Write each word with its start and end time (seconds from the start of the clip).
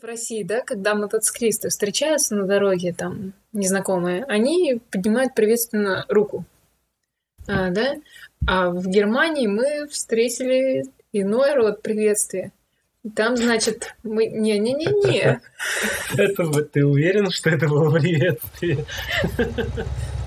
В 0.00 0.04
России, 0.04 0.44
да, 0.44 0.60
когда 0.60 0.94
мотоциклисты 0.94 1.70
встречаются 1.70 2.36
на 2.36 2.46
дороге, 2.46 2.94
там, 2.96 3.32
незнакомые, 3.52 4.24
они 4.24 4.80
поднимают 4.90 5.34
приветственно 5.34 6.04
руку, 6.08 6.44
а, 7.48 7.70
да? 7.70 7.96
А 8.46 8.70
в 8.70 8.86
Германии 8.86 9.48
мы 9.48 9.88
встретили 9.88 10.84
иной 11.12 11.54
род 11.54 11.82
приветствия. 11.82 12.52
Там, 13.16 13.36
значит, 13.36 13.96
мы... 14.04 14.26
Не-не-не-не. 14.26 15.40
Это 16.16 16.64
ты 16.64 16.84
уверен, 16.84 17.30
что 17.30 17.50
это 17.50 17.66
было 17.68 17.98
приветствие? 17.98 18.84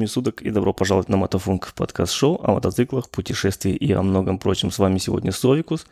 времени 0.00 0.06
суток 0.06 0.40
и 0.40 0.50
добро 0.50 0.72
пожаловать 0.72 1.10
на 1.10 1.18
Мотофунк 1.18 1.74
подкаст-шоу 1.74 2.40
о 2.42 2.52
мотоциклах, 2.52 3.10
путешествии 3.10 3.74
и 3.74 3.92
о 3.92 4.02
многом 4.02 4.38
прочем. 4.38 4.70
С 4.70 4.78
вами 4.78 4.96
сегодня 4.96 5.30
Совикус. 5.30 5.86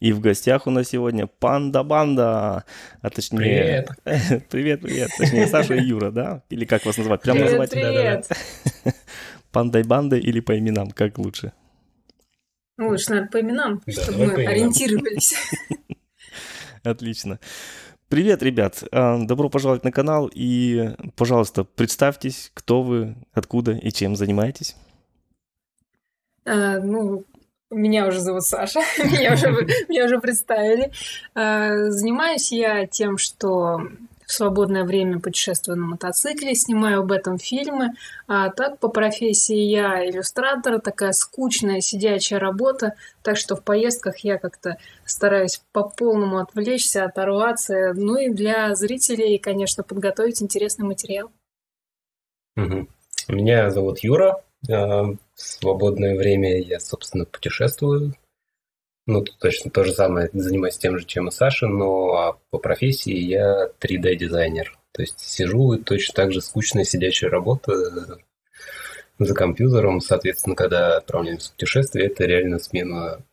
И 0.00 0.12
в 0.12 0.20
гостях 0.20 0.66
у 0.66 0.70
нас 0.70 0.88
сегодня 0.88 1.28
Панда 1.28 1.84
Банда. 1.84 2.64
А 3.02 3.10
точнее... 3.10 3.86
Привет. 4.04 4.44
привет, 4.50 4.80
привет. 4.80 5.10
Точнее, 5.16 5.46
Саша 5.46 5.74
и 5.74 5.84
Юра, 5.84 6.10
да? 6.10 6.42
Или 6.50 6.64
как 6.64 6.84
вас 6.84 6.96
называть? 6.96 7.22
Прям 7.22 7.38
называть? 7.38 7.70
Привет. 7.70 8.28
Пандой 9.52 9.84
Бандой 9.84 10.18
или 10.18 10.40
по 10.40 10.58
именам? 10.58 10.90
Как 10.90 11.18
лучше? 11.18 11.52
Ну, 12.78 12.88
лучше, 12.88 13.10
наверное, 13.10 13.30
по 13.30 13.40
именам, 13.40 13.80
да, 13.86 13.92
чтобы 13.92 14.26
мы 14.26 14.44
ориентировались. 14.44 15.36
Отлично. 16.82 17.38
Привет, 18.12 18.42
ребят! 18.42 18.84
А, 18.92 19.16
добро 19.24 19.48
пожаловать 19.48 19.84
на 19.84 19.90
канал 19.90 20.30
и, 20.34 20.90
пожалуйста, 21.16 21.64
представьтесь, 21.64 22.50
кто 22.52 22.82
вы, 22.82 23.16
откуда 23.32 23.72
и 23.72 23.90
чем 23.90 24.16
занимаетесь. 24.16 24.76
А, 26.44 26.78
ну, 26.78 27.24
меня 27.70 28.06
уже 28.06 28.20
зовут 28.20 28.42
Саша, 28.42 28.80
меня, 28.98 29.32
уже, 30.04 30.20
представили. 30.20 30.92
А, 31.34 31.88
занимаюсь 31.88 32.52
я 32.52 32.86
тем, 32.86 33.16
что 33.16 33.80
свободное 34.32 34.84
время 34.84 35.20
путешествую 35.20 35.78
на 35.78 35.86
мотоцикле, 35.86 36.54
снимаю 36.54 37.00
об 37.00 37.12
этом 37.12 37.38
фильмы. 37.38 37.90
А 38.26 38.50
так 38.50 38.78
по 38.78 38.88
профессии 38.88 39.56
я 39.56 40.08
иллюстратор, 40.08 40.80
такая 40.80 41.12
скучная 41.12 41.80
сидячая 41.80 42.38
работа, 42.38 42.94
так 43.22 43.36
что 43.36 43.56
в 43.56 43.62
поездках 43.62 44.18
я 44.18 44.38
как-то 44.38 44.78
стараюсь 45.04 45.62
по 45.72 45.84
полному 45.84 46.38
отвлечься, 46.38 47.04
оторваться, 47.04 47.92
ну 47.94 48.16
и 48.16 48.30
для 48.30 48.74
зрителей, 48.74 49.38
конечно, 49.38 49.82
подготовить 49.82 50.42
интересный 50.42 50.86
материал. 50.86 51.30
Угу. 52.56 52.88
Меня 53.28 53.70
зовут 53.70 54.00
Юра. 54.00 54.42
А, 54.70 55.04
в 55.04 55.16
свободное 55.34 56.16
время 56.16 56.60
я, 56.60 56.78
собственно, 56.80 57.24
путешествую, 57.24 58.14
ну, 59.06 59.22
тут 59.22 59.38
точно 59.38 59.70
то 59.70 59.84
же 59.84 59.92
самое, 59.92 60.30
занимаюсь 60.32 60.78
тем 60.78 60.98
же, 60.98 61.04
чем 61.04 61.28
и 61.28 61.32
Саша, 61.32 61.66
но 61.66 62.14
а 62.14 62.38
по 62.50 62.58
профессии 62.58 63.16
я 63.16 63.68
3D-дизайнер. 63.80 64.78
То 64.92 65.02
есть 65.02 65.18
сижу 65.18 65.72
и 65.72 65.82
точно 65.82 66.14
так 66.14 66.32
же 66.32 66.40
скучная 66.40 66.84
сидячая 66.84 67.30
работа 67.30 68.20
за 69.18 69.34
компьютером. 69.34 70.00
Соответственно, 70.00 70.54
когда 70.54 70.98
отправляемся 70.98 71.48
в 71.48 71.52
путешествие, 71.52 72.06
это 72.06 72.24
реально 72.24 72.58
смена 72.58 73.24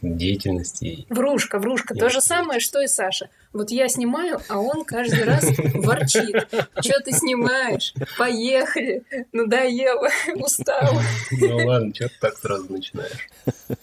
деятельности. 0.00 1.06
Врушка, 1.08 1.58
врушка. 1.58 1.94
И... 1.94 1.98
То 1.98 2.08
же 2.08 2.20
самое, 2.20 2.60
что 2.60 2.80
и 2.80 2.86
Саша. 2.86 3.28
Вот 3.52 3.70
я 3.70 3.88
снимаю, 3.88 4.40
а 4.48 4.58
он 4.58 4.84
каждый 4.84 5.24
раз 5.24 5.44
ворчит. 5.74 6.48
Что 6.80 7.00
ты 7.00 7.12
снимаешь? 7.12 7.94
Поехали. 8.18 9.04
Надоело. 9.32 10.08
Устал. 10.36 10.92
Ну 11.32 11.66
ладно, 11.66 11.94
что 11.94 12.08
ты 12.08 12.14
так 12.20 12.38
сразу 12.38 12.72
начинаешь? 12.72 13.28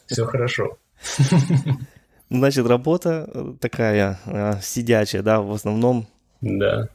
Все 0.08 0.26
хорошо. 0.26 0.78
Значит, 2.30 2.68
работа 2.68 3.30
э, 3.34 3.54
такая 3.60 4.20
э, 4.26 4.60
сидячая, 4.62 5.24
да, 5.24 5.42
в 5.42 5.52
основном. 5.52 6.08
Да. 6.42 6.90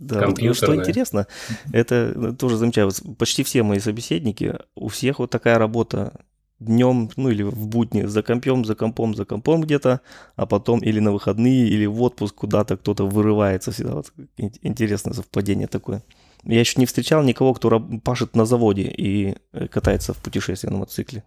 Да, 0.00 0.26
вот, 0.26 0.56
что 0.56 0.74
интересно, 0.74 1.28
это 1.72 2.12
э, 2.14 2.32
тоже 2.36 2.56
замечаю, 2.56 2.90
почти 3.16 3.44
все 3.44 3.62
мои 3.62 3.78
собеседники, 3.78 4.58
у 4.74 4.88
всех 4.88 5.20
вот 5.20 5.30
такая 5.30 5.58
работа 5.58 6.12
днем, 6.58 7.08
ну 7.16 7.30
или 7.30 7.44
в 7.44 7.68
будни 7.68 8.02
за 8.02 8.22
компом, 8.24 8.64
за 8.64 8.74
компом, 8.74 9.14
за 9.14 9.24
компом 9.24 9.60
где-то, 9.60 10.00
а 10.34 10.46
потом 10.46 10.80
или 10.80 10.98
на 10.98 11.12
выходные, 11.12 11.68
или 11.68 11.86
в 11.86 12.02
отпуск 12.02 12.34
куда-то 12.34 12.76
кто-то 12.76 13.06
вырывается 13.06 13.70
всегда. 13.70 13.94
Вот 13.94 14.12
интересное 14.36 15.14
совпадение 15.14 15.68
такое. 15.68 16.02
Я 16.44 16.58
еще 16.58 16.80
не 16.80 16.86
встречал 16.86 17.22
никого, 17.22 17.54
кто 17.54 17.80
пашет 18.02 18.34
на 18.34 18.44
заводе 18.44 18.82
и 18.82 19.36
катается 19.70 20.14
в 20.14 20.18
путешествии 20.18 20.68
на 20.68 20.78
мотоцикле. 20.78 21.22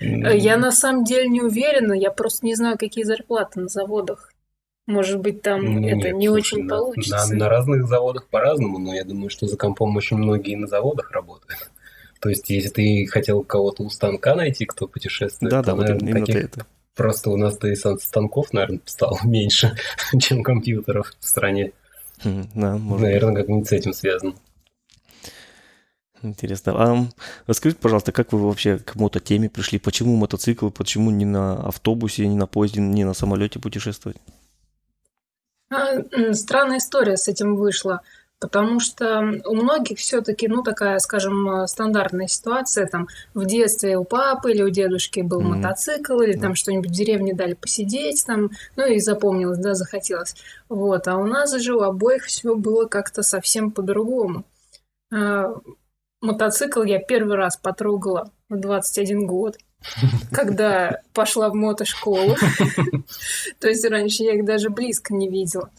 Э, 0.00 0.36
я 0.36 0.56
на 0.56 0.72
самом 0.72 1.04
деле 1.04 1.28
не 1.28 1.40
уверена, 1.40 1.92
я 1.92 2.10
просто 2.10 2.46
не 2.46 2.54
знаю, 2.54 2.78
какие 2.78 3.04
зарплаты 3.04 3.60
на 3.60 3.68
заводах. 3.68 4.32
Может 4.86 5.18
быть, 5.18 5.42
там 5.42 5.64
ну, 5.64 5.86
это 5.86 5.96
нет, 5.96 6.16
не 6.16 6.28
слушай, 6.28 6.40
очень 6.40 6.64
на, 6.64 6.76
получится. 6.76 7.26
На, 7.30 7.36
на 7.36 7.48
разных 7.48 7.86
заводах 7.88 8.28
по-разному, 8.28 8.78
но 8.78 8.94
я 8.94 9.04
думаю, 9.04 9.30
что 9.30 9.46
за 9.48 9.56
компом 9.56 9.96
очень 9.96 10.16
многие 10.16 10.54
на 10.54 10.68
заводах 10.68 11.10
работают. 11.10 11.70
То 12.20 12.28
есть, 12.28 12.48
если 12.50 12.68
ты 12.68 13.06
хотел 13.06 13.42
кого-то 13.42 13.82
у 13.82 13.90
станка 13.90 14.34
найти, 14.36 14.64
кто 14.64 14.86
путешествует, 14.86 15.50
да, 15.50 15.62
то, 15.62 15.72
да, 15.72 15.76
наверное, 15.76 16.12
вот 16.14 16.26
таких... 16.26 16.44
это. 16.44 16.66
Просто 16.94 17.30
у 17.30 17.36
нас-то 17.36 17.68
и 17.68 17.74
станков, 17.74 18.52
наверное, 18.52 18.80
стало 18.84 19.18
меньше, 19.24 19.76
чем 20.20 20.42
компьютеров 20.42 21.12
в 21.18 21.26
стране. 21.26 21.72
Да, 22.24 22.76
может 22.78 23.02
Наверное, 23.02 23.34
как-нибудь 23.34 23.68
с 23.68 23.72
этим 23.72 23.92
связано. 23.92 24.34
Интересно. 26.22 26.72
А 26.76 27.06
расскажите, 27.46 27.80
пожалуйста, 27.80 28.12
как 28.12 28.32
вы 28.32 28.46
вообще 28.46 28.78
к 28.78 28.94
мототеме 28.94 29.48
пришли? 29.48 29.78
Почему 29.78 30.16
мотоцикл? 30.16 30.70
Почему 30.70 31.10
не 31.10 31.24
на 31.24 31.66
автобусе, 31.66 32.26
не 32.26 32.36
на 32.36 32.46
поезде, 32.46 32.80
не 32.80 33.04
на 33.04 33.14
самолете 33.14 33.58
путешествовать? 33.58 34.16
А, 35.70 36.02
странная 36.32 36.78
история 36.78 37.16
с 37.16 37.28
этим 37.28 37.56
вышла. 37.56 38.00
Потому 38.38 38.80
что 38.80 39.40
у 39.46 39.54
многих 39.54 39.98
все-таки, 39.98 40.46
ну, 40.46 40.62
такая, 40.62 40.98
скажем, 40.98 41.66
стандартная 41.66 42.26
ситуация, 42.26 42.86
там, 42.86 43.08
в 43.32 43.46
детстве 43.46 43.96
у 43.96 44.04
папы 44.04 44.52
или 44.52 44.62
у 44.62 44.68
дедушки 44.68 45.20
был 45.20 45.40
mm-hmm. 45.40 45.56
мотоцикл, 45.56 46.20
или 46.20 46.34
там 46.36 46.54
что-нибудь 46.54 46.90
в 46.90 46.92
деревне 46.92 47.32
дали 47.32 47.54
посидеть, 47.54 48.26
там, 48.26 48.50
ну, 48.76 48.86
и 48.86 49.00
запомнилось, 49.00 49.58
да, 49.58 49.74
захотелось. 49.74 50.34
Вот, 50.68 51.08
а 51.08 51.16
у 51.16 51.24
нас 51.24 51.58
же 51.58 51.74
у 51.74 51.80
обоих 51.80 52.24
все 52.24 52.54
было 52.54 52.84
как-то 52.84 53.22
совсем 53.22 53.70
по-другому. 53.70 54.44
Мотоцикл 56.26 56.82
я 56.82 56.98
первый 56.98 57.36
раз 57.36 57.56
потрогала 57.56 58.32
в 58.48 58.56
21 58.58 59.26
год, 59.26 59.56
когда 60.32 61.00
пошла 61.14 61.50
в 61.50 61.54
мотошколу. 61.54 62.34
То 63.60 63.68
есть 63.68 63.88
раньше 63.88 64.24
я 64.24 64.34
их 64.34 64.44
даже 64.44 64.70
близко 64.70 65.14
не 65.14 65.28
видела. 65.28 65.70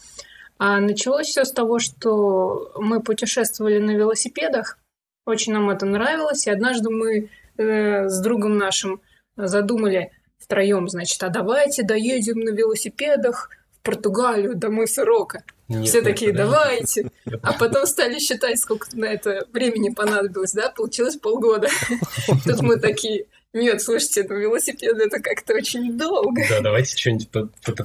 А 0.58 0.80
началось 0.80 1.26
все 1.26 1.44
с 1.44 1.52
того, 1.52 1.78
что 1.78 2.72
мы 2.76 3.02
путешествовали 3.02 3.78
на 3.78 3.90
велосипедах. 3.90 4.78
Очень 5.26 5.52
нам 5.52 5.68
это 5.68 5.84
нравилось. 5.84 6.46
И 6.46 6.50
однажды 6.50 6.88
мы 6.88 7.28
э, 7.58 8.08
с 8.08 8.20
другом 8.22 8.56
нашим 8.56 9.02
задумали 9.36 10.12
втроем, 10.38 10.88
значит, 10.88 11.22
а 11.22 11.28
давайте 11.28 11.82
доедем 11.82 12.40
на 12.40 12.50
велосипедах 12.50 13.50
в 13.72 13.82
Португалию 13.82 14.54
до 14.56 14.70
мыса 14.70 15.04
Рока. 15.04 15.44
Нет, 15.68 15.86
Все 15.86 16.02
такие, 16.02 16.32
давайте. 16.32 17.10
А 17.42 17.52
потом 17.52 17.86
стали 17.86 18.18
считать, 18.18 18.58
сколько 18.58 18.88
на 18.96 19.04
это 19.04 19.46
времени 19.52 19.90
понадобилось, 19.90 20.52
да? 20.52 20.70
Получилось 20.70 21.16
полгода. 21.16 21.68
Тут 22.44 22.62
мы 22.62 22.78
такие, 22.78 23.26
нет, 23.54 23.80
слушайте, 23.80 24.26
ну 24.28 24.36
велосипед 24.36 24.96
это 24.98 25.20
как-то 25.20 25.54
очень 25.54 25.96
долго. 25.96 26.42
Да, 26.50 26.60
давайте 26.60 26.96
что-нибудь 26.96 27.28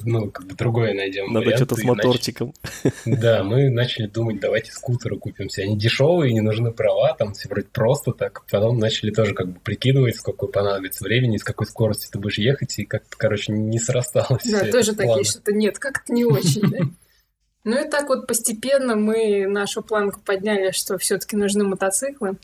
ну, 0.03 0.29
как 0.29 0.45
бы 0.45 0.55
другое 0.55 0.93
найдем. 0.93 1.31
Надо 1.31 1.55
что-то 1.55 1.75
с 1.75 1.83
моторчиком. 1.83 2.53
Да, 3.05 3.43
мы 3.43 3.69
начали 3.69 4.07
думать, 4.07 4.41
давайте 4.41 4.71
скутеры 4.71 5.17
купимся. 5.17 5.61
Они 5.61 5.77
дешевые, 5.77 6.33
не 6.33 6.41
нужны 6.41 6.71
права, 6.71 7.15
там 7.17 7.33
все 7.33 7.47
вроде 7.47 7.67
просто 7.67 8.11
так. 8.11 8.45
Потом 8.51 8.77
начали 8.77 9.11
тоже 9.11 9.33
как 9.33 9.53
бы 9.53 9.59
прикидывать, 9.61 10.17
сколько 10.17 10.47
понадобится 10.47 11.03
времени, 11.03 11.37
с 11.37 11.43
какой 11.43 11.65
скоростью 11.65 12.11
ты 12.11 12.19
будешь 12.19 12.39
ехать, 12.39 12.77
и 12.79 12.85
как-то, 12.85 13.15
короче, 13.17 13.53
не 13.53 13.79
срасталось. 13.79 14.43
Да, 14.43 14.69
тоже 14.69 14.93
такие, 14.93 15.23
что-то 15.23 15.53
нет, 15.53 15.79
как-то 15.79 16.11
не 16.11 16.25
очень, 16.25 16.69
да? 16.69 16.79
Ну 17.63 17.81
и 17.81 17.87
так 17.87 18.09
вот 18.09 18.27
постепенно 18.27 18.95
мы 18.95 19.47
нашу 19.47 19.81
планку 19.81 20.19
подняли, 20.19 20.71
что 20.71 20.97
все-таки 20.97 21.37
нужны 21.37 21.63
мотоциклы. 21.63 22.37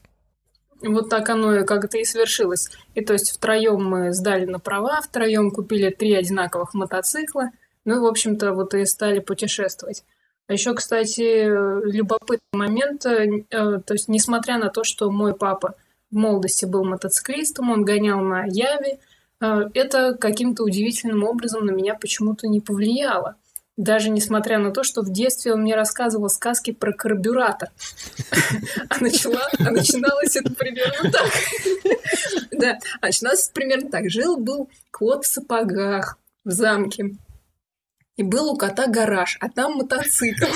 вот 0.81 1.09
так 1.09 1.29
оно 1.29 1.55
и 1.57 1.65
как-то 1.65 1.97
и 1.97 2.05
свершилось. 2.05 2.69
И 2.95 3.03
то 3.03 3.13
есть 3.13 3.31
втроем 3.31 3.83
мы 3.83 4.13
сдали 4.13 4.45
на 4.45 4.59
права, 4.59 5.01
втроем 5.01 5.51
купили 5.51 5.89
три 5.89 6.13
одинаковых 6.13 6.73
мотоцикла, 6.73 7.49
ну 7.83 7.97
и, 7.97 7.99
в 7.99 8.05
общем-то, 8.05 8.53
вот 8.53 8.73
и 8.73 8.85
стали 8.85 9.19
путешествовать. 9.19 10.03
А 10.47 10.53
еще, 10.53 10.73
кстати, 10.73 11.45
любопытный 11.85 12.39
момент, 12.53 13.05
э, 13.05 13.43
то 13.51 13.93
есть 13.93 14.07
несмотря 14.07 14.57
на 14.57 14.69
то, 14.69 14.83
что 14.83 15.11
мой 15.11 15.35
папа 15.35 15.75
в 16.09 16.15
молодости 16.15 16.65
был 16.65 16.83
мотоциклистом, 16.83 17.69
он 17.69 17.85
гонял 17.85 18.19
на 18.21 18.45
Яве, 18.45 18.99
э, 19.41 19.69
это 19.75 20.15
каким-то 20.15 20.63
удивительным 20.63 21.23
образом 21.23 21.65
на 21.65 21.71
меня 21.71 21.93
почему-то 21.93 22.47
не 22.47 22.61
повлияло. 22.61 23.35
Даже 23.79 24.09
несмотря 24.09 24.57
на 24.57 24.71
то, 24.71 24.83
что 24.83 25.03
в 25.03 25.09
детстве 25.09 25.53
он 25.53 25.61
мне 25.61 25.73
рассказывал 25.73 26.27
сказки 26.27 26.71
про 26.71 26.91
карбюратор. 26.91 27.69
А, 28.89 28.95
а 28.95 28.99
начиналось 29.71 30.35
это 30.35 30.53
примерно 30.53 31.09
так. 31.09 31.31
Да, 32.51 32.77
а 32.99 33.05
начиналось 33.05 33.49
примерно 33.53 33.89
так. 33.89 34.09
Жил-был 34.09 34.69
кот 34.91 35.23
в 35.23 35.31
сапогах 35.31 36.17
в 36.43 36.51
замке. 36.51 37.11
И 38.17 38.23
был 38.23 38.51
у 38.51 38.57
кота 38.57 38.87
гараж, 38.87 39.37
а 39.39 39.47
там 39.47 39.75
мотоцикл. 39.75 40.51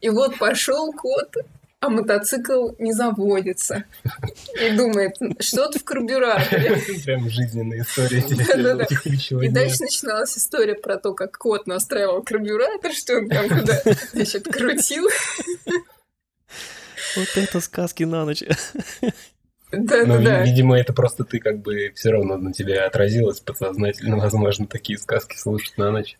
И 0.00 0.10
вот 0.10 0.38
пошел 0.38 0.92
кот 0.92 1.36
а 1.82 1.88
мотоцикл 1.88 2.70
не 2.78 2.92
заводится. 2.92 3.84
И 4.64 4.70
думает, 4.76 5.16
что-то 5.40 5.80
в 5.80 5.84
карбюраторе. 5.84 6.76
Прям 7.04 7.28
жизненная 7.28 7.80
история. 7.80 8.20
И 9.44 9.48
дальше 9.48 9.82
начиналась 9.82 10.38
история 10.38 10.76
про 10.76 10.96
то, 10.96 11.12
как 11.12 11.36
кот 11.36 11.66
настраивал 11.66 12.22
карбюратор, 12.22 12.92
что 12.92 13.18
он 13.18 13.28
там 13.28 13.48
куда 13.48 13.82
значит, 14.12 14.44
крутил. 14.44 15.08
Вот 17.16 17.28
это 17.34 17.60
сказки 17.60 18.04
на 18.04 18.24
ночь. 18.24 18.44
Да, 19.72 20.04
Но, 20.04 20.18
да, 20.18 20.22
да. 20.22 20.42
видимо, 20.44 20.78
это 20.78 20.92
просто 20.92 21.24
ты 21.24 21.40
как 21.40 21.62
бы 21.62 21.92
все 21.96 22.10
равно 22.10 22.36
на 22.36 22.52
тебя 22.52 22.86
отразилось 22.86 23.40
подсознательно, 23.40 24.18
возможно, 24.18 24.66
такие 24.66 24.98
сказки 24.98 25.36
слушать 25.36 25.78
на 25.78 25.90
ночь. 25.90 26.18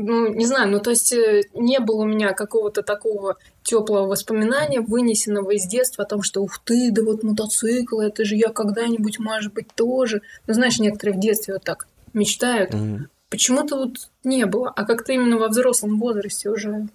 Ну, 0.00 0.32
не 0.32 0.46
знаю, 0.46 0.70
ну 0.70 0.78
то 0.78 0.90
есть 0.90 1.12
э, 1.12 1.42
не 1.54 1.80
было 1.80 2.02
у 2.02 2.06
меня 2.06 2.32
какого-то 2.32 2.82
такого 2.82 3.36
теплого 3.64 4.06
воспоминания, 4.06 4.80
вынесенного 4.80 5.50
из 5.50 5.66
детства 5.66 6.04
о 6.04 6.06
том, 6.06 6.22
что 6.22 6.40
ух 6.40 6.60
ты, 6.64 6.92
да 6.92 7.02
вот 7.02 7.24
мотоцикл, 7.24 7.98
это 7.98 8.24
же 8.24 8.36
я 8.36 8.50
когда-нибудь, 8.50 9.18
может 9.18 9.52
быть, 9.52 9.66
тоже. 9.74 10.22
Ну, 10.46 10.54
знаешь, 10.54 10.78
некоторые 10.78 11.16
в 11.16 11.20
детстве 11.20 11.54
вот 11.54 11.64
так 11.64 11.88
мечтают. 12.12 12.74
Mm-hmm. 12.74 12.98
Почему-то 13.28 13.76
вот 13.76 14.10
не 14.22 14.46
было, 14.46 14.70
а 14.70 14.84
как-то 14.84 15.12
именно 15.12 15.36
во 15.36 15.48
взрослом 15.48 15.98
возрасте 15.98 16.48
уже 16.48 16.88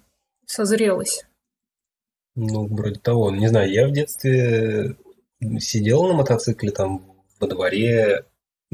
созрелось. 0.46 1.26
Ну, 2.36 2.66
вроде 2.66 2.98
того. 2.98 3.30
Не 3.30 3.48
знаю, 3.48 3.70
я 3.70 3.86
в 3.86 3.92
детстве 3.92 4.96
сидел 5.58 6.04
на 6.06 6.14
мотоцикле 6.14 6.70
там 6.70 7.04
во 7.38 7.46
дворе, 7.48 8.24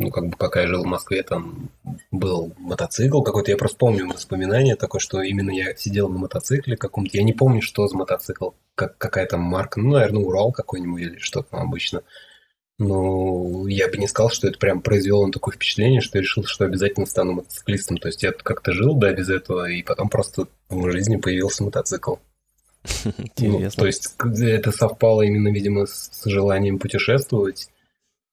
ну, 0.00 0.11
как 0.11 0.29
бы, 0.29 0.37
пока 0.37 0.62
я 0.62 0.67
жил 0.67 0.82
в 0.82 0.87
Москве, 0.87 1.23
там 1.23 1.69
был 2.11 2.55
мотоцикл 2.56 3.20
какой-то. 3.20 3.50
Я 3.50 3.58
просто 3.58 3.76
помню 3.76 4.08
воспоминание 4.08 4.75
такое, 4.75 4.99
что 4.99 5.20
именно 5.20 5.50
я 5.50 5.76
сидел 5.76 6.08
на 6.08 6.19
мотоцикле 6.19 6.76
каком-то. 6.76 7.19
Я 7.19 7.23
не 7.23 7.35
помню, 7.35 7.61
что 7.61 7.87
за 7.87 7.99
мотоцикл, 7.99 8.50
как, 8.75 8.97
какая 8.97 9.26
там 9.26 9.43
марка. 9.43 9.79
Ну, 9.79 9.91
наверное, 9.91 10.23
Урал 10.23 10.52
какой-нибудь 10.52 11.02
или 11.02 11.19
что-то 11.19 11.50
там 11.50 11.69
обычно. 11.69 12.02
Но 12.79 13.69
я 13.69 13.88
бы 13.88 13.99
не 13.99 14.08
сказал, 14.08 14.31
что 14.31 14.49
это 14.49 14.58
прям 14.58 14.81
произвело 14.81 15.26
на 15.26 15.32
такое 15.32 15.55
впечатление, 15.55 16.00
что 16.00 16.17
я 16.17 16.23
решил, 16.23 16.44
что 16.44 16.64
обязательно 16.64 17.05
стану 17.05 17.32
мотоциклистом. 17.32 17.99
То 17.99 18.08
есть 18.08 18.23
я 18.23 18.32
как-то 18.32 18.73
жил, 18.73 18.94
да, 18.94 19.12
без 19.12 19.29
этого, 19.29 19.70
и 19.70 19.82
потом 19.82 20.08
просто 20.08 20.47
в 20.70 20.91
жизни 20.91 21.17
появился 21.17 21.62
мотоцикл. 21.62 22.14
Ну, 23.38 23.70
то 23.70 23.85
есть 23.85 24.14
это 24.19 24.73
совпало 24.73 25.20
именно, 25.20 25.49
видимо, 25.52 25.85
с 25.85 26.23
желанием 26.25 26.79
путешествовать 26.79 27.69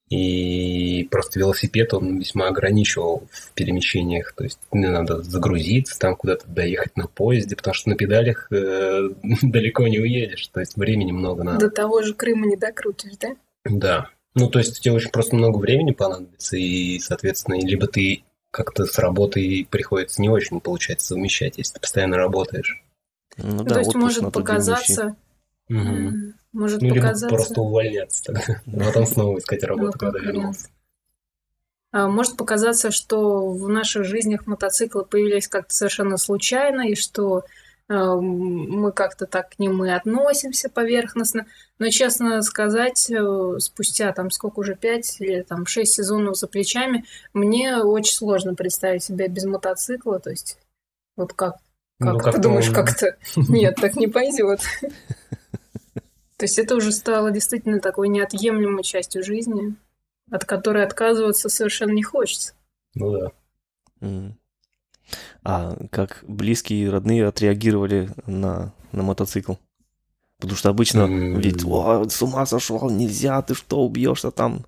и 0.09 1.07
просто 1.12 1.39
велосипед, 1.39 1.94
он 1.94 2.19
весьма 2.19 2.48
ограничивал 2.48 3.27
в 3.30 3.51
перемещениях. 3.54 4.33
То 4.33 4.45
есть 4.45 4.59
мне 4.71 4.89
надо 4.89 5.21
загрузиться, 5.21 6.00
там 6.00 6.15
куда-то 6.15 6.48
доехать 6.48 6.95
на 6.95 7.07
поезде, 7.07 7.56
потому 7.56 7.74
что 7.74 7.89
на 7.89 7.95
педалях 7.95 8.48
э, 8.51 9.09
далеко 9.42 9.88
не 9.88 10.00
уедешь. 10.00 10.48
То 10.48 10.62
есть 10.62 10.77
времени 10.77 11.12
много 11.12 11.44
надо. 11.44 11.68
До 11.68 11.69
того 11.69 12.04
же 12.04 12.13
Крыма 12.13 12.48
не 12.48 12.56
докрутишь, 12.56 13.18
да? 13.19 13.36
Да. 13.65 14.09
Ну, 14.33 14.50
то 14.50 14.59
есть 14.59 14.80
тебе 14.80 14.94
очень 14.94 15.09
просто 15.09 15.36
много 15.36 15.57
времени 15.57 15.92
понадобится, 15.92 16.57
и, 16.57 17.00
соответственно, 17.00 17.56
либо 17.56 17.88
ты 17.88 18.24
как-то 18.51 18.86
с 18.86 18.98
работой 19.00 19.68
приходится 19.69 20.21
не 20.21 20.30
очень 20.30 20.62
получается 20.62 21.07
совмещать, 21.07 21.57
если 21.57 21.74
ты 21.74 21.80
постоянно 21.81 22.18
работаешь. 22.18 22.81
Ну, 23.38 23.56
ну 23.56 23.63
да, 23.63 23.75
то 23.75 23.80
есть 23.80 23.95
может 23.95 24.31
показаться... 24.31 25.15
Угу. 25.69 26.33
Может 26.53 26.81
ну, 26.81 26.89
показаться... 26.89 27.25
либо 27.27 27.35
просто 27.35 27.61
увольняться 27.61 28.23
тогда, 28.23 28.61
а 28.81 28.85
потом 28.85 29.05
снова 29.05 29.38
искать 29.38 29.63
работу, 29.63 29.91
ну, 29.94 29.99
когда 29.99 30.19
вернулся. 30.19 30.69
А, 31.91 32.07
может 32.07 32.38
показаться, 32.38 32.91
что 32.91 33.49
в 33.49 33.69
наших 33.69 34.03
жизнях 34.03 34.45
мотоциклы 34.45 35.05
появились 35.05 35.47
как-то 35.47 35.73
совершенно 35.73 36.17
случайно, 36.17 36.89
и 36.89 36.95
что 36.95 37.44
э, 37.88 37.94
мы 37.95 38.91
как-то 38.91 39.25
так 39.25 39.51
к 39.51 39.59
ним 39.59 39.83
и 39.85 39.89
относимся 39.89 40.69
поверхностно. 40.69 41.45
Но, 41.79 41.89
честно 41.89 42.41
сказать, 42.41 43.09
э, 43.09 43.59
спустя 43.59 44.11
там 44.11 44.31
сколько 44.31 44.59
уже, 44.59 44.75
пять 44.75 45.19
или 45.21 45.41
там 45.41 45.65
шесть 45.65 45.93
сезонов 45.93 46.38
за 46.38 46.47
плечами, 46.47 47.05
мне 47.33 47.77
очень 47.77 48.13
сложно 48.13 48.53
представить 48.53 49.03
себя 49.03 49.27
без 49.27 49.45
мотоцикла. 49.45 50.19
То 50.19 50.31
есть, 50.31 50.57
вот 51.15 51.33
как, 51.33 51.55
как 52.00 52.13
ну, 52.13 52.17
ты 52.19 52.31
как 52.31 52.41
думаешь, 52.41 52.67
он... 52.67 52.75
как-то... 52.75 53.15
Нет, 53.35 53.75
так 53.75 53.95
не 53.95 54.07
пойдет. 54.07 54.59
То 56.38 56.45
есть 56.45 56.60
это 56.60 56.75
уже 56.75 56.92
стало 56.92 57.31
действительно 57.31 57.80
такой 57.80 58.10
неотъемлемой 58.10 58.84
частью 58.84 59.24
жизни, 59.24 59.75
от 60.30 60.45
которой 60.45 60.84
отказываться 60.84 61.50
совершенно 61.50 61.92
не 61.92 62.04
хочется. 62.04 62.54
Ну 62.94 63.12
да. 63.12 63.31
Mm. 64.01 64.31
А 65.44 65.75
как 65.89 66.24
близкие 66.28 66.86
и 66.86 66.89
родные 66.89 67.25
отреагировали 67.25 68.10
на, 68.28 68.74
на 68.92 69.04
мотоцикл? 69.04 69.54
Потому 70.39 70.57
что 70.57 70.69
обычно 70.69 71.00
mm. 71.01 71.42
ведь 71.42 71.66
О, 71.66 72.07
с 72.07 72.22
ума 72.22 72.45
сошел, 72.45 72.89
нельзя, 72.89 73.42
ты 73.42 73.56
что, 73.56 73.84
убьешься 73.84 74.30
там? 74.30 74.66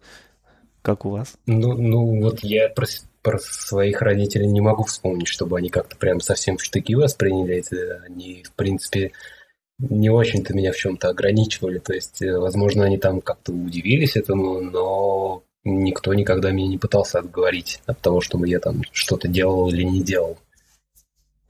Как 0.82 1.06
у 1.06 1.12
вас? 1.12 1.36
Ну, 1.46 1.74
ну 1.74 2.22
вот 2.22 2.40
я 2.40 2.70
про, 2.70 2.88
про 3.22 3.38
своих 3.38 4.02
родителей 4.02 4.48
не 4.48 4.62
могу 4.62 4.84
вспомнить, 4.84 5.28
чтобы 5.28 5.58
они 5.58 5.70
как-то 5.70 5.98
прям 5.98 6.22
совсем 6.22 6.58
в 6.58 6.64
штыки 6.64 6.96
восприняли 6.96 7.58
это. 7.58 8.02
Они, 8.06 8.44
в 8.44 8.54
принципе, 8.54 9.12
не 9.80 10.10
очень-то 10.10 10.54
меня 10.54 10.72
в 10.72 10.78
чем-то 10.78 11.10
ограничивали. 11.10 11.80
То 11.80 11.94
есть, 11.94 12.22
э, 12.22 12.38
возможно, 12.38 12.86
они 12.86 12.98
там 12.98 13.22
как-то 13.22 13.54
удивились 13.54 14.16
этому, 14.18 14.62
но 14.62 15.44
никто 15.64 16.14
никогда 16.14 16.52
меня 16.52 16.68
не 16.68 16.78
пытался 16.78 17.20
отговорить 17.20 17.82
от 17.86 18.00
того, 18.00 18.22
чтобы 18.22 18.48
я 18.48 18.60
там 18.60 18.82
что-то 18.92 19.28
делал 19.28 19.70
или 19.70 19.84
не 19.84 20.02
делал. 20.02 20.38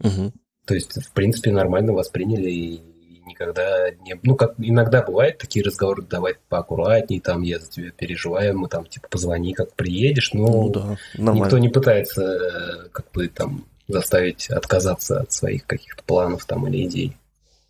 Угу. 0.01 0.31
То 0.65 0.75
есть, 0.75 1.03
в 1.03 1.11
принципе, 1.13 1.51
нормально 1.51 1.93
восприняли 1.93 2.49
и 2.51 2.81
никогда 3.25 3.91
не... 3.91 4.15
Ну, 4.23 4.35
как 4.35 4.53
иногда 4.57 5.01
бывают 5.01 5.37
такие 5.37 5.63
разговоры, 5.63 6.03
давай 6.03 6.35
поаккуратней, 6.49 7.19
там, 7.19 7.41
я 7.41 7.59
за 7.59 7.69
тебя 7.69 7.91
переживаю, 7.91 8.57
мы 8.57 8.67
там, 8.67 8.85
типа, 8.85 9.07
позвони, 9.09 9.53
как 9.53 9.73
приедешь, 9.73 10.33
но 10.33 10.47
ну, 10.47 10.69
да, 10.69 10.97
никто 11.33 11.57
не 11.57 11.69
пытается, 11.69 12.23
э, 12.23 12.89
как 12.91 13.11
бы, 13.11 13.27
там, 13.27 13.65
заставить 13.87 14.49
отказаться 14.49 15.21
от 15.21 15.31
своих 15.31 15.65
каких-то 15.65 16.03
планов 16.03 16.45
там 16.45 16.67
или 16.67 16.85
идей. 16.85 17.17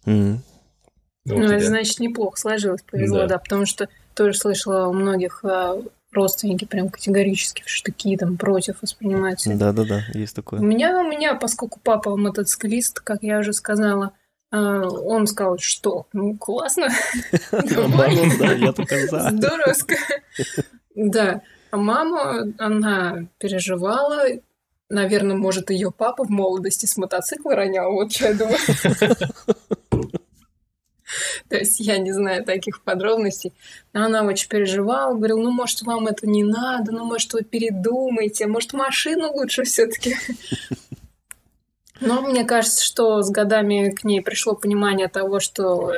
Mm. 0.06 0.40
Ну, 1.26 1.40
ну 1.40 1.46
это 1.46 1.66
значит 1.66 2.00
неплохо 2.00 2.40
сложилось, 2.40 2.82
повезло, 2.82 3.20
да. 3.20 3.28
да, 3.28 3.38
потому 3.40 3.66
что 3.66 3.90
тоже 4.16 4.38
слышала 4.38 4.88
у 4.88 4.94
многих 4.94 5.44
а, 5.44 5.82
родственники 6.12 6.66
прям 6.66 6.90
категорически 6.90 7.64
в 7.64 7.70
штыки 7.70 8.16
там 8.18 8.38
против 8.38 8.82
воспринимаются. 8.82 9.54
Да, 9.56 9.72
да, 9.72 9.84
да, 9.86 10.02
есть 10.14 10.36
такое. 10.36 10.60
У 10.60 10.64
меня, 10.64 10.98
у 11.00 11.08
меня, 11.08 11.36
поскольку 11.36 11.80
папа 11.84 12.16
мотоциклист, 12.16 13.00
как 13.00 13.22
я 13.22 13.40
уже 13.40 13.54
сказала, 13.54 14.14
а, 14.52 14.88
он 14.88 15.28
сказал, 15.28 15.58
что 15.60 16.08
ну 16.14 16.38
классно, 16.38 16.88
я 17.52 18.74
только 18.74 19.08
за. 19.08 19.30
Здорово. 19.32 19.74
Да, 20.96 21.42
а 21.72 21.78
мама, 21.78 22.48
она 22.58 23.28
переживала, 23.38 24.24
наверное, 24.90 25.36
может, 25.36 25.70
ее 25.70 25.92
папа 25.92 26.24
в 26.24 26.30
молодости 26.30 26.88
с 26.88 26.98
мотоцикла 26.98 27.56
ронял, 27.56 27.92
вот 27.92 28.12
что 28.12 28.28
я 28.30 28.34
думаю. 28.34 28.58
То 31.50 31.58
есть 31.58 31.80
я 31.80 31.98
не 31.98 32.12
знаю 32.12 32.44
таких 32.44 32.82
подробностей. 32.84 33.54
Но 33.94 34.06
она 34.06 34.24
очень 34.24 34.50
переживала, 34.50 35.14
говорила, 35.16 35.40
ну, 35.40 35.52
может, 35.52 35.82
вам 35.82 36.08
это 36.08 36.28
не 36.28 36.44
надо, 36.44 36.92
ну, 36.92 37.06
может, 37.06 37.34
вы 37.34 37.44
передумаете, 37.44 38.48
может, 38.48 38.74
машину 38.74 39.32
лучше 39.32 39.64
все 39.64 39.88
таки 39.88 40.16
Но 42.02 42.22
мне 42.22 42.46
кажется, 42.46 42.84
что 42.84 43.22
с 43.22 43.30
годами 43.30 43.90
к 43.90 44.04
ней 44.04 44.22
пришло 44.22 44.56
понимание 44.56 45.10
того, 45.10 45.40
что 45.40 45.92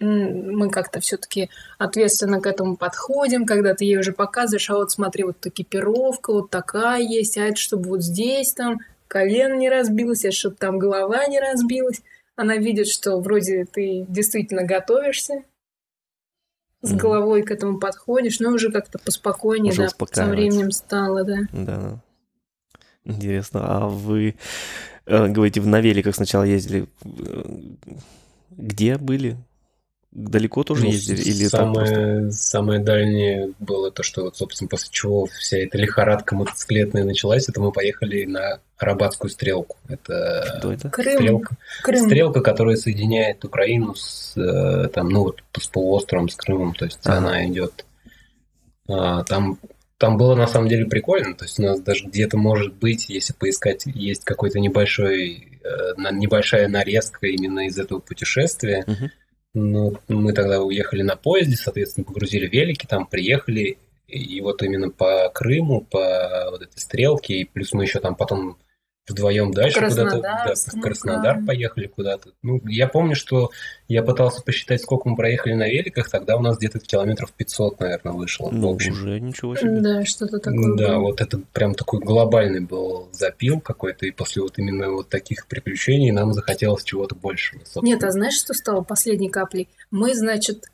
мы 0.00 0.70
как-то 0.70 1.00
все-таки 1.00 1.50
ответственно 1.78 2.40
к 2.40 2.46
этому 2.46 2.76
подходим, 2.76 3.46
когда 3.46 3.74
ты 3.74 3.84
ей 3.84 3.98
уже 3.98 4.12
показываешь, 4.12 4.68
а 4.68 4.74
вот 4.74 4.90
смотри, 4.90 5.24
вот 5.24 5.46
экипировка 5.46 6.32
вот 6.32 6.50
такая 6.50 7.00
есть, 7.00 7.38
а 7.38 7.44
это 7.44 7.56
чтобы 7.56 7.88
вот 7.88 8.02
здесь 8.02 8.52
там 8.52 8.80
колено 9.08 9.54
не 9.54 9.70
разбилось, 9.70 10.24
а 10.24 10.32
чтобы 10.32 10.56
там 10.56 10.78
голова 10.78 11.26
не 11.26 11.40
разбилась 11.40 12.02
она 12.36 12.56
видит, 12.56 12.88
что 12.88 13.20
вроде 13.20 13.64
ты 13.64 14.04
действительно 14.08 14.64
готовишься, 14.64 15.44
с 16.82 16.92
головой 16.92 17.42
к 17.42 17.50
этому 17.50 17.78
подходишь, 17.78 18.40
но 18.40 18.50
уже 18.50 18.70
как-то 18.70 18.98
поспокойнее, 18.98 19.72
уже 19.72 19.88
да, 19.88 20.06
со 20.12 20.26
временем 20.26 20.70
стало, 20.70 21.24
да. 21.24 21.38
Да. 21.52 22.02
Интересно, 23.04 23.60
а 23.64 23.88
вы 23.88 24.34
э, 25.06 25.28
говорите, 25.28 25.60
в 25.60 25.66
великах 25.66 26.14
сначала 26.14 26.44
ездили, 26.44 26.86
э, 27.04 27.42
где 28.50 28.98
были? 28.98 29.36
Далеко 30.14 30.62
тоже 30.62 30.84
ну, 30.84 30.92
ездили? 30.92 31.22
Или 31.22 31.48
самое, 31.48 32.20
просто... 32.20 32.30
самое 32.30 32.80
дальнее 32.80 33.50
было 33.58 33.90
то, 33.90 34.04
что, 34.04 34.22
вот, 34.22 34.36
собственно, 34.36 34.68
после 34.68 34.88
чего 34.92 35.26
вся 35.26 35.58
эта 35.58 35.76
лихорадка 35.76 36.36
мотоциклетная 36.36 37.02
началась, 37.02 37.48
это 37.48 37.60
мы 37.60 37.72
поехали 37.72 38.24
на 38.24 38.60
Арабатскую 38.78 39.28
стрелку. 39.28 39.76
Это, 39.88 40.58
Что 40.58 40.72
это? 40.72 40.88
Крым. 40.88 41.16
Стрелка, 41.16 41.56
Крым. 41.82 42.04
стрелка, 42.04 42.40
которая 42.42 42.76
соединяет 42.76 43.44
Украину 43.44 43.96
с, 43.96 44.36
э, 44.36 44.88
там, 44.88 45.08
ну, 45.08 45.24
вот, 45.24 45.42
с 45.58 45.66
полуостровом, 45.66 46.28
с 46.28 46.36
Крымом. 46.36 46.74
То 46.74 46.84
есть 46.84 47.00
ага. 47.04 47.18
она 47.18 47.46
идет... 47.48 47.84
А, 48.88 49.24
там 49.24 49.58
там 49.98 50.16
было 50.18 50.34
на 50.34 50.46
самом 50.46 50.68
деле 50.68 50.86
прикольно, 50.86 51.34
то 51.34 51.44
есть 51.44 51.58
у 51.58 51.62
нас 51.62 51.80
даже 51.80 52.06
где-то 52.06 52.36
может 52.36 52.74
быть, 52.74 53.08
если 53.08 53.32
поискать, 53.32 53.84
есть 53.86 54.24
какой-то 54.24 54.60
небольшой, 54.60 55.60
э, 55.62 56.10
небольшая 56.12 56.68
нарезка 56.68 57.26
именно 57.26 57.66
из 57.66 57.78
этого 57.78 58.00
путешествия, 58.00 58.84
uh-huh. 58.86 59.08
Ну, 59.54 59.94
мы 60.08 60.32
тогда 60.32 60.60
уехали 60.62 61.02
на 61.02 61.16
поезде, 61.16 61.56
соответственно, 61.56 62.04
погрузили 62.04 62.48
велики, 62.48 62.86
там 62.86 63.06
приехали, 63.06 63.78
и 64.08 64.40
вот 64.40 64.62
именно 64.62 64.90
по 64.90 65.30
Крыму, 65.32 65.82
по 65.82 66.48
вот 66.50 66.62
этой 66.62 66.78
стрелке, 66.78 67.34
и 67.34 67.44
плюс 67.44 67.72
мы 67.72 67.84
еще 67.84 68.00
там 68.00 68.16
потом 68.16 68.58
вдвоем 69.08 69.52
дальше 69.52 69.80
куда-то, 69.80 70.20
да, 70.20 70.54
в 70.54 70.80
Краснодар 70.80 71.44
поехали 71.44 71.86
куда-то. 71.86 72.30
Ну, 72.42 72.60
я 72.64 72.88
помню, 72.88 73.14
что 73.14 73.50
я 73.88 74.02
пытался 74.02 74.42
посчитать, 74.42 74.82
сколько 74.82 75.08
мы 75.08 75.16
проехали 75.16 75.54
на 75.54 75.68
великах, 75.68 76.08
тогда 76.08 76.36
у 76.36 76.40
нас 76.40 76.56
где-то 76.56 76.78
километров 76.80 77.32
500, 77.32 77.80
наверное, 77.80 78.12
вышло. 78.12 78.50
Ну, 78.50 78.70
в 78.70 78.74
общем. 78.74 78.92
уже 78.92 79.20
ничего 79.20 79.56
себе. 79.56 79.80
Да, 79.80 80.04
что-то 80.04 80.38
такое 80.38 80.76
Да, 80.76 80.94
было. 80.94 81.00
вот 81.00 81.20
это 81.20 81.40
прям 81.52 81.74
такой 81.74 82.00
глобальный 82.00 82.60
был 82.60 83.08
запил 83.12 83.60
какой-то, 83.60 84.06
и 84.06 84.10
после 84.10 84.42
вот 84.42 84.58
именно 84.58 84.90
вот 84.90 85.08
таких 85.08 85.46
приключений 85.46 86.10
нам 86.10 86.32
захотелось 86.32 86.84
чего-то 86.84 87.14
большего. 87.14 87.62
Нет, 87.82 88.02
а 88.04 88.10
знаешь, 88.10 88.34
что 88.34 88.54
стало 88.54 88.82
последней 88.82 89.28
каплей? 89.28 89.68
Мы, 89.90 90.14
значит, 90.14 90.70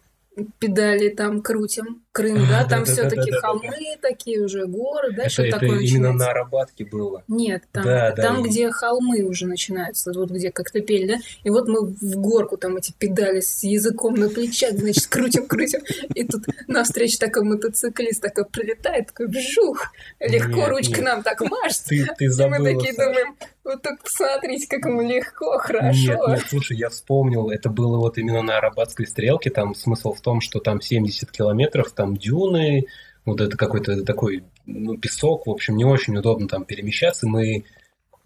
педали 0.58 1.08
там 1.08 1.42
крутим, 1.42 2.02
Крым, 2.12 2.44
да, 2.48 2.64
там 2.64 2.84
все-таки 2.84 3.30
холмы 3.30 3.96
такие 4.02 4.42
уже, 4.44 4.66
горы, 4.66 5.12
да, 5.12 5.28
что 5.28 5.48
такое 5.48 5.78
именно 5.78 6.12
на 6.12 6.30
Арабатке 6.30 6.84
было. 6.84 7.22
Нет, 7.28 7.64
там, 7.72 7.84
там 8.16 8.42
где 8.42 8.70
холмы 8.70 9.22
уже 9.22 9.46
начинаются, 9.46 10.12
вот 10.12 10.30
где 10.30 10.50
как-то 10.50 10.80
пели, 10.80 11.06
да, 11.06 11.18
и 11.44 11.50
вот 11.50 11.68
мы 11.68 11.86
в 11.86 12.16
горку 12.16 12.56
там 12.56 12.76
эти 12.76 12.92
педали 12.92 13.40
с 13.40 13.62
языком 13.62 14.14
на 14.14 14.28
плечах, 14.28 14.72
значит, 14.72 15.06
крутим, 15.06 15.46
крутим, 15.46 15.80
и 16.14 16.24
тут 16.24 16.46
навстречу 16.66 17.18
такой 17.18 17.44
мотоциклист 17.44 18.20
такой 18.20 18.44
прилетает, 18.44 19.08
такой 19.08 19.28
вжух, 19.28 19.92
легко 20.18 20.66
ручка 20.66 21.02
нам 21.02 21.22
так 21.22 21.40
машет, 21.42 21.84
ты, 21.86 22.06
ты 22.18 22.28
забыла, 22.28 22.58
мы 22.58 22.74
такие 22.74 22.92
думаем, 22.92 23.36
вот 23.62 23.82
так 23.82 24.02
посмотрите, 24.02 24.66
как 24.68 24.86
ему 24.86 25.02
легко, 25.02 25.58
хорошо. 25.58 26.12
Нет, 26.12 26.20
нет, 26.28 26.46
слушай, 26.48 26.76
я 26.76 26.88
вспомнил, 26.88 27.50
это 27.50 27.68
было 27.68 27.98
вот 27.98 28.16
именно 28.18 28.42
на 28.42 28.58
Арабатской 28.58 29.06
стрелке, 29.06 29.50
там 29.50 29.74
смысл 29.74 30.14
в 30.14 30.20
том, 30.20 30.40
что 30.40 30.60
там 30.60 30.80
70 30.80 31.30
километров, 31.30 31.92
там 32.00 32.16
дюны, 32.16 32.86
вот 33.26 33.40
это 33.40 33.56
какой-то 33.56 34.04
такой 34.04 34.44
ну, 34.64 34.96
песок, 34.96 35.46
в 35.46 35.50
общем, 35.50 35.76
не 35.76 35.84
очень 35.84 36.16
удобно 36.16 36.48
там 36.48 36.64
перемещаться. 36.64 37.28
Мы 37.28 37.64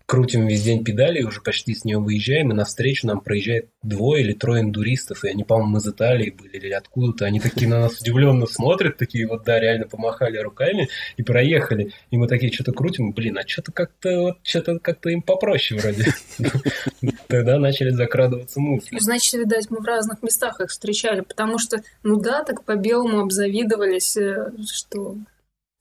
крутим 0.07 0.47
весь 0.47 0.63
день 0.63 0.85
педали, 0.85 1.23
уже 1.23 1.41
почти 1.41 1.75
с 1.75 1.85
нее 1.85 1.99
выезжаем, 1.99 2.51
и 2.51 2.55
навстречу 2.55 3.07
нам 3.07 3.21
проезжает 3.21 3.69
двое 3.83 4.23
или 4.23 4.33
трое 4.33 4.63
индуристов, 4.63 5.25
и 5.25 5.29
они, 5.29 5.45
по-моему, 5.45 5.79
из 5.79 5.89
Италии 5.89 6.31
были 6.31 6.57
или 6.57 6.73
откуда-то, 6.73 7.25
они 7.25 7.41
такие 7.41 7.69
на 7.69 7.81
нас 7.81 8.01
удивленно 8.01 8.47
смотрят, 8.47 8.99
такие 8.99 9.27
вот, 9.27 9.45
да, 9.45 9.59
реально 9.59 9.87
помахали 9.87 10.37
руками 10.39 10.89
и 11.17 11.23
проехали, 11.23 11.93
и 12.11 12.17
мы 12.17 12.29
такие 12.29 12.53
что-то 12.53 12.73
крутим, 12.73 13.13
блин, 13.13 13.39
а 13.39 13.47
что-то 13.47 13.73
как-то 13.73 14.21
вот, 14.21 14.39
что-то 14.43 14.79
как-то 14.79 15.09
им 15.09 15.23
попроще 15.23 15.81
вроде. 15.81 16.07
Тогда 17.29 17.59
начали 17.59 17.91
закрадываться 17.91 18.61
мысли. 18.61 18.99
Значит, 18.99 19.35
видать, 19.35 19.71
мы 19.71 19.81
в 19.81 19.85
разных 19.85 20.23
местах 20.23 20.61
их 20.61 20.71
встречали, 20.71 21.21
потому 21.21 21.59
что, 21.59 21.83
ну 22.03 22.21
да, 22.21 22.45
так 22.45 22.65
по 22.65 22.77
белому 22.77 23.21
обзавидовались, 23.21 24.17
э, 24.17 24.53
что 24.71 25.17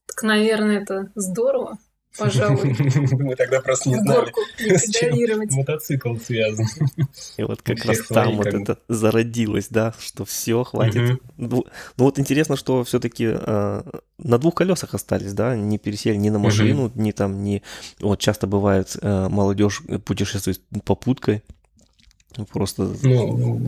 так, 0.07 0.23
наверное, 0.23 0.81
это 0.81 1.11
здорово 1.15 1.77
пожалуй. 2.17 2.75
Мы 3.11 3.35
тогда 3.35 3.61
просто 3.61 3.89
не 3.89 3.95
знали, 3.95 4.31
с 4.59 4.91
чем 4.91 5.47
мотоцикл 5.51 6.15
связан. 6.17 6.65
И 7.37 7.43
вот 7.43 7.61
как 7.61 7.83
раз 7.85 7.99
там 8.07 8.37
вот 8.37 8.47
это 8.47 8.79
зародилось, 8.87 9.67
да, 9.69 9.93
что 9.99 10.25
все, 10.25 10.63
хватит. 10.63 11.19
Ну, 11.37 11.65
ну 11.97 12.03
вот 12.03 12.19
интересно, 12.19 12.55
что 12.55 12.83
все-таки 12.83 13.27
а, 13.27 13.85
на 14.17 14.37
двух 14.37 14.55
колесах 14.55 14.93
остались, 14.93 15.33
да, 15.33 15.55
не 15.55 15.77
пересели 15.77 16.15
ни 16.15 16.29
на 16.29 16.39
машину, 16.39 16.91
ни 16.95 17.11
там, 17.11 17.43
ни... 17.43 17.61
Вот 17.99 18.19
часто 18.19 18.47
бывает, 18.47 18.95
а, 19.01 19.29
молодежь 19.29 19.81
путешествует 20.05 20.61
попуткой, 20.85 21.43
просто... 22.51 22.95
Ну, 23.03 23.59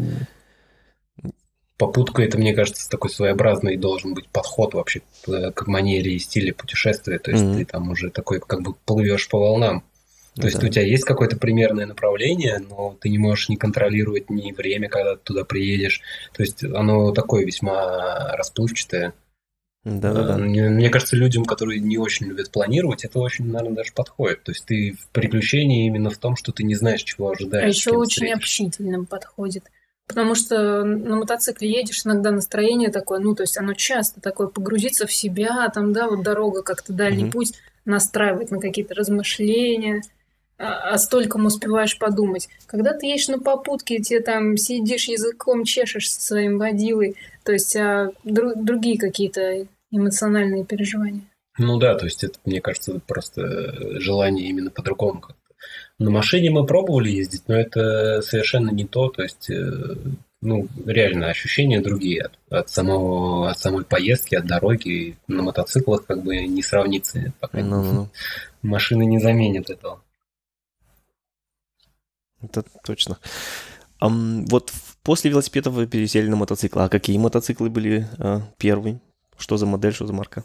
попутка 1.78 2.24
это, 2.24 2.38
мне 2.38 2.54
кажется, 2.54 2.90
такой 2.90 3.10
своеобразный 3.10 3.78
должен 3.78 4.14
быть 4.14 4.28
подход 4.30 4.74
вообще 4.74 5.02
к 5.26 5.68
манере 5.68 6.14
и 6.14 6.20
стиле 6.20 6.54
путешествия. 6.54 7.20
То 7.20 7.32
есть 7.32 7.44
mm-hmm. 7.44 7.58
ты 7.58 7.66
там 7.66 7.90
уже 7.90 8.10
такой 8.10 8.40
как 8.40 8.62
бы 8.62 8.74
плывешь 8.86 9.28
по 9.28 9.40
волнам. 9.40 9.84
То 10.36 10.42
да. 10.42 10.48
есть 10.50 10.64
у 10.64 10.68
тебя 10.68 10.84
есть 10.84 11.06
какое-то 11.06 11.38
примерное 11.38 11.86
направление, 11.86 12.60
но 12.60 12.98
ты 13.00 13.08
не 13.08 13.18
можешь 13.18 13.48
не 13.48 13.56
контролировать 13.56 14.30
ни 14.30 14.52
время, 14.52 14.90
когда 14.90 15.16
ты 15.16 15.22
туда 15.24 15.46
приедешь. 15.46 16.02
То 16.34 16.44
есть 16.44 16.64
оно 16.64 17.12
такое 17.12 17.46
весьма 17.46 18.36
расплывчатое. 18.36 19.14
Да, 19.86 20.14
да, 20.14 20.24
да. 20.24 20.38
Мне 20.38 20.90
кажется, 20.90 21.16
людям, 21.16 21.46
которые 21.46 21.80
не 21.80 21.98
очень 21.98 22.26
любят 22.26 22.52
планировать, 22.52 23.06
это 23.06 23.20
очень, 23.20 23.46
наверное, 23.46 23.78
даже 23.78 23.94
подходит. 23.94 24.44
То 24.44 24.52
есть 24.52 24.66
ты 24.66 24.98
в 25.00 25.08
приключении 25.10 25.86
именно 25.86 26.10
в 26.10 26.18
том, 26.18 26.36
что 26.36 26.52
ты 26.52 26.64
не 26.64 26.76
знаешь, 26.76 27.04
чего 27.04 27.30
ожидаешь. 27.30 27.64
А 27.64 27.68
еще 27.68 27.92
очень 27.92 28.10
встретишь. 28.10 28.38
общительным 28.38 29.06
подходит. 29.06 29.64
Потому 30.08 30.36
что 30.36 30.84
на 30.84 31.16
мотоцикле 31.16 31.70
едешь, 31.72 32.06
иногда 32.06 32.32
настроение 32.32 32.92
такое, 32.92 33.20
ну, 33.20 33.34
то 33.34 33.44
есть 33.44 33.58
оно 33.58 33.74
часто 33.74 34.22
такое 34.22 34.48
погрузиться 34.48 35.08
в 35.08 35.14
себя, 35.14 35.68
там, 35.70 35.94
да, 35.94 36.08
вот 36.08 36.22
дорога 36.22 36.62
как-то 36.62 36.94
дальний 36.94 37.26
mm-hmm. 37.26 37.32
путь 37.32 37.54
настраивает 37.86 38.52
на 38.52 38.60
какие-то 38.60 38.94
размышления, 38.94 40.04
а, 40.58 40.92
а 40.92 40.98
стольком 40.98 41.46
успеваешь 41.46 41.98
подумать. 41.98 42.50
Когда 42.68 42.94
ты 42.94 43.08
едешь 43.08 43.28
на 43.28 43.40
попутке, 43.40 44.00
тебе 44.00 44.20
там 44.20 44.58
сидишь 44.58 45.08
языком, 45.08 45.64
чешешь 45.64 46.12
со 46.12 46.22
своим 46.22 46.60
водилой, 46.60 47.16
то 47.44 47.52
есть 47.52 47.76
а 47.76 48.12
дру- 48.24 48.56
другие 48.56 49.00
какие-то 49.00 49.68
эмоциональные 49.92 50.66
переживания. 50.66 51.24
Ну 51.58 51.78
да, 51.78 51.96
то 51.96 52.06
есть 52.06 52.24
это, 52.24 52.38
мне 52.46 52.62
кажется, 52.62 53.00
просто 53.08 54.00
желание 54.00 54.48
именно 54.50 54.70
по-другому 54.70 55.22
на 55.98 56.10
машине 56.12 56.52
мы 56.52 56.66
пробовали 56.66 57.10
ездить, 57.10 57.44
но 57.48 57.56
это 57.56 58.22
совершенно 58.22 58.70
не 58.70 58.86
то, 58.86 59.10
то 59.10 59.24
есть, 59.24 59.50
э, 59.50 59.96
ну, 60.42 60.68
реально 60.86 61.30
ощущения 61.30 61.82
другие 61.82 62.24
от, 62.24 62.40
от, 62.50 62.70
самого, 62.70 63.50
от 63.50 63.60
самой 63.60 63.86
поездки, 63.86 64.36
от 64.36 64.46
дороги. 64.46 65.18
На 65.28 65.42
мотоциклах 65.42 66.06
как 66.06 66.24
бы 66.24 66.36
не 66.46 66.62
сравнится. 66.62 67.34
Пока 67.40 67.60
ну, 67.60 67.82
ну. 67.82 68.10
машины 68.62 69.06
не 69.06 69.20
заменят 69.20 69.70
этого. 69.70 70.02
Это 72.42 72.64
точно. 72.84 73.18
А, 74.00 74.10
вот 74.10 74.74
после 75.02 75.32
велосипеда 75.32 75.70
вы 75.70 75.88
пересели 75.88 76.28
на 76.28 76.36
мотоцикл. 76.36 76.80
А 76.80 76.90
какие 76.90 77.18
мотоциклы 77.18 77.70
были 77.70 78.08
а, 78.20 78.42
первые? 78.58 79.00
Что 79.38 79.58
за 79.58 79.66
модель, 79.66 79.94
что 79.94 80.06
за 80.06 80.14
марка? 80.14 80.44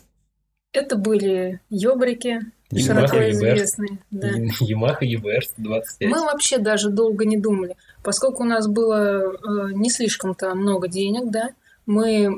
Это 0.72 0.96
были 0.96 1.60
ёбрики, 1.68 2.40
широко 2.72 3.30
известные. 3.30 3.98
Да. 4.10 4.30
Yamaha 4.60 5.00
EBR 5.02 5.42
125. 5.42 6.08
Мы 6.08 6.20
вообще 6.20 6.58
даже 6.58 6.90
долго 6.90 7.24
не 7.24 7.36
думали. 7.36 7.76
Поскольку 8.02 8.44
у 8.44 8.46
нас 8.46 8.68
было 8.68 9.32
э, 9.32 9.72
не 9.72 9.90
слишком-то 9.90 10.54
много 10.54 10.86
денег, 10.86 11.30
да, 11.30 11.50
мы 11.86 12.28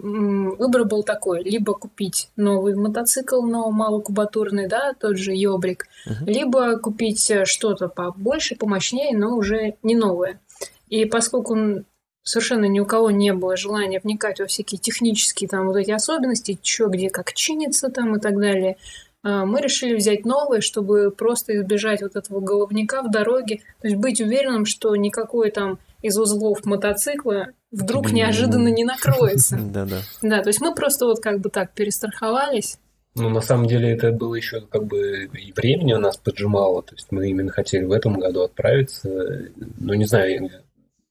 выбор 0.57 0.85
был 0.85 1.03
такой: 1.03 1.43
либо 1.43 1.75
купить 1.75 2.31
новый 2.37 2.75
мотоцикл, 2.75 3.43
но 3.43 3.71
малокубатурный, 3.71 4.67
да, 4.67 4.95
тот 4.99 5.19
же 5.19 5.35
Йобрик, 5.35 5.87
uh-huh. 6.07 6.25
либо 6.27 6.79
купить 6.79 7.31
э, 7.31 7.45
что-то 7.45 7.89
побольше, 7.89 8.57
помощнее, 8.57 9.17
но 9.17 9.37
уже 9.37 9.75
не 9.83 9.95
новое. 9.95 10.41
И 10.89 11.05
поскольку 11.05 11.85
совершенно 12.23 12.67
ни 12.67 12.81
у 12.81 12.87
кого 12.87 13.11
не 13.11 13.33
было 13.33 13.57
желания 13.57 14.00
вникать 14.02 14.41
во 14.41 14.47
всякие 14.47 14.79
технические 14.79 15.49
там 15.49 15.67
вот 15.67 15.76
эти 15.76 15.91
особенности, 15.91 16.59
что 16.62 16.88
где 16.88 17.11
как 17.11 17.33
чинится 17.33 17.88
там 17.88 18.17
и 18.17 18.21
так 18.21 18.38
далее, 18.38 18.76
а, 19.23 19.45
мы 19.45 19.61
решили 19.61 19.95
взять 19.95 20.25
новое, 20.25 20.61
чтобы 20.61 21.11
просто 21.11 21.57
избежать 21.57 22.02
вот 22.02 22.17
этого 22.17 22.41
головника 22.41 23.02
в 23.02 23.11
дороге, 23.11 23.61
то 23.81 23.88
есть 23.88 23.97
быть 23.97 24.21
уверенным, 24.21 24.67
что 24.67 24.95
никакой 24.97 25.50
там 25.50 25.79
из 26.02 26.19
узлов 26.19 26.64
мотоцикла 26.64 27.49
вдруг 27.71 28.11
неожиданно 28.11 28.69
не 28.69 28.85
накроется. 28.85 29.57
Да-да. 29.73 30.00
Да, 30.23 30.43
то 30.43 30.49
есть 30.49 30.61
мы 30.61 30.75
просто 30.75 31.07
вот 31.07 31.21
как 31.21 31.41
бы 31.41 31.50
так 31.50 31.73
перестраховались. 31.73 32.79
Ну, 33.14 33.29
на 33.29 33.43
самом 33.43 33.67
деле, 33.67 33.93
это 33.93 34.11
было 34.11 34.35
еще 34.35 34.62
как 34.62 34.87
бы 34.87 35.26
и 35.26 35.52
времени 35.52 35.93
у 35.93 35.99
нас 35.99 36.17
поджимало, 36.17 36.83
то 36.83 36.95
есть 36.95 37.09
мы 37.11 37.29
именно 37.29 37.50
хотели 37.50 37.85
в 37.85 37.93
этом 37.93 38.19
году 38.19 38.41
отправиться, 38.41 39.50
ну, 39.79 39.93
не 39.93 40.07
знаю, 40.07 40.50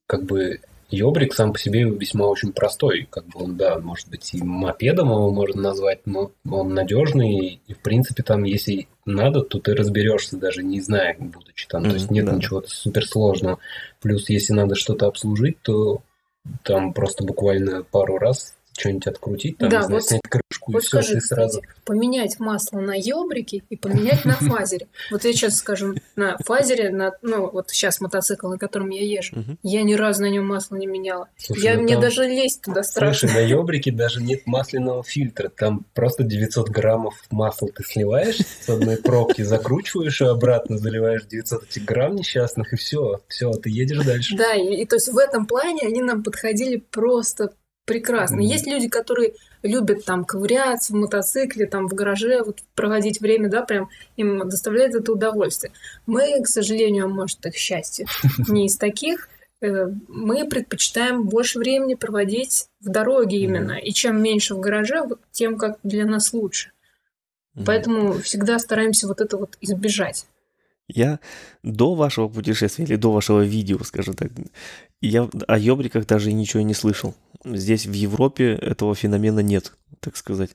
как 0.07 0.23
бы 0.23 0.59
Йобрик 0.91 1.33
сам 1.33 1.53
по 1.53 1.59
себе 1.59 1.83
весьма 1.83 2.27
очень 2.27 2.53
простой. 2.53 3.07
Как 3.09 3.25
бы 3.25 3.43
он, 3.43 3.57
да, 3.57 3.79
может 3.79 4.09
быть, 4.09 4.33
и 4.33 4.43
мопедом 4.43 5.09
его 5.09 5.31
можно 5.31 5.61
назвать, 5.61 6.01
но 6.05 6.31
он 6.49 6.73
надежный. 6.73 7.61
И, 7.65 7.73
в 7.73 7.79
принципе, 7.79 8.23
там, 8.23 8.43
если 8.43 8.87
надо, 9.05 9.41
то 9.41 9.59
ты 9.59 9.73
разберешься, 9.73 10.37
даже 10.37 10.63
не 10.63 10.81
зная, 10.81 11.15
будучи 11.17 11.67
там. 11.67 11.83
Mm-hmm, 11.83 11.89
то 11.89 11.93
есть 11.93 12.11
нет 12.11 12.25
да. 12.25 12.33
ничего 12.33 12.63
суперсложного. 12.67 13.59
Плюс, 14.01 14.29
если 14.29 14.53
надо 14.53 14.75
что-то 14.75 15.07
обслужить, 15.07 15.61
то 15.61 16.01
там 16.63 16.93
просто 16.93 17.23
буквально 17.23 17.83
пару 17.83 18.17
раз 18.17 18.55
что-нибудь 18.77 19.07
открутить, 19.07 19.57
там, 19.57 19.69
да, 19.69 19.77
не 19.77 19.83
знаю, 19.83 20.01
вот, 20.01 20.07
снять 20.07 20.21
крышку, 20.23 20.71
вот 20.71 20.83
и 20.83 20.85
все, 20.85 20.89
скажи, 20.89 21.13
ты 21.15 21.21
сразу... 21.21 21.61
Кстати, 21.61 21.81
поменять 21.85 22.39
масло 22.39 22.79
на 22.79 22.95
ёбрике 22.95 23.63
и 23.69 23.75
поменять 23.75 24.25
на 24.25 24.33
фазере. 24.33 24.87
Вот 25.11 25.23
я 25.25 25.33
сейчас 25.33 25.55
скажем, 25.55 25.97
на 26.15 26.37
фазере, 26.45 26.89
на, 26.89 27.11
ну, 27.21 27.49
вот 27.49 27.69
сейчас 27.69 27.99
мотоцикл, 28.01 28.47
на 28.47 28.57
котором 28.57 28.89
я 28.89 29.03
езжу, 29.03 29.35
я 29.63 29.83
ни 29.83 29.93
разу 29.93 30.21
на 30.21 30.29
нем 30.29 30.47
масло 30.47 30.75
не 30.75 30.87
меняла. 30.87 31.27
Слушай, 31.37 31.63
я, 31.63 31.75
ну 31.75 31.83
мне 31.83 31.93
там- 31.93 32.01
даже 32.01 32.25
лезть 32.25 32.61
туда 32.61 32.83
страшно. 32.83 33.27
Слушай, 33.29 33.43
на 33.43 33.47
ёбрике 33.47 33.91
даже 33.91 34.21
нет 34.21 34.45
масляного 34.45 35.03
фильтра. 35.03 35.49
Там 35.49 35.85
просто 35.93 36.23
900 36.23 36.69
граммов 36.69 37.15
масла 37.29 37.69
ты 37.69 37.83
сливаешь 37.83 38.37
с 38.37 38.69
одной 38.69 38.97
пробки, 38.97 39.41
закручиваешь 39.41 40.21
и 40.21 40.25
обратно 40.25 40.77
заливаешь 40.77 41.25
900 41.25 41.63
этих 41.63 41.85
грамм 41.85 42.15
несчастных, 42.15 42.73
и 42.73 42.75
все, 42.77 43.21
все, 43.27 43.51
ты 43.51 43.69
едешь 43.69 44.03
дальше. 44.05 44.35
Да, 44.35 44.53
и, 44.53 44.81
и 44.81 44.85
то 44.85 44.95
есть 44.95 45.09
в 45.09 45.17
этом 45.17 45.45
плане 45.45 45.81
они 45.83 46.01
нам 46.01 46.23
подходили 46.23 46.77
просто 46.77 47.51
прекрасно. 47.85 48.37
Мгм. 48.37 48.45
Есть 48.45 48.67
люди, 48.67 48.87
которые 48.87 49.33
любят 49.63 50.05
там 50.05 50.25
ковыряться 50.25 50.93
в 50.93 50.95
мотоцикле, 50.95 51.65
там 51.67 51.87
в 51.87 51.93
гараже, 51.93 52.43
вот 52.43 52.59
проводить 52.75 53.21
время, 53.21 53.49
да, 53.49 53.61
прям 53.63 53.89
им 54.17 54.47
доставляет 54.49 54.95
это 54.95 55.11
удовольствие. 55.11 55.73
Мы, 56.05 56.41
к 56.41 56.47
сожалению, 56.47 57.05
а 57.05 57.09
может, 57.09 57.45
их 57.45 57.55
счастье, 57.55 58.07
не 58.47 58.67
из 58.67 58.77
таких. 58.77 59.29
Э, 59.61 59.87
Мы 60.07 60.47
предпочитаем 60.47 61.23
больше 61.27 61.59
времени 61.59 61.95
проводить 61.95 62.67
в 62.79 62.89
дороге 62.89 63.37
именно. 63.37 63.73
И 63.73 63.91
чем 63.91 64.21
меньше 64.21 64.55
в 64.55 64.59
гараже, 64.59 65.03
тем 65.31 65.57
как 65.57 65.77
для 65.83 66.05
нас 66.05 66.33
лучше. 66.33 66.71
Поэтому 67.65 68.13
всегда 68.13 68.59
стараемся 68.59 69.07
вот 69.07 69.19
это 69.19 69.37
вот 69.37 69.57
избежать. 69.59 70.25
Я 70.87 71.19
до 71.63 71.95
вашего 71.95 72.27
путешествия 72.27 72.85
или 72.85 72.95
до 72.95 73.11
вашего 73.11 73.41
видео, 73.41 73.79
скажем 73.83 74.15
так, 74.15 74.31
я 75.01 75.29
о 75.47 75.57
ёбриках 75.57 76.05
даже 76.05 76.31
ничего 76.33 76.63
не 76.63 76.73
слышал. 76.73 77.15
Здесь 77.45 77.85
в 77.85 77.93
Европе 77.93 78.53
этого 78.53 78.93
феномена 78.93 79.39
нет, 79.39 79.73
так 80.01 80.17
сказать. 80.17 80.49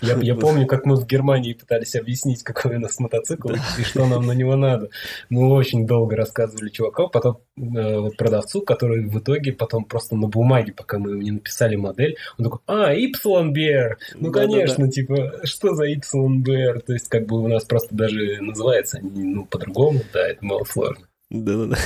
Я, 0.00 0.18
я 0.20 0.34
помню, 0.34 0.66
как 0.66 0.86
мы 0.86 0.96
в 0.96 1.06
Германии 1.06 1.52
пытались 1.52 1.94
объяснить, 1.94 2.42
какой 2.42 2.76
у 2.76 2.78
нас 2.80 2.98
мотоцикл 2.98 3.50
и 3.50 3.82
что 3.82 4.06
нам 4.06 4.26
на 4.26 4.32
него 4.32 4.56
надо. 4.56 4.88
Мы 5.28 5.52
очень 5.52 5.86
долго 5.86 6.16
рассказывали 6.16 6.70
чуваку, 6.70 7.08
потом 7.08 7.40
э, 7.56 7.98
вот 7.98 8.16
продавцу, 8.16 8.62
который 8.62 9.04
в 9.06 9.18
итоге 9.18 9.52
потом 9.52 9.84
просто 9.84 10.16
на 10.16 10.26
бумаге, 10.26 10.72
пока 10.72 10.98
мы 10.98 11.10
ему 11.10 11.20
не 11.20 11.30
написали 11.32 11.76
модель, 11.76 12.16
он 12.38 12.44
такой, 12.46 12.60
а, 12.66 12.94
YBR, 12.94 13.96
ну 14.14 14.30
Да-да-да. 14.30 14.32
конечно, 14.32 14.90
типа, 14.90 15.40
что 15.44 15.74
за 15.74 15.90
YBR? 15.90 16.80
То 16.80 16.94
есть 16.94 17.08
как 17.08 17.26
бы 17.26 17.40
у 17.40 17.48
нас 17.48 17.64
просто 17.64 17.94
даже 17.94 18.40
называется 18.40 18.98
они, 18.98 19.22
ну, 19.22 19.44
по-другому, 19.44 20.00
да, 20.14 20.26
это 20.28 20.42
мало 20.42 20.64
сложно. 20.64 21.06
Да-да-да. 21.28 21.76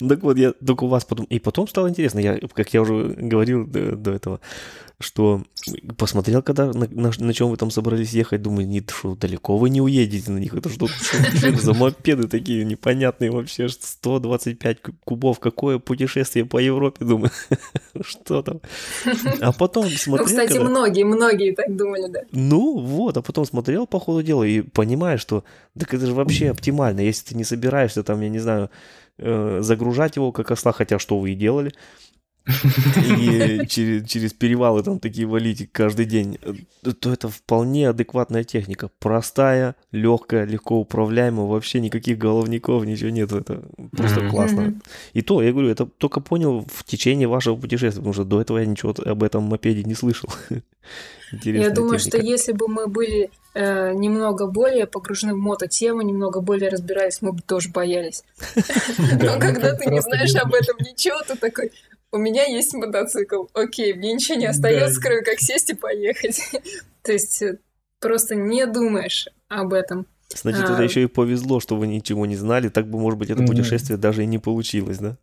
Ну 0.00 0.08
Так 0.08 0.22
вот, 0.22 0.38
я 0.38 0.52
только 0.66 0.84
у 0.84 0.88
вас 0.88 1.04
потом... 1.04 1.26
И 1.26 1.38
потом 1.38 1.68
стало 1.68 1.88
интересно, 1.88 2.18
я, 2.20 2.38
как 2.54 2.72
я 2.74 2.82
уже 2.82 3.14
говорил 3.16 3.66
до, 3.66 3.96
до 3.96 4.10
этого, 4.12 4.40
что 4.98 5.42
посмотрел, 5.96 6.42
когда 6.42 6.72
на, 6.72 6.86
на, 6.90 7.32
чем 7.32 7.48
вы 7.48 7.56
там 7.56 7.70
собрались 7.70 8.12
ехать, 8.12 8.42
думаю, 8.42 8.68
нет, 8.68 8.90
что 8.90 9.14
далеко 9.16 9.56
вы 9.56 9.70
не 9.70 9.80
уедете 9.80 10.30
на 10.30 10.38
них, 10.38 10.52
это 10.54 10.68
что, 10.68 10.86
что- 10.88 11.56
за 11.58 11.72
мопеды 11.74 12.28
такие 12.28 12.64
непонятные 12.64 13.30
вообще, 13.30 13.68
125 13.68 14.80
ку- 14.82 14.92
кубов, 15.04 15.38
какое 15.38 15.78
путешествие 15.78 16.44
по 16.44 16.58
Европе, 16.58 17.04
думаю, 17.04 17.30
что 18.02 18.42
там. 18.42 18.60
А 19.40 19.52
потом 19.52 19.84
Ну, 19.84 19.90
смотрел, 19.90 20.26
кстати, 20.26 20.52
когда- 20.52 20.64
многие, 20.68 21.04
многие 21.04 21.54
так 21.54 21.74
думали, 21.74 22.08
да. 22.10 22.20
ну 22.32 22.78
вот, 22.80 23.16
а 23.16 23.22
потом 23.22 23.44
смотрел 23.46 23.86
по 23.86 23.98
ходу 24.00 24.22
дела 24.22 24.44
и 24.44 24.60
понимаешь, 24.60 25.20
что 25.20 25.44
так 25.78 25.94
это 25.94 26.06
же 26.06 26.14
вообще 26.14 26.50
оптимально, 26.50 27.00
если 27.00 27.28
ты 27.30 27.34
не 27.36 27.44
собираешься 27.44 28.02
там, 28.02 28.20
я 28.20 28.28
не 28.28 28.38
знаю, 28.38 28.70
загружать 29.60 30.16
его 30.16 30.32
как 30.32 30.50
осла, 30.50 30.72
хотя 30.72 30.98
что 30.98 31.18
вы 31.18 31.32
и 31.32 31.34
делали, 31.34 31.72
и 32.46 33.66
через, 33.68 34.08
через 34.08 34.32
перевалы 34.32 34.82
там 34.82 34.98
такие 34.98 35.26
валить 35.26 35.70
каждый 35.72 36.06
день, 36.06 36.38
э, 36.42 36.92
то 36.92 37.12
это 37.12 37.28
вполне 37.28 37.88
адекватная 37.88 38.44
техника. 38.44 38.90
Простая, 38.98 39.76
легкая, 39.92 40.44
легко 40.44 40.78
управляемая, 40.78 41.46
вообще 41.46 41.80
никаких 41.80 42.18
головников, 42.18 42.84
ничего 42.84 43.10
нет. 43.10 43.32
Это 43.32 43.62
просто 43.96 44.28
классно. 44.28 44.80
И 45.12 45.22
то, 45.22 45.42
я 45.42 45.52
говорю, 45.52 45.68
это 45.68 45.86
только 45.86 46.20
понял 46.20 46.66
в 46.72 46.84
течение 46.84 47.28
вашего 47.28 47.56
путешествия, 47.56 48.00
потому 48.00 48.14
что 48.14 48.24
до 48.24 48.40
этого 48.40 48.58
я 48.58 48.66
ничего 48.66 48.94
об 49.04 49.22
этом 49.22 49.44
мопеде 49.44 49.84
не 49.84 49.94
слышал. 49.94 50.30
Интересная 51.32 51.68
Я 51.68 51.74
думаю, 51.74 51.98
что 51.98 52.10
техника. 52.10 52.32
если 52.32 52.52
бы 52.52 52.66
мы 52.66 52.88
были 52.88 53.30
э, 53.54 53.92
немного 53.92 54.46
более 54.46 54.86
погружены 54.86 55.34
в 55.34 55.38
мототему, 55.38 56.02
немного 56.02 56.40
более 56.40 56.70
разбирались, 56.70 57.22
мы 57.22 57.32
бы 57.32 57.40
тоже 57.42 57.68
боялись. 57.70 58.24
Но 58.98 59.38
когда 59.38 59.72
ну, 59.72 59.78
ты 59.78 59.90
не 59.90 60.00
знаешь 60.00 60.34
об 60.34 60.52
этом 60.54 60.76
ничего, 60.80 61.20
ты 61.26 61.36
такой, 61.36 61.70
у 62.12 62.18
меня 62.18 62.44
есть 62.44 62.74
мотоцикл, 62.74 63.44
окей, 63.54 63.94
мне 63.94 64.12
ничего 64.12 64.38
не 64.38 64.46
остается, 64.46 65.00
Да. 65.00 65.06
кроме 65.06 65.22
как 65.22 65.38
сесть 65.38 65.70
и 65.70 65.74
поехать. 65.74 66.40
То 67.02 67.12
есть 67.12 67.40
э, 67.42 67.58
просто 68.00 68.34
не 68.34 68.66
думаешь 68.66 69.28
об 69.48 69.72
этом. 69.72 70.06
Значит, 70.34 70.68
А. 70.68 70.74
это 70.74 70.82
еще 70.82 71.02
и 71.02 71.06
повезло, 71.06 71.60
что 71.60 71.76
вы 71.76 71.86
ничего 71.86 72.26
не 72.26 72.36
знали, 72.36 72.68
так 72.68 72.88
бы, 72.88 72.98
может 72.98 73.18
быть, 73.18 73.30
это 73.30 73.42
путешествие 73.44 73.98
даже 73.98 74.22
и 74.22 74.26
не 74.26 74.38
получилось, 74.38 74.98
да? 74.98 75.16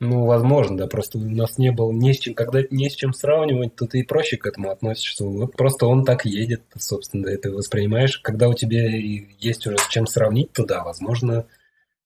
Ну, 0.00 0.24
возможно, 0.24 0.76
да, 0.76 0.88
просто 0.88 1.18
у 1.18 1.20
нас 1.20 1.58
не 1.58 1.70
было 1.70 1.92
не 1.92 2.12
с 2.12 2.18
чем, 2.18 2.34
когда 2.34 2.60
не 2.70 2.90
с 2.90 2.94
чем 2.94 3.12
сравнивать, 3.12 3.76
то 3.76 3.86
ты 3.86 4.00
и 4.00 4.02
проще 4.02 4.36
к 4.36 4.46
этому 4.46 4.70
относишься. 4.70 5.24
Вот 5.24 5.56
просто 5.56 5.86
он 5.86 6.04
так 6.04 6.24
едет, 6.24 6.62
собственно, 6.76 7.28
это 7.28 7.50
воспринимаешь. 7.52 8.18
Когда 8.18 8.48
у 8.48 8.54
тебя 8.54 8.88
есть 8.88 9.64
уже 9.66 9.78
с 9.78 9.86
чем 9.86 10.08
сравнить, 10.08 10.50
то 10.52 10.64
да, 10.64 10.82
возможно, 10.82 11.46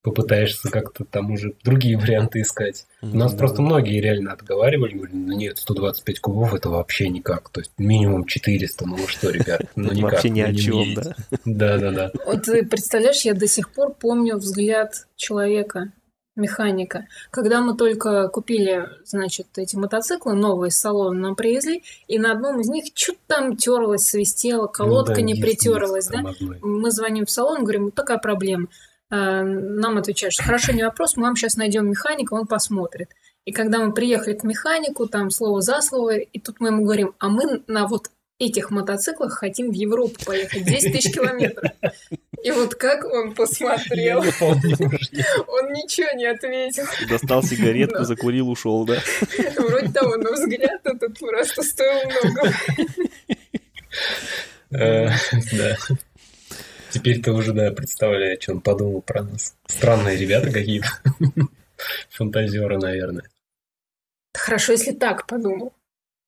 попытаешься 0.07 0.71
как-то 0.71 1.05
там 1.05 1.33
уже 1.33 1.55
другие 1.65 1.99
варианты 1.99 2.41
искать. 2.41 2.87
У 3.03 3.09
нас 3.17 3.33
Да, 3.33 3.39
просто 3.39 3.57
да. 3.57 3.63
многие 3.65 4.01
реально 4.01 4.33
отговаривали, 4.33 4.95
говорили, 4.95 5.17
ну 5.17 5.33
нет, 5.37 5.59
125 5.59 6.21
кубов 6.21 6.55
это 6.55 6.71
вообще 6.71 7.09
никак. 7.09 7.49
То 7.51 7.61
есть 7.61 7.73
минимум 7.77 8.25
400, 8.25 8.87
ну 8.87 8.95
вы 8.95 9.09
что, 9.09 9.31
ребят, 9.31 9.63
ну 9.77 9.93
никак. 9.93 10.13
вообще 10.13 10.31
ни 10.31 10.43
вы 10.43 10.49
о 10.49 10.55
чем, 10.55 10.95
да. 10.95 11.17
Да-да-да. 11.45 12.13
Вот 12.25 12.45
ты 12.45 12.65
представляешь, 12.65 13.23
я 13.23 13.35
до 13.35 13.49
сих 13.49 13.73
пор 13.73 13.95
помню 13.95 14.37
взгляд 14.37 15.07
человека, 15.17 15.91
механика. 16.37 17.07
Когда 17.31 17.61
мы 17.61 17.77
только 17.77 18.29
купили, 18.29 18.87
значит, 19.05 19.47
эти 19.57 19.75
мотоциклы 19.75 20.35
новые 20.35 20.69
из 20.69 20.79
салона 20.79 21.19
нам 21.19 21.35
привезли, 21.35 21.83
и 22.07 22.19
на 22.19 22.31
одном 22.33 22.61
из 22.61 22.69
них 22.69 22.85
что-то 22.95 23.19
там 23.27 23.57
терлось, 23.57 24.03
свистело, 24.03 24.67
колодка 24.67 25.13
Ну 25.13 25.17
да, 25.17 25.23
не 25.23 25.33
есть, 25.33 25.43
притерлась, 25.43 26.11
есть 26.11 26.39
да? 26.41 26.59
Мы 26.63 26.91
звоним 26.93 27.25
в 27.25 27.31
салон, 27.31 27.63
говорим, 27.65 27.87
вот 27.87 27.95
такая 27.95 28.19
проблема. 28.19 28.69
А, 29.11 29.43
Нам 29.43 29.99
отвечают, 29.99 30.35
что 30.35 30.43
хорошо, 30.43 30.73
не 30.73 30.83
вопрос, 30.83 31.17
мы 31.17 31.25
вам 31.25 31.37
сейчас 31.37 31.57
найдем 31.57 31.89
механика, 31.89 32.35
он 32.35 32.47
посмотрит. 32.47 33.11
И 33.45 33.53
когда 33.53 33.79
мы 33.79 33.93
приехали 33.93 34.35
к 34.35 34.43
механику, 34.43 35.07
там 35.07 35.31
слово 35.31 35.61
за 35.61 35.81
слово, 35.81 36.17
и 36.17 36.41
тут 36.41 36.57
мы 36.59 36.69
ему 36.69 36.85
говорим, 36.85 37.15
а 37.19 37.29
мы 37.29 37.63
на 37.69 37.87
вот 37.87 38.11
этих 38.39 38.71
мотоциклах 38.71 39.33
хотим 39.33 39.71
в 39.71 39.75
Европу 39.75 40.15
поехать, 40.25 40.65
10 40.65 40.93
тысяч 40.93 41.15
километров. 41.15 41.71
И 42.43 42.51
вот 42.51 42.75
как 42.75 43.05
он 43.05 43.35
посмотрел, 43.35 44.19
он 44.19 45.73
ничего 45.73 46.17
не 46.17 46.27
ответил. 46.27 46.85
Достал 47.09 47.43
сигаретку, 47.43 48.05
закурил, 48.05 48.51
ушел, 48.51 48.85
да? 48.85 49.01
Вроде 49.57 49.91
того, 49.93 50.17
но 50.17 50.33
взгляд 50.33 50.81
этот 50.85 51.19
просто 51.19 51.63
стоил 51.63 52.11
много. 52.11 52.53
Э, 54.71 55.09
Да. 55.53 55.77
Теперь 56.97 57.21
ты 57.21 57.31
уже, 57.31 57.53
да, 57.53 57.71
представляешь, 57.73 58.43
что 58.43 58.53
он 58.53 58.61
подумал 58.63 59.03
про 59.03 59.23
нас. 59.23 59.55
Странные 59.67 60.17
ребята 60.17 60.51
какие-то. 60.51 60.89
Фантазеры, 62.11 62.79
наверное. 62.79 63.25
Хорошо, 64.33 64.73
если 64.73 64.93
так 64.93 65.27
подумал. 65.27 65.75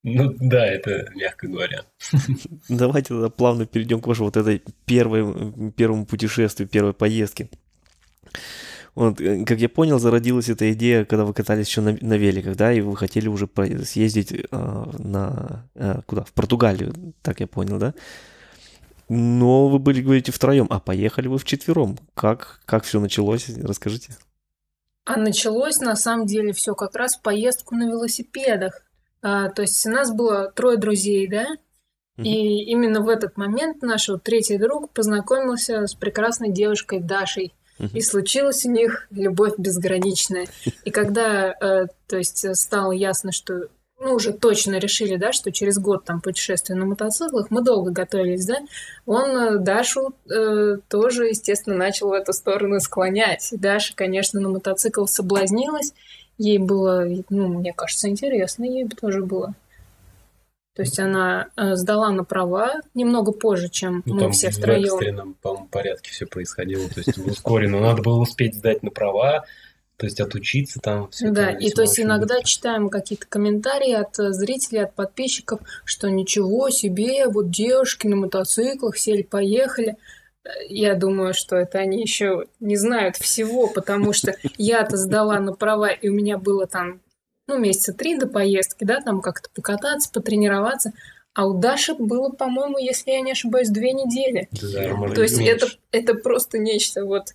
Ну 0.03 0.35
да, 0.39 0.67
это 0.67 1.11
мягко 1.15 1.49
говоря. 1.49 1.85
Давайте 2.69 3.09
тогда 3.09 3.31
плавно 3.31 3.65
перейдем 3.65 4.01
к 4.01 4.07
вашей 4.07 4.21
вот 4.21 4.37
этой 4.37 4.63
первой, 4.85 5.73
первому 5.73 6.05
путешествию, 6.05 6.69
первой 6.69 6.93
поездке. 6.93 7.49
Вот, 8.95 9.21
э, 9.23 9.45
как 9.47 9.59
я 9.59 9.71
понял, 9.71 9.99
зародилась 9.99 10.51
эта 10.51 10.71
идея, 10.73 11.07
когда 11.07 11.25
вы 11.25 11.33
катались 11.33 11.69
еще 11.69 11.81
на, 11.81 11.97
на 12.01 12.15
великах, 12.15 12.57
да, 12.57 12.73
и 12.73 12.81
вы 12.83 12.95
хотели 12.95 13.29
уже 13.29 13.49
съездить 13.85 14.35
а, 14.51 14.91
на... 14.99 15.67
а, 15.77 16.03
куда? 16.07 16.25
В 16.25 16.33
Португалию, 16.33 16.93
так 17.23 17.41
я 17.41 17.47
понял, 17.47 17.79
да? 17.79 17.95
Но 19.09 19.69
вы 19.69 19.79
были, 19.79 20.03
говорите, 20.03 20.33
втроем, 20.33 20.67
а 20.71 20.81
поехали 20.81 21.29
вы 21.29 21.39
вчетвером. 21.39 21.99
Как, 22.15 22.61
как 22.65 22.85
все 22.85 23.01
началось? 23.01 23.49
Расскажите. 23.49 24.17
А 25.05 25.17
началось 25.17 25.81
на 25.81 25.97
самом 25.97 26.27
деле 26.27 26.53
все 26.53 26.75
как 26.75 26.95
раз 26.95 27.17
в 27.17 27.23
поездку 27.23 27.75
на 27.75 27.89
велосипедах. 27.89 28.83
А, 29.23 29.49
то 29.49 29.63
есть 29.63 29.87
у 29.87 29.91
нас 29.91 30.13
было 30.13 30.53
трое 30.53 30.77
друзей, 30.77 31.27
да? 31.27 31.47
И 32.19 32.65
именно 32.65 33.01
в 33.01 33.09
этот 33.09 33.37
момент 33.37 33.81
наш 33.83 34.09
вот 34.09 34.25
третий 34.25 34.59
друг 34.59 34.93
познакомился 34.93 35.87
с 35.87 35.95
прекрасной 35.95 36.51
девушкой 36.51 37.01
Дашей. 37.01 37.55
И 37.95 38.01
случилась 38.01 38.67
у 38.67 38.73
них 38.73 39.07
любовь 39.11 39.55
безграничная. 39.57 40.49
И 40.85 40.91
когда, 40.91 41.53
э, 41.53 41.87
то 42.09 42.17
есть, 42.17 42.45
стало 42.57 42.91
ясно, 42.91 43.31
что 43.31 43.69
ну, 44.01 44.15
уже 44.15 44.33
точно 44.33 44.79
решили, 44.79 45.17
да, 45.17 45.33
что 45.33 45.51
через 45.51 45.79
год 45.79 46.05
там 46.05 46.21
путешествия 46.21 46.77
на 46.77 46.87
мотоциклах, 46.87 47.51
мы 47.51 47.63
долго 47.63 47.91
готовились, 47.91 48.47
да, 48.47 48.59
он 49.07 49.31
э, 49.31 49.59
Дашу 49.59 50.15
э, 50.31 50.77
тоже, 50.89 51.29
естественно, 51.29 51.77
начал 51.77 52.11
в 52.11 52.13
эту 52.13 52.33
сторону 52.33 52.79
склонять. 52.81 53.49
Даша, 53.53 53.95
конечно, 53.95 54.41
на 54.41 54.51
мотоцикл 54.51 55.07
соблазнилась, 55.07 55.93
ей 56.37 56.59
было, 56.59 57.07
ну, 57.29 57.49
мне 57.49 57.73
кажется, 57.73 58.09
интересно, 58.09 58.65
ей 58.65 58.89
тоже 58.89 59.23
было. 59.23 59.55
То 60.79 60.83
есть 60.83 61.01
она 61.01 61.49
э, 61.57 61.75
сдала 61.75 62.11
на 62.11 62.23
права 62.23 62.75
немного 62.95 63.33
позже, 63.33 63.69
чем 63.69 64.05
ну, 64.07 64.15
мы 64.15 64.21
там 64.21 64.31
все 64.31 64.51
втроем. 64.51 64.83
В 64.83 64.95
экстренном, 64.95 65.35
по 65.43 65.57
порядке 65.57 66.13
все 66.13 66.25
происходило, 66.25 66.89
то 66.89 67.01
есть 67.01 67.19
ускоренно. 67.19 67.81
Надо 67.81 68.01
было 68.01 68.21
успеть 68.21 68.55
сдать 68.55 68.85
на 68.85 68.91
права, 68.91 69.45
то 69.99 70.07
есть 70.07 70.21
отучиться 70.21 70.79
там. 70.81 71.11
Все 71.11 71.31
да, 71.31 71.51
и 71.51 71.71
то 71.71 71.83
есть 71.83 71.99
иногда 71.99 72.37
быстро. 72.37 72.49
читаем 72.49 72.89
какие-то 72.89 73.27
комментарии 73.27 73.93
от 73.93 74.17
э, 74.21 74.33
зрителей, 74.33 74.85
от 74.85 74.95
подписчиков, 74.95 75.61
что 75.85 76.09
ничего 76.09 76.71
себе, 76.71 77.27
вот 77.27 77.51
девушки 77.51 78.07
на 78.07 78.15
мотоциклах 78.15 78.97
сели, 78.97 79.23
поехали. 79.23 79.97
Я 80.69 80.95
думаю, 80.95 81.35
что 81.35 81.57
это 81.57 81.79
они 81.79 82.01
еще 82.01 82.47
не 82.61 82.77
знают 82.77 83.17
всего, 83.17 83.67
потому 83.67 84.13
что 84.13 84.37
я-то 84.57 84.97
сдала 84.97 85.41
на 85.41 85.53
права, 85.53 85.91
и 85.91 86.09
у 86.09 86.15
меня 86.15 86.39
было 86.39 86.69
там, 86.69 87.01
ну, 87.49 87.59
месяца 87.59 87.93
три 87.93 88.17
до 88.17 88.29
поездки, 88.29 88.85
да, 88.85 89.01
там 89.01 89.21
как-то 89.21 89.51
покататься, 89.53 90.11
потренироваться. 90.13 90.93
А 91.35 91.47
у 91.47 91.59
Даши 91.59 91.95
было, 91.95 92.31
по-моему, 92.31 92.79
если 92.79 93.11
я 93.11 93.21
не 93.21 93.33
ошибаюсь, 93.33 93.69
две 93.69 93.93
недели. 93.93 94.49
Да, 94.53 95.13
То 95.13 95.23
есть 95.23 95.41
это, 95.41 95.67
это 95.91 96.15
просто 96.15 96.59
нечто 96.59 97.05
вот 97.05 97.33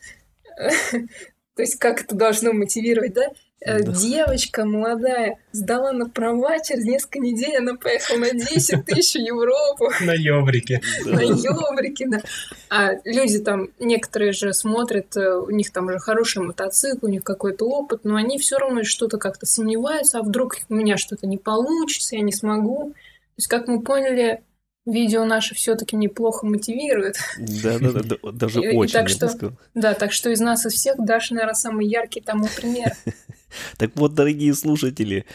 то 1.56 1.62
есть 1.62 1.78
как 1.78 2.02
это 2.02 2.16
должно 2.16 2.54
мотивировать, 2.54 3.13
да? 3.13 3.32
Э, 3.66 3.82
да. 3.82 3.92
Девочка 3.94 4.66
молодая 4.66 5.38
сдала 5.52 5.92
на 5.92 6.10
права, 6.10 6.60
через 6.60 6.84
несколько 6.84 7.20
недель 7.20 7.58
она 7.58 7.76
поехала 7.76 8.18
на 8.18 8.32
10 8.32 8.86
тысяч 8.86 9.13
в 9.13 9.26
Европу. 9.26 9.89
На 10.02 10.13
ёбрике. 10.13 10.82
На 11.06 11.22
ёбрике, 11.22 12.08
да. 12.08 12.22
А 12.70 12.92
люди 13.06 13.39
там, 13.39 13.70
некоторые 13.80 14.34
же 14.34 14.54
смотрят, 14.54 15.16
э, 15.16 15.36
у 15.38 15.50
них 15.52 15.72
там 15.72 15.88
уже 15.88 16.00
хороший 16.00 16.44
мотоцикл, 16.44 17.06
у 17.06 17.10
них 17.10 17.24
какой-то 17.24 17.66
опыт, 17.66 18.02
но 18.04 18.16
они 18.16 18.38
все 18.38 18.58
равно 18.58 18.84
что-то 18.84 19.18
как-то 19.18 19.46
сомневаются, 19.46 20.20
а 20.20 20.24
вдруг 20.24 20.58
у 20.70 20.76
меня 20.76 20.98
что-то 20.98 21.26
не 21.28 21.38
получится, 21.38 22.16
я 22.16 22.22
не 22.22 22.34
смогу. 22.34 22.94
То 22.94 23.38
есть, 23.38 23.48
как 23.48 23.68
мы 23.68 23.82
поняли, 23.82 24.42
видео 24.86 25.26
наши 25.26 25.56
все-таки 25.56 25.96
неплохо 25.96 26.46
мотивирует. 26.46 27.17
Да, 27.38 27.80
да, 27.80 27.91
да, 27.91 28.32
даже 28.32 28.60
очень. 28.60 28.93
Так 28.93 29.10
что, 29.10 29.54
да, 29.74 29.93
так 29.93 30.12
что 30.12 30.30
из 30.30 30.39
нас 30.39 30.65
из 30.65 30.74
всех 30.74 30.96
Даша, 30.98 31.34
наверное, 31.34 31.54
самый 31.56 31.88
яркий 31.88 32.22
тому 32.22 32.48
пример. 32.56 32.93
Так 33.78 33.91
вот, 33.93 34.15
дорогие 34.15 34.52
слушатели, 34.56 35.28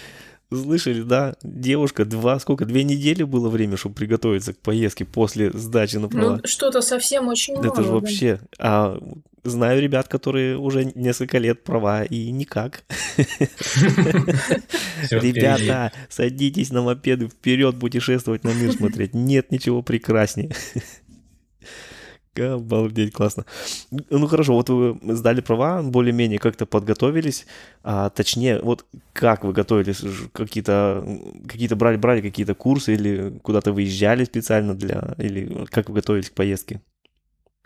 Слышали, 0.50 1.02
да? 1.02 1.36
Девушка, 1.42 2.04
два, 2.04 2.38
сколько, 2.40 2.64
две 2.64 2.82
недели 2.82 3.22
было 3.22 3.50
время, 3.50 3.76
чтобы 3.76 3.94
приготовиться 3.96 4.54
к 4.54 4.58
поездке 4.58 5.04
после 5.04 5.50
сдачи 5.50 5.96
на 5.96 6.08
права? 6.08 6.36
Ну, 6.36 6.42
что-то 6.44 6.80
совсем 6.80 7.28
очень 7.28 7.54
мало. 7.54 7.66
Это 7.66 7.82
же 7.82 7.90
вообще... 7.90 8.40
А 8.58 8.98
знаю 9.44 9.80
ребят, 9.82 10.08
которые 10.08 10.56
уже 10.56 10.92
несколько 10.94 11.38
лет 11.38 11.64
права, 11.64 12.02
и 12.04 12.30
никак. 12.30 12.84
Ребята, 15.10 15.92
садитесь 16.08 16.70
на 16.70 16.82
мопеды, 16.82 17.28
вперед 17.28 17.78
путешествовать 17.78 18.44
на 18.44 18.52
мир 18.54 18.72
смотреть. 18.72 19.14
Нет 19.14 19.52
ничего 19.52 19.82
прекраснее. 19.82 20.50
Обалдеть, 22.40 23.12
классно. 23.12 23.44
Ну 23.90 24.26
хорошо, 24.26 24.54
вот 24.54 24.68
вы 24.70 24.98
сдали 25.14 25.40
права, 25.40 25.82
более-менее 25.82 26.38
как-то 26.38 26.66
подготовились, 26.66 27.46
а, 27.82 28.10
точнее, 28.10 28.60
вот 28.60 28.84
как 29.12 29.44
вы 29.44 29.52
готовились, 29.52 30.02
какие-то 30.32 31.04
какие 31.46 31.68
брали, 31.74 31.96
брали 31.96 32.20
какие-то 32.20 32.54
курсы 32.54 32.94
или 32.94 33.38
куда-то 33.42 33.72
выезжали 33.72 34.24
специально 34.24 34.74
для, 34.74 35.14
или 35.18 35.66
как 35.70 35.88
вы 35.88 35.96
готовились 35.96 36.30
к 36.30 36.34
поездке? 36.34 36.80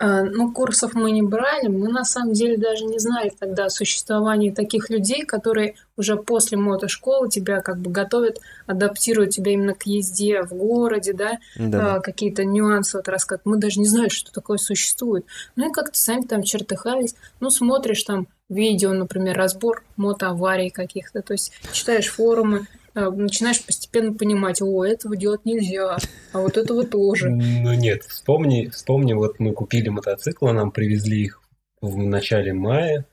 А, 0.03 0.21
ну, 0.23 0.51
курсов 0.51 0.95
мы 0.95 1.11
не 1.11 1.21
брали. 1.21 1.67
Мы 1.69 1.87
на 1.87 2.03
самом 2.03 2.33
деле 2.33 2.57
даже 2.57 2.83
не 2.83 2.99
знали 2.99 3.31
тогда 3.39 3.65
о 3.65 3.69
существовании 3.69 4.51
таких 4.51 4.89
людей, 4.89 5.23
которые 5.23 5.75
уже 5.95 6.17
после 6.17 6.57
мотошколы 6.57 7.29
тебя 7.29 7.61
как 7.61 7.77
бы 7.77 7.89
готовят, 7.89 8.41
адаптируют 8.65 9.29
тебя 9.29 9.53
именно 9.53 9.73
к 9.73 9.83
езде 9.83 10.43
в 10.43 10.49
городе, 10.49 11.13
да, 11.13 11.37
да. 11.55 11.95
А, 11.95 11.99
какие-то 12.01 12.43
нюансы 12.43 12.97
вот 12.97 13.07
рассказывают. 13.07 13.45
Мы 13.45 13.57
даже 13.57 13.79
не 13.79 13.87
знали, 13.87 14.09
что 14.09 14.33
такое 14.33 14.57
существует. 14.57 15.25
Ну 15.55 15.69
и 15.69 15.71
как-то 15.71 15.97
сами 15.97 16.23
там 16.23 16.43
чертыхались. 16.43 17.15
Ну, 17.39 17.49
смотришь 17.49 18.03
там 18.03 18.27
видео, 18.49 18.91
например, 18.91 19.37
разбор 19.37 19.83
мотоаварий 19.95 20.69
каких-то, 20.69 21.21
то 21.21 21.33
есть 21.33 21.53
читаешь 21.71 22.09
форумы, 22.09 22.67
начинаешь 22.93 23.63
постепенно 23.65 24.13
понимать, 24.13 24.61
о, 24.61 24.85
этого 24.85 25.15
делать 25.15 25.45
нельзя, 25.45 25.97
а 26.31 26.39
вот 26.39 26.57
этого 26.57 26.85
тоже. 26.85 27.29
Ну 27.29 27.73
нет, 27.73 28.03
вспомни, 28.03 28.67
вспомни, 28.67 29.13
вот 29.13 29.39
мы 29.39 29.53
купили 29.53 29.89
мотоциклы, 29.89 30.53
нам 30.53 30.71
привезли 30.71 31.23
их 31.23 31.41
в 31.81 31.97
начале 31.97 32.53
мая, 32.53 33.05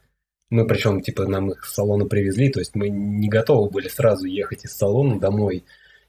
мы 0.50 0.66
причем, 0.66 1.00
типа, 1.00 1.26
нам 1.26 1.52
их 1.52 1.64
с 1.64 1.74
салона 1.74 2.06
привезли, 2.06 2.50
то 2.50 2.58
есть 2.58 2.74
мы 2.74 2.88
не 2.88 3.28
готовы 3.28 3.70
были 3.70 3.88
сразу 3.88 4.26
ехать 4.26 4.64
из 4.64 4.72
салона 4.72 5.18
домой. 5.18 5.64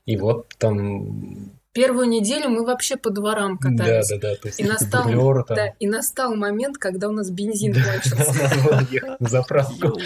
И 0.05 0.17
вот 0.17 0.47
там 0.57 1.51
Первую 1.73 2.09
неделю 2.09 2.49
мы 2.49 2.65
вообще 2.65 2.97
по 2.97 3.11
дворам 3.11 3.57
катались. 3.57 4.09
Да, 4.09 4.17
да, 4.17 4.29
да. 4.31 4.35
То 4.35 4.47
есть 4.49 4.59
и, 4.59 4.63
настал, 4.63 5.03
дублеры, 5.03 5.45
там. 5.45 5.55
да, 5.55 5.67
и 5.79 5.87
настал 5.87 6.35
момент, 6.35 6.77
когда 6.77 7.07
у 7.07 7.13
нас 7.13 7.29
бензин 7.29 7.73
кончился. 7.73 9.15
на 9.19 9.29
заправку. 9.29 9.97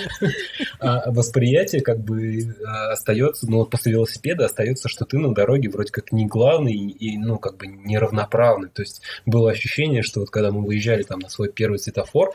А 0.80 1.12
восприятие 1.12 1.82
как 1.82 1.99
бы 2.01 2.56
а, 2.63 2.91
остается, 2.91 3.49
ну, 3.49 3.65
после 3.65 3.93
велосипеда 3.93 4.45
остается, 4.45 4.89
что 4.89 5.06
ты 5.06 5.17
на 5.17 5.34
дороге 5.34 5.69
вроде 5.69 5.91
как 5.91 6.12
не 6.12 6.28
главный 6.28 6.75
и, 6.75 7.17
ну, 7.17 7.39
как 7.39 7.58
бы 7.58 7.65
неравноправный. 7.65 8.69
То 8.69 8.84
есть 8.84 9.01
было 9.25 9.49
ощущение, 9.49 10.04
что 10.04 10.19
вот 10.19 10.30
когда 10.30 10.51
мы 10.51 10.63
выезжали 10.63 11.01
там 11.01 11.17
на 11.17 11.30
свой 11.30 11.51
первый 11.51 11.80
светофор, 11.80 12.32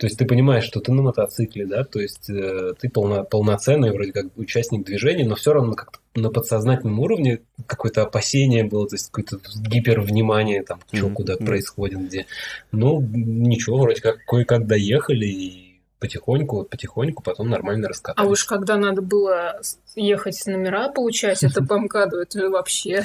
то 0.00 0.06
есть 0.06 0.18
ты 0.18 0.24
понимаешь, 0.24 0.64
что 0.64 0.80
ты 0.80 0.92
на 0.92 1.02
мотоцикле, 1.02 1.66
да, 1.66 1.84
то 1.84 2.00
есть 2.00 2.30
э, 2.30 2.72
ты 2.80 2.88
полно, 2.88 3.22
полноценный 3.22 3.92
вроде 3.92 4.12
как 4.12 4.26
участник 4.36 4.86
движения, 4.86 5.26
но 5.26 5.34
все 5.34 5.52
равно 5.52 5.74
как-то 5.74 5.99
на 6.14 6.30
подсознательном 6.30 6.98
уровне 6.98 7.40
какое-то 7.66 8.02
опасение 8.02 8.64
было, 8.64 8.88
то 8.88 8.94
есть 8.94 9.10
какое-то 9.10 9.38
гипервнимание, 9.60 10.62
там, 10.62 10.80
что 10.92 11.06
mm-hmm. 11.06 11.12
куда 11.12 11.34
mm-hmm. 11.34 11.46
происходит, 11.46 12.00
где. 12.00 12.26
Ну, 12.72 13.00
ничего, 13.00 13.78
вроде 13.78 14.00
как 14.00 14.24
кое-как 14.26 14.66
доехали 14.66 15.26
и 15.26 15.70
потихоньку, 16.00 16.64
потихоньку 16.64 17.22
потом 17.22 17.50
нормально 17.50 17.88
раскатались. 17.88 18.26
А 18.26 18.30
уж 18.30 18.44
когда 18.44 18.76
надо 18.76 19.02
было 19.02 19.60
ехать 19.94 20.42
номера 20.46 20.88
получать, 20.88 21.44
это 21.44 21.62
по 21.66 21.78
МКАДу, 21.78 22.16
это 22.18 22.50
вообще... 22.50 23.04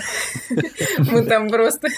Мы 0.97 1.25
там 1.25 1.49
просто 1.49 1.89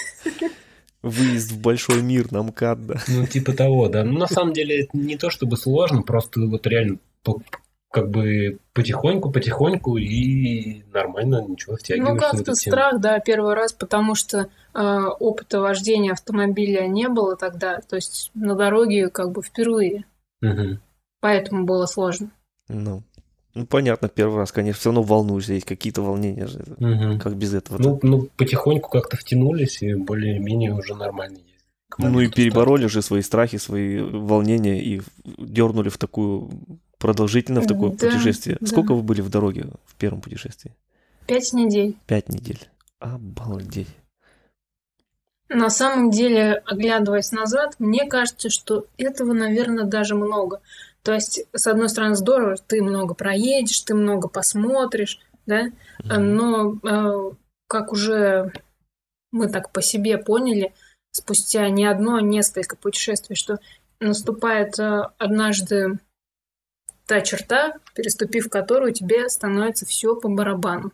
выезд 1.02 1.52
в 1.52 1.60
большой 1.60 2.02
мир 2.02 2.32
на 2.32 2.42
МКАД, 2.42 2.86
да. 2.86 2.94
Ну, 3.08 3.26
типа 3.26 3.52
того, 3.52 3.88
да. 3.88 4.04
Ну, 4.04 4.18
на 4.18 4.26
самом 4.26 4.52
деле, 4.52 4.82
это 4.82 4.98
не 4.98 5.16
то 5.16 5.30
чтобы 5.30 5.56
сложно, 5.56 6.02
просто 6.02 6.40
вот 6.40 6.66
реально 6.66 6.98
как 7.90 8.10
бы 8.10 8.58
потихоньку, 8.74 9.30
потихоньку 9.30 9.96
и 9.96 10.82
нормально 10.92 11.44
ничего 11.46 11.76
втягиваешься. 11.76 12.14
Ну, 12.14 12.18
как-то 12.20 12.54
страх, 12.54 13.00
да, 13.00 13.18
первый 13.18 13.54
раз, 13.54 13.72
потому 13.72 14.14
что 14.14 14.48
э, 14.74 14.80
опыта 15.18 15.60
вождения 15.60 16.12
автомобиля 16.12 16.86
не 16.86 17.08
было 17.08 17.36
тогда, 17.36 17.80
то 17.80 17.96
есть 17.96 18.30
на 18.34 18.54
дороге 18.54 19.08
как 19.08 19.32
бы 19.32 19.42
впервые. 19.42 20.04
Угу. 20.42 20.78
Поэтому 21.20 21.64
было 21.64 21.86
сложно. 21.86 22.30
Ну, 22.68 23.02
ну, 23.54 23.66
понятно, 23.66 24.08
первый 24.08 24.36
раз, 24.36 24.52
конечно, 24.52 24.78
все 24.78 24.90
равно 24.90 25.02
волнуешься, 25.02 25.54
есть 25.54 25.66
какие-то 25.66 26.02
волнения 26.02 26.46
же. 26.46 26.60
Угу. 26.78 27.20
Как 27.20 27.36
без 27.36 27.54
этого? 27.54 27.78
Ну, 27.80 27.98
ну, 28.02 28.28
потихоньку 28.36 28.90
как-то 28.90 29.16
втянулись 29.16 29.82
и 29.82 29.94
более-менее 29.94 30.74
уже 30.74 30.94
нормально 30.94 31.38
ездили. 31.38 31.48
Ну 31.96 32.20
и 32.20 32.28
перебороли 32.28 32.86
же 32.86 33.00
свои 33.00 33.22
страхи, 33.22 33.56
свои 33.56 33.98
волнения 33.98 34.80
и 34.80 35.00
дернули 35.38 35.88
в 35.88 35.96
такую 35.96 36.50
продолжительно 36.98 37.60
в 37.60 37.66
такое 37.66 37.90
да, 37.90 38.08
путешествие. 38.08 38.56
Да. 38.60 38.66
Сколько 38.66 38.94
вы 38.94 39.02
были 39.02 39.20
в 39.20 39.30
дороге 39.30 39.66
в 39.86 39.94
первом 39.96 40.20
путешествии? 40.20 40.74
Пять 41.26 41.52
недель. 41.52 41.96
Пять 42.06 42.28
недель. 42.28 42.68
Обалдеть. 42.98 43.88
На 45.48 45.70
самом 45.70 46.10
деле, 46.10 46.62
оглядываясь 46.66 47.32
назад, 47.32 47.76
мне 47.78 48.06
кажется, 48.06 48.50
что 48.50 48.86
этого, 48.98 49.32
наверное, 49.32 49.84
даже 49.84 50.14
много. 50.14 50.60
То 51.02 51.14
есть, 51.14 51.44
с 51.54 51.66
одной 51.66 51.88
стороны, 51.88 52.16
здорово, 52.16 52.56
ты 52.56 52.82
много 52.82 53.14
проедешь, 53.14 53.80
ты 53.80 53.94
много 53.94 54.28
посмотришь, 54.28 55.20
да, 55.46 55.70
но 56.04 56.74
э, 56.82 57.30
как 57.66 57.92
уже 57.92 58.52
мы 59.32 59.48
так 59.48 59.72
по 59.72 59.80
себе 59.80 60.18
поняли, 60.18 60.74
спустя 61.12 61.68
не 61.70 61.86
одно, 61.86 62.16
а 62.16 62.22
несколько 62.22 62.76
путешествий, 62.76 63.36
что 63.36 63.58
наступает 64.00 64.78
э, 64.78 65.02
однажды 65.16 65.98
та 67.08 67.22
черта, 67.22 67.72
переступив 67.94 68.48
которую 68.48 68.92
тебе 68.92 69.28
становится 69.28 69.86
все 69.86 70.14
по 70.14 70.28
барабану. 70.28 70.92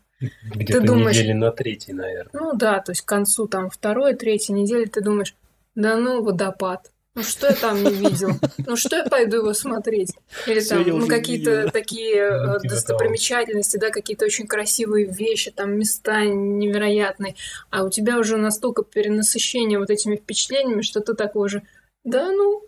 Где-то 0.54 0.80
ты 0.80 0.86
думаешь, 0.86 1.16
недели 1.16 1.32
на 1.32 1.50
третьей, 1.50 1.92
наверное. 1.92 2.30
Ну 2.32 2.52
да, 2.54 2.80
то 2.80 2.92
есть 2.92 3.02
к 3.02 3.08
концу 3.08 3.48
там 3.48 3.68
второй, 3.68 4.14
третьей 4.14 4.54
недели 4.54 4.84
ты 4.84 5.02
думаешь, 5.02 5.34
да 5.74 5.96
ну 5.96 6.22
водопад, 6.22 6.92
ну 7.16 7.22
что 7.22 7.48
я 7.48 7.54
там 7.54 7.82
не 7.82 7.90
видел? 7.90 8.30
Ну 8.66 8.76
что 8.76 8.96
я 8.96 9.04
пойду 9.04 9.38
его 9.38 9.54
смотреть? 9.54 10.14
Или 10.46 10.60
там 10.60 10.84
ну, 10.86 11.06
какие-то 11.06 11.70
такие 11.70 12.30
ну, 12.30 12.54
э, 12.54 12.60
типа 12.60 12.74
достопримечательности, 12.74 13.76
да, 13.76 13.90
какие-то 13.90 14.24
очень 14.24 14.46
красивые 14.46 15.06
вещи, 15.06 15.50
там 15.50 15.76
места 15.76 16.24
невероятные. 16.24 17.34
А 17.70 17.84
у 17.84 17.90
тебя 17.90 18.18
уже 18.18 18.36
настолько 18.36 18.84
перенасыщение 18.84 19.78
вот 19.78 19.90
этими 19.90 20.16
впечатлениями, 20.16 20.82
что 20.82 21.00
ты 21.00 21.14
такой 21.14 21.48
же, 21.48 21.62
да 22.04 22.30
ну. 22.30 22.62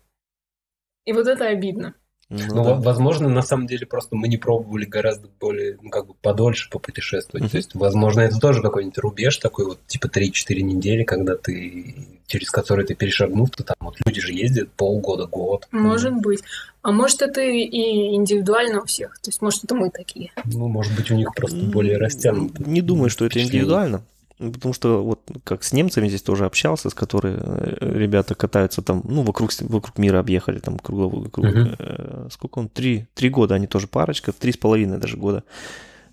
И 1.04 1.12
вот 1.12 1.28
это 1.28 1.46
обидно. 1.46 1.94
Ну, 2.28 2.38
ну 2.48 2.64
да. 2.64 2.74
возможно, 2.74 3.28
на 3.28 3.42
самом 3.42 3.68
деле 3.68 3.86
просто 3.86 4.16
мы 4.16 4.26
не 4.26 4.36
пробовали 4.36 4.84
гораздо 4.84 5.28
более, 5.38 5.78
ну, 5.80 5.90
как 5.90 6.08
бы 6.08 6.14
подольше 6.14 6.68
попутешествовать. 6.70 7.46
Mm-hmm. 7.46 7.50
То 7.50 7.56
есть, 7.56 7.74
возможно, 7.74 8.22
это 8.22 8.38
тоже 8.38 8.62
какой-нибудь 8.62 8.98
рубеж 8.98 9.36
такой 9.36 9.66
вот, 9.66 9.78
типа 9.86 10.06
3-4 10.06 10.60
недели, 10.60 11.04
когда 11.04 11.36
ты, 11.36 11.94
через 12.26 12.50
который 12.50 12.84
ты 12.84 12.96
перешагнул, 12.96 13.46
то 13.48 13.62
там 13.62 13.76
вот 13.78 13.94
люди 14.04 14.20
же 14.20 14.32
ездят 14.32 14.72
полгода, 14.72 15.26
год. 15.26 15.68
Может 15.70 16.14
mm-hmm. 16.14 16.22
быть. 16.22 16.42
А 16.82 16.90
может, 16.90 17.22
это 17.22 17.40
и 17.40 18.14
индивидуально 18.14 18.80
у 18.80 18.86
всех. 18.86 19.18
То 19.20 19.28
есть, 19.28 19.40
может, 19.40 19.62
это 19.62 19.76
мы 19.76 19.90
такие. 19.90 20.32
Ну, 20.46 20.66
может 20.66 20.96
быть, 20.96 21.10
у 21.12 21.14
них 21.14 21.32
просто 21.34 21.58
более 21.58 21.96
растянуто. 21.96 22.62
Не 22.64 22.80
думаю, 22.82 23.08
что 23.08 23.24
это 23.24 23.40
индивидуально. 23.40 24.02
Ну, 24.38 24.52
потому 24.52 24.74
что 24.74 25.02
вот 25.02 25.20
как 25.44 25.64
с 25.64 25.72
немцами 25.72 26.08
здесь 26.08 26.22
тоже 26.22 26.44
общался, 26.44 26.90
с 26.90 26.94
которыми 26.94 27.38
э, 27.40 27.98
ребята 27.98 28.34
катаются 28.34 28.82
там, 28.82 29.02
ну, 29.04 29.22
вокруг, 29.22 29.50
вокруг 29.60 29.96
мира 29.96 30.18
объехали, 30.18 30.58
там, 30.58 30.78
кругло, 30.78 31.24
круг, 31.28 31.46
uh-huh. 31.46 31.76
э, 31.78 32.28
сколько 32.30 32.58
он, 32.58 32.68
три, 32.68 33.06
три 33.14 33.30
года, 33.30 33.54
они 33.54 33.66
тоже 33.66 33.86
парочка, 33.86 34.32
три 34.32 34.52
с 34.52 34.58
половиной 34.58 34.98
даже 34.98 35.16
года. 35.16 35.42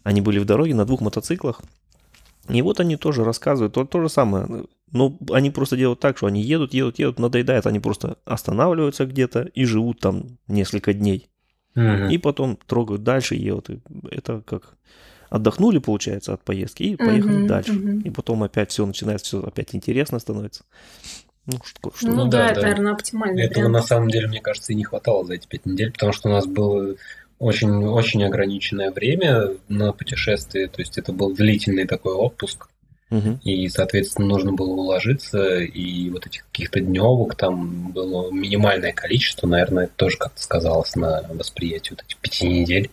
Они 0.04 0.22
были 0.22 0.40
в 0.40 0.46
дороге 0.46 0.74
на 0.74 0.86
двух 0.86 1.02
мотоциклах, 1.02 1.62
и 2.48 2.62
вот 2.62 2.80
они 2.80 2.96
тоже 2.96 3.26
рассказывают 3.26 3.74
то, 3.74 3.84
то 3.84 4.02
же 4.02 4.08
самое. 4.08 4.66
Но 4.92 5.18
они 5.32 5.50
просто 5.50 5.76
делают 5.76 6.00
так, 6.00 6.18
что 6.18 6.28
они 6.28 6.42
едут, 6.42 6.74
едут, 6.74 7.00
едут, 7.00 7.20
надоедает, 7.20 7.66
они 7.66 7.80
просто 7.80 8.18
останавливаются 8.26 9.06
где-то 9.06 9.50
и 9.54 9.66
живут 9.66 10.00
там 10.00 10.38
несколько 10.48 10.94
дней. 10.94 11.28
Uh-huh. 11.76 12.10
И 12.10 12.18
потом 12.20 12.58
трогают 12.68 13.04
дальше, 13.04 13.36
едут. 13.36 13.70
Это 14.12 14.42
как 14.46 14.78
отдохнули, 15.34 15.80
получается, 15.80 16.34
от 16.34 16.44
поездки 16.44 16.84
и 16.84 16.96
поехали 16.96 17.40
угу, 17.40 17.48
дальше. 17.48 17.74
Угу. 17.74 18.02
И 18.02 18.10
потом 18.12 18.44
опять 18.44 18.70
все 18.70 18.86
начинается, 18.86 19.26
все 19.26 19.42
опять 19.42 19.74
интересно 19.74 20.20
становится. 20.20 20.64
Ну, 21.48 21.58
что, 21.64 21.92
что 21.96 22.08
ну, 22.08 22.26
да, 22.26 22.38
да, 22.38 22.52
это, 22.52 22.62
наверное, 22.62 22.94
оптимально. 22.94 23.40
Этого 23.42 23.68
на 23.68 23.82
самом 23.82 24.10
деле, 24.10 24.28
мне 24.28 24.42
кажется, 24.42 24.72
и 24.74 24.76
не 24.76 24.84
хватало 24.84 25.26
за 25.26 25.34
эти 25.34 25.48
пять 25.48 25.66
недель, 25.66 25.92
потому 25.92 26.14
что 26.14 26.30
у 26.30 26.32
нас 26.32 26.46
было 26.46 26.96
очень, 27.40 27.84
очень 27.84 28.24
ограниченное 28.24 28.92
время 28.92 29.50
на 29.70 29.92
путешествие, 29.92 30.68
то 30.68 30.82
есть 30.82 31.00
это 31.00 31.12
был 31.12 31.34
длительный 31.34 31.88
такой 31.88 32.14
отпуск, 32.14 32.68
угу. 33.10 33.40
и, 33.44 33.68
соответственно, 33.70 34.28
нужно 34.28 34.54
было 34.54 34.70
уложиться, 34.70 35.58
и 35.58 36.12
вот 36.12 36.28
этих 36.28 36.46
каких-то 36.52 36.80
дневок 36.80 37.36
там 37.36 37.92
было 37.92 38.30
минимальное 38.32 38.94
количество, 38.94 39.48
наверное, 39.48 39.86
это 39.86 39.94
тоже 39.96 40.18
как-то 40.18 40.42
сказалось 40.42 40.96
на 40.96 41.24
восприятии 41.28 41.90
вот 41.90 42.04
этих 42.04 42.18
пяти 42.18 42.48
недель. 42.48 42.92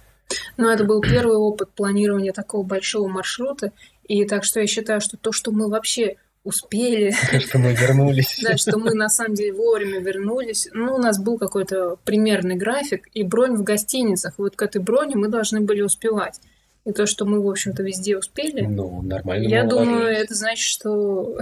Но 0.56 0.70
это 0.70 0.84
был 0.84 1.00
первый 1.00 1.36
опыт 1.36 1.70
планирования 1.70 2.32
такого 2.32 2.62
большого 2.62 3.08
маршрута. 3.08 3.72
И 4.06 4.24
так 4.24 4.44
что 4.44 4.60
я 4.60 4.66
считаю, 4.66 5.00
что 5.00 5.16
то, 5.16 5.32
что 5.32 5.50
мы 5.52 5.68
вообще 5.68 6.16
успели. 6.42 7.10
Что 7.40 7.58
мы 7.58 7.74
вернулись. 7.74 8.40
Да, 8.42 8.56
что 8.56 8.78
мы 8.78 8.94
на 8.94 9.08
самом 9.08 9.34
деле 9.34 9.52
вовремя 9.52 10.00
вернулись. 10.00 10.68
Ну, 10.72 10.94
у 10.94 10.98
нас 10.98 11.20
был 11.22 11.38
какой-то 11.38 11.96
примерный 12.04 12.56
график 12.56 13.08
и 13.12 13.22
бронь 13.22 13.56
в 13.56 13.62
гостиницах. 13.62 14.34
Вот 14.38 14.56
к 14.56 14.62
этой 14.62 14.80
броне 14.80 15.16
мы 15.16 15.28
должны 15.28 15.60
были 15.60 15.82
успевать. 15.82 16.40
И 16.86 16.92
то, 16.92 17.06
что 17.06 17.26
мы, 17.26 17.42
в 17.42 17.48
общем-то, 17.48 17.82
везде 17.82 18.16
успели. 18.16 18.62
Ну, 18.62 19.02
нормально. 19.02 19.46
Я 19.46 19.64
думаю, 19.64 20.06
это 20.06 20.34
значит, 20.34 20.64
что 20.64 21.38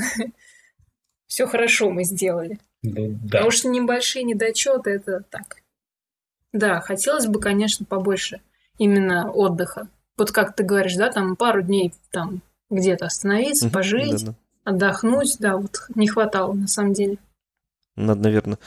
все 1.26 1.46
хорошо 1.46 1.90
мы 1.90 2.02
сделали. 2.02 2.58
Ну, 2.82 3.10
да. 3.22 3.38
Потому 3.38 3.50
что 3.52 3.68
небольшие 3.68 4.24
недочеты 4.24 4.90
это 4.90 5.22
так. 5.30 5.58
Да, 6.52 6.80
хотелось 6.80 7.26
бы, 7.26 7.40
конечно, 7.40 7.86
побольше 7.86 8.40
именно 8.78 9.30
отдыха. 9.30 9.88
Вот 10.16 10.32
как 10.32 10.56
ты 10.56 10.64
говоришь, 10.64 10.96
да, 10.96 11.10
там 11.10 11.36
пару 11.36 11.62
дней 11.62 11.92
там 12.10 12.40
где-то 12.70 13.06
остановиться, 13.06 13.70
пожить, 13.70 14.24
да, 14.24 14.32
да. 14.32 14.34
отдохнуть, 14.72 15.36
да, 15.38 15.56
вот 15.56 15.86
не 15.94 16.08
хватало 16.08 16.52
на 16.54 16.68
самом 16.68 16.92
деле. 16.92 17.18
Надо, 17.96 18.22
наверное, 18.22 18.58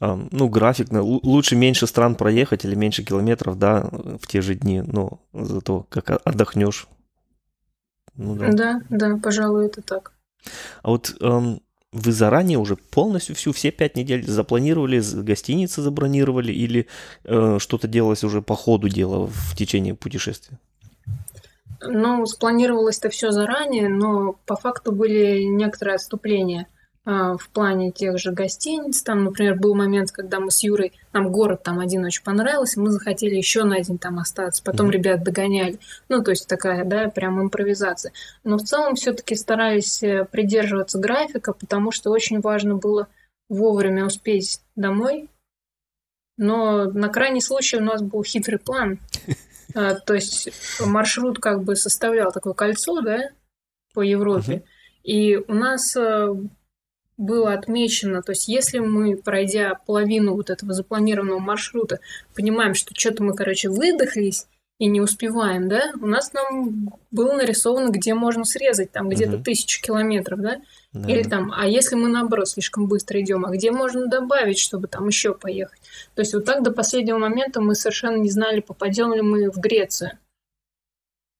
ну, 0.00 0.48
график, 0.48 0.88
лучше 0.90 1.56
меньше 1.56 1.86
стран 1.86 2.14
проехать 2.16 2.64
или 2.64 2.74
меньше 2.74 3.02
километров, 3.02 3.58
да, 3.58 3.88
в 3.90 4.26
те 4.26 4.42
же 4.42 4.54
дни, 4.54 4.82
но 4.82 5.20
зато 5.32 5.86
как 5.88 6.10
отдохнешь. 6.24 6.86
Ну, 8.14 8.34
да. 8.34 8.52
да, 8.52 8.80
да, 8.88 9.16
пожалуй, 9.16 9.66
это 9.66 9.82
так. 9.82 10.12
А 10.82 10.90
вот 10.90 11.14
вы 11.96 12.12
заранее 12.12 12.58
уже 12.58 12.76
полностью 12.76 13.34
всю, 13.34 13.52
все 13.52 13.70
пять 13.70 13.96
недель 13.96 14.26
запланировали, 14.26 15.02
гостиницы 15.22 15.82
забронировали 15.82 16.52
или 16.52 16.86
э, 17.24 17.58
что-то 17.58 17.88
делалось 17.88 18.24
уже 18.24 18.42
по 18.42 18.54
ходу 18.54 18.88
дела 18.88 19.26
в 19.26 19.56
течение 19.56 19.94
путешествия? 19.94 20.58
Ну, 21.80 22.24
спланировалось 22.26 22.98
это 22.98 23.10
все 23.10 23.30
заранее, 23.30 23.88
но 23.88 24.36
по 24.46 24.56
факту 24.56 24.92
были 24.92 25.42
некоторые 25.42 25.96
отступления. 25.96 26.68
А, 27.08 27.36
в 27.36 27.48
плане 27.50 27.92
тех 27.92 28.18
же 28.18 28.32
гостиниц. 28.32 29.00
Там, 29.02 29.22
например, 29.22 29.54
был 29.54 29.76
момент, 29.76 30.10
когда 30.10 30.40
мы 30.40 30.50
с 30.50 30.64
Юрой, 30.64 30.92
нам 31.12 31.30
город 31.30 31.62
там 31.62 31.78
один 31.78 32.04
очень 32.04 32.24
понравился, 32.24 32.80
мы 32.80 32.90
захотели 32.90 33.36
еще 33.36 33.62
на 33.62 33.80
день 33.80 33.96
там 33.96 34.18
остаться, 34.18 34.60
потом 34.64 34.88
mm-hmm. 34.88 34.92
ребят 34.92 35.22
догоняли. 35.22 35.78
Ну, 36.08 36.24
то 36.24 36.32
есть 36.32 36.48
такая, 36.48 36.84
да, 36.84 37.08
прям 37.08 37.40
импровизация. 37.40 38.12
Но 38.42 38.56
в 38.58 38.64
целом 38.64 38.96
все-таки 38.96 39.36
старались 39.36 40.02
э, 40.02 40.24
придерживаться 40.24 40.98
графика, 40.98 41.52
потому 41.52 41.92
что 41.92 42.10
очень 42.10 42.40
важно 42.40 42.74
было 42.74 43.06
вовремя 43.48 44.04
успеть 44.04 44.60
домой. 44.74 45.28
Но 46.36 46.86
на 46.86 47.08
крайний 47.08 47.40
случай 47.40 47.76
у 47.76 47.82
нас 47.82 48.02
был 48.02 48.22
хитрый 48.24 48.58
план. 48.58 48.98
А, 49.74 49.94
то 49.94 50.14
есть 50.14 50.48
маршрут 50.80 51.38
как 51.38 51.62
бы 51.64 51.76
составлял 51.76 52.32
такое 52.32 52.54
кольцо, 52.54 53.02
да, 53.02 53.28
по 53.92 54.00
Европе. 54.00 54.62
И 55.02 55.36
у 55.36 55.52
нас 55.52 55.94
э, 55.96 56.28
было 57.16 57.52
отмечено, 57.52 58.22
то 58.22 58.32
есть 58.32 58.48
если 58.48 58.78
мы, 58.78 59.16
пройдя 59.16 59.74
половину 59.86 60.34
вот 60.34 60.50
этого 60.50 60.72
запланированного 60.72 61.38
маршрута, 61.38 62.00
понимаем, 62.34 62.74
что 62.74 62.94
что-то 62.94 63.22
мы, 63.22 63.34
короче, 63.34 63.70
выдохлись 63.70 64.46
и 64.78 64.86
не 64.88 65.00
успеваем, 65.00 65.68
да, 65.68 65.92
у 66.00 66.06
нас 66.06 66.28
там 66.28 66.90
было 67.10 67.32
нарисовано, 67.32 67.88
где 67.90 68.12
можно 68.12 68.44
срезать, 68.44 68.92
там 68.92 69.08
где-то 69.08 69.36
угу. 69.36 69.44
тысячу 69.44 69.80
километров, 69.80 70.40
да? 70.40 70.60
да, 70.92 71.10
или 71.10 71.22
там, 71.22 71.50
а 71.56 71.66
если 71.66 71.96
мы 71.96 72.08
наоборот 72.08 72.48
слишком 72.48 72.86
быстро 72.86 73.18
идем, 73.22 73.46
а 73.46 73.50
где 73.50 73.70
можно 73.70 74.06
добавить, 74.06 74.58
чтобы 74.58 74.86
там 74.86 75.08
еще 75.08 75.32
поехать? 75.32 75.80
То 76.14 76.20
есть 76.20 76.34
вот 76.34 76.44
так 76.44 76.62
до 76.62 76.70
последнего 76.70 77.16
момента 77.16 77.62
мы 77.62 77.74
совершенно 77.74 78.16
не 78.16 78.30
знали, 78.30 78.60
попадем 78.60 79.14
ли 79.14 79.22
мы 79.22 79.50
в 79.50 79.56
Грецию. 79.56 80.12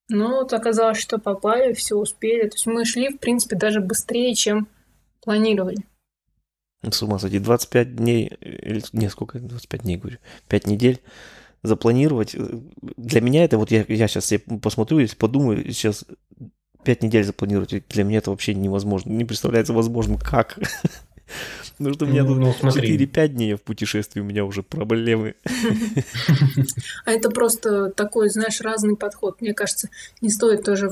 Но 0.09 0.37
вот 0.37 0.53
оказалось, 0.53 0.99
что 0.99 1.19
попали, 1.19 1.73
все 1.75 1.97
успели. 1.97 2.49
То 2.49 2.55
есть 2.55 2.67
мы 2.67 2.85
шли, 2.85 3.09
в 3.09 3.19
принципе, 3.19 3.57
даже 3.57 3.81
быстрее, 3.81 4.35
чем 4.35 4.69
планировали. 5.27 5.85
С 6.89 7.03
ума 7.03 7.19
сойти. 7.19 7.41
25 7.41 7.97
дней, 7.97 8.29
или 8.41 8.83
не, 8.93 9.11
сколько, 9.11 9.41
25 9.41 9.83
дней, 9.83 9.97
говорю, 9.97 10.19
5 10.49 10.67
недель 10.69 11.01
запланировать. 11.63 12.37
Для 12.97 13.21
меня 13.21 13.45
это, 13.45 13.59
вот 13.59 13.73
я, 13.73 13.85
я 13.89 14.07
сейчас 14.07 14.31
я 14.31 14.39
посмотрю, 14.63 15.01
если 15.01 15.17
подумаю, 15.17 15.65
сейчас 15.73 16.05
5 16.85 17.03
недель 17.03 17.25
запланировать, 17.25 17.89
для 17.89 18.05
меня 18.05 18.19
это 18.19 18.31
вообще 18.31 18.55
невозможно. 18.55 19.11
Не 19.11 19.25
представляется 19.25 19.73
возможным, 19.73 20.19
как. 20.19 20.59
Потому 21.79 21.95
что 21.95 22.05
у 22.05 22.09
меня 22.09 22.23
ну, 22.23 22.53
тут 22.53 22.63
ну, 22.63 22.69
4-5 22.69 23.29
дней 23.29 23.55
в 23.55 23.63
путешествии, 23.63 24.21
у 24.21 24.25
меня 24.25 24.45
уже 24.45 24.63
проблемы. 24.63 25.35
А 27.05 27.11
это 27.11 27.31
просто 27.31 27.91
такой, 27.91 28.31
знаешь, 28.31 28.61
разный 28.61 28.97
подход. 28.97 29.41
Мне 29.41 29.55
кажется, 29.55 29.89
не 30.21 30.31
стоит 30.31 30.65
тоже 30.65 30.89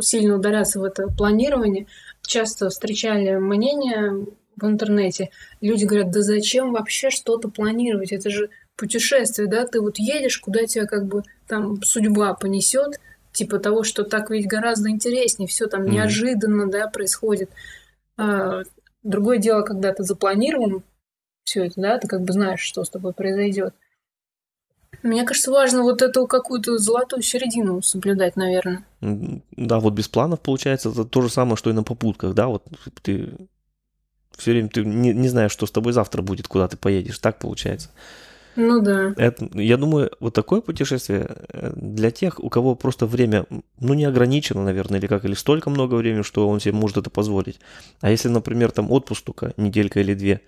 сильно 0.00 0.36
ударяться 0.36 0.80
в 0.80 0.84
это 0.84 1.08
планирование, 1.08 1.86
часто 2.26 2.70
встречали 2.70 3.36
мнение 3.36 4.26
в 4.56 4.66
интернете. 4.66 5.30
Люди 5.60 5.84
говорят, 5.84 6.10
да 6.10 6.22
зачем 6.22 6.72
вообще 6.72 7.10
что-то 7.10 7.48
планировать? 7.48 8.12
Это 8.12 8.30
же 8.30 8.50
путешествие, 8.76 9.48
да? 9.48 9.66
Ты 9.66 9.80
вот 9.80 9.98
едешь, 9.98 10.38
куда 10.38 10.64
тебя 10.66 10.86
как 10.86 11.06
бы 11.06 11.22
там 11.46 11.82
судьба 11.82 12.34
понесет, 12.34 13.00
типа 13.32 13.58
того, 13.58 13.82
что 13.82 14.04
так 14.04 14.30
ведь 14.30 14.46
гораздо 14.46 14.90
интереснее, 14.90 15.48
все 15.48 15.66
там 15.66 15.82
mm-hmm. 15.82 15.90
неожиданно, 15.90 16.70
да, 16.70 16.88
происходит. 16.88 17.50
А, 18.16 18.62
другое 19.02 19.38
дело, 19.38 19.62
когда 19.62 19.92
ты 19.92 20.02
запланирован 20.02 20.82
все 21.44 21.66
это, 21.66 21.80
да, 21.80 21.98
ты 21.98 22.08
как 22.08 22.22
бы 22.22 22.32
знаешь, 22.32 22.60
что 22.60 22.84
с 22.84 22.90
тобой 22.90 23.12
произойдет. 23.12 23.74
Мне 25.02 25.24
кажется, 25.24 25.50
важно 25.50 25.82
вот 25.82 26.02
эту 26.02 26.26
какую-то 26.26 26.78
золотую 26.78 27.22
середину 27.22 27.82
соблюдать, 27.82 28.36
наверное. 28.36 28.84
Да, 29.00 29.80
вот 29.80 29.94
без 29.94 30.08
планов 30.08 30.40
получается 30.40 30.90
это 30.90 31.04
то 31.04 31.22
же 31.22 31.28
самое, 31.28 31.56
что 31.56 31.70
и 31.70 31.72
на 31.74 31.82
попутках, 31.82 32.34
да, 32.34 32.48
вот 32.48 32.64
ты 33.02 33.34
все 34.36 34.52
время 34.52 34.68
ты 34.68 34.84
не, 34.84 35.12
не 35.12 35.28
знаешь, 35.28 35.52
что 35.52 35.66
с 35.66 35.70
тобой 35.70 35.92
завтра 35.92 36.22
будет, 36.22 36.48
куда 36.48 36.68
ты 36.68 36.76
поедешь, 36.76 37.18
так 37.18 37.38
получается. 37.38 37.90
Ну 38.56 38.80
да. 38.80 39.14
Это, 39.16 39.48
я 39.54 39.76
думаю, 39.76 40.12
вот 40.20 40.34
такое 40.34 40.60
путешествие 40.60 41.26
э, 41.48 41.72
для 41.74 42.10
тех, 42.10 42.38
у 42.38 42.48
кого 42.48 42.76
просто 42.76 43.06
время, 43.06 43.46
ну, 43.80 43.94
не 43.94 44.04
ограничено, 44.04 44.62
наверное, 44.62 45.00
или 45.00 45.06
как, 45.08 45.24
или 45.24 45.34
столько 45.34 45.70
много 45.70 45.96
времени, 45.96 46.22
что 46.22 46.48
он 46.48 46.60
себе 46.60 46.72
может 46.72 46.96
это 46.96 47.10
позволить. 47.10 47.58
А 48.00 48.10
если, 48.10 48.28
например, 48.28 48.70
там 48.70 48.92
отпуск 48.92 49.24
только 49.24 49.54
неделька 49.56 50.00
или 50.00 50.14
две, 50.14 50.40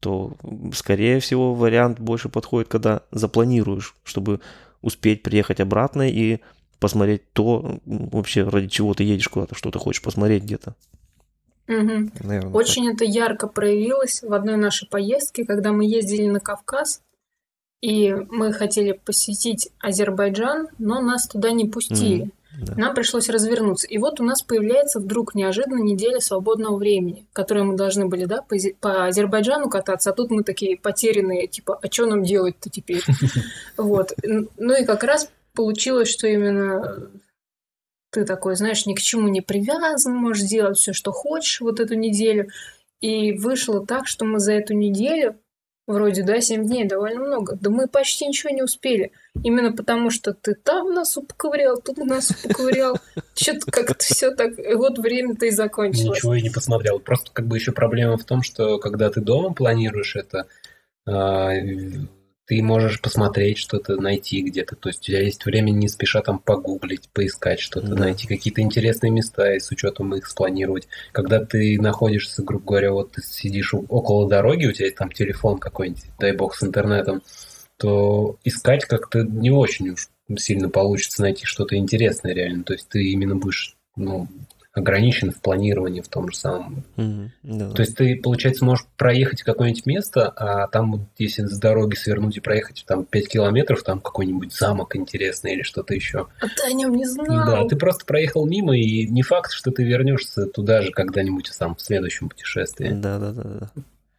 то, 0.00 0.36
скорее 0.74 1.20
всего, 1.20 1.54
вариант 1.54 2.00
больше 2.00 2.28
подходит, 2.28 2.68
когда 2.68 3.02
запланируешь, 3.10 3.94
чтобы 4.04 4.40
успеть 4.82 5.22
приехать 5.22 5.60
обратно 5.60 6.08
и 6.08 6.40
посмотреть 6.78 7.32
то, 7.32 7.80
вообще 7.86 8.44
ради 8.44 8.68
чего 8.68 8.94
ты 8.94 9.04
едешь 9.04 9.28
куда-то, 9.28 9.54
что 9.54 9.70
ты 9.70 9.78
хочешь 9.78 10.02
посмотреть 10.02 10.44
где-то. 10.44 10.74
Угу. 11.68 12.10
Наверное, 12.20 12.52
Очень 12.52 12.84
так. 12.84 12.94
это 12.94 13.04
ярко 13.04 13.48
проявилось 13.48 14.22
в 14.22 14.32
одной 14.32 14.56
нашей 14.56 14.88
поездке, 14.88 15.44
когда 15.44 15.72
мы 15.72 15.84
ездили 15.84 16.28
на 16.28 16.38
Кавказ, 16.38 17.02
и 17.80 18.12
мы 18.12 18.52
хотели 18.52 18.92
посетить 18.92 19.70
Азербайджан, 19.80 20.68
но 20.78 21.00
нас 21.00 21.26
туда 21.26 21.50
не 21.50 21.66
пустили. 21.66 22.26
Mm, 22.26 22.32
да. 22.58 22.74
Нам 22.76 22.94
пришлось 22.94 23.28
развернуться. 23.28 23.86
И 23.86 23.98
вот 23.98 24.20
у 24.20 24.24
нас 24.24 24.42
появляется 24.42 25.00
вдруг 25.00 25.34
неожиданно 25.34 25.82
неделя 25.82 26.20
свободного 26.20 26.76
времени, 26.76 27.26
которое 27.32 27.64
мы 27.64 27.76
должны 27.76 28.06
были, 28.06 28.24
да, 28.24 28.42
по, 28.42 28.56
по 28.80 29.06
Азербайджану 29.06 29.68
кататься, 29.68 30.10
а 30.10 30.12
тут 30.12 30.30
мы 30.30 30.42
такие 30.42 30.78
потерянные, 30.78 31.48
типа, 31.48 31.78
а 31.82 31.90
что 31.90 32.06
нам 32.06 32.22
делать-то 32.22 32.70
теперь? 32.70 33.02
Вот. 33.76 34.12
Ну 34.24 34.74
и 34.74 34.84
как 34.84 35.04
раз 35.04 35.30
получилось, 35.54 36.08
что 36.08 36.26
именно 36.26 37.10
ты 38.10 38.24
такой, 38.24 38.56
знаешь, 38.56 38.86
ни 38.86 38.94
к 38.94 39.00
чему 39.00 39.28
не 39.28 39.42
привязан, 39.42 40.14
можешь 40.14 40.44
делать 40.44 40.78
все, 40.78 40.92
что 40.92 41.12
хочешь 41.12 41.60
вот 41.60 41.80
эту 41.80 41.94
неделю. 41.94 42.48
И 43.00 43.32
вышло 43.32 43.84
так, 43.84 44.06
что 44.06 44.24
мы 44.24 44.38
за 44.38 44.54
эту 44.54 44.72
неделю, 44.72 45.36
вроде, 45.86 46.22
да, 46.22 46.40
7 46.40 46.66
дней, 46.66 46.84
довольно 46.84 47.20
много, 47.20 47.56
да 47.60 47.70
мы 47.70 47.86
почти 47.86 48.26
ничего 48.26 48.52
не 48.52 48.62
успели. 48.62 49.12
Именно 49.42 49.72
потому, 49.72 50.10
что 50.10 50.34
ты 50.34 50.54
там 50.54 50.92
носу 50.92 51.22
поковырял, 51.22 51.80
тут 51.80 51.98
носу 51.98 52.34
поковырял. 52.42 52.98
Что-то 53.34 53.70
как-то 53.70 54.04
все 54.04 54.30
так, 54.30 54.52
вот 54.74 54.98
время-то 54.98 55.46
и 55.46 55.50
закончилось. 55.50 56.18
Ничего 56.18 56.34
и 56.34 56.42
не 56.42 56.50
посмотрел. 56.50 56.98
Просто 56.98 57.30
как 57.32 57.46
бы 57.46 57.56
еще 57.56 57.72
проблема 57.72 58.16
в 58.16 58.24
том, 58.24 58.42
что 58.42 58.78
когда 58.78 59.10
ты 59.10 59.20
дома 59.20 59.54
планируешь 59.54 60.16
это, 60.16 60.46
а, 61.06 61.52
ты 62.46 62.62
можешь 62.62 63.00
посмотреть 63.00 63.58
что-то, 63.58 63.96
найти 64.00 64.40
где-то. 64.40 64.76
То 64.76 64.88
есть 64.88 65.00
у 65.00 65.06
тебя 65.06 65.20
есть 65.20 65.44
время 65.44 65.70
не 65.70 65.88
спеша 65.88 66.22
там 66.22 66.38
погуглить, 66.38 67.08
поискать 67.12 67.58
что-то, 67.60 67.88
да. 67.88 67.96
найти 67.96 68.26
какие-то 68.28 68.60
интересные 68.60 69.10
места 69.10 69.54
и 69.54 69.58
с 69.58 69.70
учетом 69.70 70.14
их 70.14 70.26
спланировать. 70.26 70.86
Когда 71.12 71.44
ты 71.44 71.80
находишься, 71.80 72.42
грубо 72.42 72.64
говоря, 72.64 72.92
вот 72.92 73.12
ты 73.12 73.22
сидишь 73.22 73.74
около 73.74 74.28
дороги, 74.28 74.66
у 74.66 74.72
тебя 74.72 74.86
есть 74.86 74.96
там 74.96 75.10
телефон 75.10 75.58
какой-нибудь, 75.58 76.04
дай 76.20 76.32
бог, 76.32 76.54
с 76.54 76.62
интернетом, 76.62 77.22
то 77.76 78.38
искать 78.44 78.84
как-то 78.84 79.24
не 79.24 79.50
очень 79.50 79.90
уж 79.90 80.08
сильно 80.38 80.68
получится 80.68 81.22
найти 81.22 81.44
что-то 81.44 81.76
интересное 81.76 82.32
реально. 82.32 82.62
То 82.62 82.74
есть 82.74 82.88
ты 82.88 83.02
именно 83.04 83.34
будешь 83.34 83.76
ну, 83.96 84.28
ограничен 84.76 85.30
в 85.32 85.40
планировании 85.40 86.02
в 86.02 86.08
том 86.08 86.30
же 86.30 86.36
самом. 86.36 86.84
Mm-hmm, 86.96 87.30
да. 87.44 87.70
То 87.70 87.80
есть 87.80 87.96
ты, 87.96 88.14
получается, 88.22 88.62
можешь 88.62 88.86
проехать 88.98 89.42
какое-нибудь 89.42 89.86
место, 89.86 90.28
а 90.28 90.68
там, 90.68 91.08
если 91.16 91.46
с 91.46 91.58
дороги 91.58 91.94
свернуть 91.94 92.36
и 92.36 92.40
проехать 92.40 92.84
там 92.86 93.06
5 93.06 93.28
километров, 93.28 93.82
там 93.82 94.00
какой-нибудь 94.00 94.52
замок 94.52 94.94
интересный 94.94 95.54
или 95.54 95.62
что-то 95.62 95.94
еще. 95.94 96.26
А 96.40 96.46
ты 96.46 96.66
о 96.66 96.72
нем 96.74 96.94
не 96.94 97.06
знал. 97.06 97.46
Да, 97.46 97.64
ты 97.64 97.76
просто 97.76 98.04
проехал 98.04 98.46
мимо, 98.46 98.76
и 98.76 99.08
не 99.08 99.22
факт, 99.22 99.50
что 99.50 99.70
ты 99.70 99.82
вернешься 99.82 100.44
туда 100.44 100.82
же 100.82 100.90
когда-нибудь 100.92 101.46
сам 101.46 101.74
в 101.74 101.80
следующем 101.80 102.28
путешествии. 102.28 102.90
Да, 102.92 103.18
да, 103.18 103.32
да, 103.32 103.42
да. 103.42 103.70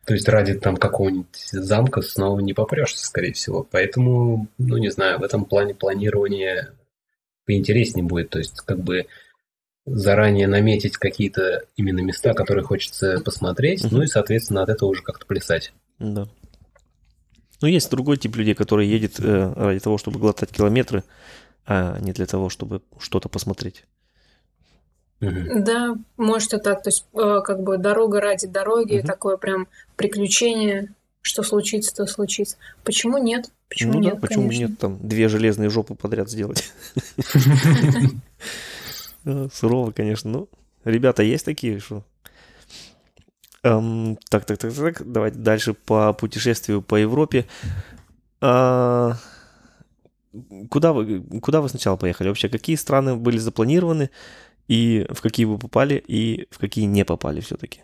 То 0.06 0.14
есть 0.16 0.28
ради 0.28 0.56
там 0.56 0.78
какого-нибудь 0.78 1.50
замка 1.52 2.02
снова 2.02 2.40
не 2.40 2.54
попрешься, 2.54 3.06
скорее 3.06 3.34
всего. 3.34 3.68
Поэтому, 3.70 4.48
ну 4.58 4.78
не 4.78 4.90
знаю, 4.90 5.20
в 5.20 5.24
этом 5.24 5.46
плане 5.46 5.76
планирование 5.76 6.70
поинтереснее 7.46 8.06
будет. 8.06 8.32
То 8.32 8.40
есть 8.40 8.62
как 8.62 8.80
бы 8.80 9.06
заранее 9.88 10.48
наметить 10.48 10.98
какие-то 10.98 11.64
именно 11.78 12.02
места, 12.02 12.34
которые 12.34 12.64
хочется 12.64 13.22
посмотреть, 13.24 13.86
угу. 13.86 13.98
ну 13.98 14.02
и, 14.04 14.08
соответственно, 14.08 14.62
от 14.62 14.70
этого 14.70 14.90
уже 14.90 15.02
как-то 15.02 15.26
плясать. 15.26 15.74
Да. 15.98 16.28
Ну, 17.62 17.68
есть 17.68 17.90
другой 17.90 18.18
тип 18.18 18.36
людей, 18.36 18.54
который 18.54 18.86
едет 18.86 19.20
э, 19.20 19.54
ради 19.56 19.80
того, 19.80 19.98
чтобы 19.98 20.20
глотать 20.20 20.52
километры, 20.52 21.04
а 21.66 21.98
не 22.00 22.12
для 22.12 22.26
того, 22.26 22.50
чтобы 22.50 22.82
что-то 23.00 23.30
посмотреть. 23.30 23.86
Угу. 25.22 25.64
Да, 25.64 25.96
может 26.18 26.54
и 26.54 26.60
так. 26.60 26.84
То 26.84 26.90
есть, 26.90 27.06
э, 27.14 27.42
как 27.44 27.64
бы 27.64 27.78
дорога 27.78 28.20
ради 28.20 28.46
дороги, 28.46 29.00
угу. 29.00 29.08
такое 29.08 29.38
прям 29.38 29.68
приключение, 29.96 30.94
что 31.22 31.44
случится, 31.44 31.96
то 31.96 32.06
случится. 32.06 32.58
Почему 32.84 33.18
нет? 33.18 33.50
Почему 33.70 33.94
ну, 33.94 34.00
нет? 34.00 34.14
Да, 34.16 34.20
почему 34.20 34.44
конечно. 34.50 34.68
нет 34.68 34.80
там 34.80 35.00
две 35.02 35.30
железные 35.30 35.70
жопы 35.70 35.96
подряд 35.96 36.30
сделать? 36.30 36.72
Сурово, 39.54 39.92
конечно. 39.92 40.30
Ну, 40.30 40.50
ребята 40.84 41.24
есть 41.24 41.46
такие, 41.46 41.80
что... 41.80 42.04
Эм, 43.64 44.18
так, 44.30 44.46
так, 44.46 44.58
так, 44.58 44.74
так. 44.74 45.12
Давайте 45.12 45.40
дальше 45.40 45.74
по 45.74 46.14
путешествию 46.14 46.82
по 46.82 46.96
Европе. 46.96 47.46
А, 48.40 49.14
куда, 50.70 50.94
вы, 50.94 51.22
куда 51.42 51.62
вы 51.62 51.70
сначала 51.70 51.98
поехали? 51.98 52.30
Вообще, 52.30 52.50
какие 52.50 52.76
страны 52.76 53.16
были 53.16 53.38
запланированы, 53.38 54.10
и 54.68 55.06
в 55.10 55.22
какие 55.22 55.46
вы 55.46 55.58
попали, 55.58 56.04
и 56.08 56.48
в 56.52 56.60
какие 56.60 56.86
не 56.86 57.04
попали 57.04 57.40
все-таки? 57.42 57.82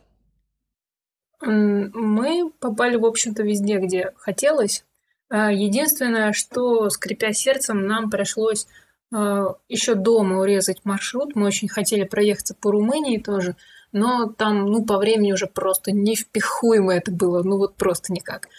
Мы 1.41 2.51
попали, 2.59 2.95
в 2.95 3.05
общем-то, 3.05 3.43
везде, 3.43 3.79
где 3.79 4.11
хотелось. 4.15 4.85
А, 5.29 5.51
единственное, 5.51 6.31
что, 6.31 6.89
скрипя 6.89 7.33
сердцем, 7.33 7.85
нам 7.87 8.09
пришлось 8.09 8.67
еще 9.69 9.95
дома 9.95 10.39
урезать 10.39 10.85
маршрут. 10.85 11.35
Мы 11.35 11.45
очень 11.45 11.67
хотели 11.67 12.03
проехаться 12.03 12.55
по 12.55 12.71
Румынии 12.71 13.19
тоже, 13.19 13.55
но 13.91 14.27
там, 14.27 14.65
ну, 14.65 14.83
по 14.83 14.97
времени 14.97 15.33
уже 15.33 15.45
просто 15.45 15.91
невпихуемо 15.91 16.95
это 16.95 17.11
было, 17.11 17.43
ну, 17.43 17.57
вот 17.57 17.75
просто 17.75 18.11
никак. 18.11 18.49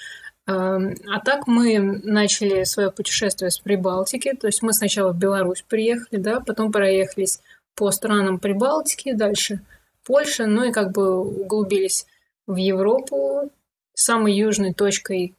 А, 0.47 0.77
а 0.77 1.21
так 1.25 1.49
мы 1.49 1.79
начали 2.05 2.63
свое 2.65 2.93
путешествие 2.93 3.51
с 3.51 3.59
Прибалтики, 3.59 4.35
то 4.35 4.47
есть 4.47 4.63
мы 4.63 4.73
сначала 4.73 5.13
в 5.13 5.19
Беларусь 5.19 5.65
приехали, 5.69 6.21
да, 6.21 6.41
потом 6.41 6.71
проехались 6.71 7.41
по 7.75 7.91
странам 7.91 8.39
Прибалтики, 8.39 9.13
дальше 9.13 9.61
Польша, 10.05 10.47
ну 10.47 10.65
и 10.65 10.73
как 10.73 10.93
бы 10.93 11.19
углубились 11.19 12.07
в 12.47 12.57
Европу. 12.57 13.51
Самой 13.95 14.35
южной 14.35 14.75
точкой 14.75 15.35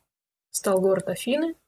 стал 0.52 0.82
город 0.82 1.08
Афины– 1.08 1.56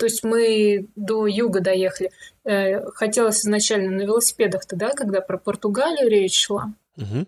то 0.00 0.06
есть 0.06 0.24
мы 0.24 0.88
до 0.96 1.26
юга 1.26 1.60
доехали. 1.60 2.10
Э, 2.44 2.86
хотелось 2.92 3.42
изначально 3.42 3.90
на 3.90 4.00
велосипедах 4.00 4.64
тогда, 4.64 4.92
когда 4.92 5.20
про 5.20 5.36
Португалию 5.36 6.08
речь 6.08 6.40
шла. 6.40 6.72
Угу. 6.96 7.26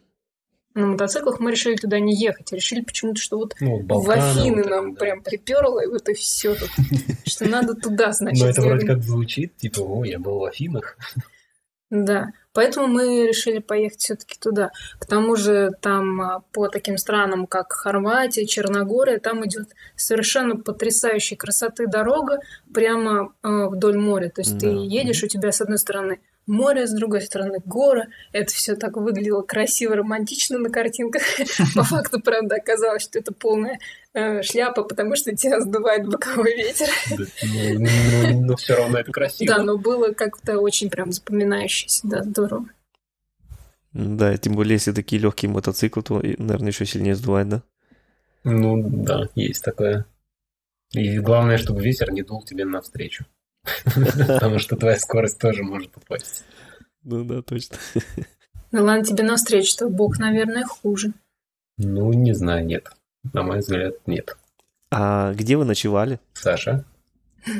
На 0.74 0.86
мотоциклах 0.86 1.38
мы 1.38 1.50
решили 1.50 1.76
туда 1.76 2.00
не 2.00 2.16
ехать, 2.16 2.50
а 2.50 2.56
решили 2.56 2.80
почему-то, 2.80 3.20
что 3.20 3.36
вот 3.36 3.54
ну, 3.60 3.82
в 3.86 4.10
Афины 4.10 4.62
вот 4.62 4.70
нам 4.70 4.94
да. 4.94 5.00
прям 5.00 5.22
приперло, 5.22 5.80
и 5.80 5.86
вот 5.86 6.08
и 6.08 6.14
все 6.14 6.54
тут, 6.54 6.70
что 7.26 7.46
надо 7.46 7.74
туда, 7.74 8.12
значит. 8.12 8.42
Ну, 8.42 8.48
это 8.48 8.62
вроде 8.62 8.86
как 8.86 9.02
звучит, 9.02 9.54
типа, 9.58 9.80
о, 9.80 10.04
я 10.04 10.18
был 10.18 10.38
в 10.38 10.44
Афинах. 10.44 10.96
Да, 11.90 12.32
поэтому 12.52 12.86
мы 12.86 13.26
решили 13.26 13.58
поехать 13.58 14.00
все-таки 14.00 14.38
туда. 14.38 14.70
К 14.98 15.06
тому 15.06 15.36
же 15.36 15.70
там 15.80 16.20
а, 16.20 16.40
по 16.52 16.68
таким 16.68 16.98
странам, 16.98 17.46
как 17.46 17.72
Хорватия, 17.72 18.46
Черногория, 18.46 19.18
там 19.18 19.44
идет 19.46 19.68
совершенно 19.96 20.56
потрясающей 20.56 21.36
красоты 21.36 21.86
дорога 21.86 22.40
прямо 22.72 23.32
э, 23.42 23.66
вдоль 23.66 23.98
моря. 23.98 24.28
То 24.28 24.40
есть 24.40 24.58
да. 24.58 24.60
ты 24.60 24.66
едешь, 24.68 25.22
у 25.22 25.28
тебя 25.28 25.52
с 25.52 25.60
одной 25.60 25.78
стороны 25.78 26.20
море, 26.46 26.86
с 26.86 26.92
другой 26.92 27.22
стороны 27.22 27.58
горы. 27.64 28.08
Это 28.32 28.52
все 28.52 28.74
так 28.76 28.96
выглядело 28.96 29.42
красиво, 29.42 29.96
романтично 29.96 30.58
на 30.58 30.70
картинках. 30.70 31.22
По 31.74 31.84
факту, 31.84 32.20
правда, 32.20 32.56
оказалось, 32.56 33.02
что 33.02 33.18
это 33.18 33.32
полная 33.32 33.78
э, 34.14 34.42
шляпа, 34.42 34.84
потому 34.84 35.16
что 35.16 35.34
тебя 35.34 35.60
сдувает 35.60 36.08
боковой 36.08 36.54
ветер. 36.56 36.88
Но 38.34 38.56
все 38.56 38.76
равно 38.76 38.98
это 38.98 39.12
красиво. 39.12 39.56
Да, 39.56 39.62
но 39.62 39.78
было 39.78 40.12
как-то 40.12 40.58
очень 40.58 40.90
прям 40.90 41.12
запоминающееся, 41.12 42.06
да, 42.06 42.22
здорово. 42.22 42.66
Да, 43.92 44.36
тем 44.38 44.54
более, 44.54 44.74
если 44.74 44.92
такие 44.92 45.20
легкие 45.20 45.50
мотоциклы, 45.50 46.02
то, 46.02 46.14
наверное, 46.14 46.68
еще 46.68 46.86
сильнее 46.86 47.14
сдувает, 47.14 47.48
да? 47.48 47.62
Ну, 48.44 48.82
да, 48.82 49.28
есть 49.34 49.62
такое. 49.62 50.06
И 50.92 51.18
главное, 51.18 51.58
чтобы 51.58 51.82
ветер 51.82 52.10
не 52.10 52.22
дул 52.22 52.42
тебе 52.42 52.64
навстречу. 52.64 53.26
Потому 53.84 54.58
что 54.58 54.76
твоя 54.76 54.98
скорость 54.98 55.38
тоже 55.38 55.62
может 55.62 55.96
упасть. 55.96 56.44
Ну 57.04 57.24
да, 57.24 57.42
точно. 57.42 57.76
Ну 58.72 58.84
ладно, 58.84 59.04
тебе 59.04 59.22
навстречу, 59.22 59.68
что 59.68 59.88
Бог, 59.88 60.18
наверное, 60.18 60.64
хуже. 60.64 61.12
Ну, 61.78 62.12
не 62.12 62.32
знаю, 62.32 62.64
нет. 62.64 62.90
На 63.32 63.42
мой 63.42 63.58
взгляд, 63.58 63.94
нет. 64.06 64.36
А 64.90 65.32
где 65.32 65.56
вы 65.56 65.64
ночевали? 65.64 66.20
Саша, 66.34 66.84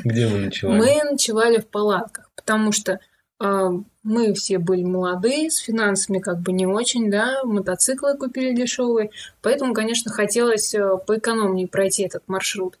где 0.03 0.27
вы 0.27 0.39
ночевали? 0.39 0.77
Мы 0.77 1.11
ночевали 1.11 1.59
в 1.59 1.67
палатках, 1.67 2.29
потому 2.35 2.71
что 2.71 2.99
э, 3.39 3.69
мы 4.03 4.33
все 4.33 4.59
были 4.59 4.83
молодые, 4.83 5.49
с 5.49 5.57
финансами 5.57 6.19
как 6.19 6.39
бы 6.41 6.51
не 6.51 6.67
очень, 6.67 7.09
да, 7.09 7.43
мотоциклы 7.43 8.17
купили 8.17 8.55
дешевые, 8.55 9.09
поэтому, 9.41 9.73
конечно, 9.73 10.11
хотелось 10.11 10.75
э, 10.75 10.97
поэкономнее 11.07 11.67
пройти 11.67 12.03
этот 12.03 12.23
маршрут. 12.27 12.77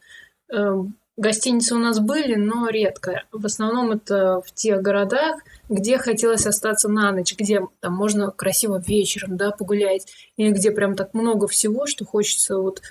Э, 0.53 0.83
Гостиницы 1.15 1.75
у 1.75 1.77
нас 1.77 1.99
были, 1.99 2.33
но 2.35 2.69
редко. 2.69 3.23
В 3.31 3.45
основном 3.45 3.91
это 3.91 4.41
в 4.41 4.51
тех 4.53 4.81
городах, 4.81 5.35
где 5.69 5.99
хотелось 5.99 6.47
остаться 6.47 6.89
на 6.89 7.11
ночь, 7.11 7.35
где 7.37 7.61
там 7.81 7.93
можно 7.93 8.31
красиво 8.31 8.81
вечером 8.85 9.37
да, 9.37 9.51
погулять, 9.51 10.07
или 10.37 10.51
где 10.51 10.71
прям 10.71 10.95
так 10.95 11.13
много 11.13 11.47
всего, 11.47 11.85
что 11.85 12.03
хочется 12.03 12.57
вот 12.57 12.81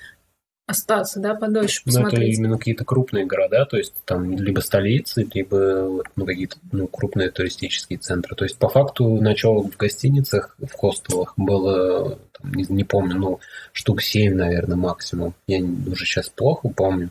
остаться, 0.66 1.18
да, 1.18 1.34
подольше 1.34 1.82
посмотреть. 1.84 2.12
Ну, 2.12 2.24
это 2.24 2.36
именно 2.36 2.58
какие-то 2.58 2.84
крупные 2.84 3.26
города, 3.26 3.66
то 3.66 3.76
есть 3.76 3.94
там 4.04 4.30
либо 4.36 4.60
столицы, 4.60 5.28
либо 5.34 6.04
ну, 6.14 6.24
какие-то 6.24 6.56
ну, 6.70 6.86
крупные 6.86 7.30
туристические 7.30 7.98
центры. 7.98 8.36
То 8.36 8.44
есть 8.44 8.56
по 8.56 8.68
факту 8.68 9.20
ночевок 9.20 9.74
в 9.74 9.76
гостиницах, 9.76 10.56
в 10.58 10.72
хостелах 10.72 11.34
было, 11.36 12.18
там, 12.40 12.54
не, 12.54 12.64
не 12.68 12.84
помню, 12.84 13.16
ну, 13.16 13.40
штук 13.72 14.00
7, 14.00 14.34
наверное, 14.34 14.76
максимум. 14.76 15.34
Я 15.48 15.58
уже 15.58 16.04
сейчас 16.04 16.28
плохо 16.28 16.68
помню, 16.68 17.10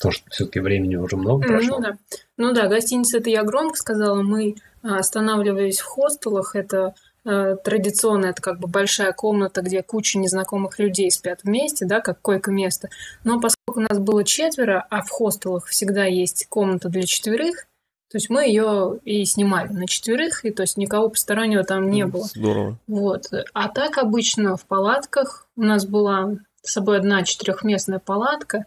потому 0.00 0.12
что 0.12 0.30
все-таки 0.30 0.60
времени 0.60 0.96
уже 0.96 1.16
много 1.16 1.46
прошло. 1.46 1.76
Ну 1.76 1.82
да, 1.82 1.98
ну 2.36 2.52
да 2.52 2.66
гостиница 2.68 3.18
это 3.18 3.30
я 3.30 3.44
громко 3.44 3.76
сказала, 3.76 4.22
мы 4.22 4.56
а, 4.82 4.96
останавливались 4.96 5.80
в 5.80 5.84
хостелах, 5.84 6.56
это 6.56 6.94
Э, 7.24 7.56
традиционно 7.62 8.26
это 8.26 8.40
как 8.40 8.58
бы 8.58 8.66
большая 8.66 9.12
комната, 9.12 9.60
где 9.60 9.82
куча 9.82 10.18
незнакомых 10.18 10.78
людей 10.78 11.10
спят 11.10 11.40
вместе, 11.42 11.84
да, 11.84 12.00
как 12.00 12.20
койко-место. 12.22 12.88
Но 13.24 13.40
поскольку 13.40 13.80
у 13.80 13.82
нас 13.82 13.98
было 13.98 14.24
четверо, 14.24 14.86
а 14.88 15.02
в 15.02 15.10
хостелах 15.10 15.66
всегда 15.66 16.06
есть 16.06 16.46
комната 16.48 16.88
для 16.88 17.02
четверых, 17.02 17.66
то 18.10 18.16
есть 18.16 18.30
мы 18.30 18.44
ее 18.44 18.98
и 19.04 19.24
снимали 19.24 19.68
на 19.68 19.86
четверых, 19.86 20.44
и 20.44 20.50
то 20.50 20.62
есть 20.62 20.78
никого 20.78 21.10
постороннего 21.10 21.62
там 21.62 21.90
не 21.90 22.06
было. 22.06 22.24
Здорово. 22.24 22.78
Вот. 22.86 23.26
А 23.52 23.68
так 23.68 23.98
обычно 23.98 24.56
в 24.56 24.64
палатках 24.64 25.46
у 25.56 25.62
нас 25.62 25.86
была 25.86 26.36
с 26.62 26.72
собой 26.72 26.98
одна 26.98 27.22
четырехместная 27.22 27.98
палатка, 27.98 28.64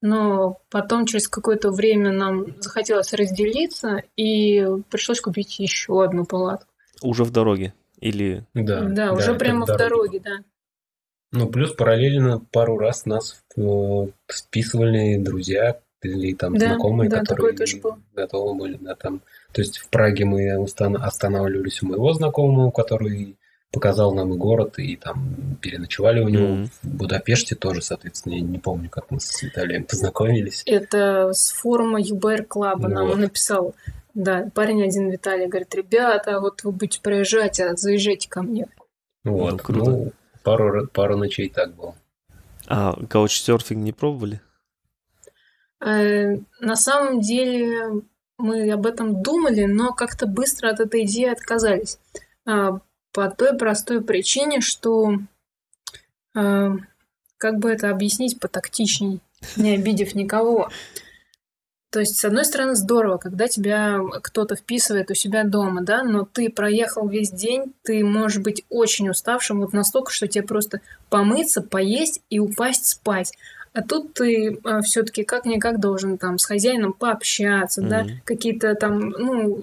но 0.00 0.60
потом 0.70 1.06
через 1.06 1.28
какое-то 1.28 1.70
время 1.70 2.12
нам 2.12 2.60
захотелось 2.60 3.12
разделиться, 3.12 4.02
и 4.16 4.66
пришлось 4.90 5.20
купить 5.20 5.58
еще 5.58 6.04
одну 6.04 6.24
палатку. 6.24 6.68
Уже 7.02 7.24
в 7.24 7.30
дороге. 7.30 7.74
Или... 8.00 8.44
Да, 8.54 8.82
да, 8.82 8.88
да 8.88 9.12
уже 9.12 9.34
прямо 9.34 9.66
в 9.66 9.76
дороге, 9.76 10.20
да. 10.20 10.38
Ну, 11.32 11.48
плюс 11.48 11.72
параллельно 11.72 12.40
пару 12.52 12.78
раз 12.78 13.04
нас 13.04 13.42
списывали 14.28 15.16
друзья 15.18 15.78
или 16.02 16.32
там 16.34 16.56
да, 16.56 16.68
знакомые, 16.68 17.10
да, 17.10 17.20
которые 17.20 17.56
готовы 18.14 18.54
были, 18.54 18.78
да, 18.80 18.94
там. 18.94 19.20
То 19.52 19.60
есть 19.60 19.78
в 19.78 19.88
Праге 19.90 20.24
мы 20.24 20.50
останавливались 20.52 21.82
у 21.82 21.88
моего 21.88 22.12
знакомого, 22.12 22.70
который 22.70 23.36
показал 23.72 24.14
нам 24.14 24.32
и 24.32 24.36
город, 24.36 24.78
и 24.78 24.96
там 24.96 25.56
переночевали 25.60 26.20
у 26.20 26.28
него 26.28 26.46
mm-hmm. 26.46 26.70
в 26.82 26.96
Будапеште 26.96 27.54
тоже, 27.54 27.82
соответственно, 27.82 28.34
я 28.34 28.40
не 28.40 28.58
помню, 28.58 28.88
как 28.88 29.10
мы 29.10 29.20
с 29.20 29.42
Виталием 29.42 29.84
познакомились. 29.84 30.62
Это 30.66 31.32
с 31.32 31.50
форума 31.50 32.00
ЮБР 32.00 32.44
Клаба 32.44 32.82
вот. 32.82 32.90
нам 32.90 33.20
написал 33.20 33.74
да, 34.18 34.50
парень 34.52 34.82
один 34.82 35.10
Виталий 35.10 35.46
говорит, 35.46 35.72
ребята, 35.76 36.40
вот 36.40 36.64
вы 36.64 36.72
будете 36.72 37.00
проезжать, 37.00 37.60
а 37.60 37.76
заезжайте 37.76 38.28
ко 38.28 38.42
мне. 38.42 38.66
Вот, 39.22 39.52
ну, 39.52 39.58
круто. 39.58 39.90
Ну, 39.90 40.12
пару, 40.42 40.88
пару 40.88 41.16
ночей 41.16 41.48
так 41.48 41.76
было. 41.76 41.94
А 42.66 42.94
каучсерфинг 43.08 43.80
не 43.80 43.92
пробовали? 43.92 44.40
Э, 45.80 46.36
на 46.60 46.74
самом 46.74 47.20
деле 47.20 48.02
мы 48.38 48.70
об 48.72 48.86
этом 48.86 49.22
думали, 49.22 49.66
но 49.66 49.92
как-то 49.92 50.26
быстро 50.26 50.70
от 50.70 50.80
этой 50.80 51.04
идеи 51.04 51.30
отказались. 51.30 52.00
По 53.12 53.30
той 53.30 53.56
простой 53.56 54.02
причине, 54.02 54.60
что 54.60 55.14
э, 56.34 56.70
как 57.36 57.58
бы 57.58 57.70
это 57.70 57.90
объяснить 57.90 58.38
потактичней, 58.38 59.20
не 59.56 59.74
обидев 59.74 60.14
никого. 60.14 60.70
То 61.90 62.00
есть, 62.00 62.18
с 62.18 62.24
одной 62.24 62.44
стороны, 62.44 62.74
здорово, 62.74 63.16
когда 63.16 63.48
тебя 63.48 63.98
кто-то 64.22 64.56
вписывает 64.56 65.10
у 65.10 65.14
себя 65.14 65.44
дома, 65.44 65.80
да, 65.82 66.02
но 66.02 66.26
ты 66.30 66.50
проехал 66.50 67.08
весь 67.08 67.30
день, 67.30 67.72
ты 67.82 68.04
можешь 68.04 68.42
быть 68.42 68.64
очень 68.68 69.08
уставшим, 69.08 69.60
вот 69.60 69.72
настолько, 69.72 70.12
что 70.12 70.28
тебе 70.28 70.44
просто 70.44 70.82
помыться, 71.08 71.62
поесть 71.62 72.20
и 72.28 72.40
упасть 72.40 72.86
спать. 72.90 73.32
А 73.78 73.82
тут 73.82 74.14
ты 74.14 74.58
а, 74.64 74.80
все-таки 74.82 75.22
как-никак 75.22 75.78
должен 75.78 76.18
там 76.18 76.38
с 76.38 76.46
хозяином 76.46 76.92
пообщаться, 76.92 77.80
mm-hmm. 77.80 77.88
да, 77.88 78.06
какие-то 78.24 78.74
там, 78.74 79.10
ну, 79.10 79.62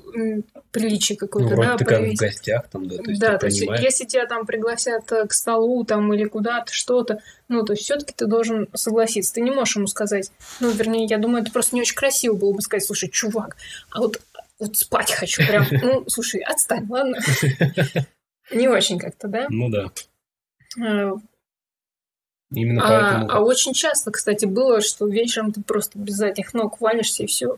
приличия 0.71 1.17
какое-то, 1.17 1.57
ну, 1.57 1.61
да, 1.61 1.75
ты 1.75 1.83
проявить. 1.83 2.17
как 2.17 2.29
в 2.29 2.31
гостях 2.31 2.67
там, 2.69 2.87
да, 2.87 2.95
то 2.95 3.09
есть 3.09 3.19
Да, 3.21 3.37
то 3.37 3.45
есть 3.47 3.61
если 3.81 4.05
тебя 4.05 4.25
там 4.25 4.45
пригласят 4.45 5.11
э, 5.11 5.27
к 5.27 5.33
столу 5.33 5.83
там 5.83 6.13
или 6.13 6.23
куда-то, 6.23 6.71
что-то, 6.71 7.19
ну, 7.49 7.65
то 7.65 7.73
есть 7.73 7.83
все-таки 7.83 8.13
ты 8.15 8.25
должен 8.25 8.69
согласиться. 8.73 9.33
Ты 9.33 9.41
не 9.41 9.51
можешь 9.51 9.75
ему 9.75 9.87
сказать, 9.87 10.31
ну, 10.61 10.71
вернее, 10.71 11.07
я 11.07 11.17
думаю, 11.17 11.41
это 11.41 11.51
просто 11.51 11.75
не 11.75 11.81
очень 11.81 11.97
красиво 11.97 12.35
было 12.35 12.53
бы 12.53 12.61
сказать, 12.61 12.85
слушай, 12.85 13.09
чувак, 13.09 13.57
а 13.91 13.99
вот, 13.99 14.21
вот 14.59 14.77
спать 14.77 15.11
хочу 15.11 15.45
прям, 15.45 15.65
ну, 15.71 16.05
слушай, 16.07 16.39
отстань, 16.39 16.87
ладно? 16.89 17.17
Не 18.53 18.69
очень 18.69 18.97
как-то, 18.97 19.27
да? 19.27 19.47
Ну 19.49 19.69
да. 19.69 19.91
Именно 22.51 22.83
а, 22.83 22.87
поэтому... 22.87 23.31
А 23.31 23.39
очень 23.43 23.73
часто, 23.73 24.11
кстати, 24.11 24.45
было, 24.45 24.81
что 24.81 25.07
вечером 25.07 25.51
ты 25.51 25.61
просто 25.61 25.97
без 25.97 26.15
задних 26.15 26.53
ног 26.53 26.79
валишься 26.79 27.23
и 27.23 27.27
все. 27.27 27.57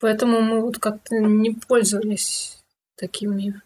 Поэтому 0.00 0.40
мы 0.40 0.60
вот 0.60 0.78
как-то 0.78 1.16
не 1.16 1.54
пользовались 1.54 2.62
такими 2.96 3.60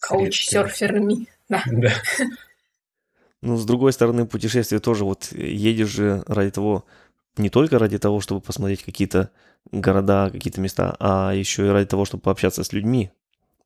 каучсерферами. 0.00 1.26
Да. 1.48 1.62
да. 1.66 1.92
Ну, 3.44 3.58
с 3.58 3.66
другой 3.66 3.92
стороны, 3.92 4.26
путешествие 4.26 4.80
тоже 4.80 5.04
вот 5.04 5.30
едешь 5.32 5.90
же 5.90 6.24
ради 6.26 6.50
того, 6.50 6.86
не 7.36 7.50
только 7.50 7.78
ради 7.78 7.98
того, 7.98 8.20
чтобы 8.20 8.40
посмотреть 8.40 8.82
какие-то 8.82 9.30
города, 9.70 10.30
какие-то 10.30 10.62
места, 10.62 10.96
а 10.98 11.32
еще 11.34 11.66
и 11.66 11.70
ради 11.70 11.86
того, 11.86 12.06
чтобы 12.06 12.22
пообщаться 12.22 12.64
с 12.64 12.72
людьми. 12.72 13.10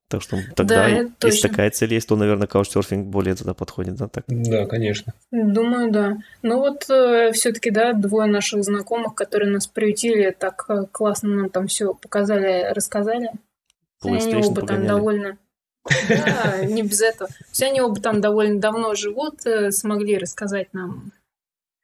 Так 0.08 0.22
что 0.22 0.38
тогда, 0.56 0.76
да, 0.76 0.88
если 0.88 1.12
точно. 1.18 1.48
такая 1.50 1.70
цель 1.70 1.92
есть, 1.92 2.08
то, 2.08 2.16
наверное, 2.16 2.46
каучсерфинг 2.46 3.08
более 3.08 3.34
туда 3.34 3.52
подходит, 3.52 3.96
да? 3.96 4.08
Так? 4.08 4.24
Да, 4.26 4.64
конечно. 4.64 5.12
Думаю, 5.30 5.92
да. 5.92 6.16
Ну 6.42 6.58
вот 6.58 6.88
э, 6.88 7.32
все-таки, 7.32 7.70
да, 7.70 7.92
двое 7.92 8.26
наших 8.26 8.64
знакомых, 8.64 9.14
которые 9.14 9.50
нас 9.50 9.66
приютили, 9.66 10.30
так 10.30 10.64
э, 10.70 10.86
классно 10.90 11.28
нам 11.34 11.50
там 11.50 11.66
все 11.66 11.92
показали, 11.92 12.72
рассказали. 12.72 13.32
Они 14.02 14.34
оба 14.34 14.66
там 14.66 14.86
довольно... 14.86 15.36
Да, 16.08 16.64
не 16.64 16.82
без 16.82 17.02
этого. 17.02 17.28
Все 17.50 17.66
они 17.66 17.82
оба 17.82 18.00
там 18.00 18.22
довольно 18.22 18.60
давно 18.60 18.94
живут, 18.94 19.44
э, 19.44 19.70
смогли 19.72 20.16
рассказать 20.16 20.72
нам... 20.72 21.12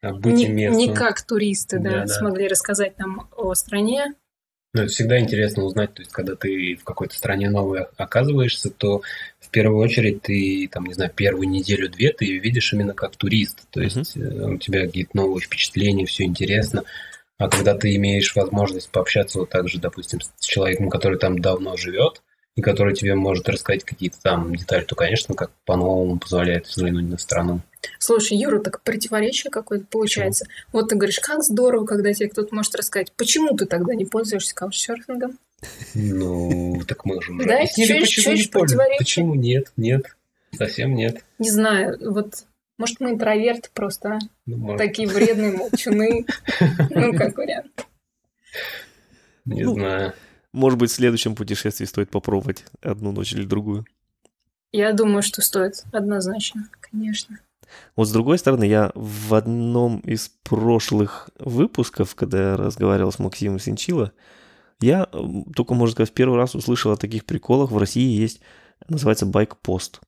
Не, 0.02 0.68
не 0.68 0.94
как 0.94 1.22
туристы, 1.22 1.78
да, 1.78 2.06
смогли 2.06 2.48
рассказать 2.48 2.98
нам 2.98 3.28
о 3.36 3.54
стране, 3.54 4.14
ну, 4.74 4.82
это 4.82 4.92
всегда 4.92 5.20
интересно 5.20 5.62
узнать, 5.62 5.94
то 5.94 6.02
есть, 6.02 6.12
когда 6.12 6.34
ты 6.34 6.74
в 6.74 6.84
какой-то 6.84 7.16
стране 7.16 7.48
новой 7.48 7.86
оказываешься, 7.96 8.70
то 8.70 9.02
в 9.38 9.48
первую 9.50 9.78
очередь 9.78 10.22
ты, 10.22 10.68
там, 10.70 10.84
не 10.86 10.94
знаю, 10.94 11.12
первую 11.14 11.48
неделю-две 11.48 12.12
ты 12.12 12.24
ее 12.24 12.40
видишь 12.40 12.72
именно 12.72 12.92
как 12.92 13.14
турист, 13.16 13.66
то 13.70 13.80
есть 13.80 14.16
mm-hmm. 14.16 14.54
у 14.54 14.58
тебя 14.58 14.86
какие-то 14.86 15.16
новые 15.16 15.42
впечатления, 15.42 16.06
все 16.06 16.24
интересно. 16.24 16.82
А 17.38 17.48
когда 17.48 17.74
ты 17.74 17.94
имеешь 17.94 18.34
возможность 18.34 18.90
пообщаться 18.90 19.38
вот 19.38 19.50
так 19.50 19.68
же, 19.68 19.78
допустим, 19.78 20.20
с 20.20 20.44
человеком, 20.44 20.90
который 20.90 21.18
там 21.18 21.38
давно 21.38 21.76
живет, 21.76 22.22
и 22.56 22.62
который 22.62 22.94
тебе 22.94 23.14
может 23.14 23.48
рассказать 23.48 23.84
какие-то 23.84 24.20
там 24.22 24.54
детали, 24.54 24.84
то, 24.84 24.94
конечно, 24.94 25.34
как 25.34 25.50
по-новому 25.64 26.18
позволяет 26.18 26.66
взглянуть 26.66 27.10
на 27.10 27.18
страну. 27.18 27.60
Слушай, 27.98 28.38
Юра, 28.38 28.60
так 28.60 28.82
противоречие 28.82 29.50
какое-то 29.50 29.86
получается. 29.90 30.44
Почему? 30.44 30.68
Вот 30.72 30.88
ты 30.88 30.96
говоришь, 30.96 31.18
как 31.20 31.42
здорово, 31.42 31.84
когда 31.84 32.12
тебе 32.12 32.28
кто-то 32.28 32.54
может 32.54 32.74
рассказать. 32.74 33.12
Почему 33.12 33.56
ты 33.56 33.66
тогда 33.66 33.94
не 33.94 34.04
пользуешься 34.04 34.54
каучсерфингом? 34.54 35.38
Ну, 35.94 36.80
так 36.86 37.04
мы 37.04 37.20
же 37.22 37.32
уже 37.32 37.46
да, 37.46 37.56
объяснили, 37.56 38.00
почему 38.00 38.34
не 38.34 38.44
пользуемся. 38.44 38.98
Почему 38.98 39.34
нет? 39.34 39.72
Нет, 39.76 40.16
совсем 40.56 40.94
нет. 40.94 41.24
Не 41.38 41.50
знаю, 41.50 41.98
вот 42.00 42.44
может, 42.76 43.00
мы 43.00 43.10
интроверты 43.10 43.68
просто, 43.72 44.14
а? 44.14 44.18
Ну, 44.46 44.76
Такие 44.76 45.08
вредные 45.08 45.52
молчуны. 45.56 46.26
Ну, 46.90 47.14
как 47.14 47.36
вариант. 47.36 47.86
Не 49.44 49.62
ну, 49.62 49.74
знаю. 49.74 50.14
Может 50.54 50.78
быть, 50.78 50.92
в 50.92 50.94
следующем 50.94 51.34
путешествии 51.34 51.84
стоит 51.84 52.10
попробовать 52.10 52.64
одну 52.80 53.10
ночь 53.10 53.32
или 53.32 53.44
другую. 53.44 53.84
Я 54.70 54.92
думаю, 54.92 55.22
что 55.22 55.42
стоит 55.42 55.82
однозначно, 55.92 56.68
конечно. 56.80 57.40
Вот 57.96 58.06
с 58.06 58.12
другой 58.12 58.38
стороны, 58.38 58.62
я 58.62 58.92
в 58.94 59.34
одном 59.34 59.98
из 59.98 60.30
прошлых 60.44 61.28
выпусков, 61.40 62.14
когда 62.14 62.52
я 62.52 62.56
разговаривал 62.56 63.10
с 63.10 63.18
Максимом 63.18 63.58
Синчила, 63.58 64.12
я 64.80 65.06
только, 65.56 65.74
можно 65.74 65.94
сказать, 65.94 66.10
в 66.10 66.14
первый 66.14 66.36
раз 66.36 66.54
услышал 66.54 66.92
о 66.92 66.96
таких 66.96 67.24
приколах. 67.24 67.72
В 67.72 67.78
России 67.78 68.16
есть, 68.16 68.40
называется 68.88 69.26
байк-пост. 69.26 70.02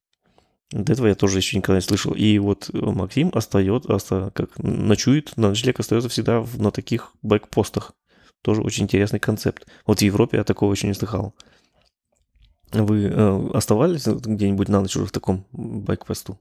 До 0.71 0.93
этого 0.93 1.09
я 1.09 1.17
тоже 1.17 1.39
еще 1.39 1.57
никогда 1.57 1.79
не 1.79 1.83
слышал. 1.83 2.13
И 2.13 2.39
вот 2.39 2.71
Максим 2.73 3.33
остается, 3.35 3.93
оста, 3.93 4.31
как 4.33 4.57
ночует, 4.59 5.37
на 5.37 5.49
ночлег 5.49 5.81
остается 5.81 6.09
всегда 6.09 6.47
на 6.57 6.71
таких 6.71 7.15
байк-постах. 7.23 7.95
Тоже 8.43 8.63
очень 8.63 8.85
интересный 8.85 9.21
концепт. 9.21 9.67
Вот 9.87 9.99
в 9.99 10.03
Европе 10.03 10.39
я 10.39 10.45
такого 10.45 10.73
еще 10.73 10.87
не 10.87 10.95
слыхал. 10.95 11.35
Вы 12.73 13.05
э, 13.05 13.49
оставались 13.55 14.07
где-нибудь 14.07 14.69
на 14.69 14.81
ночь 14.81 14.97
уже 14.97 15.07
в 15.07 15.13
таком 15.13 15.47
байк-посту? 15.53 16.39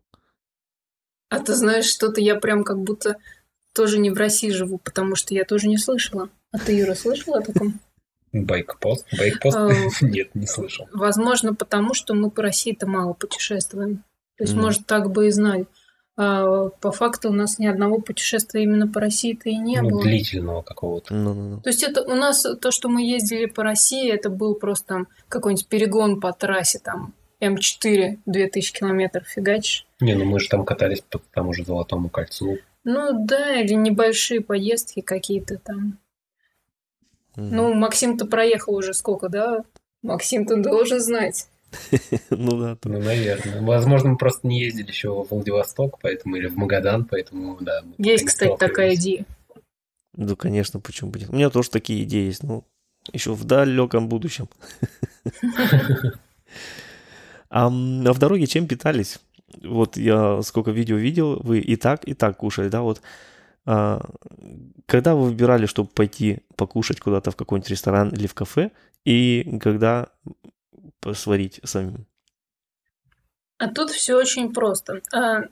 А 1.30 1.39
ты 1.39 1.54
знаешь, 1.56 1.86
что-то 1.86 2.22
я 2.22 2.36
прям 2.36 2.64
как 2.64 2.80
будто 2.80 3.18
тоже 3.74 4.00
не 4.00 4.10
в 4.10 4.18
России 4.18 4.50
живу, 4.50 4.78
потому 4.78 5.16
что 5.16 5.34
я 5.34 5.43
тоже 5.43 5.68
не 5.68 5.78
слышала. 5.78 6.30
А 6.52 6.60
ты, 6.60 6.78
Юра, 6.78 6.96
слышала 6.96 7.39
о 7.39 7.41
таком? 7.41 7.80
Байкпост? 8.32 9.06
Байкпост? 9.18 9.58
А, 9.58 9.70
Нет, 10.02 10.34
не 10.34 10.48
слышал. 10.48 10.88
Возможно, 10.93 11.54
потому 11.54 11.93
что 11.93 12.14
мы 12.14 12.32
по 12.32 12.41
России-то 12.41 12.88
мало 12.88 13.14
путешествуем. 13.14 14.04
То 14.38 14.43
есть, 14.43 14.54
может, 14.54 14.86
так 14.86 15.12
бы 15.12 15.28
и 15.28 15.32
знали. 15.32 15.68
А 16.18 16.70
по 16.70 16.91
факту 16.91 17.30
у 17.30 17.34
нас 17.34 17.59
ни 17.59 17.68
одного 17.68 17.99
путешествия 17.99 18.63
именно 18.63 18.88
по 18.88 19.01
России-то 19.01 19.49
и 19.49 19.57
не 19.57 19.82
ну, 19.82 19.89
было. 19.89 20.03
длительного 20.03 20.61
какого-то. 20.61 21.13
Ну, 21.13 21.34
ну, 21.34 21.49
ну. 21.49 21.61
То 21.61 21.70
есть 21.70 21.84
это 21.84 22.01
у 22.03 22.16
нас 22.16 22.45
то, 22.61 22.72
что 22.72 22.88
мы 22.88 23.03
ездили 23.03 23.47
по 23.47 23.63
России, 23.63 24.09
это 24.09 24.30
был 24.30 24.55
просто 24.55 24.88
там 24.88 25.07
какой-нибудь 25.28 25.68
перегон 25.68 26.22
по 26.22 26.32
трассе 26.32 26.80
там 26.80 27.13
М4 27.41 28.20
2000 28.26 28.74
километров, 28.74 29.28
фигачишь. 29.28 29.86
Не, 29.99 30.16
ну 30.16 30.24
мы 30.26 30.39
же 30.39 30.47
там 30.47 30.63
катались 30.63 31.01
по 31.01 31.20
тому 31.34 31.53
же 31.53 31.66
Золотому 31.66 32.09
кольцу. 32.09 32.59
Ну 32.86 33.26
да, 33.26 33.59
или 33.59 33.74
небольшие 33.74 34.41
поездки 34.41 35.01
какие-то 35.01 35.57
там. 35.57 35.97
Ну, 37.36 37.74
Максим-то 37.74 38.26
проехал 38.26 38.76
уже 38.76 38.93
сколько, 38.93 39.28
да? 39.28 39.66
Максим-то 40.01 40.55
должен 40.57 41.01
знать. 41.01 41.49
Ну 42.30 42.59
да. 42.59 42.78
Ну, 42.84 42.99
наверное. 42.99 43.61
Возможно, 43.61 44.09
мы 44.09 44.18
просто 44.18 44.47
не 44.47 44.61
ездили 44.61 44.88
еще 44.88 45.09
в 45.09 45.30
Владивосток, 45.30 45.99
поэтому 46.01 46.36
или 46.36 46.47
в 46.47 46.55
Магадан, 46.55 47.05
поэтому, 47.05 47.57
да. 47.61 47.84
Есть, 47.97 48.26
кстати, 48.26 48.55
такая 48.57 48.95
идея. 48.95 49.26
Ну, 50.16 50.36
конечно, 50.36 50.80
почему 50.80 51.11
бы 51.11 51.20
нет. 51.20 51.30
У 51.30 51.36
меня 51.36 51.49
тоже 51.49 51.70
такие 51.70 52.03
идеи 52.03 52.28
есть, 52.28 52.43
ну, 52.43 52.63
еще 53.11 53.34
в 53.34 53.43
далеком 53.43 54.07
будущем. 54.09 54.49
А 57.47 57.68
а 57.68 57.70
в 57.70 58.20
дороге 58.20 58.47
чем 58.47 58.68
питались? 58.68 59.20
Вот 59.63 59.95
я 59.95 60.41
сколько 60.41 60.72
видео 60.72 60.97
видел, 60.97 61.39
вы 61.41 61.59
и 61.59 61.76
так, 61.78 62.03
и 62.05 62.13
так 62.13 62.38
кушали, 62.38 62.68
да, 62.68 62.82
вот. 62.82 63.01
а, 63.66 64.03
когда 64.86 65.16
вы 65.16 65.26
выбирали, 65.26 65.66
чтобы 65.66 65.89
пойти 65.89 66.39
покушать 66.57 66.99
куда-то 66.99 67.32
в 67.32 67.36
какой-нибудь 67.36 67.70
ресторан 67.70 68.09
или 68.09 68.28
в 68.28 68.34
кафе, 68.34 68.72
и 69.05 69.57
когда 69.61 70.09
сварить 71.14 71.60
самим? 71.64 72.06
А 73.58 73.68
тут 73.70 73.89
все 73.91 74.16
очень 74.16 74.53
просто. 74.53 75.01
А, 75.14 75.43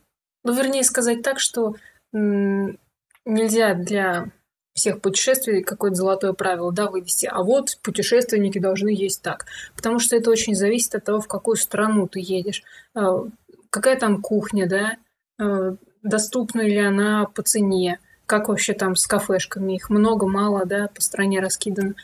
ну, 0.43 0.54
вернее 0.54 0.84
сказать 0.84 1.22
так, 1.22 1.39
что 1.39 1.76
нельзя 2.12 3.74
для 3.74 4.28
всех 4.74 5.01
путешествий 5.01 5.62
какое-то 5.64 5.95
золотое 5.95 6.34
правило, 6.34 6.72
да, 6.72 6.89
вывести. 6.89 7.28
А 7.28 7.43
вот 7.43 7.78
путешественники 7.84 8.58
должны 8.60 8.89
есть 8.89 9.22
так. 9.22 9.45
Потому 9.76 9.99
что 9.99 10.16
это 10.16 10.32
очень 10.32 10.56
зависит 10.56 10.95
от 10.95 11.06
того, 11.06 11.22
в 11.22 11.28
какую 11.28 11.56
страну 11.58 12.08
ты 12.08 12.20
едешь. 12.22 12.64
А, 12.95 13.26
Какая 13.70 13.97
там 13.99 14.22
кухня, 14.22 14.68
да, 14.68 14.97
А, 15.39 15.76
доступна 16.04 16.62
ли 16.62 16.78
она 16.78 17.26
по 17.26 17.41
цене, 17.43 17.99
как 18.26 18.49
вообще 18.49 18.74
там 18.74 18.95
с 18.95 19.08
кафешками, 19.08 19.74
их 19.76 19.89
много, 19.89 20.28
мало, 20.28 20.66
да, 20.66 20.89
по 20.89 21.01
стране 21.01 21.39
раскидано. 21.39 21.95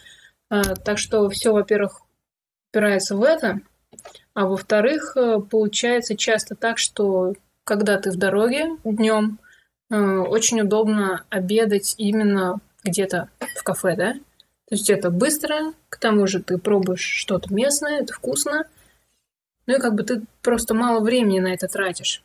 А, 0.49 0.75
Так 0.75 0.97
что 0.99 1.29
все, 1.29 1.51
во-первых, 1.53 2.01
упирается 2.71 3.15
в 3.15 3.23
это. 3.23 3.61
А 4.33 4.45
во-вторых, 4.45 5.17
э, 5.17 5.39
получается 5.39 6.15
часто 6.15 6.55
так, 6.55 6.77
что 6.77 7.33
когда 7.63 7.97
ты 7.97 8.11
в 8.11 8.15
дороге 8.17 8.77
днем, 8.83 9.39
очень 9.91 10.61
удобно 10.61 11.25
обедать 11.29 11.95
именно 11.97 12.59
где-то 12.83 13.29
в 13.57 13.63
кафе, 13.63 13.95
да? 13.95 14.13
То 14.13 14.75
есть 14.75 14.89
это 14.89 15.09
быстро, 15.09 15.73
к 15.89 15.97
тому 15.97 16.27
же 16.27 16.43
ты 16.43 16.59
пробуешь 16.59 17.01
что-то 17.01 17.51
местное, 17.51 18.01
это 18.01 18.13
вкусно. 18.13 18.67
Ну 19.65 19.75
и 19.75 19.79
как 19.79 19.95
бы 19.95 20.03
ты 20.03 20.21
просто 20.43 20.75
мало 20.75 21.03
времени 21.03 21.39
на 21.39 21.53
это 21.53 21.67
тратишь. 21.67 22.23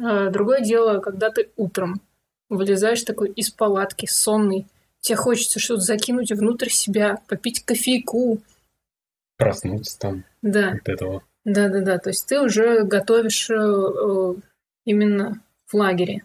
А 0.00 0.30
Другое 0.30 0.60
дело, 0.60 1.00
когда 1.00 1.30
ты 1.30 1.50
утром 1.56 2.00
вылезаешь 2.48 3.02
такой 3.02 3.30
из 3.30 3.50
палатки, 3.50 4.06
сонный, 4.06 4.66
тебе 5.00 5.16
хочется 5.16 5.58
что-то 5.58 5.80
закинуть 5.80 6.30
внутрь 6.30 6.68
себя, 6.68 7.18
попить 7.26 7.64
кофейку. 7.64 8.40
Проснуться 9.36 9.98
там 9.98 10.24
Да, 10.42 10.72
от 10.72 10.88
этого. 10.88 11.22
да, 11.44 11.68
да, 11.68 11.80
да. 11.80 11.98
То 11.98 12.10
есть 12.10 12.26
ты 12.28 12.40
уже 12.40 12.84
готовишь 12.84 13.50
э, 13.50 13.54
э, 13.54 14.34
именно 14.84 15.40
в 15.66 15.74
лагере. 15.74 16.22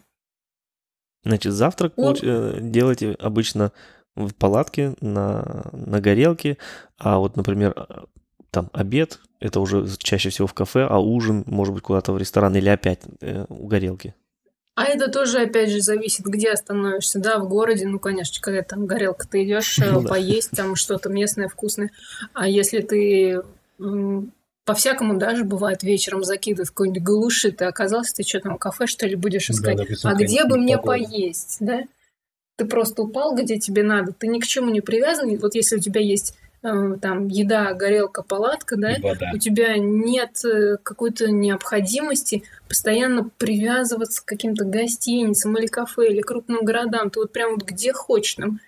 Значит, 1.24 1.54
завтрак 1.54 1.94
Ну- 1.98 2.12
получ- 2.14 2.24
э, 2.24 2.60
делаете 2.62 3.12
обычно 3.20 3.72
в 4.16 4.34
палатке 4.34 4.94
на, 5.02 5.70
на 5.74 6.00
горелке, 6.02 6.58
а 6.98 7.20
вот, 7.20 7.36
например, 7.36 7.88
там 8.52 8.70
обед, 8.74 9.20
это 9.40 9.60
уже 9.60 9.86
чаще 9.98 10.30
всего 10.30 10.48
в 10.48 10.54
кафе, 10.54 10.86
а 10.90 11.00
ужин, 11.00 11.44
может 11.46 11.74
быть, 11.74 11.84
куда-то 11.84 12.12
в 12.14 12.18
ресторан 12.18 12.56
или 12.56 12.70
опять 12.70 13.02
э, 13.22 13.46
у 13.50 13.68
горелки. 13.68 14.16
А 14.80 14.86
это 14.86 15.12
тоже, 15.12 15.40
опять 15.42 15.70
же, 15.72 15.82
зависит, 15.82 16.26
где 16.26 16.52
остановишься. 16.52 17.20
Да, 17.20 17.38
в 17.40 17.50
городе, 17.50 17.86
ну, 17.86 18.00
конечно, 18.00 18.38
когда 18.42 18.62
там 18.62 18.86
горелка, 18.86 19.28
ты 19.28 19.44
идешь 19.44 19.78
э, 19.80 19.92
Ну 19.92 20.04
да. 20.04 20.08
поесть, 20.08 20.52
там 20.52 20.76
что-то 20.78 21.10
местное, 21.10 21.50
вкусное. 21.50 21.92
А 22.34 22.48
если 22.48 22.80
ты 22.80 23.42
по-всякому 24.64 25.18
даже 25.18 25.44
бывает 25.44 25.84
вечером 25.84 26.24
закидывают 26.24 26.70
в 26.70 26.72
какой-нибудь 26.72 27.04
глуши, 27.04 27.52
ты 27.52 27.66
оказался, 27.66 28.14
ты 28.16 28.24
что 28.24 28.40
там, 28.40 28.58
кафе, 28.58 28.86
что 28.88 29.06
ли, 29.06 29.16
будешь 29.16 29.48
Да, 29.48 29.54
искать? 29.54 29.78
допустим, 29.78 30.10
а 30.12 30.14
где 30.14 30.46
бы 30.46 30.58
мне 30.58 30.78
погода. 30.78 31.04
поесть, 31.04 31.58
да? 31.60 31.82
Ты 32.56 32.64
просто 32.66 33.02
упал, 33.02 33.36
где 33.36 33.58
тебе 33.58 33.84
надо, 33.84 34.14
ты 34.14 34.28
ни 34.28 34.40
к 34.40 34.48
чему 34.48 34.70
не 34.70 34.80
привязан. 34.80 35.36
Вот 35.40 35.56
если 35.56 35.76
у 35.76 35.80
тебя 35.80 36.00
есть 36.00 36.36
там 36.62 37.28
еда, 37.28 37.74
горелка, 37.74 38.22
палатка, 38.24 38.76
да, 38.76 38.96
вода. 39.02 39.32
у 39.34 39.38
тебя 39.38 39.78
нет 39.78 40.44
э, 40.44 40.78
какой-то 40.84 41.32
необходимости 41.32 42.44
постоянно 42.68 43.30
привязываться 43.38 44.22
к 44.22 44.26
каким-то 44.26 44.66
гостиницам 44.66 45.58
или 45.58 45.68
кафе, 45.68 46.10
или 46.10 46.22
крупным 46.22 46.66
городам. 46.66 47.10
Ты 47.10 47.20
вот 47.22 47.32
прям 47.32 47.52
вот 47.56 47.64
где 47.64 47.94
хочешь 47.94 48.36
там 48.36 48.60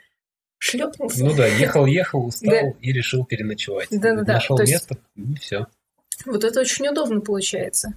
шлепнулся. 0.57 1.25
Ну 1.25 1.35
да, 1.35 1.47
ехал-ехал, 1.47 2.25
устал 2.27 2.49
Да. 2.51 2.73
и 2.81 2.93
решил 2.93 3.25
переночевать. 3.25 3.87
Да-да-да, 3.91 4.33
Нашел 4.35 4.55
то 4.55 4.63
есть- 4.63 4.73
место, 4.73 4.97
и 5.15 5.35
все. 5.35 5.67
Вот 6.25 6.43
это 6.43 6.59
очень 6.61 6.87
удобно 6.87 7.19
получается. 7.19 7.93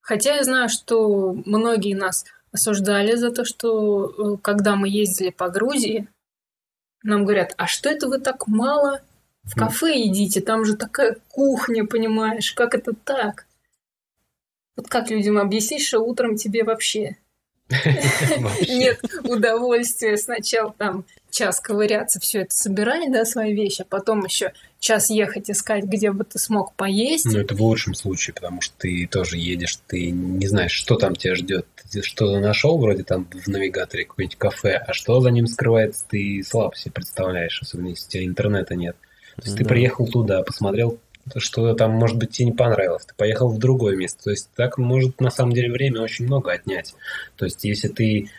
Хотя 0.00 0.36
я 0.36 0.44
знаю, 0.44 0.68
что 0.68 1.32
многие 1.44 1.94
нас 1.94 2.24
осуждали 2.52 3.16
за 3.16 3.30
то, 3.30 3.44
что 3.44 4.06
э, 4.36 4.38
когда 4.42 4.76
мы 4.76 4.88
ездили 4.88 5.30
по 5.30 5.48
Грузии, 5.50 6.08
нам 7.02 7.24
говорят, 7.24 7.52
а 7.58 7.66
что 7.66 7.90
это 7.90 8.08
вы 8.08 8.18
так 8.18 8.46
мало 8.48 9.02
в 9.46 9.54
кафе 9.54 9.98
едите? 9.98 10.40
Там 10.40 10.64
же 10.64 10.76
такая 10.76 11.16
кухня, 11.28 11.86
понимаешь? 11.86 12.52
Как 12.52 12.74
это 12.74 12.92
так? 12.92 13.46
Вот 14.76 14.88
как 14.88 15.10
людям 15.10 15.38
объяснить, 15.38 15.82
что 15.82 16.00
утром 16.00 16.36
тебе 16.36 16.62
вообще 16.62 17.16
нет 18.68 19.00
удовольствия 19.24 20.16
сначала 20.16 20.72
там 20.76 21.04
час 21.30 21.60
ковыряться, 21.60 22.20
все 22.20 22.42
это 22.42 22.54
собирать, 22.54 23.12
да, 23.12 23.24
свои 23.24 23.54
вещи, 23.54 23.82
а 23.82 23.84
потом 23.84 24.24
еще 24.24 24.52
час 24.78 25.10
ехать 25.10 25.50
искать, 25.50 25.84
где 25.84 26.12
бы 26.12 26.24
ты 26.24 26.38
смог 26.38 26.74
поесть. 26.74 27.26
Ну, 27.26 27.38
это 27.38 27.54
в 27.54 27.60
лучшем 27.60 27.94
случае, 27.94 28.34
потому 28.34 28.60
что 28.60 28.74
ты 28.78 29.06
тоже 29.10 29.36
едешь, 29.36 29.78
ты 29.86 30.10
не 30.10 30.46
знаешь, 30.46 30.72
что 30.72 30.96
там 30.96 31.16
тебя 31.16 31.34
ждет. 31.34 31.66
Ты 31.90 32.02
что-то 32.02 32.38
нашел 32.40 32.78
вроде 32.78 33.02
там 33.02 33.28
в 33.30 33.48
навигаторе 33.48 34.04
какое-нибудь 34.04 34.38
кафе, 34.38 34.76
а 34.76 34.92
что 34.92 35.20
за 35.20 35.30
ним 35.30 35.46
скрывается, 35.46 36.04
ты 36.08 36.42
слабо 36.46 36.76
себе 36.76 36.92
представляешь, 36.92 37.60
особенно 37.60 37.88
если 37.88 38.06
у 38.06 38.10
тебя 38.10 38.24
интернета 38.24 38.74
нет. 38.74 38.96
То 39.36 39.42
есть 39.44 39.56
ты 39.56 39.64
Да. 39.64 39.68
приехал 39.68 40.06
туда, 40.06 40.42
посмотрел, 40.42 40.98
что 41.36 41.74
там, 41.74 41.92
может 41.92 42.16
быть, 42.16 42.30
тебе 42.30 42.46
не 42.46 42.52
понравилось, 42.52 43.04
ты 43.04 43.14
поехал 43.14 43.48
в 43.50 43.58
другое 43.58 43.96
место. 43.96 44.24
То 44.24 44.30
есть 44.30 44.50
так 44.54 44.78
может 44.78 45.20
на 45.20 45.30
самом 45.30 45.52
деле 45.52 45.70
время 45.70 46.00
очень 46.00 46.26
много 46.26 46.52
отнять. 46.52 46.94
То 47.36 47.44
есть 47.44 47.64
если 47.64 47.88
ты 47.88 48.30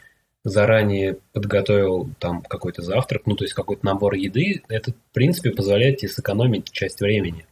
заранее 0.44 1.18
подготовил 1.34 2.10
там 2.20 2.42
какой-то 2.42 2.82
завтрак, 2.82 3.24
ну 3.26 3.36
то 3.36 3.44
есть 3.44 3.54
какой-то 3.54 3.86
набор 3.86 4.16
еды, 4.16 4.64
это 4.70 4.92
в 4.92 5.14
принципе 5.14 5.52
позволяет 5.52 5.98
тебе 5.98 6.10
сэкономить 6.10 6.72
часть 6.72 7.02
времени. 7.02 7.46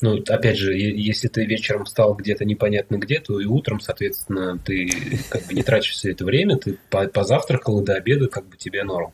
Ну, 0.00 0.20
опять 0.28 0.56
же, 0.56 0.76
если 0.76 1.28
ты 1.28 1.44
вечером 1.44 1.84
встал 1.84 2.14
где-то 2.14 2.44
непонятно 2.44 2.96
где, 2.96 3.20
то 3.20 3.38
и 3.38 3.44
утром, 3.44 3.78
соответственно, 3.78 4.58
ты 4.58 4.88
как 5.30 5.46
бы 5.46 5.54
не 5.54 5.62
тратишь 5.62 5.92
все 5.92 6.10
это 6.10 6.24
время, 6.24 6.56
ты 6.56 6.76
по- 6.90 7.06
позавтракал 7.06 7.80
и 7.80 7.84
до 7.84 7.94
обеда 7.94 8.26
как 8.28 8.46
бы 8.46 8.56
тебе 8.56 8.82
норм. 8.82 9.12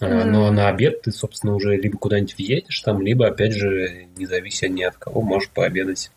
А. 0.00 0.24
Но 0.24 0.50
на 0.50 0.68
обед 0.68 1.02
ты, 1.02 1.12
собственно, 1.12 1.54
уже 1.54 1.76
либо 1.76 1.96
куда-нибудь 1.98 2.36
въедешь 2.36 2.80
там, 2.80 3.00
либо, 3.00 3.26
опять 3.26 3.52
же, 3.54 4.06
не 4.16 4.26
завися 4.26 4.68
ни 4.68 4.82
от 4.82 4.96
кого, 4.96 5.22
можешь 5.22 5.48
пообедать 5.50 6.10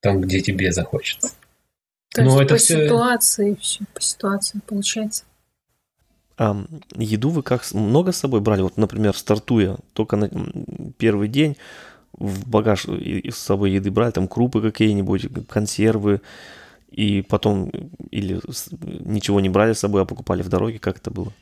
там, 0.00 0.20
где 0.20 0.40
тебе 0.40 0.70
захочется. 0.72 1.32
То 2.14 2.22
Ну, 2.22 2.30
есть 2.30 2.42
это 2.42 2.54
по 2.54 2.58
всё- 2.58 2.84
ситуации 2.84 3.56
все, 3.60 3.84
по 3.92 4.00
ситуации 4.00 4.60
получается. 4.66 5.24
А 6.36 6.56
еду 6.96 7.30
вы 7.30 7.42
как 7.42 7.68
много 7.74 8.12
с 8.12 8.18
собой 8.18 8.40
брали? 8.40 8.62
Вот, 8.62 8.76
например, 8.76 9.16
стартуя 9.16 9.76
только 9.92 10.14
на 10.16 10.30
первый 10.96 11.26
день 11.26 11.56
в 12.12 12.48
багаж 12.48 12.86
и 12.86 13.28
с 13.30 13.36
собой 13.38 13.72
еды 13.72 13.90
брали, 13.90 14.12
там 14.12 14.28
крупы 14.28 14.62
какие-нибудь, 14.62 15.26
консервы, 15.48 16.20
и 16.92 17.22
потом 17.22 17.70
или 18.12 18.40
с- 18.50 18.68
ничего 18.80 19.40
не 19.40 19.48
брали 19.48 19.72
с 19.72 19.80
собой, 19.80 20.02
а 20.02 20.04
покупали 20.04 20.42
в 20.42 20.48
дороге, 20.48 20.78
как 20.78 20.98
это 20.98 21.10
было? 21.10 21.32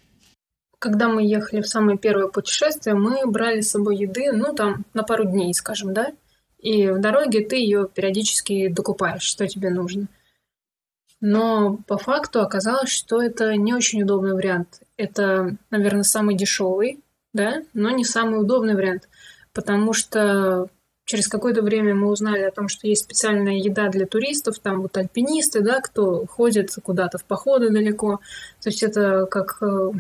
Когда 0.87 1.09
мы 1.09 1.27
ехали 1.27 1.63
в 1.63 1.67
самое 1.67 1.99
первое 1.99 2.29
путешествие, 2.29 2.95
мы 2.95 3.27
брали 3.27 3.61
с 3.61 3.71
собой 3.71 3.97
еды, 3.97 4.31
ну, 4.31 4.55
там, 4.55 4.85
на 4.95 5.03
пару 5.03 5.25
дней, 5.25 5.53
скажем, 5.53 5.93
да? 5.93 6.13
И 6.61 6.87
в 6.87 7.01
дороге 7.01 7.41
ты 7.45 7.57
ее 7.57 7.89
периодически 7.93 8.69
докупаешь, 8.69 9.25
что 9.25 9.49
тебе 9.49 9.71
нужно. 9.71 10.07
Но 11.21 11.81
по 11.89 11.99
факту 11.99 12.41
оказалось, 12.41 12.91
что 12.91 13.21
это 13.21 13.57
не 13.57 13.75
очень 13.75 14.05
удобный 14.05 14.35
вариант. 14.35 14.81
Это, 14.97 15.57
наверное, 15.73 16.05
самый 16.05 16.37
дешевый, 16.37 17.01
да, 17.33 17.65
но 17.75 17.91
не 17.91 18.05
самый 18.05 18.41
удобный 18.41 18.77
вариант, 18.77 19.09
потому 19.53 19.93
что 19.93 20.69
через 21.05 21.27
какое-то 21.27 21.63
время 21.63 21.97
мы 21.97 22.13
узнали 22.13 22.43
о 22.43 22.53
том, 22.53 22.69
что 22.69 22.87
есть 22.87 23.03
специальная 23.03 23.57
еда 23.57 23.89
для 23.89 24.07
туристов, 24.07 24.61
там 24.61 24.83
вот 24.83 24.97
альпинисты, 24.97 25.63
да, 25.63 25.81
кто 25.81 26.27
ходит 26.27 26.77
куда-то 26.81 27.19
в 27.19 27.25
походы 27.25 27.71
далеко. 27.71 28.21
То 28.63 28.69
есть 28.69 28.85
это 28.85 29.27
как 29.27 29.61
э, 29.63 29.91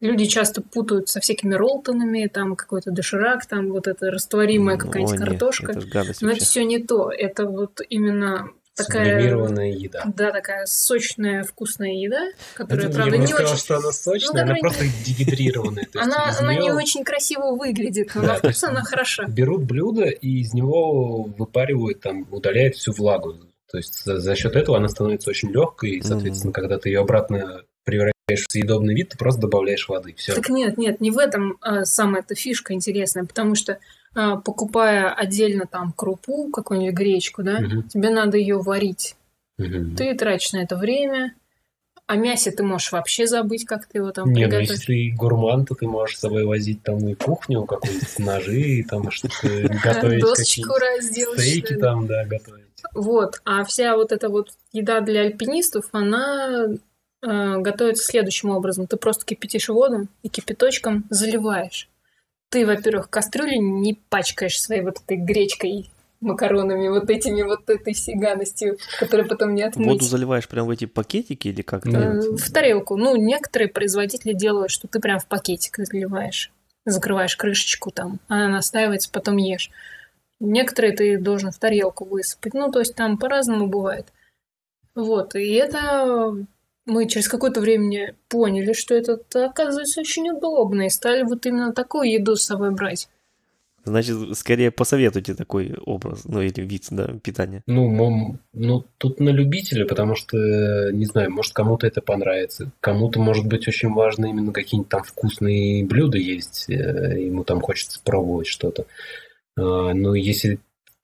люди 0.00 0.26
часто 0.26 0.62
путают 0.62 1.08
со 1.08 1.20
всякими 1.20 1.54
роллтонами, 1.54 2.26
там 2.26 2.56
какой-то 2.56 2.90
доширак, 2.90 3.46
там 3.46 3.70
вот 3.70 3.86
это 3.86 4.10
растворимая 4.10 4.76
какая-нибудь 4.76 5.14
О, 5.14 5.18
нет, 5.18 5.28
картошка. 5.28 5.72
это 5.72 5.80
Но 5.80 6.28
вообще. 6.28 6.30
это 6.36 6.44
все 6.44 6.64
не 6.64 6.78
то. 6.82 7.10
Это 7.10 7.46
вот 7.46 7.80
именно 7.88 8.50
такая, 8.74 9.12
Сублимированная 9.16 9.72
еда. 9.72 10.04
да, 10.14 10.30
такая 10.30 10.66
сочная, 10.66 11.42
вкусная 11.42 11.90
еда, 11.94 12.28
которая, 12.54 12.86
Это 12.86 12.94
правда, 12.94 13.14
я 13.14 13.18
бы 13.20 13.26
не 13.26 13.26
сказал, 13.32 13.52
очень... 13.52 13.62
что 13.64 13.76
она 13.76 13.92
сочная, 13.92 14.44
Ну, 14.44 14.52
она 14.52 14.60
просто 14.60 14.84
дегидрированная. 15.04 15.86
То 15.92 15.98
есть 15.98 16.12
Она, 16.16 16.38
она 16.38 16.54
не 16.54 16.70
очень 16.70 17.04
красиво 17.04 17.56
выглядит, 17.56 18.14
но 18.14 18.22
Да, 18.22 18.26
на 18.28 18.34
вкус 18.36 18.64
она 18.64 18.82
хороша. 18.82 19.24
Берут 19.26 19.64
блюдо 19.64 20.04
и 20.04 20.40
из 20.40 20.54
него 20.54 21.24
выпаривают, 21.24 22.00
там, 22.00 22.26
удаляют 22.30 22.76
всю 22.76 22.92
влагу. 22.92 23.34
То 23.70 23.76
есть 23.78 24.02
за, 24.04 24.18
за 24.18 24.34
счет 24.36 24.56
этого 24.56 24.78
она 24.78 24.88
становится 24.88 25.28
очень 25.30 25.50
легкой, 25.50 25.90
и, 25.96 26.02
соответственно, 26.02 26.52
когда 26.52 26.78
ты 26.78 26.88
ее 26.88 27.00
обратно 27.00 27.62
превращаешь 27.84 28.12
в 28.36 28.52
съедобный 28.52 28.94
вид, 28.94 29.10
ты 29.10 29.18
просто 29.18 29.40
добавляешь 29.42 29.88
воды. 29.88 30.14
Все. 30.16 30.34
Так 30.34 30.48
нет, 30.50 30.76
нет, 30.78 31.00
не 31.00 31.10
в 31.10 31.18
этом 31.18 31.56
а, 31.60 31.84
самая 31.84 32.22
эта 32.22 32.34
фишка 32.34 32.74
интересная, 32.74 33.24
потому 33.24 33.54
что 33.54 33.78
а, 34.14 34.36
покупая 34.36 35.12
отдельно 35.12 35.66
там 35.66 35.92
крупу, 35.92 36.50
какую-нибудь 36.50 36.94
гречку, 36.94 37.42
да, 37.42 37.60
Мгм. 37.60 37.88
тебе 37.88 38.10
надо 38.10 38.36
ее 38.36 38.58
варить. 38.58 39.16
Мгм. 39.58 39.96
Ты 39.96 40.14
тратишь 40.14 40.52
на 40.52 40.58
это 40.62 40.76
время. 40.76 41.34
О 42.06 42.16
мясе 42.16 42.50
ты 42.50 42.62
можешь 42.62 42.90
вообще 42.92 43.26
забыть, 43.26 43.66
как 43.66 43.86
ты 43.86 43.98
его 43.98 44.12
там 44.12 44.32
Не, 44.32 44.46
ну 44.46 44.58
если 44.58 44.76
ты 44.76 45.14
гурман, 45.14 45.66
то 45.66 45.74
ты 45.74 45.86
можешь 45.86 46.16
с 46.16 46.20
собой 46.20 46.44
возить 46.46 46.82
там 46.82 47.06
и 47.06 47.14
кухню, 47.14 47.64
какую-нибудь 47.64 48.18
ножи, 48.18 48.84
там 48.88 49.10
что-то 49.10 49.68
готовить 49.84 50.20
Досочку 50.22 50.72
какие-нибудь 50.72 50.80
раз 50.80 51.04
сделать. 51.04 51.40
стейки 51.40 51.74
там, 51.74 52.06
да, 52.06 52.24
готовить. 52.24 52.64
Вот. 52.94 53.40
А 53.44 53.64
вся 53.64 53.94
вот 53.96 54.12
эта 54.12 54.30
вот 54.30 54.52
еда 54.72 55.00
для 55.00 55.22
альпинистов, 55.22 55.86
она 55.92 56.68
готовится 57.20 58.04
следующим 58.04 58.50
образом. 58.50 58.86
Ты 58.86 58.96
просто 58.96 59.24
кипятишь 59.24 59.68
воду 59.68 60.08
и 60.22 60.28
кипяточком 60.28 61.04
заливаешь. 61.10 61.88
Ты, 62.50 62.66
во-первых, 62.66 63.10
кастрюлю 63.10 63.60
не 63.60 63.94
пачкаешь 64.08 64.60
своей 64.60 64.82
вот 64.82 64.98
этой 65.00 65.16
гречкой, 65.18 65.90
макаронами, 66.20 66.88
вот 66.88 67.10
этими 67.10 67.42
вот 67.42 67.68
этой 67.68 67.92
всей 67.92 68.16
гадостью, 68.16 68.78
которую 68.98 69.28
потом 69.28 69.54
не 69.54 69.62
отмыть. 69.62 69.86
Воду 69.86 70.04
заливаешь 70.04 70.48
прям 70.48 70.66
в 70.66 70.70
эти 70.70 70.86
пакетики 70.86 71.48
или 71.48 71.62
как. 71.62 71.86
Э, 71.86 72.20
В 72.20 72.52
тарелку. 72.52 72.96
Ну, 72.96 73.16
некоторые 73.16 73.68
производители 73.68 74.32
делают, 74.32 74.70
что 74.70 74.88
ты 74.88 75.00
прям 75.00 75.18
в 75.18 75.26
пакетик 75.26 75.76
заливаешь, 75.76 76.50
закрываешь 76.84 77.36
крышечку 77.36 77.90
там, 77.90 78.20
она 78.28 78.48
настаивается, 78.48 79.10
потом 79.12 79.36
ешь. 79.36 79.70
Некоторые 80.40 80.94
ты 80.94 81.18
должен 81.18 81.50
в 81.50 81.58
тарелку 81.58 82.04
высыпать. 82.04 82.54
Ну, 82.54 82.70
то 82.70 82.78
есть 82.78 82.94
там 82.94 83.18
по-разному 83.18 83.66
бывает. 83.66 84.06
Вот, 84.94 85.34
и 85.34 85.52
это 85.54 86.34
мы 86.88 87.06
через 87.06 87.28
какое-то 87.28 87.60
время 87.60 88.14
поняли, 88.28 88.72
что 88.72 88.94
это 88.94 89.20
оказывается 89.32 90.00
очень 90.00 90.30
удобно, 90.30 90.86
и 90.86 90.90
стали 90.90 91.22
вот 91.22 91.46
именно 91.46 91.72
такую 91.72 92.10
еду 92.10 92.34
с 92.34 92.42
собой 92.42 92.72
брать. 92.72 93.08
Значит, 93.84 94.16
скорее 94.36 94.70
посоветуйте 94.70 95.34
такой 95.34 95.74
образ, 95.86 96.24
ну 96.24 96.42
или 96.42 96.60
вид 96.60 96.86
да, 96.90 97.06
питания. 97.22 97.62
Ну, 97.66 97.88
мом- 97.88 98.38
ну, 98.52 98.84
тут 98.98 99.18
на 99.18 99.30
любителя, 99.30 99.86
потому 99.86 100.14
что, 100.14 100.36
не 100.92 101.06
знаю, 101.06 101.30
может, 101.30 101.52
кому-то 101.54 101.86
это 101.86 102.02
понравится. 102.02 102.70
Кому-то, 102.80 103.18
может 103.20 103.46
быть, 103.46 103.66
очень 103.66 103.90
важно 103.92 104.26
именно 104.26 104.52
какие-нибудь 104.52 104.90
там 104.90 105.04
вкусные 105.04 105.86
блюда 105.86 106.18
есть, 106.18 106.68
э, 106.68 107.22
ему 107.22 107.44
там 107.44 107.60
хочется 107.60 108.00
пробовать 108.04 108.46
что-то. 108.46 108.84
А, 109.56 109.94
Но 109.94 110.14
если 110.14 110.60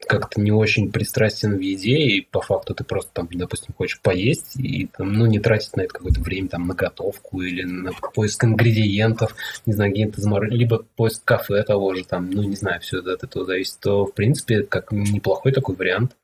как-то 0.06 0.40
не 0.40 0.50
очень 0.50 0.92
пристрастен 0.92 1.56
в 1.56 1.60
еде, 1.60 1.96
и 1.96 2.20
по 2.20 2.40
факту 2.40 2.74
ты 2.74 2.84
просто 2.84 3.10
там, 3.12 3.28
допустим, 3.32 3.74
хочешь 3.76 4.00
поесть, 4.00 4.56
и 4.56 4.86
там, 4.86 5.12
ну, 5.12 5.26
не 5.26 5.38
тратить 5.38 5.76
на 5.76 5.82
это 5.82 5.94
какое-то 5.94 6.20
время 6.20 6.48
там 6.48 6.66
на 6.66 6.74
готовку 6.74 7.42
или 7.42 7.62
на 7.62 7.92
поиск 7.92 8.44
ингредиентов, 8.44 9.34
не 9.66 9.72
знаю, 9.72 9.92
где-то 9.92 10.20
замор... 10.20 10.46
либо 10.46 10.84
поиск 10.96 11.24
кафе 11.24 11.62
того 11.62 11.94
же, 11.94 12.04
там, 12.04 12.30
ну, 12.30 12.42
не 12.42 12.56
знаю, 12.56 12.80
все 12.80 12.98
от 12.98 13.24
этого 13.24 13.44
зависит, 13.44 13.78
то, 13.80 14.04
в 14.06 14.12
принципе, 14.12 14.62
как 14.62 14.92
неплохой 14.92 15.52
такой 15.52 15.74
вариант. 15.76 16.16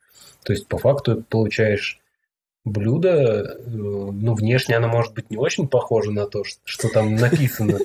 То 0.45 0.53
есть, 0.53 0.67
по 0.67 0.79
факту, 0.79 1.25
получаешь 1.29 2.01
блюдо, 2.65 3.09
э, 3.09 3.61
ну, 3.67 4.35
внешне 4.35 4.77
оно 4.77 4.89
может 4.89 5.15
быть 5.15 5.31
не 5.31 5.37
очень 5.37 5.69
похоже 5.69 6.13
на 6.13 6.27
то, 6.27 6.45
что, 6.45 6.61
что 6.65 6.89
там 6.89 7.15
написано, 7.17 7.79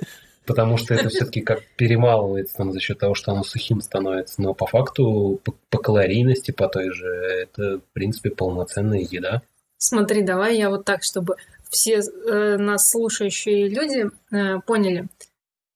потому 0.45 0.77
что 0.77 0.93
это 0.93 1.09
все-таки 1.09 1.41
как 1.41 1.63
перемалывается 1.75 2.57
там 2.57 2.71
за 2.71 2.79
счет 2.79 2.99
того, 2.99 3.13
что 3.13 3.31
оно 3.31 3.43
сухим 3.43 3.81
становится, 3.81 4.41
но 4.41 4.53
по 4.53 4.65
факту, 4.65 5.41
по, 5.43 5.53
по 5.69 5.77
калорийности, 5.77 6.51
по 6.51 6.67
той 6.67 6.91
же, 6.91 7.07
это, 7.07 7.79
в 7.79 7.93
принципе, 7.93 8.29
полноценная 8.29 8.99
еда. 8.99 9.41
Смотри, 9.77 10.21
давай 10.21 10.57
я 10.57 10.69
вот 10.69 10.85
так, 10.85 11.03
чтобы 11.03 11.35
все 11.69 11.99
э, 11.99 12.57
нас 12.57 12.89
слушающие 12.89 13.67
люди 13.67 14.09
э, 14.31 14.59
поняли 14.65 15.07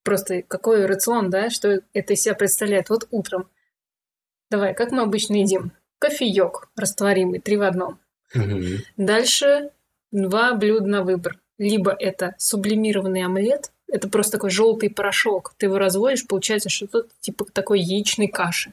просто 0.04 0.42
какой 0.42 0.86
рацион, 0.86 1.30
да, 1.30 1.50
что 1.50 1.82
это 1.94 2.14
из 2.14 2.22
себя 2.22 2.36
представляет. 2.36 2.90
Вот 2.90 3.08
утром. 3.12 3.48
Давай, 4.50 4.74
как 4.74 4.92
мы 4.92 5.04
обычно 5.04 5.36
едим? 5.36 5.72
Кофеек 6.00 6.70
растворимый, 6.76 7.40
три 7.40 7.58
в 7.58 7.62
одном. 7.62 8.00
Дальше 8.98 9.72
два 10.12 10.54
блюда 10.54 10.88
на 10.88 11.04
выбор. 11.04 11.40
Либо 11.58 11.92
это 11.92 12.36
сублимированный 12.38 13.24
омлет, 13.24 13.72
это 13.92 14.08
просто 14.10 14.34
такой 14.34 14.50
желтый 14.50 14.90
порошок. 14.90 15.54
Ты 15.58 15.66
его 15.68 15.78
разводишь, 15.78 16.26
получается 16.28 16.70
что-то 16.70 17.06
типа 17.22 17.46
такой 17.52 17.80
яичной 17.80 18.28
каши. 18.28 18.72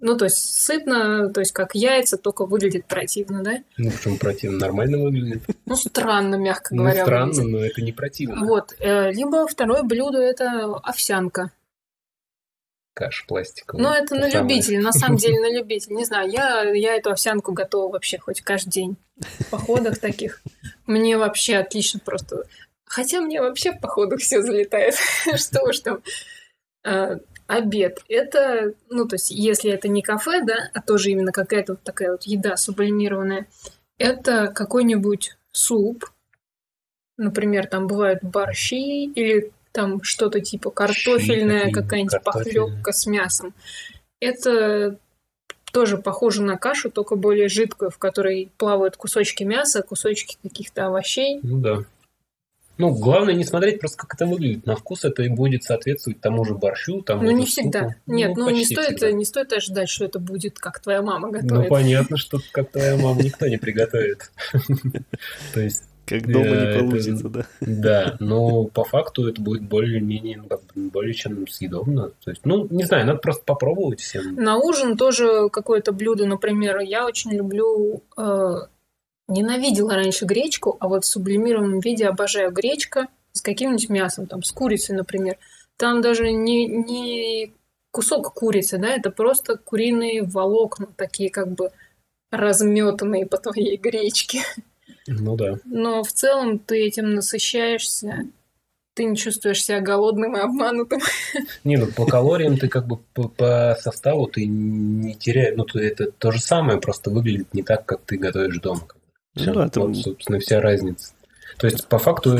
Ну, 0.00 0.16
то 0.16 0.26
есть 0.26 0.36
сытно, 0.36 1.28
то 1.30 1.40
есть 1.40 1.50
как 1.50 1.74
яйца, 1.74 2.16
только 2.18 2.46
выглядит 2.46 2.86
противно, 2.86 3.42
да? 3.42 3.64
Ну, 3.78 3.90
почему 3.90 4.16
противно? 4.16 4.58
Нормально 4.58 4.98
выглядит. 4.98 5.42
Ну, 5.66 5.74
странно, 5.74 6.36
мягко 6.36 6.72
Ну, 6.72 6.82
говоря. 6.84 7.02
странно, 7.04 7.32
выглядит. 7.32 7.50
но 7.52 7.64
это 7.64 7.82
не 7.82 7.92
противно. 7.92 8.46
Вот. 8.46 8.76
э, 8.78 9.10
Либо 9.10 9.48
второе 9.48 9.82
блюдо 9.82 10.18
это 10.18 10.66
овсянка. 10.84 11.50
Каша 12.94 13.24
пластиковая. 13.26 13.82
Ну, 13.82 13.92
это 13.92 14.14
на 14.16 14.30
самое. 14.30 14.42
любителя, 14.42 14.80
на 14.80 14.92
самом 14.92 15.16
деле 15.16 15.40
на 15.40 15.52
любителя. 15.52 15.94
Не 15.96 16.04
знаю, 16.04 16.30
я, 16.30 16.62
я 16.72 16.94
эту 16.94 17.10
овсянку 17.10 17.52
готова 17.52 17.92
вообще 17.92 18.18
хоть 18.18 18.40
каждый 18.40 18.70
день. 18.70 18.96
В 19.16 19.50
походах 19.50 19.98
таких. 19.98 20.40
Мне 20.86 21.16
вообще 21.18 21.56
отлично 21.56 21.98
просто. 22.04 22.44
Хотя 22.88 23.20
мне 23.20 23.40
вообще 23.40 23.72
в 23.72 23.80
походах 23.80 24.20
все 24.20 24.42
залетает. 24.42 24.94
Что 25.36 25.62
уж 25.64 25.80
там. 25.80 26.02
А, 26.84 27.18
Обед. 27.46 28.04
Это, 28.08 28.74
ну, 28.90 29.08
то 29.08 29.14
есть, 29.14 29.30
если 29.30 29.70
это 29.70 29.88
не 29.88 30.02
кафе, 30.02 30.42
да, 30.44 30.70
а 30.74 30.82
тоже 30.82 31.10
именно 31.10 31.32
какая-то 31.32 31.72
вот 31.72 31.82
такая 31.82 32.12
вот 32.12 32.24
еда 32.24 32.58
сублимированная, 32.58 33.46
это 33.96 34.48
какой-нибудь 34.48 35.36
суп. 35.52 36.04
Например, 37.16 37.66
там 37.66 37.86
бывают 37.86 38.22
борщи 38.22 39.06
или 39.06 39.50
там 39.72 40.02
что-то 40.02 40.40
типа 40.40 40.70
картофельная 40.70 41.72
какая-нибудь 41.72 42.22
похлебка 42.22 42.92
с 42.92 43.06
мясом. 43.06 43.54
Это 44.20 44.98
тоже 45.72 45.96
похоже 45.96 46.42
на 46.42 46.58
кашу, 46.58 46.90
только 46.90 47.16
более 47.16 47.48
жидкую, 47.48 47.90
в 47.90 47.98
которой 47.98 48.50
плавают 48.58 48.96
кусочки 48.96 49.42
мяса, 49.42 49.82
кусочки 49.82 50.36
каких-то 50.42 50.86
овощей. 50.86 51.40
Ну 51.42 51.58
да. 51.58 51.78
Ну, 52.78 52.94
главное 52.94 53.34
не 53.34 53.44
смотреть 53.44 53.80
просто, 53.80 53.98
как 53.98 54.14
это 54.14 54.24
выглядит. 54.26 54.64
На 54.64 54.76
вкус 54.76 55.04
это 55.04 55.22
и 55.24 55.28
будет 55.28 55.64
соответствовать 55.64 56.20
тому 56.20 56.44
же 56.44 56.54
борщу, 56.54 57.02
тому 57.02 57.22
Ну, 57.22 57.28
же 57.30 57.34
не 57.34 57.46
всегда. 57.46 57.96
Нет, 58.06 58.36
ну, 58.36 58.48
не 58.50 58.60
почти 58.60 58.74
стоит, 58.74 58.86
всегда. 58.98 59.12
не 59.12 59.24
стоит 59.24 59.52
ожидать, 59.52 59.88
что 59.88 60.04
это 60.04 60.18
будет, 60.18 60.58
как 60.58 60.80
твоя 60.80 61.02
мама 61.02 61.28
Ну, 61.28 61.32
готовит. 61.40 61.68
понятно, 61.68 62.16
что 62.16 62.38
как 62.52 62.70
твоя 62.70 62.96
мама 62.96 63.20
никто 63.22 63.46
не 63.48 63.56
приготовит. 63.58 64.30
То 65.54 65.60
есть, 65.60 65.84
Как 66.06 66.26
дома 66.26 66.46
Э, 66.46 66.48
не 66.50 66.56
это- 66.70 66.78
получится, 66.84 67.28
да. 67.28 67.46
да, 67.60 68.16
но 68.18 68.64
по 68.64 68.84
факту 68.84 69.28
это 69.28 69.42
будет 69.42 69.62
более-менее, 69.62 70.38
ну, 70.38 70.44
как 70.48 70.60
бы, 70.74 70.88
более 70.90 71.12
чем 71.12 71.46
съедобно. 71.46 72.12
То 72.24 72.30
есть, 72.30 72.40
ну, 72.46 72.66
не 72.70 72.84
знаю, 72.84 73.04
надо 73.06 73.18
просто 73.18 73.42
попробовать 73.44 74.00
всем. 74.00 74.34
На 74.36 74.56
ужин 74.56 74.96
тоже 74.96 75.50
какое-то 75.50 75.92
блюдо, 75.92 76.24
например, 76.26 76.78
я 76.78 77.04
очень 77.04 77.32
люблю, 77.32 78.02
э, 78.16 78.54
ненавидела 79.28 79.94
раньше 79.94 80.24
гречку, 80.24 80.76
а 80.80 80.88
вот 80.88 81.04
в 81.04 81.08
сублимированном 81.08 81.80
виде 81.80 82.06
обожаю 82.06 82.50
гречка 82.50 83.08
с 83.32 83.40
каким-нибудь 83.42 83.88
мясом, 83.88 84.26
там, 84.26 84.42
с 84.42 84.50
курицей, 84.50 84.96
например. 84.96 85.36
Там 85.76 86.00
даже 86.00 86.32
не, 86.32 86.66
не 86.66 87.52
кусок 87.92 88.32
курицы, 88.34 88.78
да, 88.78 88.88
это 88.88 89.10
просто 89.10 89.56
куриные 89.56 90.22
волокна, 90.22 90.88
такие 90.96 91.30
как 91.30 91.52
бы 91.52 91.70
разметанные 92.32 93.26
по 93.26 93.36
твоей 93.38 93.76
гречке. 93.76 94.42
Ну 95.06 95.36
да. 95.36 95.58
Но 95.64 96.02
в 96.02 96.12
целом 96.12 96.58
ты 96.58 96.84
этим 96.84 97.14
насыщаешься, 97.14 98.26
ты 98.94 99.04
не 99.04 99.16
чувствуешь 99.16 99.62
себя 99.64 99.80
голодным 99.80 100.36
и 100.36 100.40
обманутым. 100.40 101.00
Не, 101.64 101.76
ну 101.76 101.86
по 101.86 102.04
калориям 102.04 102.58
ты 102.58 102.68
как 102.68 102.86
бы 102.86 102.96
по, 103.14 103.28
по 103.28 103.76
составу 103.80 104.26
ты 104.26 104.44
не 104.46 105.14
теряешь. 105.14 105.56
Ну, 105.56 105.64
ты- 105.64 105.80
это 105.80 106.10
то 106.10 106.32
же 106.32 106.40
самое, 106.40 106.80
просто 106.80 107.10
выглядит 107.10 107.54
не 107.54 107.62
так, 107.62 107.86
как 107.86 108.02
ты 108.02 108.16
готовишь 108.18 108.58
дома. 108.58 108.82
Ну 109.38 109.52
Всё. 109.52 109.54
да, 109.54 109.66
это- 109.66 109.80
Вот, 109.80 109.96
собственно, 109.96 110.38
вся 110.38 110.60
разница. 110.60 111.12
То 111.58 111.66
есть, 111.66 111.86
по 111.88 111.98
факту, 111.98 112.38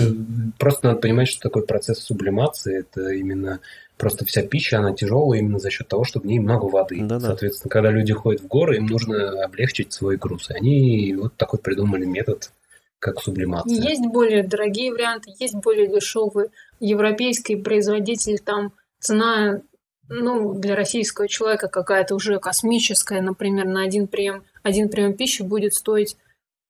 просто 0.59 0.89
надо 0.89 1.01
понимать, 1.01 1.29
что 1.29 1.41
такое 1.41 1.65
процесс 1.65 1.99
сублимации. 1.99 2.81
Это 2.81 3.11
именно 3.11 3.59
просто 3.97 4.25
вся 4.25 4.43
пища, 4.43 4.79
она 4.79 4.93
тяжелая 4.93 5.41
именно 5.41 5.59
за 5.59 5.71
счет 5.71 5.89
того, 5.89 6.05
что 6.05 6.21
в 6.21 6.25
ней 6.25 6.39
много 6.39 6.67
воды. 6.67 7.01
Да-да. 7.01 7.27
Соответственно, 7.29 7.71
когда 7.71 7.91
люди 7.91 8.13
ходят 8.13 8.43
в 8.43 8.47
горы, 8.47 8.77
им 8.77 8.87
нужно 8.87 9.43
облегчить 9.43 9.93
свой 9.93 10.17
груз. 10.17 10.51
И 10.51 10.55
они 10.55 11.15
вот 11.17 11.35
такой 11.37 11.59
придумали 11.59 12.05
метод, 12.05 12.53
как 13.01 13.21
сублимация. 13.21 13.77
Есть 13.77 14.07
более 14.07 14.45
дорогие 14.45 14.93
варианты, 14.93 15.33
есть 15.39 15.55
более 15.57 15.89
дешевые. 15.89 16.51
Европейский 16.79 17.57
производитель, 17.57 18.39
там 18.39 18.73
цена 19.01 19.61
ну, 20.09 20.55
для 20.55 20.75
российского 20.75 21.29
человека 21.29 21.69
какая-то 21.69 22.15
уже 22.15 22.39
космическая, 22.39 23.21
например, 23.21 23.67
на 23.67 23.83
один 23.83 24.07
прием, 24.07 24.43
один 24.63 24.89
прием 24.89 25.13
пищи 25.15 25.43
будет 25.43 25.75
стоить, 25.75 26.17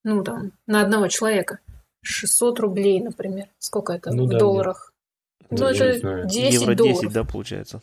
ну, 0.08 0.24
там, 0.24 0.52
на 0.66 0.80
одного 0.80 1.08
человека 1.08 1.58
600 2.02 2.60
рублей, 2.60 3.00
например. 3.00 3.48
Сколько 3.58 3.92
это 3.92 4.10
ну, 4.10 4.26
в 4.26 4.30
да, 4.30 4.38
долларах? 4.38 4.92
Нет. 5.50 5.60
Ну, 5.60 5.66
это 5.66 6.24
10 6.24 6.52
Евро 6.52 6.74
10, 6.74 6.76
долларов. 6.76 7.12
да, 7.12 7.24
получается? 7.24 7.82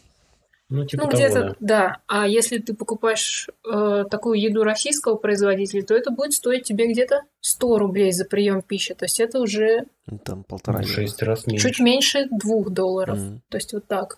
Ну, 0.68 0.84
типа 0.86 1.04
ну 1.04 1.10
где-то, 1.12 1.44
да. 1.44 1.56
да. 1.60 1.98
А 2.08 2.28
если 2.28 2.58
ты 2.58 2.74
покупаешь 2.74 3.48
э, 3.72 4.06
такую 4.10 4.42
еду 4.42 4.64
российского 4.64 5.16
производителя, 5.16 5.84
то 5.84 5.94
это 5.94 6.10
будет 6.10 6.34
стоить 6.34 6.64
тебе 6.64 6.92
где-то 6.92 7.22
100 7.42 7.78
рублей 7.78 8.12
за 8.12 8.26
прием 8.26 8.64
пищи. 8.64 8.96
То 8.96 9.06
есть 9.06 9.20
это 9.20 9.40
уже... 9.40 9.86
Ну, 10.08 10.18
там 10.18 10.44
полтора. 10.44 10.82
Шесть 10.82 11.22
раз 11.22 11.46
меньше. 11.46 11.68
Чуть 11.68 11.80
меньше 11.80 12.28
двух 12.32 12.72
долларов. 12.72 13.20
Mm. 13.20 13.40
То 13.50 13.58
есть 13.58 13.74
вот 13.74 13.86
так. 13.86 14.18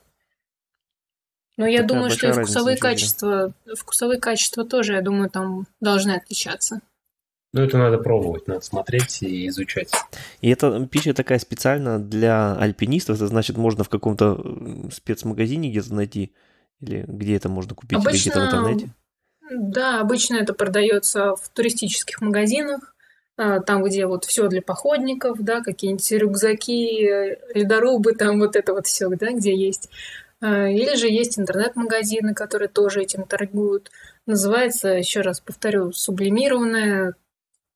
Но 1.58 1.66
я 1.68 1.82
Такая 1.82 1.88
думаю, 1.88 2.12
что 2.12 2.28
и 2.28 2.32
вкусовые 2.32 2.78
качества, 2.78 3.53
вкусовые 3.76 4.22
качества 4.22 4.64
тоже, 4.64 4.93
я 4.93 5.01
думаю, 5.01 5.30
там 5.30 5.68
должны 5.82 6.12
отличаться. 6.12 6.80
Ну, 7.54 7.62
это 7.62 7.78
надо 7.78 7.98
пробовать, 7.98 8.48
надо 8.48 8.62
смотреть 8.62 9.24
и 9.24 9.48
изучать. 9.48 9.91
И 10.41 10.50
эта 10.50 10.86
пища 10.86 11.14
такая 11.14 11.39
специально 11.39 11.98
для 11.98 12.56
альпинистов, 12.56 13.16
это 13.16 13.28
значит, 13.28 13.58
можно 13.58 13.84
в 13.84 13.89
каком-то 13.89 14.89
спецмагазине 14.91 15.70
где-то 15.70 15.93
найти, 15.93 16.34
или 16.82 17.06
где 17.08 17.36
это 17.36 17.50
можно 17.50 17.74
купить, 17.74 17.98
обычно, 17.98 18.12
или 18.12 18.22
где-то 18.22 18.39
в 18.39 18.45
интернете? 18.45 18.89
Да, 19.50 20.02
обычно 20.02 20.36
это 20.36 20.54
продается 20.54 21.36
в 21.36 21.50
туристических 21.50 22.22
магазинах, 22.22 22.95
а, 23.38 23.62
там, 23.62 23.84
где 23.84 24.08
вот 24.08 24.26
все 24.26 24.48
для 24.50 24.62
походников, 24.62 25.38
да, 25.39 25.62
какие-нибудь 25.62 26.12
рюкзаки, 26.12 27.38
ледорубы, 27.54 28.14
там 28.14 28.39
вот 28.39 28.56
это 28.56 28.74
вот 28.74 28.88
все, 28.88 29.08
да, 29.10 29.32
где 29.32 29.56
есть. 29.56 29.89
А, 30.41 30.68
или 30.68 30.95
же 30.95 31.08
есть 31.08 31.39
интернет-магазины, 31.39 32.34
которые 32.34 32.68
тоже 32.68 33.04
этим 33.04 33.24
торгуют. 33.24 33.89
Называется, 34.26 34.89
еще 34.89 35.22
раз 35.22 35.39
повторю, 35.39 35.93
сублимированная 35.93 37.16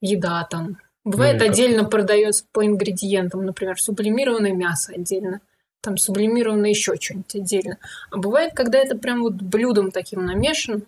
еда 0.01 0.43
там. 0.49 0.77
Бывает 1.03 1.39
ну, 1.39 1.45
отдельно 1.45 1.83
как... 1.83 1.91
продается 1.91 2.45
по 2.51 2.65
ингредиентам, 2.65 3.45
например, 3.45 3.79
сублимированное 3.81 4.53
мясо 4.53 4.93
отдельно, 4.93 5.41
там 5.81 5.97
сублимированное 5.97 6.69
еще 6.69 6.95
что-нибудь 6.99 7.35
отдельно. 7.35 7.77
А 8.11 8.17
бывает, 8.17 8.53
когда 8.53 8.77
это 8.77 8.97
прям 8.97 9.21
вот 9.21 9.33
блюдом 9.33 9.91
таким 9.91 10.25
намешан 10.25 10.83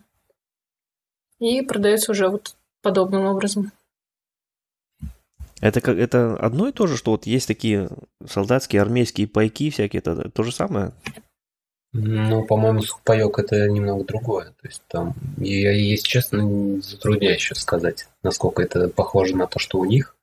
и 1.40 1.62
продается 1.62 2.12
уже 2.12 2.28
вот 2.28 2.56
подобным 2.82 3.26
образом. 3.26 3.72
Это, 5.62 5.80
как, 5.80 5.98
это 5.98 6.36
одно 6.38 6.68
и 6.68 6.74
то 6.74 6.88
же, 6.88 6.98
что 6.98 7.12
вот 7.12 7.26
есть 7.26 7.48
такие 7.48 7.90
солдатские, 8.28 8.82
армейские 8.82 9.28
пайки 9.28 9.70
всякие, 9.70 10.00
это 10.00 10.30
то 10.30 10.44
же 10.44 10.52
самое? 10.52 10.92
Ну, 11.94 12.44
по-моему, 12.44 12.82
сухпайок 12.82 13.38
это 13.38 13.68
немного 13.70 14.04
другое. 14.04 14.46
То 14.62 14.68
есть 14.68 14.82
там, 14.88 15.14
я, 15.38 15.72
если 15.72 16.08
честно, 16.08 16.82
затрудняюсь 16.82 17.38
еще 17.38 17.56
сказать, 17.56 18.08
насколько 18.24 18.64
это 18.64 18.90
похоже 18.90 19.36
на 19.36 19.46
то, 19.46 19.60
что 19.60 19.78
у 19.78 19.86
них. 19.86 20.16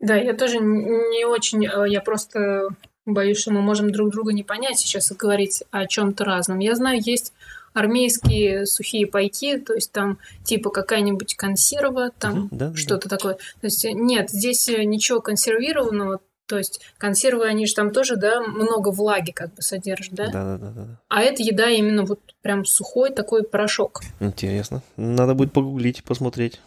Да, 0.00 0.16
я 0.16 0.32
тоже 0.32 0.58
не 0.60 1.24
очень, 1.26 1.66
э, 1.66 1.88
я 1.88 2.00
просто 2.00 2.68
боюсь, 3.04 3.38
что 3.38 3.50
мы 3.50 3.60
можем 3.60 3.90
друг 3.90 4.10
друга 4.10 4.32
не 4.32 4.44
понять 4.44 4.78
сейчас 4.78 5.10
и 5.10 5.14
говорить 5.14 5.64
о 5.70 5.86
чем-то 5.86 6.24
разном. 6.24 6.60
Я 6.60 6.74
знаю, 6.74 7.00
есть 7.02 7.32
армейские 7.74 8.64
сухие 8.64 9.06
пайки, 9.06 9.58
то 9.58 9.74
есть 9.74 9.92
там 9.92 10.18
типа 10.44 10.70
какая-нибудь 10.70 11.34
консерва, 11.36 12.10
там 12.18 12.46
угу, 12.46 12.48
да, 12.52 12.74
что-то 12.74 13.08
да. 13.08 13.16
такое. 13.16 13.34
То 13.34 13.64
есть 13.66 13.84
нет, 13.84 14.30
здесь 14.30 14.68
ничего 14.68 15.20
консервированного, 15.20 16.20
то 16.48 16.56
есть 16.56 16.80
консервы, 16.96 17.46
они 17.46 17.66
же 17.66 17.74
там 17.74 17.92
тоже, 17.92 18.16
да, 18.16 18.40
много 18.40 18.88
влаги 18.88 19.32
как 19.32 19.54
бы 19.54 19.62
содержат, 19.62 20.14
да? 20.14 20.30
Да, 20.30 20.44
да, 20.44 20.58
да, 20.58 20.70
да. 20.70 21.00
А 21.08 21.20
это 21.20 21.42
еда 21.42 21.68
именно 21.68 22.04
вот 22.04 22.20
прям 22.40 22.64
сухой 22.64 23.10
такой 23.10 23.44
порошок. 23.44 24.00
Интересно. 24.18 24.82
Надо 24.96 25.34
будет 25.34 25.52
погуглить, 25.52 26.02
посмотреть. 26.02 26.60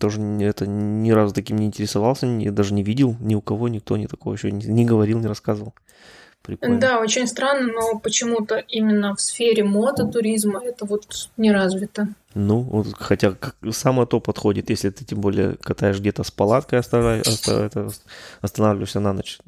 Тоже 0.00 0.20
это 0.20 0.66
ни 0.66 1.12
разу 1.12 1.32
таким 1.32 1.56
не 1.56 1.66
интересовался, 1.66 2.26
не, 2.26 2.50
даже 2.50 2.74
не 2.74 2.82
видел 2.82 3.16
ни 3.20 3.36
у 3.36 3.40
кого, 3.40 3.68
никто 3.68 3.96
не 3.96 4.08
такого 4.08 4.34
еще 4.34 4.50
не, 4.50 4.66
не 4.66 4.84
говорил, 4.84 5.20
не 5.20 5.28
рассказывал. 5.28 5.74
Прикольно. 6.42 6.80
Да, 6.80 7.00
очень 7.00 7.26
странно, 7.26 7.72
но 7.72 7.98
почему-то 7.98 8.56
именно 8.56 9.14
в 9.14 9.20
сфере 9.20 9.62
мототуризма 9.62 10.60
это 10.64 10.86
вот 10.86 11.28
не 11.36 11.52
развито. 11.52 12.08
Ну, 12.34 12.84
хотя 12.98 13.32
как, 13.32 13.56
самое 13.72 14.06
то 14.06 14.20
подходит, 14.20 14.70
если 14.70 14.88
ты 14.90 15.04
тем 15.04 15.20
более 15.20 15.56
катаешь 15.56 15.98
где-то 16.00 16.24
с 16.24 16.30
палаткой, 16.30 16.78
останавливаешься 18.40 19.00
на 19.00 19.12
ночь. 19.12 19.38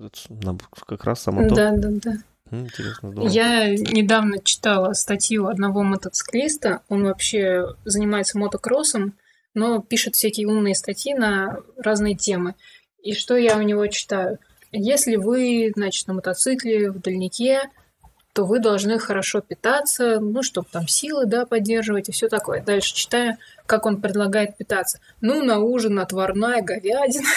Как 0.86 1.04
раз 1.04 1.22
самое 1.22 1.48
то. 1.48 1.54
Да, 1.54 1.70
да, 1.72 1.88
да. 1.90 2.12
Интересно, 2.50 3.10
здорово. 3.10 3.30
Я 3.30 3.70
недавно 3.70 4.38
читала 4.38 4.92
статью 4.92 5.46
одного 5.46 5.82
мотоциклиста. 5.82 6.82
Он 6.90 7.04
вообще 7.04 7.74
занимается 7.86 8.36
мотокроссом, 8.38 9.14
но 9.54 9.80
пишет 9.80 10.14
всякие 10.14 10.46
умные 10.46 10.74
статьи 10.74 11.14
на 11.14 11.56
разные 11.78 12.14
темы. 12.14 12.54
И 13.02 13.14
что 13.14 13.36
я 13.36 13.56
у 13.56 13.62
него 13.62 13.86
читаю? 13.86 14.38
Если 14.72 15.16
вы, 15.16 15.72
значит, 15.76 16.06
на 16.08 16.14
мотоцикле, 16.14 16.90
в 16.90 17.00
дальнике, 17.00 17.60
то 18.32 18.46
вы 18.46 18.60
должны 18.60 18.98
хорошо 18.98 19.42
питаться, 19.42 20.18
ну, 20.18 20.42
чтобы 20.42 20.66
там 20.70 20.88
силы, 20.88 21.26
да, 21.26 21.44
поддерживать 21.44 22.08
и 22.08 22.12
все 22.12 22.28
такое. 22.28 22.62
Дальше 22.62 22.94
читаю, 22.94 23.36
как 23.66 23.84
он 23.84 24.00
предлагает 24.00 24.56
питаться. 24.56 25.00
Ну, 25.20 25.44
на 25.44 25.58
ужин 25.58 25.98
отварная 25.98 26.62
говядина, 26.62 27.28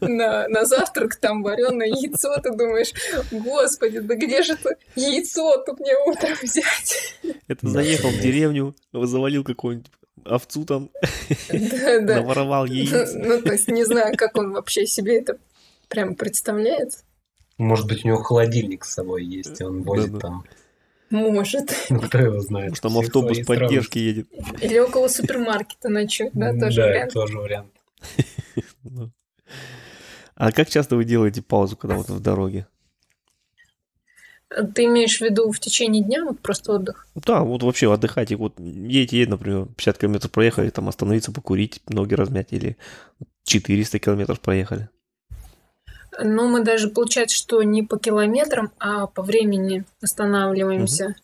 на, 0.48 0.64
завтрак 0.64 1.14
там 1.16 1.42
вареное 1.44 1.86
яйцо. 1.86 2.34
Ты 2.42 2.50
думаешь, 2.50 2.92
господи, 3.30 4.00
да 4.00 4.16
где 4.16 4.42
же 4.42 4.54
это 4.54 4.76
яйцо 4.96 5.62
тут 5.64 5.78
мне 5.78 5.94
утром 6.06 6.36
взять? 6.42 7.14
Это 7.48 7.68
заехал 7.68 8.10
в 8.10 8.20
деревню, 8.20 8.74
завалил 8.92 9.44
какую-нибудь 9.44 9.90
овцу 10.24 10.64
там, 10.64 10.90
наворовал 11.48 12.66
яиц. 12.66 13.12
Ну, 13.14 13.40
то 13.40 13.52
есть 13.52 13.68
не 13.68 13.84
знаю, 13.84 14.16
как 14.16 14.36
он 14.36 14.52
вообще 14.52 14.84
себе 14.86 15.20
это 15.20 15.38
прям 15.88 16.14
представляет. 16.14 17.04
Может 17.58 17.86
быть, 17.86 18.04
у 18.04 18.08
него 18.08 18.22
холодильник 18.22 18.84
с 18.84 18.92
собой 18.92 19.24
есть, 19.24 19.60
и 19.60 19.64
он 19.64 19.82
возит 19.82 20.12
да, 20.12 20.18
да. 20.18 20.20
там. 20.20 20.44
Может. 21.10 21.74
Ну, 21.90 22.00
кто 22.00 22.18
его 22.18 22.40
знает. 22.40 22.70
Может, 22.70 22.82
там 22.82 22.98
автобус 22.98 23.38
поддержки 23.46 23.98
едет. 23.98 24.28
Или 24.60 24.78
около 24.78 25.08
супермаркета 25.08 25.88
ночует, 25.88 26.32
да, 26.34 26.52
тоже 26.52 26.76
да, 26.76 26.86
вариант. 26.86 27.12
тоже 27.12 27.38
вариант. 27.38 27.72
Ну. 28.88 29.10
А 30.36 30.52
как 30.52 30.68
часто 30.68 30.96
вы 30.96 31.04
делаете 31.04 31.42
паузу, 31.42 31.76
когда 31.76 31.96
вот 31.96 32.08
в 32.08 32.20
дороге? 32.20 32.66
Ты 34.74 34.84
имеешь 34.84 35.18
в 35.18 35.22
виду 35.22 35.50
в 35.50 35.58
течение 35.58 36.04
дня, 36.04 36.24
вот 36.24 36.40
просто 36.40 36.72
отдых? 36.72 37.08
Да, 37.14 37.42
вот 37.42 37.62
вообще 37.62 37.92
отдыхать. 37.92 38.30
И 38.30 38.36
вот 38.36 38.60
едете, 38.60 39.18
едете, 39.18 39.30
например, 39.30 39.66
50 39.76 39.98
километров 39.98 40.30
проехали, 40.30 40.70
там 40.70 40.88
остановиться, 40.88 41.32
покурить, 41.32 41.82
ноги 41.88 42.14
размять, 42.14 42.52
или 42.52 42.76
400 43.44 43.98
километров 43.98 44.40
проехали. 44.40 44.88
Ну, 46.18 46.48
мы 46.48 46.62
даже, 46.62 46.88
получается, 46.88 47.36
что 47.36 47.62
не 47.62 47.82
по 47.82 47.98
километрам, 47.98 48.72
а 48.78 49.06
по 49.06 49.22
времени 49.22 49.84
останавливаемся. 50.00 51.06
Угу. 51.06 51.14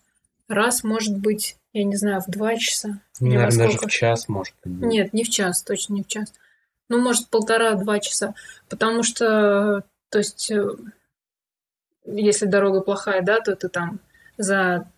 Раз, 0.49 0.85
может 0.85 1.17
быть, 1.19 1.57
я 1.73 1.85
не 1.85 1.97
знаю, 1.97 2.21
в 2.21 2.31
два 2.31 2.57
часа. 2.57 3.01
Наверное, 3.21 3.57
даже 3.57 3.79
в 3.79 3.87
час, 3.87 4.29
может 4.29 4.55
быть. 4.65 4.89
Нет, 4.89 5.13
не 5.13 5.25
в 5.25 5.31
час, 5.31 5.63
точно 5.63 5.95
не 5.95 6.03
в 6.03 6.09
час. 6.09 6.35
Ну, 6.89 7.01
может, 7.01 7.29
полтора-два 7.29 8.01
часа. 8.01 8.35
Потому 8.69 9.03
что, 9.03 9.85
то 10.11 10.19
есть, 10.19 10.51
э, 10.51 10.67
если 12.05 12.47
дорога 12.47 12.81
плохая, 12.81 13.23
да, 13.23 13.41
то 13.41 13.57
ты 13.57 13.69
там 13.69 14.01
за 14.37 14.91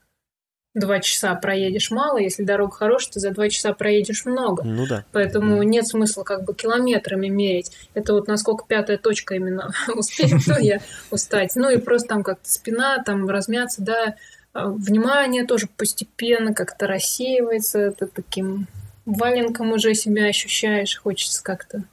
два 0.74 0.98
часа 1.00 1.34
проедешь 1.36 1.90
мало, 1.90 2.18
если 2.18 2.42
дорога 2.42 2.72
хорошая, 2.72 3.12
то 3.12 3.20
за 3.20 3.30
два 3.30 3.48
часа 3.48 3.72
проедешь 3.72 4.24
много. 4.24 4.64
Ну 4.64 4.86
да. 4.86 5.04
Поэтому 5.12 5.62
mm. 5.62 5.66
нет 5.66 5.86
смысла 5.86 6.24
как 6.24 6.44
бы 6.44 6.54
километрами 6.54 7.28
мерить. 7.28 7.70
Это 7.94 8.12
вот 8.12 8.26
насколько 8.26 8.66
пятая 8.66 8.98
точка 8.98 9.36
именно 9.36 9.72
успеет, 9.94 10.42
я 10.60 10.80
устать. 11.10 11.54
Ну 11.54 11.70
и 11.70 11.78
просто 11.78 12.08
там 12.08 12.22
как-то 12.22 12.50
спина, 12.50 13.02
там 13.04 13.28
размяться, 13.28 13.82
да. 13.82 14.16
А, 14.52 14.68
внимание 14.68 15.44
тоже 15.44 15.68
постепенно 15.68 16.52
как-то 16.52 16.86
рассеивается. 16.88 17.92
Ты 17.92 18.06
таким 18.06 18.66
валенком 19.06 19.72
уже 19.72 19.94
себя 19.94 20.26
ощущаешь. 20.26 20.98
Хочется 20.98 21.42
как-то 21.42 21.84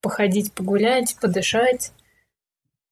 походить, 0.00 0.52
погулять, 0.52 1.16
подышать. 1.20 1.92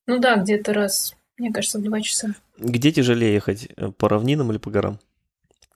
Ну 0.06 0.18
да, 0.18 0.36
где-то 0.36 0.72
раз, 0.72 1.14
мне 1.36 1.52
кажется, 1.52 1.78
в 1.78 1.82
два 1.82 2.00
часа. 2.00 2.34
Где 2.58 2.90
тяжелее 2.90 3.34
ехать, 3.34 3.68
э, 3.76 3.90
по 3.92 4.08
равнинам 4.08 4.50
или 4.50 4.58
по 4.58 4.70
горам? 4.70 4.98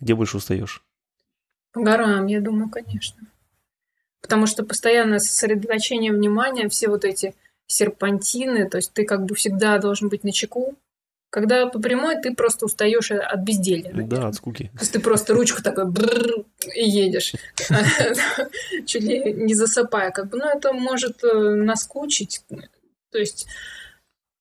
Где 0.01 0.14
больше 0.14 0.37
устаешь? 0.37 0.85
По 1.72 1.80
горам, 1.80 2.26
я 2.26 2.41
думаю, 2.41 2.68
конечно. 2.68 3.20
Потому 4.20 4.47
что 4.47 4.64
постоянное 4.64 5.20
сосредоточение 5.20 6.12
внимания, 6.12 6.68
все 6.68 6.89
вот 6.89 7.05
эти 7.05 7.35
серпантины, 7.66 8.68
то 8.68 8.78
есть 8.78 8.93
ты 8.93 9.05
как 9.05 9.24
бы 9.24 9.35
всегда 9.35 9.78
должен 9.78 10.09
быть 10.09 10.24
на 10.24 10.33
чеку. 10.33 10.76
Когда 11.30 11.66
по 11.66 11.78
прямой 11.78 12.20
ты 12.20 12.35
просто 12.35 12.66
устаешь 12.66 13.11
от 13.11 13.41
безделья. 13.41 13.91
Наверное. 13.91 14.07
Да, 14.07 14.28
от 14.28 14.35
скуки. 14.35 14.70
То 14.74 14.80
есть 14.80 14.93
ты 14.93 15.01
просто 15.01 15.33
ручку 15.33 15.62
такой 15.62 15.87
и 16.74 16.85
едешь, 16.85 17.35
чуть 18.87 19.03
ли 19.03 19.33
не 19.33 19.55
засыпая. 19.55 20.11
Как 20.11 20.28
бы, 20.28 20.37
ну, 20.37 20.45
это 20.45 20.74
может 20.74 21.24
э, 21.24 21.55
наскучить. 21.55 22.45
То 23.11 23.18
есть 23.18 23.47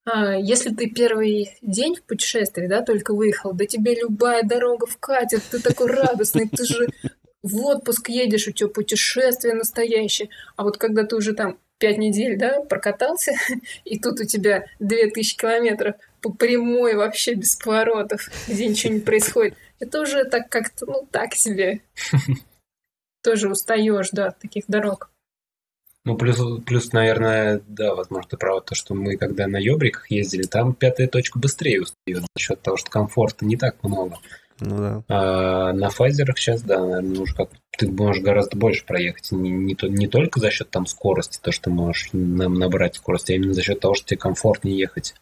если 0.06 0.74
ты 0.74 0.90
первый 0.90 1.58
день 1.62 1.96
в 1.96 2.04
путешествии, 2.04 2.68
да, 2.68 2.82
только 2.82 3.14
выехал, 3.14 3.54
да 3.54 3.66
тебе 3.66 3.96
любая 3.96 4.44
дорога 4.44 4.88
вкатит, 4.88 5.44
ты 5.52 5.60
такой 5.60 5.88
радостный, 5.88 6.50
ты 6.50 6.66
же 6.66 6.88
в 7.44 7.66
отпуск 7.66 8.10
едешь, 8.10 8.48
у 8.48 8.52
тебя 8.52 8.70
путешествие 8.70 9.54
настоящее. 9.54 10.30
А 10.56 10.64
вот 10.64 10.78
когда 10.78 11.04
ты 11.04 11.16
уже 11.16 11.34
там 11.34 11.58
пять 11.78 11.98
недель, 11.98 12.38
да, 12.38 12.62
прокатался, 12.62 13.34
и 13.86 14.00
тут 14.00 14.20
у 14.20 14.26
тебя 14.26 14.66
две 14.80 15.10
тысячи 15.10 15.38
километров 15.38 15.96
по 16.22 16.32
прямой 16.32 16.96
вообще 16.96 17.34
без 17.34 17.56
поворотов, 17.56 18.30
где 18.48 18.68
ничего 18.68 18.94
не 18.94 19.00
происходит, 19.00 19.56
это 19.80 20.02
уже 20.02 20.26
так 20.26 20.50
как-то, 20.50 20.86
ну, 20.86 21.08
так 21.12 21.34
себе. 21.34 21.82
Тоже 23.24 23.50
устаешь, 23.50 24.10
да, 24.12 24.28
от 24.28 24.40
таких 24.40 24.66
дорог. 24.68 25.12
Ну, 26.04 26.18
плюс, 26.18 26.40
плюс, 26.66 26.94
наверное, 26.94 27.62
да, 27.68 27.94
возможно, 27.94 28.30
ты 28.30 28.38
прав, 28.38 28.66
то, 28.66 28.74
что 28.74 28.96
мы, 28.96 29.18
когда 29.18 29.48
на 29.48 29.58
Йобриках 29.58 30.10
ездили, 30.10 30.44
там 30.44 30.74
пятая 30.74 31.08
точка 31.08 31.38
быстрее 31.38 31.82
устает 31.82 32.22
за 32.22 32.40
счет 32.40 32.62
того, 32.62 32.78
что 32.78 32.90
комфорта 32.90 33.46
не 33.46 33.56
так 33.56 33.84
много. 33.84 34.18
Ну 34.60 34.78
да. 34.78 35.04
А 35.10 35.74
на 35.74 35.90
файзерах 35.90 36.38
сейчас, 36.38 36.62
да, 36.62 36.80
наверное, 36.80 37.22
уже 37.22 37.36
как 37.36 37.50
ты 37.78 37.90
можешь 37.90 38.24
гораздо 38.24 38.58
больше 38.58 38.86
проехать. 38.86 39.32
Не, 39.32 39.50
не, 39.50 39.76
то, 39.76 39.88
не 39.88 40.08
только 40.08 40.40
за 40.40 40.52
счет 40.52 40.70
там 40.70 40.86
скорости, 40.86 41.40
то, 41.42 41.52
что 41.52 41.66
ты 41.66 41.70
можешь 41.70 42.10
нам 42.14 42.56
набрать 42.56 42.96
скорость, 42.96 43.30
а 43.30 43.34
именно 43.34 43.54
за 43.54 43.62
счет 43.62 43.80
того, 43.80 43.94
что 43.94 44.08
тебе 44.08 44.18
комфортнее 44.18 44.78
ехать. 44.78 45.16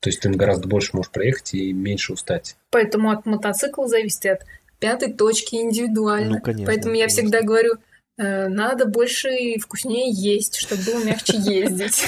То 0.00 0.08
есть 0.08 0.20
ты 0.20 0.30
гораздо 0.30 0.66
больше 0.66 0.90
можешь 0.94 1.12
проехать 1.12 1.54
и 1.54 1.72
меньше 1.72 2.12
устать. 2.12 2.56
Поэтому 2.70 3.10
от 3.10 3.26
мотоцикла 3.26 3.86
зависит 3.86 4.26
от 4.26 4.40
пятой 4.78 5.12
точки 5.12 5.56
индивидуально. 5.56 6.36
Ну, 6.36 6.40
конечно. 6.40 6.66
Поэтому 6.66 6.94
я 6.94 7.06
конечно. 7.06 7.22
всегда 7.22 7.42
говорю, 7.42 7.74
надо 8.16 8.86
больше 8.86 9.30
и 9.30 9.58
вкуснее 9.58 10.10
есть, 10.10 10.56
чтобы 10.56 10.82
было 10.82 11.04
мягче 11.04 11.36
ездить. 11.36 12.04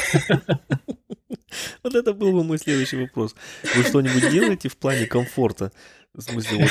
Вот 1.82 1.94
это 1.94 2.14
был 2.14 2.32
бы 2.32 2.44
мой 2.44 2.58
следующий 2.58 2.96
вопрос. 2.96 3.34
Вы 3.76 3.82
что-нибудь 3.82 4.30
делаете 4.30 4.68
в 4.68 4.76
плане 4.76 5.06
комфорта? 5.06 5.70
В 6.14 6.20
смысле, 6.20 6.68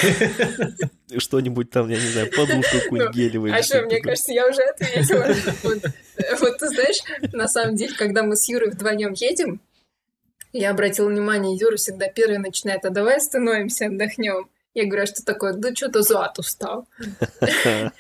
вот, 1.10 1.22
что-нибудь 1.22 1.72
там, 1.72 1.90
я 1.90 2.00
не 2.00 2.08
знаю, 2.08 2.30
подушку 2.30 2.78
какую-нибудь 2.80 3.16
ну, 3.16 3.22
гелевую. 3.22 3.56
А 3.56 3.64
что, 3.64 3.82
мне 3.82 4.00
кажется, 4.00 4.32
я 4.32 4.48
уже 4.48 4.62
ответила. 4.62 5.34
Вот, 5.64 6.40
вот 6.40 6.58
ты 6.60 6.68
знаешь, 6.68 7.02
на 7.34 7.48
самом 7.48 7.76
деле, 7.76 7.96
когда 7.96 8.22
мы 8.22 8.36
с 8.36 8.48
Юрой 8.48 8.70
вдвоем 8.70 9.14
едем, 9.14 9.60
я 10.54 10.70
обратила 10.70 11.08
внимание, 11.08 11.58
Юра 11.58 11.78
всегда 11.78 12.08
первый 12.08 12.38
начинает, 12.38 12.86
а 12.86 12.92
давай 12.92 13.18
остановимся, 13.18 13.88
отдохнем. 13.88 14.48
Я 14.74 14.86
говорю, 14.86 15.04
а 15.04 15.06
что 15.06 15.24
такое? 15.26 15.54
Да 15.54 15.76
что-то 15.76 16.02
зад 16.02 16.40
устал. 16.40 16.88
Я 17.42 17.92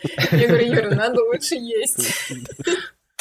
говорю, 0.47 0.73
Юра, 0.73 0.95
надо 0.95 1.21
лучше 1.23 1.55
есть. 1.55 2.31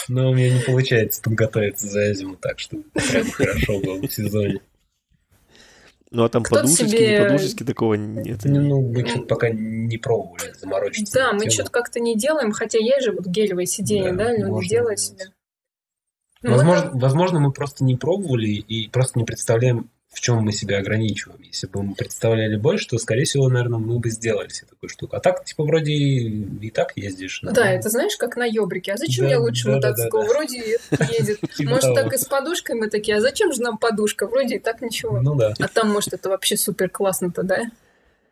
Но 0.09 0.31
у 0.31 0.35
меня 0.35 0.55
не 0.55 0.61
получается 0.61 1.21
подготовиться 1.23 1.87
за 1.89 2.13
зиму 2.15 2.37
так, 2.37 2.59
чтобы 2.59 2.85
прям 2.95 3.31
хорошо 3.31 3.81
было 3.81 3.97
в 3.97 4.13
сезоне. 4.13 4.61
Ну, 6.13 6.25
а 6.25 6.29
там 6.29 6.43
Кто 6.43 6.57
подушечки, 6.57 6.87
себе... 6.87 7.11
не 7.11 7.25
подушечки, 7.25 7.63
такого 7.63 7.95
нет. 7.95 8.41
Ну, 8.45 8.83
мы 8.83 9.07
что-то 9.07 9.27
пока 9.27 9.51
не 9.51 9.97
пробовали 9.97 10.53
заморочиться. 10.59 11.15
Да, 11.15 11.33
мы 11.33 11.49
что-то 11.49 11.71
как-то 11.71 12.01
не 12.01 12.17
делаем, 12.17 12.51
хотя 12.51 12.79
есть 12.79 13.05
же 13.05 13.13
вот 13.13 13.27
гелевые 13.27 13.67
сиденья, 13.67 14.13
да, 14.13 14.27
да 14.27 14.37
люди 14.37 14.69
делают 14.69 14.99
себе. 14.99 15.27
Ну, 16.43 16.53
возможно, 16.53 16.89
это... 16.89 16.99
возможно, 16.99 17.41
мы 17.41 17.53
просто 17.53 17.85
не 17.85 17.97
пробовали 17.97 18.49
и 18.49 18.89
просто 18.89 19.19
не 19.19 19.25
представляем, 19.25 19.91
в 20.11 20.21
чем 20.21 20.43
мы 20.43 20.53
себя 20.53 20.79
ограничиваем. 20.79 21.41
Если 21.43 21.69
бы 21.69 21.83
мы 21.83 21.95
представляли 21.95 22.57
больше, 22.57 22.89
то, 22.89 22.99
скорее 22.99 23.25
всего, 23.25 23.49
наверное, 23.49 23.79
мы 23.79 24.01
бы 24.01 24.11
сделали 24.11 24.49
себе 24.49 24.67
такую 24.69 24.91
штуку. 24.91 25.15
А 25.15 25.21
так, 25.21 25.45
типа, 25.45 25.63
вроде 25.65 25.93
и 25.93 26.71
так 26.71 26.97
ездишь. 26.97 27.41
Да, 27.43 27.53
да 27.53 27.71
это 27.71 27.89
знаешь, 27.91 28.17
как 28.17 28.37
на 28.37 28.45
ёбрике. 28.45 28.93
А 28.93 28.97
зачем 28.97 29.27
да, 29.27 29.31
я 29.31 29.41
лучше 29.41 29.67
да, 29.67 29.77
мотоцикл? 29.77 30.19
Да, 30.19 30.25
да, 30.25 30.29
Вроде 30.29 30.59
едет. 30.59 31.41
Типа 31.57 31.71
может, 31.71 31.95
так 31.95 32.13
и 32.13 32.19
с 32.19 32.25
подушкой 32.25 32.75
мы 32.75 32.91
такие, 32.91 33.17
а 33.19 33.21
зачем 33.21 33.53
же 33.53 33.63
нам 33.63 33.79
подушка? 33.79 34.27
Вроде 34.27 34.57
и 34.57 34.59
так 34.59 34.83
ничего. 34.83 35.21
Ну 35.21 35.37
да. 35.37 35.55
А 35.59 35.69
там, 35.69 35.91
может, 35.91 36.13
это 36.13 36.29
вообще 36.29 36.57
супер 36.57 36.91
классно-то, 36.91 37.45
да? 37.45 37.71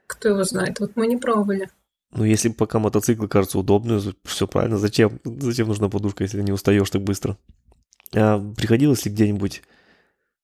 Кто 0.09 0.31
его 0.31 0.43
знает? 0.43 0.81
Вот 0.81 0.93
мы 0.97 1.07
не 1.07 1.17
пробовали. 1.17 1.71
Ну, 2.11 2.25
если 2.25 2.49
пока 2.49 2.79
мотоцикл 2.79 3.27
кажется 3.27 3.59
удобным, 3.59 4.01
все 4.25 4.49
правильно. 4.49 4.79
Зачем? 4.79 5.21
Зачем 5.25 5.69
нужна 5.69 5.89
подушка, 5.89 6.25
если 6.25 6.43
не 6.43 6.53
устаешь 6.53 6.91
так 6.91 7.03
быстро? 7.03 7.37
А 8.15 8.41
приходилось 8.57 9.05
ли 9.05 9.13
где-нибудь 9.13 9.63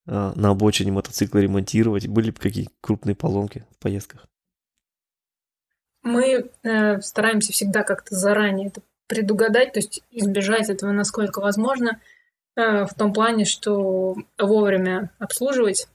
на 0.07 0.51
обочине 0.51 0.93
мотоцикла 0.93 1.39
ремонтировать? 1.39 2.07
Были 2.07 2.31
бы 2.31 2.39
какие 2.39 2.69
крупные 2.81 3.15
поломки 3.15 3.65
в 3.79 3.83
поездках? 3.83 4.27
Мы 6.05 6.51
э, 6.63 7.01
стараемся 7.01 7.53
всегда 7.53 7.83
как-то 7.83 8.15
заранее 8.15 8.69
это 8.69 8.83
предугадать, 9.07 9.73
то 9.73 9.79
есть 9.79 10.03
избежать 10.11 10.69
этого 10.69 10.93
насколько 10.93 11.41
возможно, 11.41 11.99
э, 12.57 12.85
в 12.85 12.95
том 12.95 13.13
плане, 13.15 13.47
что 13.47 14.15
вовремя 14.39 15.11
обслуживать 15.19 15.89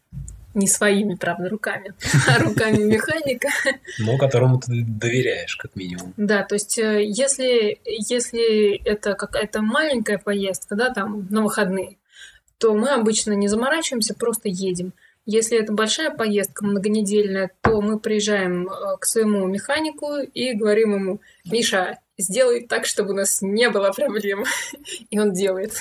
не 0.55 0.67
своими, 0.67 1.13
правда, 1.13 1.47
руками, 1.47 1.93
а 2.27 2.39
руками 2.39 2.81
механика. 2.81 3.49
Но 3.99 4.17
которому 4.17 4.59
ты 4.59 4.83
доверяешь, 4.83 5.55
как 5.55 5.75
минимум. 5.75 6.15
Да, 6.17 6.43
то 6.43 6.55
есть 6.55 6.79
э, 6.79 7.03
если, 7.05 7.79
если 7.85 8.81
это 8.83 9.13
какая-то 9.13 9.61
маленькая 9.61 10.17
поездка, 10.17 10.75
да, 10.75 10.91
там 10.91 11.27
на 11.29 11.43
выходные, 11.43 11.98
то 12.59 12.73
мы 12.73 12.89
обычно 12.89 13.33
не 13.33 13.47
заморачиваемся, 13.47 14.13
просто 14.13 14.49
едем. 14.49 14.93
Если 15.25 15.57
это 15.59 15.71
большая 15.71 16.11
поездка, 16.11 16.65
многонедельная, 16.65 17.51
то 17.61 17.81
мы 17.81 17.99
приезжаем 17.99 18.67
э, 18.67 18.97
к 18.99 19.05
своему 19.05 19.45
механику 19.47 20.17
и 20.17 20.53
говорим 20.53 20.95
ему, 20.95 21.21
Миша, 21.45 21.99
сделай 22.17 22.65
так, 22.65 22.85
чтобы 22.85 23.11
у 23.11 23.15
нас 23.15 23.41
не 23.41 23.69
было 23.69 23.91
проблем. 23.91 24.45
И 25.09 25.19
он 25.19 25.33
делает. 25.33 25.73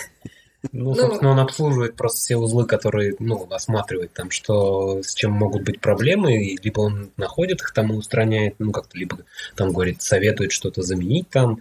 Ну, 0.73 0.91
ну, 0.91 0.95
собственно, 0.95 1.31
он 1.31 1.39
обслуживает 1.39 1.95
просто 1.95 2.19
все 2.19 2.37
узлы, 2.37 2.67
которые, 2.67 3.15
ну, 3.21 3.47
осматривает 3.51 4.13
там, 4.13 4.31
что 4.31 5.03
с 5.03 5.15
чем 5.15 5.33
могут 5.33 5.63
быть 5.63 5.81
проблемы, 5.81 6.45
и 6.45 6.59
либо 6.61 6.81
он 6.81 7.13
находит 7.17 7.61
их 7.61 7.73
там 7.73 7.93
и 7.93 7.97
устраняет, 7.97 8.57
ну, 8.59 8.73
как-то, 8.73 8.99
либо 8.99 9.19
там 9.55 9.73
говорит, 9.73 10.03
советует 10.03 10.51
что-то 10.51 10.83
заменить 10.83 11.31
там, 11.31 11.61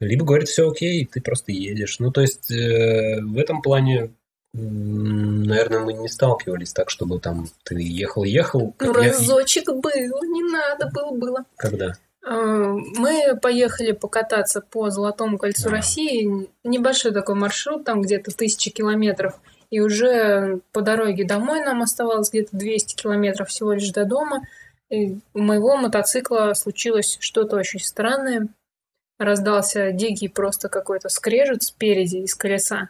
либо 0.00 0.24
говорит, 0.24 0.48
все 0.48 0.70
окей, 0.70 1.06
ты 1.06 1.20
просто 1.20 1.52
едешь. 1.52 1.98
Ну, 1.98 2.10
то 2.10 2.20
есть, 2.20 2.50
э, 2.50 3.20
в 3.22 3.38
этом 3.38 3.62
плане 3.62 4.10
Наверное, 4.52 5.80
мы 5.80 5.92
не 5.92 6.08
сталкивались 6.08 6.72
так, 6.72 6.90
чтобы 6.90 7.20
там 7.20 7.46
ты 7.62 7.76
ехал-ехал. 7.80 8.74
Ну, 8.80 8.92
разочек 8.92 9.68
я... 9.68 9.74
был, 9.74 10.22
не 10.24 10.42
надо 10.42 10.90
было, 10.92 11.10
было. 11.12 11.44
Когда? 11.56 11.94
А, 12.26 12.34
мы 12.34 13.38
поехали 13.40 13.92
покататься 13.92 14.60
по 14.60 14.90
Золотому 14.90 15.38
кольцу 15.38 15.68
а. 15.68 15.72
России. 15.72 16.48
Небольшой 16.64 17.12
такой 17.12 17.36
маршрут, 17.36 17.84
там 17.84 18.02
где-то 18.02 18.36
тысячи 18.36 18.70
километров. 18.70 19.40
И 19.70 19.80
уже 19.80 20.60
по 20.72 20.82
дороге 20.82 21.24
домой 21.24 21.60
нам 21.60 21.82
оставалось 21.82 22.30
где-то 22.30 22.56
200 22.56 22.96
километров 22.96 23.48
всего 23.48 23.72
лишь 23.72 23.90
до 23.90 24.04
дома. 24.04 24.42
И 24.90 25.18
у 25.32 25.38
моего 25.38 25.76
мотоцикла 25.76 26.54
случилось 26.54 27.18
что-то 27.20 27.56
очень 27.56 27.78
странное. 27.78 28.48
Раздался 29.18 29.92
дикий 29.92 30.28
просто 30.28 30.68
какой-то 30.68 31.08
скрежет 31.08 31.62
спереди 31.62 32.16
из 32.16 32.34
колеса 32.34 32.88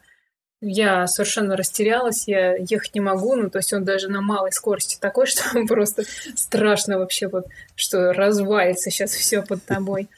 я 0.61 1.07
совершенно 1.07 1.57
растерялась, 1.57 2.29
я 2.29 2.55
ехать 2.57 2.95
не 2.95 3.01
могу, 3.01 3.35
ну, 3.37 3.51
то 3.51 3.59
есть 3.59 3.73
он 3.73 3.85
даже 3.85 4.09
на 4.09 4.21
малой 4.21 4.53
скорости 4.53 4.99
такой, 5.01 5.27
что 5.27 5.43
просто 5.67 6.05
страшно 6.35 6.99
вообще, 6.99 7.29
вот, 7.29 7.47
что 7.75 8.13
развалится 8.13 8.91
сейчас 8.91 9.13
все 9.13 9.43
под 9.43 9.65
тобой. 9.65 10.09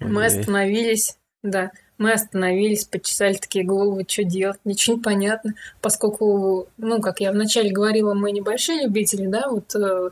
Мы 0.00 0.26
остановились, 0.26 1.16
да, 1.42 1.72
мы 1.96 2.12
остановились, 2.12 2.84
почесали 2.84 3.34
такие 3.34 3.64
головы, 3.64 4.04
что 4.06 4.22
делать, 4.22 4.60
ничего 4.64 4.96
не 4.96 5.02
понятно, 5.02 5.54
поскольку, 5.80 6.68
ну, 6.76 7.00
как 7.00 7.20
я 7.20 7.32
вначале 7.32 7.70
говорила, 7.70 8.14
мы 8.14 8.30
небольшие 8.30 8.84
любители, 8.84 9.26
да, 9.26 9.48
вот 9.48 9.74
э, 9.74 10.10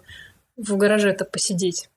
в 0.57 0.77
гараже 0.77 1.11
это 1.11 1.25
посидеть 1.25 1.89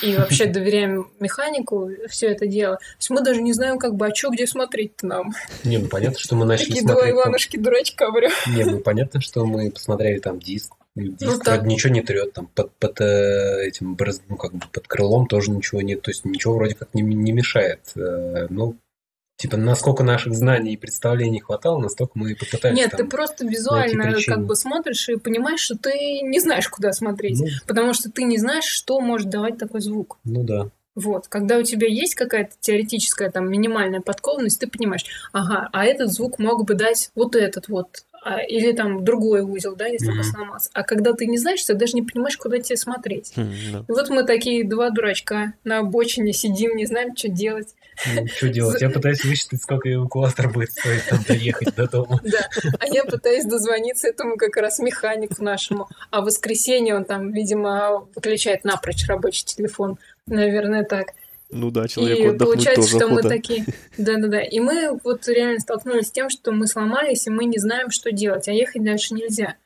и 0.00 0.16
вообще 0.16 0.46
доверяем 0.46 1.10
механику 1.20 1.90
все 2.08 2.28
это 2.28 2.46
дело. 2.46 2.76
То 2.76 2.96
есть 2.98 3.10
мы 3.10 3.20
даже 3.22 3.42
не 3.42 3.52
знаем, 3.52 3.78
как 3.78 3.94
бы, 3.94 4.06
а 4.06 4.14
что 4.14 4.30
где 4.30 4.46
смотреть-то 4.46 5.06
нам. 5.06 5.32
Не, 5.64 5.78
ну 5.78 5.88
понятно, 5.88 6.18
что 6.18 6.34
мы 6.34 6.46
начали 6.46 6.68
Такие 6.68 6.82
смотреть... 6.82 7.12
два 7.12 7.22
Иванушки 7.22 7.56
там... 7.56 7.64
дурачка, 7.64 8.06
говорю. 8.06 8.30
Не, 8.48 8.64
ну 8.64 8.78
понятно, 8.80 9.20
что 9.20 9.44
мы 9.44 9.70
посмотрели 9.70 10.18
там 10.18 10.38
диск, 10.38 10.72
диск 10.94 11.20
ну, 11.20 11.38
так. 11.38 11.64
ничего 11.64 11.92
не 11.92 12.00
трет, 12.00 12.32
там 12.32 12.46
под, 12.54 12.72
под 12.76 13.00
э, 13.00 13.66
этим, 13.66 13.96
ну, 14.28 14.36
как 14.36 14.54
бы 14.54 14.66
под 14.72 14.86
крылом 14.88 15.26
тоже 15.26 15.50
ничего 15.50 15.82
нет, 15.82 16.02
то 16.02 16.10
есть 16.10 16.24
ничего 16.24 16.54
вроде 16.54 16.74
как 16.74 16.94
не, 16.94 17.02
не 17.02 17.32
мешает. 17.32 17.80
Э, 17.96 18.46
ну, 18.48 18.76
Типа, 19.42 19.56
насколько 19.56 20.04
наших 20.04 20.34
знаний 20.34 20.74
и 20.74 20.76
представлений 20.76 21.40
хватало, 21.40 21.80
настолько 21.80 22.12
мы 22.14 22.30
и 22.30 22.34
попытались. 22.36 22.78
Нет, 22.78 22.92
там, 22.92 23.00
ты 23.00 23.06
просто 23.08 23.44
визуально 23.44 24.14
как 24.24 24.46
бы 24.46 24.54
смотришь 24.54 25.08
и 25.08 25.16
понимаешь, 25.16 25.58
что 25.58 25.76
ты 25.76 26.20
не 26.22 26.38
знаешь, 26.38 26.68
куда 26.68 26.92
смотреть. 26.92 27.40
Ну, 27.40 27.48
потому 27.66 27.92
что 27.92 28.08
ты 28.08 28.22
не 28.22 28.38
знаешь, 28.38 28.66
что 28.66 29.00
может 29.00 29.30
давать 29.30 29.58
такой 29.58 29.80
звук. 29.80 30.18
Ну 30.22 30.44
да. 30.44 30.68
Вот, 30.94 31.26
когда 31.26 31.58
у 31.58 31.64
тебя 31.64 31.88
есть 31.88 32.14
какая-то 32.14 32.52
теоретическая 32.60 33.32
там 33.32 33.50
минимальная 33.50 34.00
подкованность, 34.00 34.60
ты 34.60 34.68
понимаешь, 34.68 35.06
ага, 35.32 35.68
а 35.72 35.84
этот 35.86 36.12
звук 36.12 36.38
мог 36.38 36.64
бы 36.64 36.74
дать 36.74 37.10
вот 37.16 37.34
этот 37.34 37.66
вот, 37.66 38.04
а, 38.24 38.40
или 38.42 38.70
там 38.70 39.02
другой 39.02 39.40
узел, 39.40 39.74
да, 39.74 39.86
если 39.86 40.12
mm-hmm. 40.12 40.22
сломался. 40.22 40.70
А 40.72 40.84
когда 40.84 41.14
ты 41.14 41.26
не 41.26 41.38
знаешь, 41.38 41.64
ты 41.64 41.74
даже 41.74 41.94
не 41.94 42.02
понимаешь, 42.02 42.36
куда 42.36 42.58
тебе 42.60 42.76
смотреть. 42.76 43.32
Mm-hmm. 43.34 43.86
И 43.88 43.92
вот 43.92 44.08
мы 44.10 44.22
такие 44.22 44.68
два 44.68 44.90
дурачка 44.90 45.54
на 45.64 45.78
обочине 45.78 46.32
сидим, 46.32 46.76
не 46.76 46.86
знаем, 46.86 47.16
что 47.16 47.28
делать. 47.28 47.74
Ну, 48.14 48.26
что 48.26 48.48
делать? 48.48 48.80
Я 48.80 48.90
пытаюсь 48.90 49.24
высчитать, 49.24 49.62
сколько 49.62 49.92
эвакуатор 49.92 50.50
будет 50.50 50.72
стоить 50.72 51.06
там 51.08 51.20
доехать 51.26 51.74
до 51.74 51.88
дома. 51.88 52.20
Да, 52.32 52.48
а 52.78 52.86
я 52.86 53.04
пытаюсь 53.04 53.44
дозвониться 53.44 54.08
этому 54.08 54.36
как 54.36 54.56
раз 54.56 54.78
механику 54.78 55.42
нашему. 55.42 55.88
А 56.10 56.20
в 56.20 56.24
воскресенье 56.24 56.96
он 56.96 57.04
там, 57.04 57.32
видимо, 57.32 58.08
выключает 58.14 58.64
напрочь 58.64 59.06
рабочий 59.06 59.44
телефон. 59.44 59.98
Наверное, 60.26 60.84
так. 60.84 61.08
Ну 61.50 61.70
да, 61.70 61.86
человек 61.86 62.34
И 62.34 62.38
получается, 62.38 62.82
тоже 62.82 62.96
что 62.96 63.06
охота. 63.06 63.22
мы 63.24 63.28
такие... 63.28 63.66
Да-да-да. 63.98 64.40
И 64.40 64.58
мы 64.60 64.98
вот 65.04 65.28
реально 65.28 65.60
столкнулись 65.60 66.08
с 66.08 66.12
тем, 66.12 66.30
что 66.30 66.50
мы 66.52 66.66
сломались, 66.66 67.26
и 67.26 67.30
мы 67.30 67.44
не 67.44 67.58
знаем, 67.58 67.90
что 67.90 68.10
делать, 68.10 68.48
а 68.48 68.52
ехать 68.52 68.82
дальше 68.82 69.14
нельзя. 69.14 69.56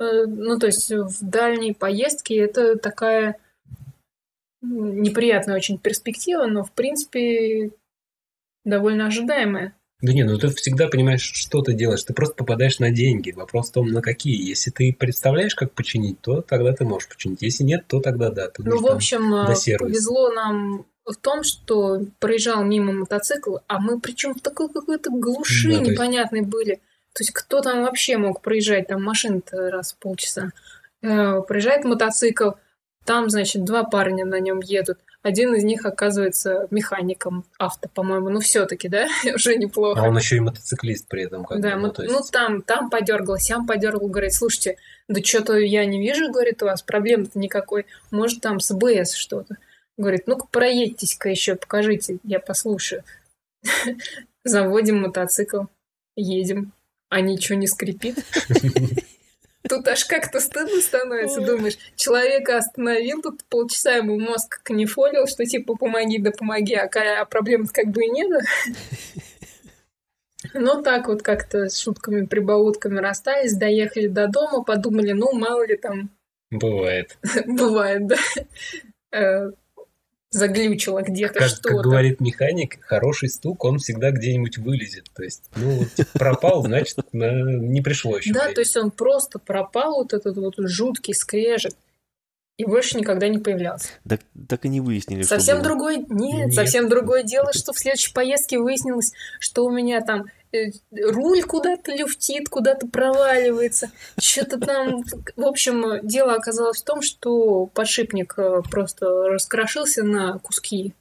Э, 0.00 0.24
ну, 0.26 0.58
то 0.58 0.66
есть 0.66 0.90
в 0.90 1.18
дальней 1.20 1.74
поездке 1.74 2.38
это 2.38 2.78
такая 2.78 3.36
неприятная 4.64 5.56
очень 5.56 5.78
перспектива, 5.78 6.46
но, 6.46 6.64
в 6.64 6.72
принципе, 6.72 7.70
довольно 8.64 9.06
ожидаемая. 9.06 9.74
Да 10.00 10.12
не, 10.12 10.22
ну 10.22 10.36
ты 10.36 10.48
всегда 10.48 10.88
понимаешь, 10.88 11.22
что 11.22 11.62
ты 11.62 11.72
делаешь. 11.72 12.02
Ты 12.02 12.12
просто 12.12 12.34
попадаешь 12.34 12.78
на 12.78 12.90
деньги. 12.90 13.30
Вопрос 13.30 13.70
в 13.70 13.72
том, 13.72 13.88
на 13.88 14.02
какие. 14.02 14.48
Если 14.48 14.70
ты 14.70 14.94
представляешь, 14.98 15.54
как 15.54 15.72
починить, 15.72 16.20
то 16.20 16.42
тогда 16.42 16.72
ты 16.74 16.84
можешь 16.84 17.08
починить. 17.08 17.40
Если 17.40 17.64
нет, 17.64 17.86
то 17.86 18.00
тогда 18.00 18.30
да. 18.30 18.48
Ты 18.48 18.62
ну, 18.64 18.80
в 18.80 18.86
общем, 18.86 19.46
повезло 19.78 20.30
нам 20.30 20.84
в 21.06 21.16
том, 21.16 21.42
что 21.42 22.02
проезжал 22.18 22.64
мимо 22.64 22.92
мотоцикл, 22.92 23.56
а 23.66 23.78
мы 23.78 24.00
причем 24.00 24.34
в 24.34 24.40
такой 24.40 24.70
какой-то 24.70 25.10
глуши 25.10 25.72
да, 25.72 25.80
непонятной 25.80 26.40
есть... 26.40 26.50
были. 26.50 26.74
То 27.14 27.20
есть 27.20 27.30
кто 27.30 27.60
там 27.60 27.82
вообще 27.82 28.16
мог 28.16 28.42
проезжать? 28.42 28.88
Там 28.88 29.02
машина-то 29.02 29.70
раз 29.70 29.92
в 29.92 29.98
полчаса. 29.98 30.50
Э, 31.02 31.40
проезжает 31.40 31.84
мотоцикл, 31.84 32.50
там, 33.04 33.30
значит, 33.30 33.64
два 33.64 33.84
парня 33.84 34.24
на 34.24 34.40
нем 34.40 34.60
едут. 34.60 34.98
Один 35.22 35.54
из 35.54 35.64
них 35.64 35.86
оказывается 35.86 36.68
механиком 36.70 37.44
авто, 37.58 37.88
по-моему. 37.88 38.28
Ну, 38.28 38.40
все-таки, 38.40 38.88
да, 38.88 39.06
уже 39.34 39.56
неплохо. 39.56 40.00
А 40.00 40.08
он 40.08 40.16
еще 40.18 40.36
и 40.36 40.40
мотоциклист 40.40 41.08
при 41.08 41.24
этом. 41.24 41.44
Как 41.44 41.60
да, 41.60 41.76
ну, 41.76 41.90
то 41.90 42.02
есть... 42.02 42.14
ну 42.14 42.20
там, 42.30 42.62
там 42.62 42.90
подергал, 42.90 43.38
сям 43.38 43.66
подергал, 43.66 44.08
говорит, 44.08 44.34
слушайте, 44.34 44.76
да 45.08 45.22
что-то 45.22 45.56
я 45.56 45.84
не 45.86 46.00
вижу, 46.00 46.30
говорит, 46.30 46.62
у 46.62 46.66
вас 46.66 46.82
проблем-то 46.82 47.38
никакой. 47.38 47.86
Может, 48.10 48.40
там 48.40 48.60
с 48.60 48.74
БС 48.74 49.14
что-то. 49.14 49.56
Говорит, 49.96 50.26
ну-ка 50.26 50.46
проедьтесь-ка 50.50 51.28
еще, 51.28 51.54
покажите, 51.54 52.18
я 52.24 52.40
послушаю. 52.40 53.04
Заводим 54.44 55.00
мотоцикл, 55.00 55.64
едем, 56.16 56.72
а 57.08 57.20
ничего 57.20 57.56
не 57.58 57.66
скрипит. 57.66 58.18
Тут 59.68 59.88
аж 59.88 60.04
как-то 60.04 60.40
стыдно 60.40 60.80
становится, 60.80 61.40
думаешь, 61.40 61.78
человека 61.96 62.58
остановил, 62.58 63.22
тут 63.22 63.44
полчаса 63.44 63.92
ему 63.96 64.18
мозг 64.18 64.62
канифолил, 64.62 65.26
что 65.26 65.44
типа 65.44 65.74
помоги, 65.74 66.18
да 66.18 66.32
помоги, 66.32 66.74
а, 66.74 66.88
а 67.20 67.24
проблем 67.24 67.66
как 67.66 67.86
бы 67.86 68.04
и 68.04 68.10
нет. 68.10 68.30
Ну, 70.52 70.82
так 70.82 71.08
вот 71.08 71.22
как-то 71.22 71.70
с 71.70 71.78
шутками, 71.78 72.26
прибаутками 72.26 72.98
расстались, 72.98 73.56
доехали 73.56 74.08
до 74.08 74.28
дома, 74.28 74.62
подумали, 74.62 75.12
ну, 75.12 75.32
мало 75.32 75.66
ли 75.66 75.76
там... 75.76 76.10
Бывает. 76.50 77.16
Бывает, 77.46 78.06
да. 78.06 79.50
Заглючило 80.34 81.00
где-то 81.02 81.38
как, 81.38 81.48
что-то. 81.48 81.68
Как 81.68 81.82
говорит 81.82 82.20
механик, 82.20 82.84
хороший 82.84 83.28
стук, 83.28 83.64
он 83.64 83.78
всегда 83.78 84.10
где-нибудь 84.10 84.58
вылезет. 84.58 85.08
То 85.14 85.22
есть, 85.22 85.44
ну, 85.54 85.84
типа, 85.94 86.10
пропал, 86.18 86.64
значит, 86.64 86.98
не 87.12 87.80
пришло 87.80 88.16
еще. 88.16 88.32
Да, 88.32 88.52
то 88.52 88.60
есть 88.60 88.76
он 88.76 88.90
просто 88.90 89.38
пропал, 89.38 89.94
вот 89.94 90.12
этот 90.12 90.36
вот 90.36 90.54
жуткий 90.58 91.14
скрежет. 91.14 91.76
И 92.56 92.64
больше 92.64 92.98
никогда 92.98 93.28
не 93.28 93.38
появлялся. 93.38 93.90
Так, 94.08 94.22
так 94.48 94.64
и 94.64 94.68
не 94.68 94.80
выяснили. 94.80 95.22
Совсем 95.22 95.62
другой... 95.62 95.98
Нет, 95.98 96.08
Нет, 96.08 96.54
совсем 96.54 96.88
другое 96.88 97.22
дело, 97.22 97.52
что 97.52 97.72
в 97.72 97.78
следующей 97.78 98.12
поездке 98.12 98.58
выяснилось, 98.58 99.12
что 99.38 99.64
у 99.64 99.70
меня 99.70 100.00
там 100.00 100.26
руль 100.90 101.42
куда-то 101.42 101.94
люфтит, 101.94 102.48
куда-то 102.48 102.86
проваливается. 102.86 103.90
Что-то 104.18 104.58
там... 104.58 105.02
В 105.36 105.44
общем, 105.44 106.06
дело 106.06 106.34
оказалось 106.34 106.80
в 106.80 106.84
том, 106.84 107.02
что 107.02 107.66
подшипник 107.66 108.34
э, 108.36 108.62
просто 108.70 109.06
раскрошился 109.28 110.02
на 110.02 110.38
куски. 110.38 110.94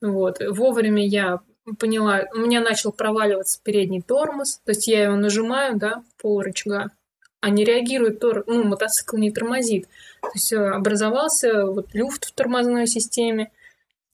Вот. 0.00 0.40
Вовремя 0.40 1.06
я 1.06 1.40
поняла, 1.78 2.24
у 2.34 2.38
меня 2.38 2.60
начал 2.60 2.92
проваливаться 2.92 3.60
передний 3.62 4.02
тормоз, 4.02 4.60
то 4.64 4.70
есть 4.70 4.86
я 4.86 5.04
его 5.04 5.16
нажимаю, 5.16 5.76
да, 5.76 6.04
пол 6.18 6.40
рычага, 6.40 6.90
а 7.40 7.50
не 7.50 7.64
реагирует, 7.64 8.20
тор... 8.20 8.44
ну, 8.46 8.64
мотоцикл 8.64 9.16
не 9.16 9.30
тормозит. 9.30 9.88
То 10.22 10.30
есть 10.34 10.52
э, 10.52 10.56
образовался 10.56 11.66
вот 11.66 11.94
люфт 11.94 12.26
в 12.26 12.32
тормозной 12.32 12.86
системе, 12.86 13.50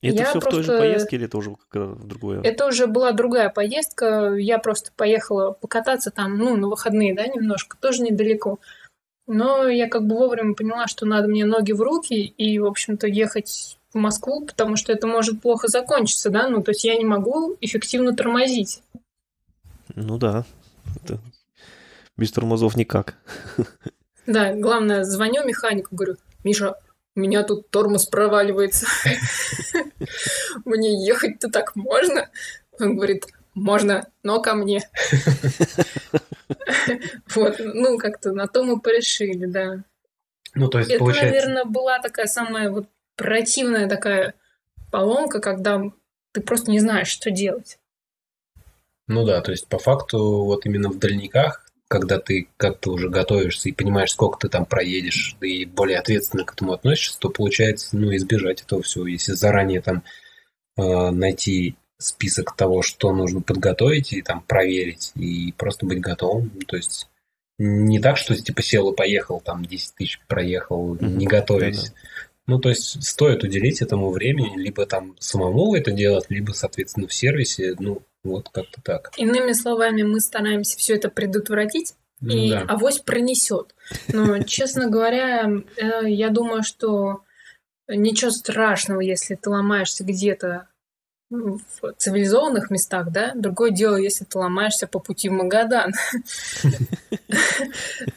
это 0.09 0.18
я 0.18 0.24
все 0.24 0.40
просто... 0.40 0.50
в 0.50 0.53
той 0.55 0.62
же 0.62 0.78
поездке 0.78 1.16
или 1.16 1.26
это 1.26 1.38
уже 1.38 1.50
в 1.50 2.07
другое? 2.07 2.42
Это 2.42 2.66
уже 2.66 2.86
была 2.86 3.12
другая 3.12 3.50
поездка. 3.50 4.34
Я 4.34 4.59
просто 4.59 4.90
поехала 4.96 5.53
покататься 5.53 6.11
там, 6.11 6.36
ну, 6.36 6.57
на 6.57 6.68
выходные, 6.68 7.14
да, 7.14 7.26
немножко, 7.26 7.76
тоже 7.78 8.03
недалеко. 8.03 8.59
Но 9.26 9.68
я 9.68 9.88
как 9.88 10.07
бы 10.07 10.16
вовремя 10.16 10.55
поняла, 10.55 10.88
что 10.88 11.07
надо 11.07 11.28
мне 11.28 11.44
ноги 11.44 11.72
в 11.72 11.80
руки 11.80 12.14
и, 12.14 12.59
в 12.59 12.66
общем-то, 12.66 13.07
ехать 13.07 13.78
в 13.92 13.98
Москву, 13.98 14.44
потому 14.44 14.76
что 14.76 14.92
это 14.92 15.07
может 15.07 15.40
плохо 15.40 15.68
закончиться, 15.68 16.30
да, 16.30 16.48
ну, 16.48 16.62
то 16.62 16.70
есть 16.70 16.84
я 16.84 16.96
не 16.96 17.05
могу 17.05 17.57
эффективно 17.61 18.16
тормозить. 18.16 18.82
Ну 19.94 20.18
да, 20.18 20.44
это 21.03 21.20
без 22.16 22.32
тормозов 22.32 22.76
никак. 22.76 23.16
Да, 24.26 24.55
главное, 24.55 25.05
звоню 25.05 25.44
механику, 25.44 25.94
говорю, 25.94 26.16
Миша, 26.44 26.76
у 27.14 27.20
меня 27.20 27.42
тут 27.42 27.70
тормоз 27.70 28.06
проваливается. 28.06 28.86
Мне 30.64 31.04
ехать-то 31.06 31.50
так 31.50 31.76
можно? 31.76 32.30
Он 32.78 32.96
говорит, 32.96 33.26
можно, 33.54 34.06
но 34.22 34.40
ко 34.40 34.54
мне. 34.54 34.80
Вот, 37.34 37.56
ну, 37.58 37.98
как-то 37.98 38.32
на 38.32 38.46
то 38.46 38.62
мы 38.62 38.80
порешили, 38.80 39.46
да. 39.46 39.84
Ну, 40.54 40.68
то 40.68 40.78
есть, 40.78 40.90
Это, 40.90 41.04
наверное, 41.04 41.64
была 41.64 41.98
такая 41.98 42.26
самая 42.26 42.70
вот 42.70 42.86
противная 43.16 43.88
такая 43.88 44.34
поломка, 44.90 45.40
когда 45.40 45.82
ты 46.32 46.40
просто 46.40 46.70
не 46.70 46.80
знаешь, 46.80 47.08
что 47.08 47.30
делать. 47.30 47.78
Ну 49.06 49.24
да, 49.24 49.40
то 49.40 49.50
есть 49.50 49.68
по 49.68 49.78
факту 49.78 50.44
вот 50.44 50.66
именно 50.66 50.88
в 50.88 50.98
дальниках 50.98 51.72
когда 51.93 52.18
ты 52.18 52.49
как-то 52.57 52.93
уже 52.93 53.11
готовишься 53.11 53.68
и 53.68 53.72
понимаешь, 53.72 54.12
сколько 54.12 54.38
ты 54.38 54.49
там 54.49 54.64
проедешь, 54.64 55.36
и 55.43 55.66
более 55.66 55.99
ответственно 55.99 56.43
к 56.43 56.55
этому 56.55 56.72
относишься, 56.72 57.18
то 57.18 57.28
получается, 57.28 57.95
ну, 57.95 58.16
избежать 58.16 58.62
этого 58.62 58.80
всего. 58.80 59.07
Если 59.07 59.32
заранее 59.32 59.82
там 59.82 60.03
э, 60.78 61.11
найти 61.11 61.76
список 61.99 62.57
того, 62.57 62.80
что 62.80 63.12
нужно 63.12 63.43
подготовить 63.43 64.14
и 64.14 64.22
там 64.22 64.40
проверить, 64.40 65.12
и 65.16 65.53
просто 65.53 65.84
быть 65.84 66.01
готовым, 66.01 66.51
то 66.66 66.76
есть 66.76 67.11
не 67.59 68.01
так, 68.01 68.16
что 68.16 68.34
типа 68.34 68.62
сел 68.62 68.90
и 68.90 68.97
поехал, 68.97 69.43
там 69.45 69.62
10 69.62 69.95
тысяч 69.95 70.18
проехал, 70.28 70.95
mm-hmm. 70.95 71.07
не 71.11 71.26
готовясь. 71.26 71.90
Да-да. 71.90 71.97
Ну, 72.47 72.59
то 72.59 72.70
есть 72.70 73.05
стоит 73.05 73.45
уделить 73.45 73.82
этому 73.82 74.11
времени, 74.11 74.57
либо 74.57 74.86
там 74.86 75.14
самому 75.20 75.74
это 75.74 75.93
делать, 75.93 76.24
либо, 76.30 76.53
соответственно, 76.53 77.07
в 77.07 77.12
сервисе, 77.12 77.74
ну, 77.78 78.01
вот 78.25 78.49
как-то 78.51 78.81
так. 78.83 79.12
Иными 79.16 79.53
словами, 79.53 80.03
мы 80.03 80.20
стараемся 80.20 80.79
все 80.79 80.95
это 80.95 81.09
предотвратить, 81.09 81.95
и 82.20 82.51
да. 82.51 82.62
авось 82.68 82.99
пронесет. 82.99 83.75
Но, 84.09 84.43
честно 84.45 84.89
говоря, 84.89 85.51
э, 85.77 86.09
я 86.09 86.31
думаю, 86.31 86.62
что 86.62 87.23
ничего 87.89 88.31
страшного, 88.31 89.01
если 89.01 89.35
ты 89.35 89.51
ломаешься 89.51 90.05
где-то 90.05 90.68
в 91.31 91.61
цивилизованных 91.97 92.70
местах, 92.70 93.11
да. 93.11 93.33
Другое 93.35 93.70
дело, 93.70 93.97
если 93.97 94.25
ты 94.25 94.39
ломаешься 94.39 94.87
по 94.87 94.99
пути 94.99 95.29
в 95.31 95.33
Магадан. 95.33 95.93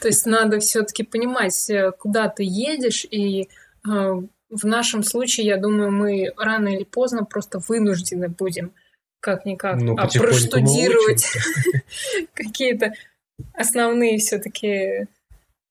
То 0.02 0.08
есть 0.08 0.26
надо 0.26 0.60
все-таки 0.60 1.04
понимать, 1.04 1.70
э, 1.70 1.92
куда 1.98 2.28
ты 2.28 2.44
едешь, 2.44 3.06
и 3.10 3.44
э, 3.44 4.22
в 4.50 4.66
нашем 4.66 5.04
случае, 5.04 5.48
я 5.48 5.58
думаю, 5.58 5.92
мы 5.92 6.34
рано 6.38 6.68
или 6.68 6.84
поздно 6.84 7.24
просто 7.26 7.60
вынуждены 7.60 8.28
будем 8.30 8.74
как-никак, 9.20 9.78
ну, 9.78 9.96
а 9.98 10.08
проштудировать 10.08 11.26
какие-то 12.34 12.94
основные 13.54 14.18
все-таки 14.20 15.08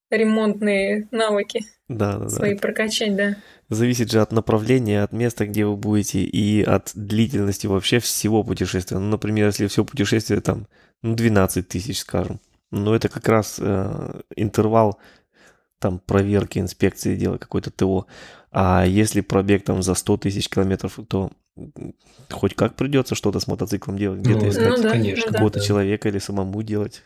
ремонтные 0.09 1.07
навыки. 1.11 1.65
Да, 1.87 2.17
да, 2.17 2.29
свои 2.29 2.53
да. 2.53 2.59
прокачать, 2.59 3.15
да. 3.15 3.35
Зависит 3.69 4.11
же 4.11 4.21
от 4.21 4.31
направления, 4.31 5.03
от 5.03 5.11
места, 5.11 5.45
где 5.45 5.65
вы 5.65 5.75
будете, 5.75 6.19
и 6.19 6.63
от 6.63 6.91
длительности 6.95 7.67
вообще 7.67 7.99
всего 7.99 8.43
путешествия. 8.43 8.97
Ну, 8.97 9.09
например, 9.09 9.47
если 9.47 9.67
все 9.67 9.83
путешествие 9.83 10.41
там 10.41 10.67
ну, 11.01 11.15
12 11.15 11.67
тысяч, 11.67 11.99
скажем, 11.99 12.39
ну, 12.71 12.93
это 12.93 13.09
как 13.09 13.27
раз 13.27 13.57
э, 13.59 14.21
интервал 14.35 14.99
там 15.79 15.99
проверки, 15.99 16.59
инспекции, 16.59 17.15
дела 17.15 17.37
какой-то 17.37 17.71
ТО. 17.71 18.07
А 18.51 18.85
если 18.85 19.21
пробег 19.21 19.63
там 19.63 19.83
за 19.83 19.93
100 19.93 20.17
тысяч 20.17 20.49
километров, 20.49 20.99
то 21.07 21.31
хоть 22.29 22.55
как 22.55 22.75
придется 22.75 23.15
что-то 23.15 23.39
с 23.39 23.47
мотоциклом 23.47 23.97
делать, 23.97 24.19
где-то 24.19 24.45
ну, 24.45 24.49
искать 24.49 24.69
ну, 24.69 24.83
да, 24.83 24.89
конечно, 24.91 25.31
какого-то 25.31 25.59
да. 25.59 25.65
человека 25.65 26.09
или 26.09 26.19
самому 26.19 26.61
делать. 26.63 27.03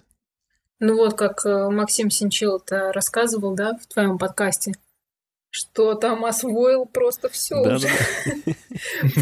Ну 0.79 0.95
вот, 0.95 1.15
как 1.15 1.45
э, 1.45 1.69
Максим 1.69 2.09
Синчил-то 2.09 2.91
рассказывал, 2.93 3.53
да, 3.53 3.77
в 3.77 3.85
твоем 3.87 4.17
подкасте, 4.17 4.73
что 5.49 5.95
там 5.95 6.25
освоил 6.25 6.85
просто 6.85 7.29
все 7.29 7.61
да, 7.63 7.75
уже. 7.75 7.87
Да. 8.45 8.53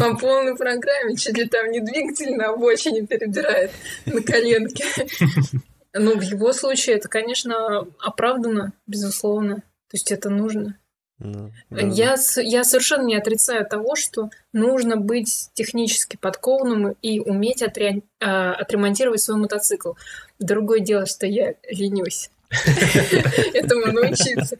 По 0.00 0.16
полной 0.16 0.56
программе, 0.56 1.16
чуть 1.16 1.36
ли 1.36 1.48
там 1.48 1.70
не 1.70 1.80
двигатель 1.80 2.36
на 2.36 2.50
обочине 2.50 3.06
перебирает 3.06 3.72
на 4.06 4.22
коленке. 4.22 4.84
Ну, 5.94 6.18
в 6.18 6.22
его 6.22 6.52
случае 6.52 6.96
это, 6.96 7.08
конечно, 7.08 7.86
оправдано, 7.98 8.74
безусловно. 8.86 9.56
То 9.56 9.94
есть 9.94 10.12
это 10.12 10.28
нужно. 10.28 10.78
Ну, 11.20 11.50
да. 11.70 11.80
я, 11.80 12.16
я 12.36 12.64
совершенно 12.64 13.04
не 13.04 13.16
отрицаю 13.16 13.66
того, 13.66 13.96
что 13.96 14.30
нужно 14.52 14.96
быть 14.96 15.50
технически 15.52 16.16
подкованным 16.16 16.94
и 17.02 17.18
уметь 17.18 17.62
отре, 17.62 18.02
а, 18.20 18.54
отремонтировать 18.54 19.20
свой 19.20 19.38
мотоцикл. 19.38 19.94
Другое 20.38 20.80
дело, 20.80 21.06
что 21.06 21.26
я 21.26 21.54
ленюсь 21.68 22.30
этому 23.54 23.92
научиться. 23.92 24.58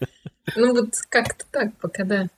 Ну 0.57 0.75
вот 0.75 0.97
как-то 1.09 1.45
так 1.51 1.77
пока, 1.81 2.05
да. 2.05 2.29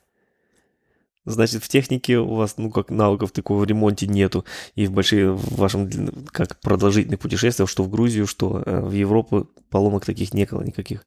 Значит, 1.25 1.63
в 1.63 1.69
технике 1.69 2.17
у 2.17 2.33
вас, 2.33 2.55
ну, 2.57 2.71
как 2.71 2.89
навыков 2.89 3.31
такого 3.31 3.59
в 3.59 3.65
ремонте 3.65 4.07
нету. 4.07 4.43
И 4.73 4.87
в 4.87 4.91
большие, 4.91 5.31
в 5.31 5.55
вашем, 5.55 5.89
как 6.31 6.59
продолжительных 6.61 7.19
путешествиях, 7.19 7.69
что 7.69 7.83
в 7.83 7.89
Грузию, 7.89 8.25
что 8.25 8.63
э, 8.65 8.81
в 8.81 8.91
Европу 8.91 9.47
поломок 9.69 10.05
таких 10.05 10.33
не 10.33 10.45
было 10.45 10.63
никаких. 10.63 11.05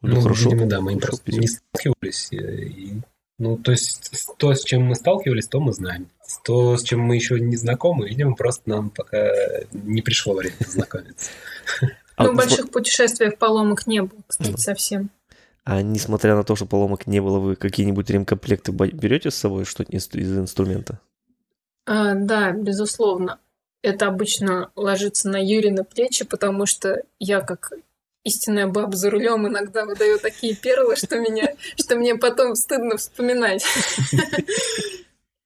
Ну, 0.00 0.14
ну 0.14 0.20
хорошо. 0.22 0.50
Видимо, 0.50 0.66
да, 0.66 0.80
мы 0.80 0.96
просто 0.98 1.32
не 1.32 1.48
сталкивались. 1.48 2.32
Э, 2.32 2.64
и, 2.64 3.02
ну, 3.38 3.58
то 3.58 3.72
есть 3.72 4.10
то, 4.38 4.54
с 4.54 4.64
чем 4.64 4.84
мы 4.84 4.94
сталкивались, 4.94 5.48
то 5.48 5.60
мы 5.60 5.74
знаем. 5.74 6.08
То, 6.44 6.78
с 6.78 6.82
чем 6.82 7.00
мы 7.00 7.16
еще 7.16 7.38
не 7.38 7.56
знакомы, 7.56 8.08
видимо, 8.08 8.34
просто 8.34 8.70
нам 8.70 8.88
пока 8.88 9.32
не 9.72 10.00
пришло 10.00 10.34
время 10.34 10.56
познакомиться. 10.58 11.30
А 12.16 12.24
ну, 12.24 12.32
в 12.32 12.36
больших 12.36 12.70
путешествиях 12.70 13.36
поломок 13.38 13.86
не 13.86 14.02
было, 14.02 14.20
кстати, 14.26 14.58
совсем. 14.58 15.10
А 15.64 15.80
несмотря 15.82 16.34
на 16.34 16.42
то, 16.42 16.56
что 16.56 16.66
поломок 16.66 17.06
не 17.06 17.20
было, 17.20 17.38
вы 17.38 17.56
какие-нибудь 17.56 18.10
ремкомплекты 18.10 18.72
берете 18.72 19.30
с 19.30 19.36
собой 19.36 19.64
что-то 19.64 19.92
из, 19.92 20.08
из 20.12 20.36
инструмента? 20.36 20.98
А, 21.86 22.14
да, 22.14 22.50
безусловно. 22.52 23.38
Это 23.82 24.06
обычно 24.06 24.70
ложится 24.76 25.28
на 25.28 25.36
Юрина 25.36 25.84
плечи, 25.84 26.24
потому 26.24 26.66
что 26.66 27.02
я 27.18 27.40
как 27.40 27.72
истинная 28.24 28.66
баба 28.66 28.96
за 28.96 29.10
рулем 29.10 29.46
иногда 29.48 29.84
выдаю 29.84 30.18
такие 30.18 30.54
перлы, 30.54 30.96
что 30.96 31.18
меня, 31.18 31.54
что 31.76 31.96
мне 31.96 32.14
потом 32.16 32.54
стыдно 32.54 32.96
вспоминать. 32.96 33.64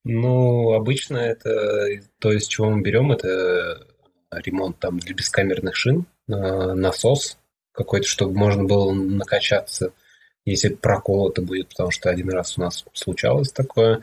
Ну, 0.09 0.73
обычно 0.73 1.17
это 1.17 2.01
то, 2.21 2.33
из 2.33 2.47
чего 2.47 2.71
мы 2.71 2.81
берем, 2.81 3.11
это 3.11 3.87
ремонт 4.31 4.79
там 4.79 5.01
для 5.01 5.15
бескамерных 5.15 5.75
шин, 5.75 6.07
насос 6.29 7.39
какой-то, 7.73 8.07
чтобы 8.07 8.39
можно 8.39 8.63
было 8.65 8.93
накачаться, 8.93 9.93
если 10.47 10.69
прокол 10.69 11.31
это 11.31 11.43
будет, 11.43 11.69
потому 11.69 11.91
что 11.91 12.09
один 12.09 12.31
раз 12.31 12.57
у 12.57 12.63
нас 12.63 12.85
случалось 12.95 13.53
такое. 13.53 14.03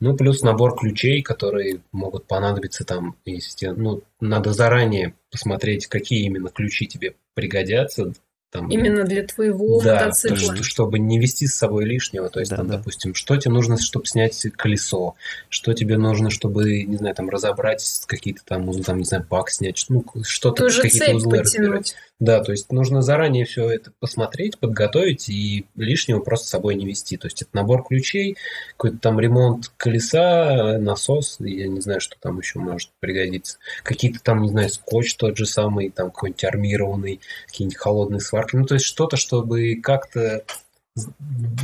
Ну, 0.00 0.16
плюс 0.16 0.42
набор 0.42 0.76
ключей, 0.76 1.22
которые 1.22 1.80
могут 1.92 2.26
понадобиться 2.26 2.84
там, 2.84 3.16
если, 3.24 3.68
ну, 3.68 4.02
надо 4.20 4.52
заранее 4.52 5.14
посмотреть, 5.30 5.86
какие 5.86 6.24
именно 6.24 6.50
ключи 6.50 6.86
тебе 6.86 7.14
пригодятся 7.34 8.12
там, 8.54 8.68
Именно 8.68 9.02
для 9.02 9.24
твоего 9.24 9.80
да, 9.82 9.96
мотоцикла. 9.96 10.54
Что, 10.54 10.62
чтобы 10.62 11.00
не 11.00 11.18
вести 11.18 11.48
с 11.48 11.56
собой 11.56 11.86
лишнего. 11.86 12.28
То 12.28 12.38
есть, 12.38 12.52
да, 12.52 12.58
там, 12.58 12.68
да. 12.68 12.76
допустим, 12.76 13.12
что 13.12 13.36
тебе 13.36 13.52
нужно, 13.52 13.76
чтобы 13.78 14.06
снять 14.06 14.40
колесо, 14.56 15.16
что 15.48 15.74
тебе 15.74 15.98
нужно, 15.98 16.30
чтобы, 16.30 16.84
не 16.84 16.96
знаю, 16.96 17.16
там 17.16 17.28
разобрать 17.28 17.84
какие-то 18.06 18.42
там, 18.44 18.68
узлы, 18.68 18.84
там, 18.84 18.98
не 18.98 19.04
знаю, 19.04 19.26
бак 19.28 19.50
снять, 19.50 19.84
ну, 19.88 20.04
что-то, 20.22 20.68
какие-то 20.68 21.16
узлы 21.16 21.38
потянуть. 21.38 21.44
разбирать. 21.44 21.96
Да, 22.20 22.40
то 22.42 22.52
есть 22.52 22.70
нужно 22.70 23.02
заранее 23.02 23.44
все 23.44 23.68
это 23.68 23.92
посмотреть, 23.98 24.58
подготовить 24.58 25.28
и 25.28 25.66
лишнего 25.74 26.20
просто 26.20 26.46
с 26.46 26.50
собой 26.50 26.76
не 26.76 26.86
вести. 26.86 27.16
То 27.16 27.26
есть 27.26 27.42
это 27.42 27.50
набор 27.54 27.84
ключей, 27.84 28.36
какой-то 28.70 28.98
там 28.98 29.18
ремонт 29.18 29.72
колеса, 29.76 30.78
насос, 30.78 31.36
я 31.40 31.66
не 31.66 31.80
знаю, 31.80 32.00
что 32.00 32.16
там 32.20 32.38
еще 32.38 32.60
может 32.60 32.90
пригодиться. 33.00 33.58
Какие-то 33.82 34.20
там, 34.22 34.42
не 34.42 34.48
знаю, 34.48 34.68
скотч 34.68 35.16
тот 35.16 35.36
же 35.36 35.44
самый, 35.44 35.90
там 35.90 36.12
какой-нибудь 36.12 36.44
армированный, 36.44 37.20
какие-нибудь 37.46 37.78
холодные 37.78 38.20
сварки. 38.20 38.54
Ну, 38.54 38.64
то 38.64 38.74
есть 38.74 38.86
что-то, 38.86 39.16
чтобы 39.16 39.74
как-то 39.82 40.44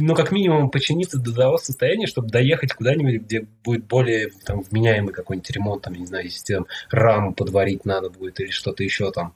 ну, 0.01 0.17
как 0.17 0.33
минимум, 0.33 0.71
починиться 0.71 1.19
до 1.19 1.33
того 1.33 1.59
состояния, 1.59 2.09
чтобы 2.09 2.31
доехать 2.31 2.73
куда-нибудь, 2.73 3.23
где 3.23 3.47
будет 3.63 3.85
более 3.85 4.31
там, 4.45 4.63
вменяемый 4.63 5.15
какой-нибудь 5.15 5.51
ремонт, 5.51 5.83
там, 5.83 5.95
не 5.95 6.07
знаю, 6.07 6.25
если 6.25 6.55
там 6.55 6.67
раму 6.91 7.33
подварить 7.33 7.85
надо 7.85 8.11
будет 8.11 8.41
или 8.41 8.51
что-то 8.51 8.83
еще 8.83 9.13
там. 9.13 9.35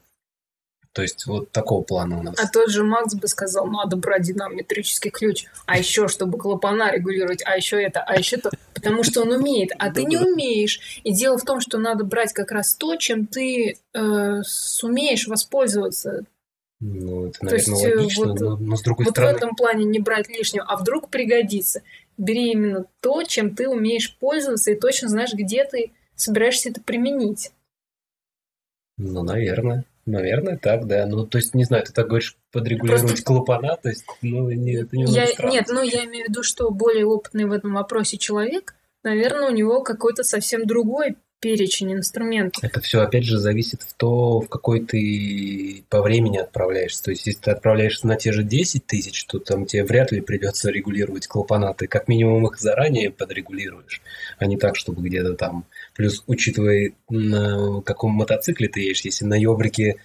То 0.95 1.01
есть 1.01 1.25
вот 1.25 1.51
такого 1.51 1.83
плана 1.83 2.19
у 2.19 2.23
нас. 2.23 2.35
А 2.39 2.47
тот 2.47 2.69
же 2.69 2.85
Макс 2.85 3.15
бы 3.15 3.27
сказал, 3.27 3.67
надо 3.67 3.97
брать 3.97 4.21
динамометрический 4.21 5.11
ключ, 5.11 5.43
а 5.65 5.77
еще 5.77 6.07
чтобы 6.07 6.37
клапана 6.37 6.89
регулировать, 6.89 7.43
а 7.45 7.57
еще 7.57 7.83
это, 7.83 7.99
а 7.99 8.15
еще 8.15 8.37
то, 8.37 8.49
потому 8.73 9.03
что 9.03 9.23
он 9.23 9.33
умеет, 9.33 9.71
а 9.77 9.91
ты 9.91 10.05
не 10.05 10.15
умеешь. 10.15 11.01
И 11.03 11.11
дело 11.11 11.37
в 11.37 11.43
том, 11.43 11.59
что 11.59 11.79
надо 11.79 12.05
брать 12.05 12.31
как 12.31 12.49
раз 12.53 12.75
то, 12.75 12.95
чем 12.95 13.27
ты 13.27 13.77
э, 13.93 14.41
сумеешь 14.43 15.27
воспользоваться. 15.27 16.23
Ну, 16.79 17.27
это, 17.27 17.43
наверное, 17.43 17.49
То 17.49 17.55
есть, 17.55 17.67
логично, 17.67 18.27
вот, 18.27 18.39
но, 18.39 18.57
но 18.57 18.75
с 18.77 18.81
другой 18.81 19.03
вот 19.03 19.15
стороны... 19.15 19.33
в 19.33 19.37
этом 19.37 19.55
плане 19.57 19.83
не 19.83 19.99
брать 19.99 20.29
лишнего, 20.29 20.63
а 20.65 20.77
вдруг 20.77 21.09
пригодится. 21.09 21.81
Бери 22.17 22.53
именно 22.53 22.85
то, 23.01 23.21
чем 23.23 23.53
ты 23.53 23.67
умеешь 23.67 24.15
пользоваться, 24.15 24.71
и 24.71 24.79
точно 24.79 25.09
знаешь, 25.09 25.33
где 25.33 25.65
ты 25.65 25.91
собираешься 26.15 26.69
это 26.69 26.79
применить. 26.79 27.51
Ну, 28.95 29.23
наверное. 29.23 29.83
Наверное, 30.05 30.57
так, 30.57 30.85
да. 30.85 31.05
Ну, 31.07 31.25
то 31.25 31.37
есть, 31.37 31.55
не 31.55 31.63
знаю, 31.63 31.83
ты 31.83 31.91
так 31.91 32.07
говоришь, 32.07 32.37
подрегулировать 32.51 33.07
Просто... 33.07 33.25
клапана, 33.25 33.75
то 33.81 33.89
есть, 33.89 34.05
ну, 34.21 34.51
не, 34.51 34.75
это 34.75 34.95
не 34.95 35.05
я... 35.05 35.25
Нет, 35.43 35.65
ну, 35.67 35.81
я 35.81 36.05
имею 36.05 36.25
в 36.25 36.29
виду, 36.29 36.43
что 36.43 36.69
более 36.69 37.05
опытный 37.05 37.45
в 37.45 37.51
этом 37.51 37.73
вопросе 37.73 38.17
человек, 38.17 38.75
наверное, 39.03 39.49
у 39.49 39.53
него 39.53 39.81
какой-то 39.81 40.23
совсем 40.23 40.67
другой 40.67 41.15
перечень 41.39 41.93
инструментов. 41.93 42.63
Это 42.63 42.81
все, 42.81 43.01
опять 43.01 43.23
же, 43.23 43.37
зависит 43.37 43.83
в 43.83 43.93
то, 43.93 44.39
в 44.39 44.49
какой 44.49 44.79
ты 44.79 45.85
по 45.89 46.01
времени 46.01 46.37
отправляешься. 46.37 47.03
То 47.03 47.11
есть, 47.11 47.27
если 47.27 47.41
ты 47.41 47.51
отправляешься 47.51 48.07
на 48.07 48.15
те 48.15 48.31
же 48.31 48.43
10 48.43 48.85
тысяч, 48.85 49.25
то 49.25 49.39
там 49.39 49.65
тебе 49.65 49.83
вряд 49.83 50.11
ли 50.11 50.21
придется 50.21 50.71
регулировать 50.71 51.27
клапана. 51.27 51.73
Ты 51.73 51.87
как 51.87 52.07
минимум 52.07 52.47
их 52.47 52.59
заранее 52.59 53.11
подрегулируешь, 53.11 54.01
а 54.39 54.45
не 54.45 54.57
так, 54.57 54.75
чтобы 54.75 55.03
где-то 55.07 55.35
там... 55.35 55.65
Плюс, 55.95 56.23
учитывая, 56.27 56.91
на 57.09 57.81
каком 57.81 58.11
мотоцикле 58.11 58.67
ты 58.67 58.81
едешь, 58.81 59.01
если 59.01 59.25
на 59.25 59.39
ёбрике 59.39 59.95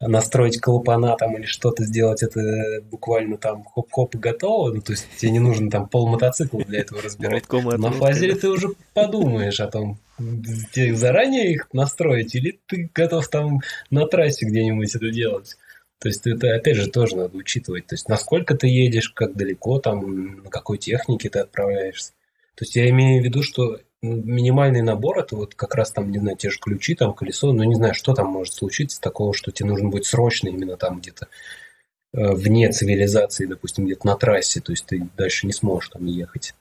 настроить 0.00 0.60
клапана 0.60 1.16
там 1.16 1.36
или 1.36 1.46
что-то 1.46 1.84
сделать, 1.84 2.22
это 2.22 2.82
буквально 2.82 3.36
там 3.36 3.64
хоп-хоп 3.64 4.14
и 4.14 4.18
готово. 4.18 4.72
Ну, 4.72 4.80
то 4.80 4.92
есть 4.92 5.08
тебе 5.16 5.32
не 5.32 5.40
нужно 5.40 5.70
там 5.70 5.88
пол 5.88 6.08
мотоцикла 6.08 6.62
для 6.64 6.80
этого 6.80 7.02
разбирать. 7.02 7.50
На 7.50 7.90
фазере 7.90 8.34
ты 8.34 8.48
уже 8.48 8.68
подумаешь 8.94 9.58
о 9.60 9.66
том, 9.66 9.98
тебе 10.72 10.94
заранее 10.94 11.52
их 11.52 11.68
настроить, 11.72 12.34
или 12.34 12.60
ты 12.66 12.90
готов 12.94 13.26
там 13.28 13.60
на 13.90 14.06
трассе 14.06 14.46
где-нибудь 14.46 14.94
это 14.94 15.10
делать. 15.10 15.56
То 15.98 16.08
есть 16.08 16.26
это, 16.28 16.54
опять 16.54 16.76
же, 16.76 16.88
тоже 16.88 17.16
надо 17.16 17.36
учитывать. 17.36 17.86
То 17.86 17.94
есть 17.94 18.08
насколько 18.08 18.54
ты 18.54 18.68
едешь, 18.68 19.08
как 19.08 19.34
далеко 19.34 19.80
там, 19.80 20.44
на 20.44 20.50
какой 20.50 20.78
технике 20.78 21.28
ты 21.28 21.40
отправляешься. 21.40 22.12
То 22.54 22.64
есть 22.64 22.76
я 22.76 22.88
имею 22.90 23.20
в 23.20 23.24
виду, 23.24 23.42
что 23.42 23.80
минимальный 24.02 24.82
набор 24.82 25.18
это 25.18 25.36
вот 25.36 25.54
как 25.54 25.74
раз 25.74 25.92
там, 25.92 26.10
не 26.10 26.18
знаю, 26.18 26.36
те 26.36 26.50
же 26.50 26.58
ключи, 26.58 26.94
там 26.94 27.14
колесо, 27.14 27.52
но 27.52 27.64
не 27.64 27.74
знаю, 27.74 27.94
что 27.94 28.14
там 28.14 28.28
может 28.28 28.54
случиться 28.54 29.00
такого, 29.00 29.34
что 29.34 29.50
тебе 29.50 29.68
нужно 29.68 29.88
будет 29.88 30.04
срочно 30.04 30.48
именно 30.48 30.76
там 30.76 31.00
где-то 31.00 31.28
э, 32.12 32.32
вне 32.32 32.70
цивилизации, 32.70 33.46
допустим, 33.46 33.86
где-то 33.86 34.06
на 34.06 34.16
трассе, 34.16 34.60
то 34.60 34.72
есть 34.72 34.86
ты 34.86 35.08
дальше 35.16 35.46
не 35.46 35.52
сможешь 35.52 35.90
там 35.90 36.06
ехать. 36.06 36.54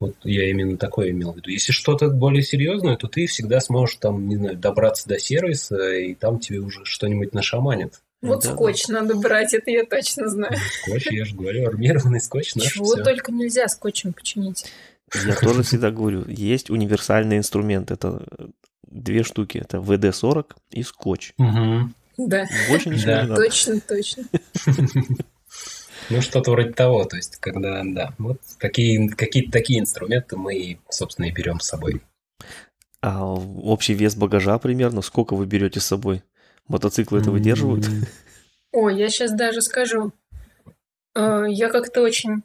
Вот 0.00 0.16
я 0.24 0.48
именно 0.48 0.78
такое 0.78 1.10
имел 1.10 1.32
в 1.32 1.36
виду. 1.36 1.50
Если 1.50 1.72
что-то 1.72 2.08
более 2.08 2.42
серьезное, 2.42 2.96
то 2.96 3.06
ты 3.06 3.26
всегда 3.26 3.60
сможешь 3.60 3.96
там, 3.96 4.28
не 4.28 4.36
знаю, 4.36 4.56
добраться 4.56 5.06
до 5.06 5.18
сервиса, 5.18 5.92
и 5.92 6.14
там 6.14 6.38
тебе 6.38 6.58
уже 6.58 6.84
что-нибудь 6.84 7.34
нашаманят. 7.34 8.00
Вот 8.22 8.42
да, 8.42 8.52
скотч 8.52 8.86
да. 8.86 9.00
надо 9.00 9.16
брать, 9.16 9.52
это 9.52 9.70
я 9.70 9.84
точно 9.84 10.28
знаю. 10.28 10.56
Скотч, 10.82 11.08
я 11.10 11.24
же 11.26 11.34
говорю, 11.34 11.66
армированный 11.66 12.20
скотч. 12.20 12.54
Чего 12.54 12.96
только 12.96 13.30
нельзя 13.30 13.68
скотчем 13.68 14.14
починить. 14.14 14.64
Я 15.14 15.34
тоже 15.40 15.62
всегда 15.62 15.90
говорю, 15.90 16.24
есть 16.26 16.70
универсальный 16.70 17.38
инструмент. 17.38 17.90
Это 17.90 18.26
две 18.82 19.22
штуки. 19.22 19.58
Это 19.58 19.78
ВД-40 19.78 20.56
и 20.70 20.82
скотч. 20.82 21.32
Угу. 21.38 21.90
Да. 22.18 22.46
Больше 22.68 22.90
ничего 22.90 23.06
да. 23.06 23.22
не 23.22 23.28
надо. 23.28 23.42
Точно, 23.42 23.80
точно. 23.80 24.24
Ну, 26.08 26.20
что-то 26.22 26.50
вроде 26.50 26.72
того. 26.72 27.04
То 27.04 27.16
есть, 27.16 27.36
когда, 27.36 27.82
да, 27.84 28.14
вот 28.18 28.40
такие, 28.58 29.08
какие-то 29.10 29.52
такие 29.52 29.78
инструменты 29.78 30.36
мы, 30.36 30.80
собственно, 30.88 31.26
и 31.26 31.30
берем 31.30 31.60
с 31.60 31.68
собой. 31.68 32.02
А 33.00 33.24
общий 33.24 33.94
вес 33.94 34.16
багажа 34.16 34.58
примерно 34.58 35.02
сколько 35.02 35.36
вы 35.36 35.46
берете 35.46 35.78
с 35.78 35.86
собой? 35.86 36.24
Мотоциклы 36.66 37.20
это 37.20 37.30
выдерживают? 37.30 37.86
Ой, 38.72 38.98
я 38.98 39.08
сейчас 39.08 39.32
даже 39.32 39.60
скажу. 39.60 40.12
Э, 41.14 41.44
я 41.48 41.68
как-то 41.68 42.02
очень 42.02 42.42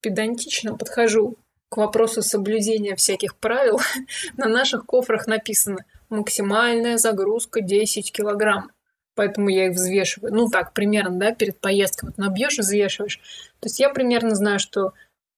педантично 0.00 0.74
подхожу 0.74 1.36
к 1.68 1.76
вопросу 1.76 2.22
соблюдения 2.22 2.96
всяких 2.96 3.36
правил, 3.36 3.80
на 4.36 4.48
наших 4.48 4.86
кофрах 4.86 5.26
написано 5.26 5.84
максимальная 6.08 6.98
загрузка 6.98 7.60
10 7.60 8.12
килограмм. 8.12 8.70
Поэтому 9.14 9.48
я 9.48 9.68
их 9.68 9.72
взвешиваю. 9.72 10.32
Ну 10.32 10.48
так, 10.48 10.74
примерно, 10.74 11.18
да, 11.18 11.32
перед 11.32 11.58
поездкой. 11.58 12.10
Вот 12.10 12.18
набьешь 12.18 12.58
и 12.58 12.60
взвешиваешь. 12.60 13.18
То 13.60 13.66
есть 13.66 13.80
я 13.80 13.88
примерно 13.88 14.34
знаю, 14.34 14.58
что 14.58 14.92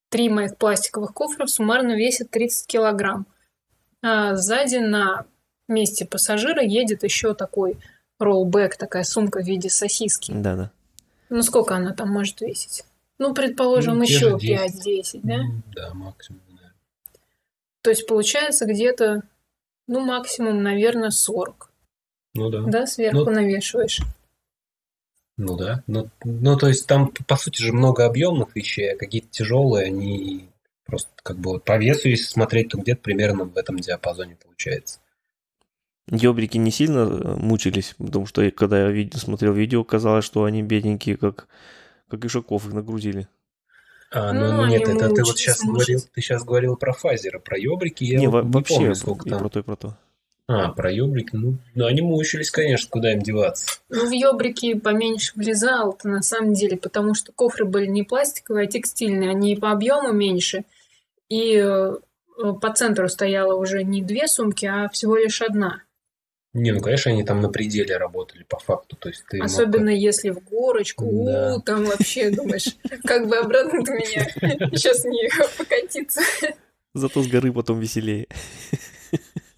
три 0.09 0.27
моих 0.27 0.57
пластиковых 0.57 1.13
кофра 1.13 1.47
суммарно 1.47 1.95
весят 1.95 2.29
30 2.29 2.67
килограмм. 2.67 3.25
А 4.01 4.35
сзади 4.35 4.77
на 4.77 5.25
месте 5.69 6.05
пассажира 6.05 6.61
едет 6.61 7.03
еще 7.03 7.33
такой 7.33 7.77
роллбэк, 8.19 8.75
такая 8.75 9.03
сумка 9.03 9.41
в 9.41 9.45
виде 9.45 9.69
сосиски. 9.69 10.33
Да-да. 10.33 10.71
Ну, 11.29 11.41
сколько 11.41 11.75
она 11.75 11.93
там 11.93 12.09
может 12.09 12.41
весить? 12.41 12.83
Ну, 13.19 13.33
предположим, 13.33 13.97
ну, 13.97 14.03
еще 14.03 14.37
5-10, 14.37 15.19
да? 15.23 15.41
Да, 15.75 15.93
максимум, 15.93 16.41
да. 16.49 16.71
То 17.81 17.89
есть 17.89 18.07
получается 18.07 18.65
где-то, 18.65 19.23
ну, 19.87 19.99
максимум, 19.99 20.63
наверное, 20.63 21.11
40. 21.11 21.69
Ну 22.35 22.49
да. 22.49 22.61
Да, 22.61 22.87
сверху 22.87 23.25
ну, 23.25 23.31
навешиваешь. 23.31 23.99
Ну 25.35 25.57
да. 25.57 25.83
Ну, 25.87 26.09
ну, 26.23 26.57
то 26.57 26.67
есть 26.67 26.87
там, 26.87 27.11
по 27.27 27.35
сути 27.35 27.61
же, 27.61 27.73
много 27.73 28.05
объемных 28.05 28.55
вещей, 28.55 28.93
а 28.93 28.97
какие-то 28.97 29.27
тяжелые, 29.29 29.87
они 29.87 30.49
просто 30.85 31.09
как 31.21 31.37
бы 31.37 31.51
вот 31.51 31.65
по 31.65 31.77
весу, 31.77 32.07
если 32.07 32.25
смотреть, 32.25 32.69
то 32.69 32.77
где-то 32.77 33.01
примерно 33.01 33.43
в 33.43 33.57
этом 33.57 33.77
диапазоне 33.77 34.37
получается. 34.41 34.99
Ёбрики 36.09 36.57
не 36.57 36.71
сильно 36.71 36.99
э, 36.99 37.35
мучились, 37.35 37.95
потому 37.97 38.25
что 38.25 38.49
когда 38.51 38.89
я 38.89 39.09
смотрел 39.13 39.53
видео, 39.53 39.83
казалось, 39.83 40.25
что 40.25 40.45
они 40.45 40.63
бедненькие, 40.63 41.17
как 41.17 41.47
как 42.09 42.25
Ишаков 42.25 42.65
их 42.65 42.73
нагрузили. 42.73 43.27
А, 44.11 44.33
ну, 44.33 44.51
ну 44.53 44.65
нет, 44.65 44.87
это 44.87 45.09
ты 45.09 45.23
вот 45.23 45.37
сейчас 45.37 45.63
говорил, 45.63 46.01
ты 46.01 46.21
сейчас 46.21 46.43
говорил 46.43 46.75
про 46.75 46.93
фазера, 46.93 47.37
про 47.39 47.57
ёбрики, 47.57 48.03
я 48.03 48.19
не, 48.19 48.27
вот 48.27 48.45
не 48.45 48.51
вообще, 48.51 48.75
помню, 48.75 48.95
сколько 48.95 49.29
там. 49.29 49.39
про 49.39 49.49
то 49.49 49.59
и 49.59 49.63
про 49.63 49.75
то. 49.75 49.97
А, 50.47 50.71
про 50.71 50.91
ёбрики, 50.91 51.35
ну, 51.35 51.59
ну, 51.75 51.85
они 51.85 52.01
мучились, 52.01 52.49
конечно, 52.49 52.89
куда 52.89 53.13
им 53.13 53.21
деваться. 53.21 53.67
Ну, 53.89 54.07
в 54.07 54.11
ёбрики 54.11 54.73
поменьше 54.73 55.33
влезал-то 55.35 56.07
на 56.07 56.23
самом 56.23 56.53
деле, 56.53 56.75
потому 56.75 57.13
что 57.13 57.31
кофры 57.31 57.65
были 57.65 57.85
не 57.85 58.01
пластиковые, 58.01 58.65
а 58.65 58.71
текстильные, 58.71 59.29
они 59.29 59.55
по 59.55 59.71
объему 59.71 60.11
меньше, 60.11 60.63
и 61.29 61.57
э, 61.57 61.93
по 62.35 62.73
центру 62.73 63.07
стояла 63.09 63.53
уже 63.53 63.83
не 63.83 64.01
две 64.01 64.27
сумки, 64.27 64.65
а 64.65 64.89
всего 64.89 65.17
лишь 65.17 65.43
одна. 65.43 65.83
Не, 66.53 66.71
ну, 66.71 66.81
конечно, 66.81 67.11
они 67.11 67.23
там 67.23 67.41
на 67.41 67.49
пределе 67.49 67.97
работали 67.97 68.43
по 68.43 68.57
факту. 68.57 68.95
То 68.95 69.09
есть 69.09 69.23
ты 69.29 69.39
Особенно 69.39 69.91
мог... 69.91 69.99
если 69.99 70.31
в 70.31 70.39
горочку, 70.43 71.05
да. 71.25 71.55
у, 71.55 71.61
там 71.61 71.85
вообще 71.85 72.31
думаешь, 72.31 72.75
как 73.05 73.27
бы 73.27 73.37
обратно 73.37 73.83
до 73.83 73.91
меня 73.91 74.25
сейчас 74.71 75.05
не 75.05 75.29
покатиться. 75.57 76.21
Зато 76.95 77.21
с 77.21 77.27
горы 77.27 77.53
потом 77.53 77.79
веселее. 77.79 78.27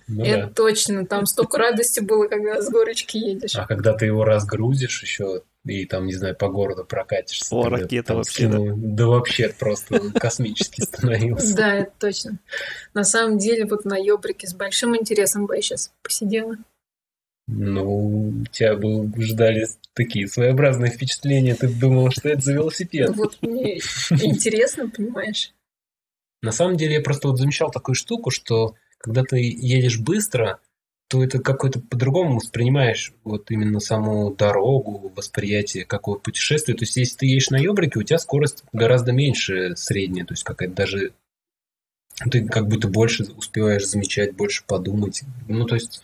Ну, 0.07 0.25
Это 0.25 0.47
да. 0.47 0.53
точно, 0.53 1.05
там 1.05 1.25
столько 1.25 1.57
радости 1.57 2.01
было, 2.01 2.27
когда 2.27 2.61
с 2.61 2.69
горочки 2.69 3.15
едешь. 3.15 3.55
А 3.55 3.65
когда 3.65 3.93
ты 3.93 4.07
его 4.07 4.25
разгрузишь 4.25 5.01
еще 5.03 5.43
и 5.63 5.85
там, 5.85 6.05
не 6.07 6.13
знаю, 6.13 6.35
по 6.35 6.49
городу 6.49 6.83
прокатишься. 6.83 7.55
О, 7.55 7.69
ракета 7.69 8.15
вообще, 8.15 8.47
да. 8.47 8.57
Да 8.75 9.07
вообще 9.07 9.49
просто 9.57 10.11
космический 10.19 10.81
становился. 10.81 11.55
Да, 11.55 11.75
это 11.75 11.91
точно. 11.99 12.39
На 12.93 13.03
самом 13.03 13.37
деле, 13.37 13.65
вот 13.65 13.85
на 13.85 13.95
Ёбрике 13.95 14.47
с 14.47 14.53
большим 14.53 14.97
интересом 14.97 15.45
бы 15.45 15.55
я 15.55 15.61
сейчас 15.61 15.93
посидела. 16.01 16.57
Ну, 17.53 18.45
тебя 18.51 18.77
бы 18.77 19.11
ждали 19.21 19.67
такие 19.93 20.27
своеобразные 20.27 20.89
впечатления. 20.89 21.53
Ты 21.53 21.67
думал, 21.67 22.09
что 22.09 22.29
это 22.29 22.41
за 22.41 22.53
велосипед. 22.53 23.09
Ну, 23.09 23.15
вот 23.15 23.37
мне 23.41 23.77
интересно, 23.77 24.89
понимаешь? 24.89 25.53
На 26.41 26.53
самом 26.53 26.77
деле, 26.77 26.95
я 26.95 27.01
просто 27.01 27.27
вот 27.27 27.37
замечал 27.37 27.69
такую 27.69 27.95
штуку, 27.95 28.31
что 28.31 28.75
когда 28.97 29.23
ты 29.23 29.37
едешь 29.39 29.99
быстро, 29.99 30.59
то 31.09 31.21
это 31.21 31.39
какой-то 31.39 31.81
по-другому 31.81 32.37
воспринимаешь 32.37 33.13
вот 33.25 33.51
именно 33.51 33.81
саму 33.81 34.33
дорогу, 34.33 35.11
восприятие 35.13 35.83
какого 35.83 36.17
путешествия. 36.17 36.73
То 36.73 36.83
есть, 36.83 36.95
если 36.95 37.17
ты 37.17 37.25
едешь 37.25 37.49
на 37.49 37.57
ёбрике, 37.57 37.99
у 37.99 38.03
тебя 38.03 38.17
скорость 38.17 38.63
гораздо 38.71 39.11
меньше 39.11 39.75
средняя, 39.75 40.25
то 40.25 40.33
есть 40.33 40.45
какая-то 40.45 40.73
даже 40.73 41.11
ты 42.29 42.45
как 42.45 42.67
будто 42.67 42.87
больше 42.87 43.23
успеваешь 43.35 43.87
замечать, 43.87 44.35
больше 44.35 44.63
подумать. 44.65 45.23
Ну, 45.49 45.65
то 45.65 45.75
есть 45.75 46.01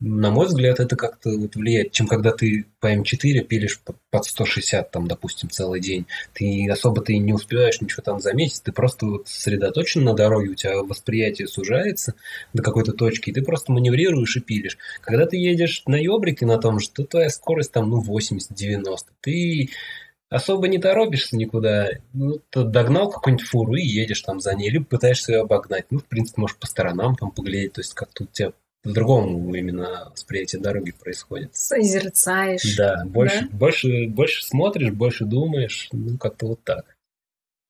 на 0.00 0.30
мой 0.30 0.46
взгляд, 0.46 0.80
это 0.80 0.96
как-то 0.96 1.30
вот 1.30 1.54
влияет, 1.56 1.92
чем 1.92 2.06
когда 2.06 2.32
ты 2.32 2.64
по 2.80 2.92
М4 2.92 3.40
пилишь 3.40 3.80
под 3.80 4.24
160, 4.24 4.90
там, 4.90 5.06
допустим, 5.06 5.50
целый 5.50 5.80
день. 5.80 6.06
Ты 6.32 6.68
особо 6.70 7.02
ты 7.02 7.18
не 7.18 7.34
успеваешь 7.34 7.82
ничего 7.82 8.02
там 8.02 8.18
заметить, 8.18 8.62
ты 8.62 8.72
просто 8.72 9.04
вот 9.04 9.28
сосредоточен 9.28 10.02
на 10.02 10.14
дороге, 10.14 10.50
у 10.50 10.54
тебя 10.54 10.82
восприятие 10.82 11.48
сужается 11.48 12.14
до 12.54 12.62
какой-то 12.62 12.92
точки, 12.92 13.28
и 13.28 13.32
ты 13.34 13.42
просто 13.42 13.72
маневрируешь 13.72 14.36
и 14.36 14.40
пилишь. 14.40 14.78
Когда 15.02 15.26
ты 15.26 15.36
едешь 15.36 15.82
на 15.86 15.96
ёбрике 15.96 16.46
на 16.46 16.56
том 16.56 16.80
же, 16.80 16.88
то 16.90 17.04
твоя 17.04 17.28
скорость 17.28 17.72
там, 17.72 17.90
ну, 17.90 18.02
80-90. 18.02 18.96
Ты 19.20 19.68
особо 20.30 20.68
не 20.68 20.78
торопишься 20.78 21.36
никуда. 21.36 21.90
Ну, 22.14 22.40
ты 22.48 22.64
догнал 22.64 23.10
какую-нибудь 23.10 23.46
фуру 23.46 23.74
и 23.74 23.82
едешь 23.82 24.22
там 24.22 24.40
за 24.40 24.54
ней, 24.54 24.70
либо 24.70 24.86
пытаешься 24.86 25.32
ее 25.32 25.40
обогнать. 25.40 25.86
Ну, 25.90 25.98
в 25.98 26.04
принципе, 26.06 26.40
можешь 26.40 26.56
по 26.56 26.66
сторонам 26.66 27.16
там 27.16 27.32
поглядеть, 27.32 27.74
то 27.74 27.80
есть 27.80 27.92
как-то 27.92 28.24
у 28.24 28.26
тебя 28.26 28.52
по-другому 28.82 29.54
именно 29.54 30.10
восприятие 30.10 30.60
дороги 30.60 30.92
происходит. 30.92 31.54
Созерцаешь. 31.54 32.76
Да, 32.76 33.02
больше, 33.04 33.48
да? 33.50 33.56
больше, 33.56 34.06
больше 34.08 34.44
смотришь, 34.44 34.92
больше 34.92 35.24
думаешь, 35.24 35.88
ну, 35.92 36.16
как-то 36.18 36.46
вот 36.46 36.64
так. 36.64 36.96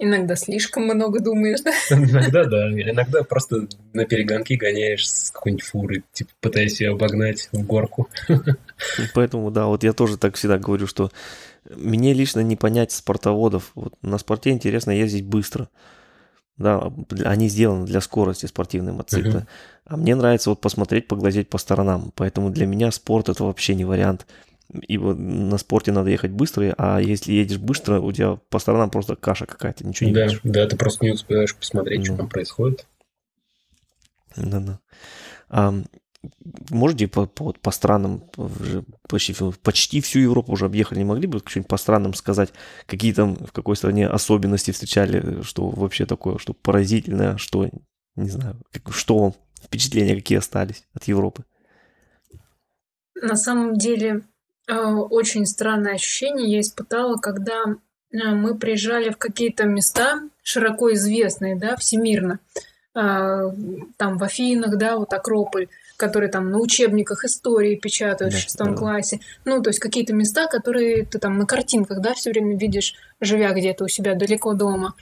Иногда 0.03 0.35
слишком 0.35 0.85
много 0.85 1.21
думаешь, 1.21 1.61
да? 1.61 1.73
Иногда, 1.91 2.45
да. 2.45 2.71
Иногда 2.71 3.23
просто 3.23 3.69
на 3.93 4.07
перегонки 4.07 4.55
гоняешь 4.55 5.07
с 5.07 5.31
какой-нибудь 5.31 5.65
фуры, 5.65 6.05
типа 6.13 6.31
пытаясь 6.41 6.81
ее 6.81 6.93
обогнать 6.93 7.51
в 7.53 7.63
горку. 7.67 8.09
Поэтому, 9.15 9.51
да, 9.51 9.67
вот 9.67 9.83
я 9.83 9.93
тоже 9.93 10.17
так 10.17 10.37
всегда 10.37 10.59
говорю, 10.59 10.87
что 10.87 11.11
мне 11.69 12.15
лично 12.15 12.41
не 12.41 12.57
понять 12.57 12.93
спортоводов. 12.93 13.73
Вот 13.75 13.95
на 14.01 14.17
спорте 14.17 14.51
интересно 14.51 14.93
ездить 14.93 15.27
быстро 15.27 15.69
да, 16.61 16.93
они 17.25 17.49
сделаны 17.49 17.87
для 17.87 18.03
скорости 18.03 18.45
спортивные 18.45 18.93
мотоциклы. 18.93 19.41
Uh-huh. 19.41 19.47
А 19.87 19.97
мне 19.97 20.15
нравится 20.15 20.51
вот 20.51 20.61
посмотреть, 20.61 21.09
поглазеть 21.09 21.49
по 21.49 21.57
сторонам. 21.57 22.13
Поэтому 22.15 22.51
для 22.51 22.67
меня 22.67 22.91
спорт 22.91 23.31
это 23.31 23.45
вообще 23.45 23.75
не 23.75 23.87
вариант. 23.87 24.27
И 24.87 24.99
вот 24.99 25.19
на 25.19 25.57
спорте 25.57 25.91
надо 25.91 26.11
ехать 26.11 26.31
быстро, 26.31 26.75
а 26.77 27.01
если 27.01 27.33
едешь 27.33 27.59
быстро, 27.59 27.99
у 27.99 28.13
тебя 28.13 28.39
по 28.51 28.59
сторонам 28.59 28.91
просто 28.91 29.17
каша 29.17 29.47
какая-то, 29.47 29.85
ничего 29.85 30.11
не 30.11 30.15
да, 30.15 30.25
видишь. 30.27 30.41
Да, 30.45 30.67
ты 30.67 30.77
просто 30.77 31.05
не 31.07 31.13
успеваешь 31.13 31.57
посмотреть, 31.57 32.01
ну. 32.01 32.05
что 32.05 32.17
там 32.17 32.29
происходит. 32.29 32.87
Да-да. 34.37 34.79
А, 35.49 35.75
можете 36.71 37.09
по, 37.09 37.27
по, 37.27 37.53
по 37.53 37.71
странам, 37.71 38.23
почти, 39.09 39.35
почти 39.63 40.01
всю 40.01 40.21
Европу 40.21 40.53
уже 40.53 40.67
объехали, 40.67 40.99
не 40.99 41.05
могли 41.05 41.27
бы 41.27 41.41
что-нибудь 41.45 41.69
по 41.69 41.77
странам 41.77 42.15
сказать, 42.15 42.51
какие 42.87 43.13
там, 43.13 43.37
в 43.37 43.53
какой 43.53 43.77
стране 43.77 44.07
особенности 44.07 44.71
встречали, 44.71 45.43
что 45.43 45.69
вообще 45.69 46.07
такое, 46.07 46.39
что 46.39 46.53
поразительное, 46.53 47.37
что, 47.37 47.69
не 48.17 48.31
знаю, 48.31 48.57
как, 48.73 48.93
что 48.93 49.35
впечатления 49.63 50.15
какие 50.15 50.39
остались 50.39 50.85
от 50.95 51.05
Европы? 51.05 51.45
На 53.15 53.37
самом 53.37 53.77
деле, 53.77 54.23
э, 54.67 54.75
очень 54.75 55.47
странное 55.47 55.95
ощущение 55.95 56.51
я 56.51 56.61
испытала, 56.61 57.17
когда 57.17 57.65
э, 57.65 58.17
мы 58.35 58.57
приезжали 58.57 59.11
в 59.11 59.19
какие-то 59.19 59.65
места, 59.65 60.21
широко 60.43 60.93
известные, 60.95 61.57
да, 61.57 61.77
всемирно, 61.77 62.41
э, 62.95 63.01
там 63.97 64.17
в 64.19 64.25
Афинах, 64.25 64.79
да, 64.79 64.97
вот 64.97 65.13
Акрополь, 65.13 65.69
которые 66.01 66.31
там 66.31 66.51
на 66.51 66.59
учебниках 66.59 67.25
истории 67.25 67.77
печатают 67.77 68.33
да, 68.33 68.39
в 68.39 68.43
шестом 68.43 68.71
да. 68.71 68.77
классе. 68.77 69.21
Ну, 69.45 69.63
то 69.63 69.69
есть 69.69 69.79
какие-то 69.79 70.15
места, 70.15 70.47
которые 70.47 71.05
ты 71.05 71.19
там 71.19 71.37
на 71.37 71.45
картинках, 71.47 72.01
да, 72.01 72.15
все 72.15 72.31
время 72.31 72.57
видишь, 72.57 72.95
живя 73.21 73.53
где-то 73.53 73.85
у 73.85 73.89
себя 73.89 74.15
далеко 74.15 74.55
дома. 74.55 74.95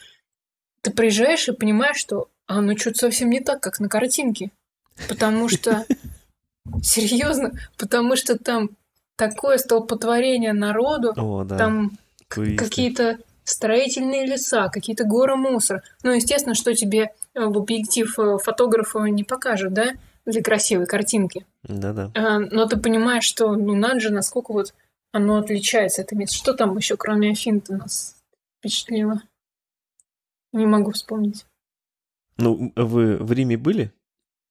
Ты 0.82 0.90
приезжаешь 0.90 1.48
и 1.48 1.52
понимаешь, 1.52 1.96
что 1.98 2.28
а, 2.48 2.60
ну 2.60 2.76
что-то 2.76 2.98
совсем 2.98 3.30
не 3.30 3.40
так, 3.40 3.60
как 3.60 3.78
на 3.78 3.88
картинке. 3.88 4.50
Потому 5.08 5.48
что... 5.48 5.86
Серьезно? 6.82 7.52
Потому 7.78 8.16
что 8.16 8.36
там 8.36 8.70
такое 9.16 9.58
столпотворение 9.58 10.52
народу, 10.52 11.14
О, 11.16 11.44
да. 11.44 11.56
там 11.56 11.92
какие-то 12.28 13.18
строительные 13.44 14.26
леса, 14.26 14.68
какие-то 14.68 15.04
горы 15.04 15.36
мусора. 15.36 15.82
Ну, 16.02 16.12
естественно, 16.12 16.54
что 16.54 16.74
тебе 16.74 17.12
в 17.34 17.56
объектив 17.56 18.18
э, 18.18 18.36
фотографа 18.42 18.98
не 19.04 19.24
покажет, 19.24 19.72
да? 19.72 19.92
Для 20.30 20.42
красивой 20.42 20.86
картинки. 20.86 21.46
Да-да. 21.62 22.10
А, 22.14 22.38
но 22.38 22.66
ты 22.66 22.76
понимаешь, 22.76 23.24
что 23.24 23.54
ну 23.54 23.74
надо 23.74 24.00
же, 24.00 24.10
насколько 24.10 24.52
вот 24.52 24.74
оно 25.12 25.38
отличается, 25.38 26.02
это 26.02 26.14
место. 26.14 26.36
Что 26.36 26.54
там 26.54 26.76
еще, 26.76 26.96
кроме 26.96 27.30
Афин-то 27.30 27.76
нас 27.76 28.16
впечатлило? 28.58 29.22
Не 30.52 30.66
могу 30.66 30.92
вспомнить. 30.92 31.46
Ну, 32.36 32.72
вы 32.76 33.16
в 33.16 33.32
Риме 33.32 33.56
были? 33.56 33.92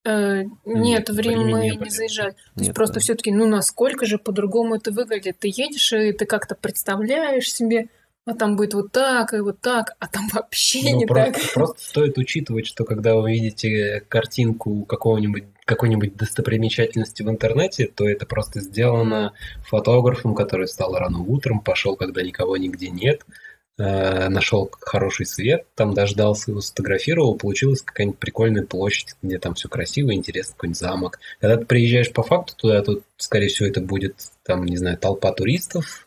Э, 0.03 0.43
нет, 0.43 0.55
нет, 0.65 1.09
в 1.09 1.19
Рим 1.19 1.49
мы 1.49 1.61
не, 1.61 1.75
не 1.75 1.89
заезжали. 1.89 2.31
То 2.31 2.37
нет, 2.55 2.67
есть 2.67 2.73
просто 2.73 2.95
да. 2.95 2.99
все-таки, 3.01 3.31
ну, 3.31 3.47
насколько 3.47 4.05
же 4.05 4.17
по-другому 4.17 4.75
это 4.75 4.91
выглядит? 4.91 5.39
Ты 5.39 5.49
едешь, 5.49 5.91
и 5.93 6.11
ты 6.11 6.25
как-то 6.25 6.55
представляешь 6.55 7.51
себе, 7.51 7.89
а 8.27 8.33
там 8.33 8.57
будет 8.57 8.73
вот 8.73 8.91
так 8.91 9.33
и 9.33 9.39
вот 9.39 9.61
так, 9.61 9.95
а 9.99 10.07
там 10.07 10.27
вообще 10.33 10.81
ну, 10.91 10.97
не 10.97 11.05
просто, 11.05 11.31
так. 11.31 11.41
Просто 11.53 11.81
стоит 11.81 12.17
учитывать, 12.17 12.67
что 12.67 12.83
когда 12.83 13.15
вы 13.15 13.31
видите 13.31 14.03
картинку 14.09 14.83
какого-нибудь 14.83 15.45
какой-нибудь 15.63 16.15
достопримечательности 16.15 17.23
в 17.23 17.29
интернете, 17.29 17.87
то 17.93 18.07
это 18.07 18.25
просто 18.25 18.61
сделано 18.61 19.33
фотографом, 19.65 20.33
который 20.33 20.65
встал 20.65 20.93
рано 20.95 21.19
утром, 21.19 21.59
пошел, 21.59 21.97
когда 21.97 22.21
никого 22.21 22.55
нигде 22.55 22.89
нет, 22.89 23.25
э, 23.77 24.29
нашел 24.29 24.71
хороший 24.79 25.25
свет, 25.25 25.65
там 25.75 25.93
дождался 25.93 26.51
его, 26.51 26.61
сфотографировал, 26.61 27.35
получилась 27.35 27.81
какая-нибудь 27.81 28.19
прикольная 28.19 28.63
площадь, 28.63 29.15
где 29.21 29.39
там 29.39 29.55
все 29.55 29.67
красиво, 29.67 30.13
интересно, 30.13 30.53
какой-нибудь 30.53 30.79
замок. 30.79 31.19
Когда 31.41 31.57
ты 31.57 31.65
приезжаешь 31.65 32.13
по 32.13 32.23
факту 32.23 32.55
туда, 32.55 32.81
то, 32.81 33.01
скорее 33.17 33.47
всего, 33.47 33.67
это 33.67 33.81
будет, 33.81 34.15
там, 34.43 34.65
не 34.65 34.77
знаю, 34.77 34.97
толпа 34.97 35.33
туристов, 35.33 36.06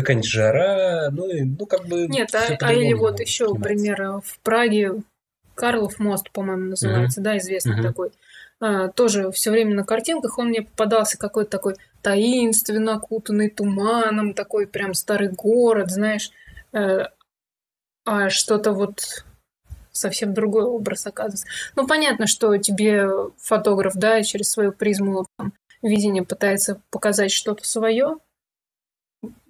какая-нибудь 0.00 0.28
жара, 0.28 1.10
ну, 1.10 1.28
и, 1.28 1.42
ну 1.42 1.66
как 1.66 1.86
бы... 1.86 2.06
Нет, 2.06 2.34
а, 2.34 2.56
а 2.60 2.72
или 2.72 2.92
вот 2.94 3.20
еще, 3.20 3.52
например, 3.52 4.20
в 4.24 4.38
Праге 4.42 5.02
Карлов 5.54 5.98
мост, 5.98 6.30
по-моему, 6.30 6.70
называется, 6.70 7.20
mm-hmm. 7.20 7.24
да, 7.24 7.38
известный 7.38 7.78
mm-hmm. 7.78 7.82
такой. 7.82 8.10
А, 8.60 8.88
тоже 8.88 9.30
все 9.30 9.50
время 9.50 9.74
на 9.74 9.84
картинках 9.84 10.38
он 10.38 10.48
мне 10.48 10.62
попадался 10.62 11.18
какой-то 11.18 11.50
такой 11.50 11.76
таинственно 12.02 12.94
окутанный 12.94 13.50
туманом, 13.50 14.34
такой 14.34 14.66
прям 14.66 14.94
старый 14.94 15.28
город, 15.30 15.90
знаешь, 15.90 16.30
э, 16.72 17.04
а 18.04 18.30
что-то 18.30 18.72
вот 18.72 19.24
совсем 19.90 20.32
другой 20.32 20.64
образ 20.64 21.06
оказывается. 21.06 21.46
Ну, 21.76 21.86
понятно, 21.86 22.26
что 22.26 22.56
тебе 22.56 23.08
фотограф, 23.38 23.94
да, 23.94 24.22
через 24.22 24.50
свою 24.50 24.72
призму 24.72 25.26
там, 25.36 25.52
видения 25.82 26.22
пытается 26.22 26.80
показать 26.90 27.32
что-то 27.32 27.66
свое, 27.66 28.16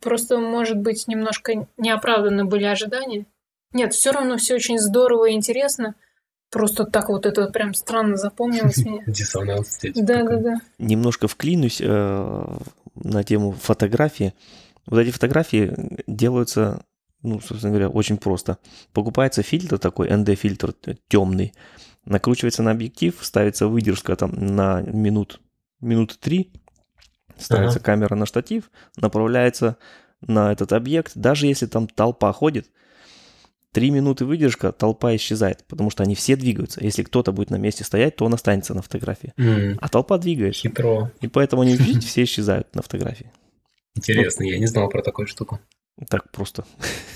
Просто, 0.01 0.39
может 0.39 0.79
быть, 0.79 1.09
немножко 1.09 1.67
неоправданно 1.77 2.45
были 2.45 2.65
ожидания. 2.65 3.27
Нет, 3.73 3.93
все 3.95 4.13
равно 4.13 4.37
все 4.37 4.55
очень 4.55 4.79
здорово 4.79 5.29
и 5.29 5.35
интересно. 5.35 5.95
Просто 6.51 6.85
так 6.85 7.09
вот 7.09 7.27
это 7.27 7.47
прям 7.49 7.75
странно 7.75 8.17
запомнилось 8.17 8.79
мне. 8.79 9.03
Диссонанс. 9.07 9.81
Да, 9.95 10.23
да, 10.23 10.37
да. 10.37 10.55
Немножко 10.79 11.29
вклинусь 11.29 11.81
э, 11.83 12.45
на 12.95 13.25
тему 13.25 13.53
фотографии. 13.53 14.33
Вот 14.87 14.99
эти 15.01 15.11
фотографии 15.11 15.75
делаются, 16.07 16.87
ну, 17.23 17.41
собственно 17.41 17.73
говоря, 17.73 17.89
очень 17.91 18.17
просто. 18.17 18.59
Покупается 18.95 19.43
фильтр 19.43 19.79
такой, 19.79 20.09
ND-фильтр 20.09 20.75
темный, 21.09 21.53
накручивается 22.07 22.63
на 22.63 22.71
объектив, 22.71 23.15
ставится 23.21 23.67
выдержка 23.69 24.17
там 24.17 24.33
на 24.35 24.81
минут, 24.81 25.43
минуты 25.81 26.17
три, 26.19 26.53
ставится 27.39 27.79
ага. 27.79 27.85
камера 27.85 28.15
на 28.15 28.27
штатив, 28.27 28.71
направляется 28.97 29.77
на 30.27 30.53
этот 30.53 30.73
объект, 30.73 31.13
даже 31.15 31.47
если 31.47 31.67
там 31.67 31.87
толпа 31.87 32.33
ходит, 32.33 32.67
три 33.73 33.91
минуты 33.91 34.25
выдержка, 34.25 34.73
толпа 34.73 35.15
исчезает, 35.15 35.65
потому 35.69 35.91
что 35.91 36.03
они 36.03 36.15
все 36.15 36.37
двигаются. 36.37 36.83
Если 36.83 37.03
кто-то 37.03 37.33
будет 37.33 37.51
на 37.51 37.57
месте 37.57 37.85
стоять, 37.85 38.17
то 38.17 38.25
он 38.25 38.35
останется 38.35 38.75
на 38.75 38.83
фотографии. 38.83 39.33
Mm. 39.37 39.79
А 39.81 39.89
толпа 39.89 40.19
двигается. 40.19 40.63
Хитро. 40.63 41.13
И 41.21 41.29
поэтому 41.29 41.63
они, 41.63 41.77
видите, 41.77 42.07
все 42.07 42.25
исчезают 42.25 42.75
на 42.75 42.83
фотографии. 42.83 43.31
Интересно, 43.95 44.45
я 44.45 44.59
не 44.59 44.67
знал 44.67 44.89
про 44.89 45.03
такую 45.03 45.27
штуку. 45.27 45.61
Так 46.09 46.31
просто. 46.31 46.65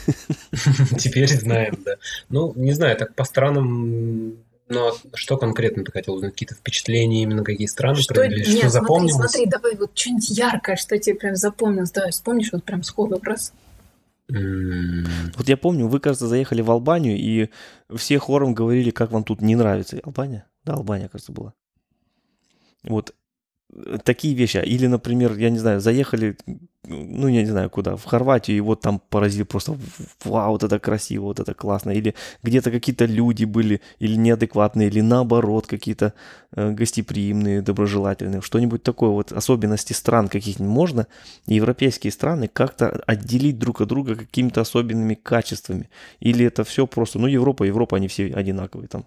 Теперь 0.98 1.28
знаем, 1.28 1.78
да. 1.84 1.94
Ну, 2.28 2.52
не 2.56 2.72
знаю, 2.72 2.96
так 2.96 3.14
по 3.14 3.24
странам 3.24 4.36
но 4.68 4.88
ну, 4.88 5.10
а 5.12 5.16
что 5.16 5.36
конкретно 5.36 5.84
ты 5.84 5.92
хотел 5.92 6.14
узнать? 6.14 6.32
Какие-то 6.32 6.54
впечатления, 6.54 7.22
именно 7.22 7.44
какие 7.44 7.66
страны 7.66 8.00
что, 8.00 8.14
провели? 8.14 8.46
Нет, 8.46 8.58
что 8.58 8.68
запомнилось? 8.70 9.12
Смотри, 9.12 9.28
смотри, 9.30 9.50
давай 9.50 9.76
вот 9.76 9.98
что-нибудь 9.98 10.30
яркое, 10.30 10.76
что 10.76 10.98
тебе 10.98 11.16
прям 11.16 11.36
запомнилось. 11.36 11.90
Давай, 11.90 12.10
вспомнишь 12.10 12.52
вот 12.52 12.64
прям 12.64 12.82
сходу 12.82 13.20
раз. 13.22 13.52
Вот 14.28 15.48
я 15.48 15.56
помню, 15.56 15.88
вы, 15.88 16.00
кажется, 16.00 16.26
заехали 16.26 16.62
в 16.62 16.70
Албанию, 16.70 17.18
и 17.18 17.50
все 17.94 18.18
хором 18.18 18.54
говорили, 18.54 18.90
как 18.90 19.10
вам 19.10 19.24
тут 19.24 19.42
не 19.42 19.56
нравится. 19.56 20.00
Албания? 20.02 20.46
Да, 20.64 20.74
Албания, 20.74 21.08
кажется, 21.08 21.32
была. 21.32 21.52
Вот 22.82 23.14
такие 24.04 24.34
вещи. 24.34 24.58
Или, 24.58 24.86
например, 24.86 25.36
я 25.36 25.50
не 25.50 25.58
знаю, 25.58 25.80
заехали, 25.80 26.36
ну, 26.86 27.28
я 27.28 27.42
не 27.42 27.50
знаю 27.50 27.70
куда, 27.70 27.96
в 27.96 28.04
Хорватию, 28.04 28.56
и 28.56 28.60
вот 28.60 28.80
там 28.80 29.00
поразили 29.08 29.44
просто, 29.44 29.76
вау, 30.24 30.52
вот 30.52 30.62
это 30.62 30.78
красиво, 30.78 31.24
вот 31.24 31.40
это 31.40 31.54
классно. 31.54 31.90
Или 31.90 32.14
где-то 32.42 32.70
какие-то 32.70 33.06
люди 33.06 33.44
были, 33.44 33.80
или 33.98 34.16
неадекватные, 34.16 34.88
или 34.88 35.00
наоборот, 35.00 35.66
какие-то 35.66 36.12
э, 36.54 36.70
гостеприимные, 36.72 37.62
доброжелательные. 37.62 38.42
Что-нибудь 38.42 38.82
такое, 38.82 39.10
вот 39.10 39.32
особенности 39.32 39.92
стран 39.92 40.28
каких-нибудь 40.28 40.72
можно, 40.72 41.06
европейские 41.46 42.12
страны 42.12 42.48
как-то 42.48 43.02
отделить 43.06 43.58
друг 43.58 43.80
от 43.80 43.88
друга 43.88 44.14
какими-то 44.14 44.60
особенными 44.60 45.14
качествами. 45.14 45.88
Или 46.20 46.44
это 46.46 46.64
все 46.64 46.86
просто, 46.86 47.18
ну, 47.18 47.26
Европа, 47.26 47.64
Европа, 47.64 47.96
они 47.96 48.08
все 48.08 48.32
одинаковые 48.34 48.88
там. 48.88 49.06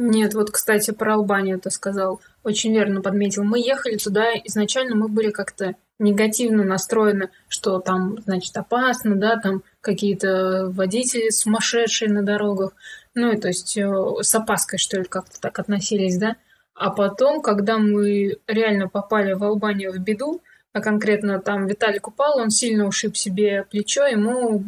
Нет, 0.00 0.34
вот, 0.34 0.52
кстати, 0.52 0.92
про 0.92 1.14
Албанию 1.14 1.58
ты 1.58 1.70
сказал. 1.70 2.20
Очень 2.44 2.72
верно 2.72 3.02
подметил. 3.02 3.42
Мы 3.42 3.58
ехали 3.58 3.96
туда, 3.96 4.26
изначально 4.44 4.94
мы 4.94 5.08
были 5.08 5.32
как-то 5.32 5.74
негативно 5.98 6.62
настроены, 6.62 7.30
что 7.48 7.80
там, 7.80 8.16
значит, 8.24 8.56
опасно, 8.56 9.16
да, 9.16 9.40
там 9.40 9.64
какие-то 9.80 10.70
водители 10.70 11.30
сумасшедшие 11.30 12.12
на 12.12 12.22
дорогах. 12.22 12.74
Ну, 13.16 13.32
и 13.32 13.40
то 13.40 13.48
есть 13.48 13.76
э, 13.76 13.90
с 14.20 14.32
опаской, 14.36 14.78
что 14.78 14.98
ли, 14.98 15.04
как-то 15.04 15.40
так 15.40 15.58
относились, 15.58 16.16
да. 16.16 16.36
А 16.74 16.90
потом, 16.90 17.42
когда 17.42 17.78
мы 17.78 18.38
реально 18.46 18.88
попали 18.88 19.32
в 19.32 19.42
Албанию 19.42 19.92
в 19.92 19.98
беду, 19.98 20.42
а 20.78 20.80
конкретно 20.80 21.40
там 21.40 21.66
Виталик 21.66 22.08
упал, 22.08 22.38
он 22.38 22.50
сильно 22.50 22.86
ушиб 22.86 23.16
себе 23.16 23.66
плечо, 23.70 24.06
ему 24.06 24.64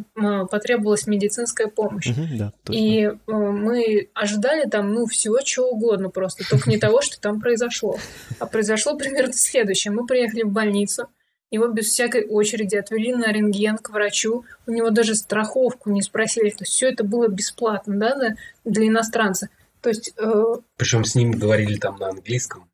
потребовалась 0.49 1.07
медицинская 1.07 1.67
помощь. 1.67 2.09
Угу, 2.09 2.27
да, 2.37 2.53
И 2.69 3.03
э, 3.03 3.15
мы 3.27 4.09
ожидали 4.13 4.69
там, 4.69 4.93
ну, 4.93 5.05
всего 5.05 5.39
чего 5.41 5.69
угодно 5.69 6.09
просто, 6.09 6.47
только 6.47 6.69
не 6.69 6.77
того, 6.77 7.01
что 7.01 7.19
там 7.19 7.39
произошло. 7.39 7.97
А 8.39 8.45
произошло 8.45 8.97
примерно 8.97 9.33
следующее. 9.33 9.91
Мы 9.91 10.05
приехали 10.05 10.43
в 10.43 10.51
больницу, 10.51 11.07
его 11.49 11.67
без 11.67 11.87
всякой 11.87 12.25
очереди 12.25 12.75
отвели 12.75 13.13
на 13.13 13.31
рентген 13.31 13.77
к 13.77 13.89
врачу, 13.89 14.45
у 14.67 14.71
него 14.71 14.89
даже 14.89 15.15
страховку 15.15 15.89
не 15.89 16.01
спросили, 16.01 16.49
то 16.49 16.63
есть 16.63 16.73
все 16.73 16.89
это 16.89 17.03
было 17.03 17.27
бесплатно, 17.27 17.97
да, 17.97 18.35
для 18.65 18.87
иностранца. 18.87 19.49
То 19.81 19.89
есть... 19.89 20.13
Э... 20.17 20.55
Причем 20.77 21.03
с 21.03 21.15
ним 21.15 21.31
говорили 21.31 21.77
там 21.77 21.97
на 21.97 22.09
английском. 22.09 22.69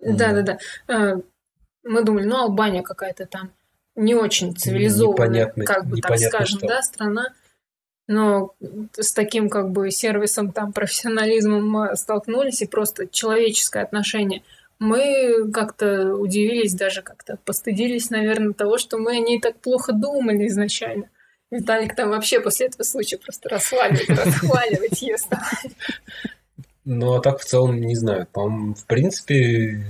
Да, 0.00 0.32
да, 0.32 0.58
да. 0.86 1.20
Мы 1.84 2.02
думали, 2.02 2.24
ну, 2.24 2.36
Албания 2.36 2.82
какая-то 2.82 3.26
там 3.26 3.50
не 3.94 4.14
очень 4.14 4.54
цивилизованная, 4.54 5.46
непонятно, 5.46 5.64
как 5.64 5.86
бы 5.86 6.00
так 6.00 6.18
скажем, 6.18 6.58
что. 6.58 6.68
да, 6.68 6.82
страна. 6.82 7.34
Но 8.06 8.54
с 8.92 9.12
таким 9.12 9.50
как 9.50 9.70
бы 9.70 9.90
сервисом, 9.90 10.52
там, 10.52 10.72
профессионализмом 10.74 11.68
мы 11.68 11.96
столкнулись, 11.96 12.62
и 12.62 12.66
просто 12.66 13.06
человеческое 13.06 13.82
отношение. 13.82 14.42
Мы 14.78 15.50
как-то 15.52 16.14
удивились, 16.14 16.74
даже 16.74 17.02
как-то 17.02 17.36
постыдились, 17.44 18.10
наверное, 18.10 18.52
того, 18.52 18.78
что 18.78 18.96
мы 18.96 19.16
о 19.16 19.20
ней 19.20 19.40
так 19.40 19.56
плохо 19.56 19.92
думали 19.92 20.46
изначально. 20.46 21.10
Виталик 21.50 21.96
там 21.96 22.10
вообще 22.10 22.40
после 22.40 22.66
этого 22.66 22.84
случая 22.84 23.18
просто 23.18 23.48
расхваливать, 23.50 24.08
расхваливать 24.08 25.02
ее 25.02 25.18
стал. 25.18 25.40
Ну, 26.84 27.14
а 27.14 27.20
так 27.20 27.40
в 27.40 27.44
целом 27.44 27.80
не 27.80 27.96
знаю. 27.96 28.26
По-моему, 28.32 28.74
в 28.74 28.86
принципе, 28.86 29.84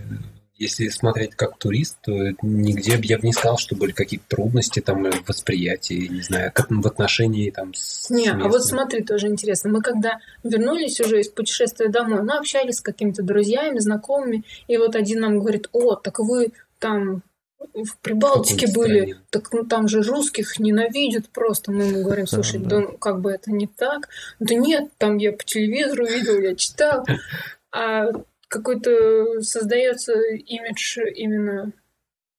если 0.58 0.88
смотреть 0.88 1.34
как 1.36 1.56
турист, 1.56 1.98
то 2.02 2.12
нигде 2.42 2.98
я 3.02 3.18
бы 3.18 3.26
не 3.26 3.32
сказал, 3.32 3.58
что 3.58 3.76
были 3.76 3.92
какие-то 3.92 4.26
трудности 4.28 4.80
там 4.80 5.10
в 5.10 5.28
восприятии, 5.28 6.08
не 6.08 6.22
знаю, 6.22 6.50
как 6.52 6.70
в 6.70 6.86
отношении 6.86 7.50
там 7.50 7.72
с 7.74 8.10
Не, 8.10 8.30
а 8.30 8.48
вот 8.48 8.64
смотри, 8.64 9.04
тоже 9.04 9.28
интересно. 9.28 9.70
Мы 9.70 9.82
когда 9.82 10.18
вернулись 10.42 11.00
уже 11.00 11.20
из 11.20 11.28
путешествия 11.28 11.88
домой, 11.88 12.22
мы 12.22 12.36
общались 12.36 12.76
с 12.76 12.80
какими-то 12.80 13.22
друзьями, 13.22 13.78
знакомыми, 13.78 14.44
и 14.66 14.76
вот 14.76 14.96
один 14.96 15.20
нам 15.20 15.38
говорит, 15.38 15.68
о, 15.72 15.94
так 15.94 16.18
вы 16.18 16.52
там 16.80 17.22
в 17.74 17.98
Прибалтике 17.98 18.66
в 18.66 18.74
были, 18.74 19.16
так 19.30 19.52
ну, 19.52 19.64
там 19.64 19.88
же 19.88 20.02
русских 20.02 20.58
ненавидят 20.58 21.28
просто. 21.28 21.70
Мы 21.72 21.84
ему 21.84 22.02
говорим, 22.02 22.26
слушай, 22.26 22.58
да 22.58 22.82
как 23.00 23.20
бы 23.20 23.30
это 23.30 23.50
не 23.52 23.66
так. 23.66 24.08
Да 24.40 24.54
нет, 24.54 24.90
там 24.98 25.18
я 25.18 25.32
по 25.32 25.44
телевизору 25.44 26.06
видел, 26.06 26.40
я 26.40 26.54
читал. 26.54 27.04
А 27.70 28.06
какой-то 28.48 29.40
создается 29.42 30.14
имидж 30.14 30.98
именно 31.14 31.72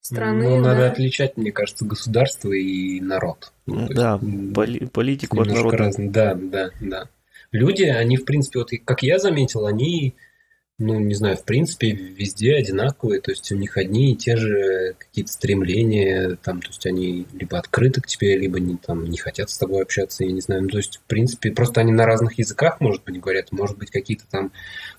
страны. 0.01 0.49
Ну, 0.49 0.59
надо 0.59 0.81
да? 0.81 0.91
отличать, 0.91 1.37
мне 1.37 1.51
кажется, 1.51 1.85
государство 1.85 2.51
и 2.51 2.99
народ. 2.99 3.51
Ну, 3.65 3.87
да, 3.89 4.19
есть, 4.21 4.53
поли- 4.53 4.87
политику 4.87 5.41
от 5.41 5.47
народа. 5.47 5.77
Разные. 5.77 6.09
Да, 6.09 6.33
да, 6.33 6.71
да. 6.81 7.09
Люди, 7.51 7.83
они, 7.83 8.17
в 8.17 8.25
принципе, 8.25 8.59
вот 8.59 8.69
как 8.85 9.03
я 9.03 9.19
заметил, 9.19 9.65
они 9.65 10.15
ну, 10.79 10.99
не 10.99 11.13
знаю, 11.13 11.35
в 11.35 11.43
принципе, 11.43 11.91
везде 11.91 12.55
одинаковые, 12.55 13.19
то 13.19 13.31
есть 13.31 13.51
у 13.51 13.55
них 13.55 13.75
одни 13.77 14.13
и 14.13 14.15
те 14.15 14.37
же 14.37 14.95
какие-то 14.97 15.31
стремления, 15.31 16.37
там, 16.41 16.61
то 16.61 16.69
есть 16.69 16.85
они 16.85 17.27
либо 17.33 17.59
открыты 17.59 18.01
к 18.01 18.07
тебе, 18.07 18.37
либо 18.37 18.59
не, 18.59 18.77
там, 18.77 19.05
не 19.05 19.17
хотят 19.17 19.49
с 19.49 19.57
тобой 19.57 19.83
общаться, 19.83 20.23
я 20.23 20.31
не 20.31 20.41
знаю, 20.41 20.63
ну, 20.63 20.69
то 20.69 20.77
есть, 20.77 20.97
в 20.97 21.01
принципе, 21.01 21.51
просто 21.51 21.81
они 21.81 21.91
на 21.91 22.05
разных 22.05 22.39
языках, 22.39 22.79
может 22.79 23.03
быть, 23.03 23.19
говорят, 23.19 23.51
может 23.51 23.77
быть, 23.77 23.91
какие-то 23.91 24.23
там, 24.29 24.53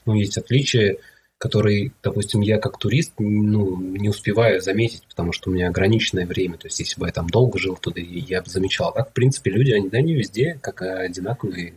ну, 0.05 0.15
есть 0.15 0.36
отличия, 0.36 0.98
который, 1.39 1.94
допустим, 2.02 2.43
я 2.43 2.59
как 2.59 2.78
турист 2.78 3.15
ну, 3.19 3.81
не 3.81 4.11
успеваю 4.11 4.61
заметить, 4.61 5.05
потому 5.09 5.32
что 5.32 5.48
у 5.48 5.55
меня 5.55 5.69
ограниченное 5.69 6.27
время. 6.27 6.59
То 6.59 6.66
есть, 6.66 6.78
если 6.81 7.01
бы 7.01 7.07
я 7.07 7.12
там 7.12 7.31
долго 7.31 7.59
жил 7.59 7.77
туда, 7.77 7.98
я 7.98 8.43
бы 8.43 8.51
замечал. 8.51 8.93
Так, 8.93 9.09
в 9.09 9.12
принципе, 9.15 9.51
люди, 9.51 9.70
они, 9.73 9.89
да, 9.89 10.02
не 10.02 10.15
везде, 10.15 10.59
как 10.61 10.82
одинаковые. 10.82 11.73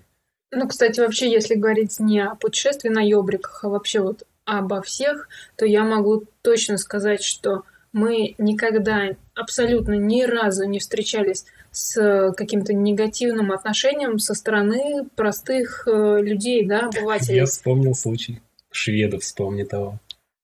Ну, 0.56 0.68
кстати, 0.68 1.00
вообще, 1.00 1.32
если 1.32 1.56
говорить 1.56 2.00
не 2.00 2.20
о 2.20 2.36
путешествии 2.36 2.90
на 2.90 3.00
ёбриках, 3.00 3.64
а 3.64 3.70
вообще 3.70 4.02
вот 4.02 4.24
обо 4.46 4.82
всех, 4.82 5.30
то 5.56 5.66
я 5.66 5.84
могу 5.84 6.24
точно 6.42 6.78
сказать, 6.78 7.24
что 7.24 7.64
мы 7.92 8.36
никогда 8.38 9.10
абсолютно 9.36 9.94
ни 9.94 10.24
разу 10.24 10.66
не 10.66 10.80
встречались 10.80 11.46
с 11.72 12.34
каким-то 12.36 12.74
негативным 12.74 13.52
отношением 13.52 14.20
со 14.20 14.34
стороны 14.34 15.06
простых 15.16 15.88
э, 15.88 16.22
людей, 16.22 16.66
да, 16.66 16.88
обывателей. 16.88 17.38
Я 17.38 17.46
вспомнил 17.46 17.94
случай. 17.96 18.42
Шведов 18.72 19.22
вспомни 19.22 19.64
того 19.64 20.00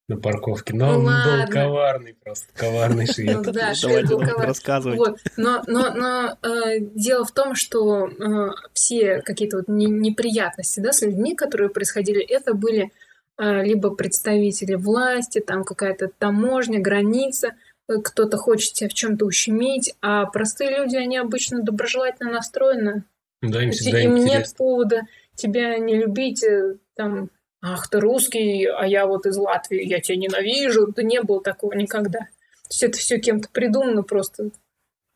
на 0.09 0.17
парковке. 0.17 0.75
Но 0.75 0.97
он 0.97 1.05
был 1.05 1.47
коварный 1.49 2.15
просто, 2.21 2.47
коварный 2.53 3.05
швед. 3.05 3.45
Ну, 3.45 3.51
да, 3.53 3.73
швед 3.75 4.07
был 4.09 4.19
коварный. 4.19 4.97
Вот. 4.97 5.19
Но, 5.37 5.63
но, 5.67 5.93
но 5.93 6.37
э, 6.41 6.79
дело 6.79 7.23
в 7.23 7.31
том, 7.31 7.55
что 7.55 8.07
э, 8.07 8.49
все 8.73 9.21
какие-то 9.21 9.57
вот 9.57 9.67
не, 9.67 9.85
неприятности 9.85 10.79
да, 10.79 10.91
с 10.91 11.01
людьми, 11.03 11.35
которые 11.35 11.69
происходили, 11.69 12.21
это 12.21 12.55
были 12.55 12.91
э, 13.37 13.63
либо 13.63 13.91
представители 13.91 14.75
власти, 14.75 15.39
там 15.39 15.63
какая-то 15.63 16.09
таможня, 16.17 16.81
граница, 16.81 17.53
э, 17.87 18.01
кто-то 18.03 18.37
хочет 18.37 18.73
тебя 18.73 18.89
в 18.89 18.93
чем-то 18.93 19.25
ущемить, 19.25 19.93
а 20.01 20.25
простые 20.25 20.75
люди, 20.75 20.95
они 20.95 21.17
обычно 21.17 21.61
доброжелательно 21.61 22.31
настроены. 22.31 23.03
Да, 23.41 23.63
им 23.63 23.71
всегда 23.71 24.01
Им 24.01 24.15
нет 24.15 24.53
повода 24.57 25.03
тебя 25.35 25.77
не 25.77 25.95
любить, 25.95 26.43
э, 26.43 26.77
там, 26.95 27.29
ах, 27.61 27.89
ты 27.89 27.99
русский, 27.99 28.65
а 28.65 28.85
я 28.85 29.05
вот 29.05 29.25
из 29.25 29.37
Латвии, 29.37 29.85
я 29.85 29.99
тебя 29.99 30.17
ненавижу. 30.17 30.87
Да 30.87 31.03
не 31.03 31.21
было 31.21 31.41
такого 31.41 31.73
никогда. 31.73 32.19
То 32.19 32.71
есть 32.71 32.83
это 32.83 32.97
все 32.97 33.19
кем-то 33.19 33.49
придумано 33.51 34.03
просто. 34.03 34.51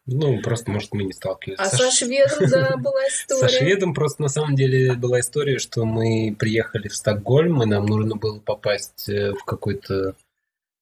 Ну, 0.05 0.41
просто, 0.41 0.69
может, 0.69 0.93
мы 0.93 1.03
не 1.03 1.13
сталкивались. 1.13 1.59
А 1.59 1.65
со, 1.65 1.89
со 1.89 1.91
шведом, 1.91 2.49
да, 2.49 2.75
была 2.77 3.07
история. 3.07 3.39
Со 3.39 3.47
шведом 3.47 3.93
просто 3.93 4.21
на 4.21 4.27
самом 4.27 4.55
деле 4.55 4.93
была 4.93 5.21
история, 5.21 5.59
что 5.59 5.85
мы 5.85 6.35
приехали 6.37 6.89
в 6.89 6.95
Стокгольм, 6.95 7.63
и 7.63 7.65
нам 7.65 7.85
нужно 7.85 8.15
было 8.15 8.39
попасть 8.39 9.07
э, 9.07 9.31
в 9.31 9.45
какой-то 9.45 10.15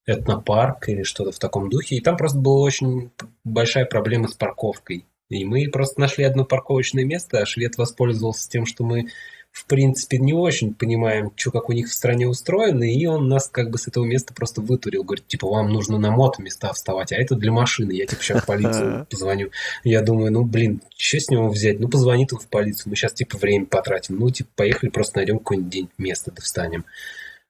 этнопарк 0.08 0.90
или 0.90 1.04
что-то 1.04 1.32
в 1.32 1.40
таком 1.40 1.70
духе. 1.70 1.98
И 1.98 2.02
там 2.02 2.18
просто 2.18 2.40
была 2.40 2.62
очень 2.62 3.12
большая 3.44 3.86
проблема 3.86 4.28
с 4.28 4.34
парковкой. 4.34 5.06
И 5.30 5.46
мы 5.46 5.70
просто 5.70 6.02
нашли 6.02 6.24
одно 6.24 6.44
парковочное 6.44 7.06
место, 7.06 7.40
а 7.40 7.46
швед 7.46 7.78
воспользовался 7.78 8.50
тем, 8.50 8.66
что 8.66 8.84
мы 8.84 9.08
в 9.52 9.66
принципе, 9.66 10.18
не 10.18 10.34
очень 10.34 10.74
понимаем, 10.74 11.32
что 11.36 11.52
как 11.52 11.70
у 11.70 11.74
них 11.74 11.90
в 11.90 11.94
стране 11.94 12.28
устроено, 12.28 12.84
и 12.84 13.06
он 13.06 13.28
нас 13.28 13.50
как 13.50 13.70
бы 13.70 13.78
с 13.78 13.88
этого 13.88 14.06
места 14.06 14.34
просто 14.34 14.62
вытурил. 14.62 15.04
Говорит, 15.04 15.28
типа, 15.28 15.48
вам 15.48 15.70
нужно 15.74 15.98
на 15.98 16.10
мото 16.12 16.42
места 16.42 16.72
вставать, 16.72 17.12
а 17.12 17.18
это 17.18 17.36
для 17.36 17.52
машины. 17.52 17.92
Я 17.92 18.06
типа 18.06 18.24
сейчас 18.24 18.44
в 18.44 18.46
полицию 18.46 19.06
позвоню. 19.10 19.52
Я 19.84 20.02
думаю, 20.02 20.32
ну, 20.32 20.46
блин, 20.46 20.82
что 20.96 21.20
с 21.20 21.30
него 21.30 21.50
взять? 21.50 21.82
Ну, 21.82 21.90
позвони 21.90 22.26
ты 22.26 22.38
в 22.38 22.48
полицию, 22.48 22.92
мы 22.92 22.96
сейчас 22.96 23.14
типа 23.14 23.38
время 23.38 23.66
потратим. 23.66 24.18
Ну, 24.20 24.30
типа, 24.30 24.50
поехали, 24.56 24.90
просто 24.90 25.18
найдем 25.18 25.40
какой-нибудь 25.40 25.70
день 25.70 25.90
место, 25.98 26.32
да 26.32 26.42
встанем. 26.42 26.86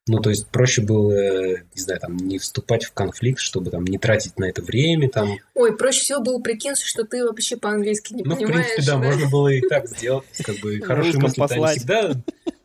Ну, 0.07 0.19
то 0.19 0.31
есть 0.31 0.47
проще 0.47 0.81
было, 0.81 1.11
не 1.11 1.81
знаю, 1.81 1.99
там, 1.99 2.17
не 2.17 2.39
вступать 2.39 2.85
в 2.85 2.91
конфликт, 2.91 3.39
чтобы 3.39 3.69
там 3.69 3.85
не 3.85 3.99
тратить 3.99 4.39
на 4.39 4.45
это 4.45 4.63
время, 4.63 5.09
там. 5.09 5.37
Ой, 5.53 5.77
проще 5.77 6.01
всего 6.01 6.21
было 6.21 6.39
прикинуться, 6.39 6.87
что 6.87 7.03
ты 7.03 7.23
вообще 7.23 7.55
по-английски 7.55 8.13
не 8.13 8.23
ну, 8.23 8.35
понимаешь. 8.35 8.55
Ну, 8.55 8.61
в 8.61 8.65
принципе, 8.65 8.85
да, 8.85 8.97
да, 8.97 9.03
можно 9.03 9.29
было 9.29 9.47
и 9.49 9.61
так 9.61 9.87
сделать, 9.87 10.25
как 10.43 10.57
бы 10.57 10.79
хорошие 10.83 11.19
мысли 11.21 11.41
они 11.49 11.65
всегда... 11.67 12.13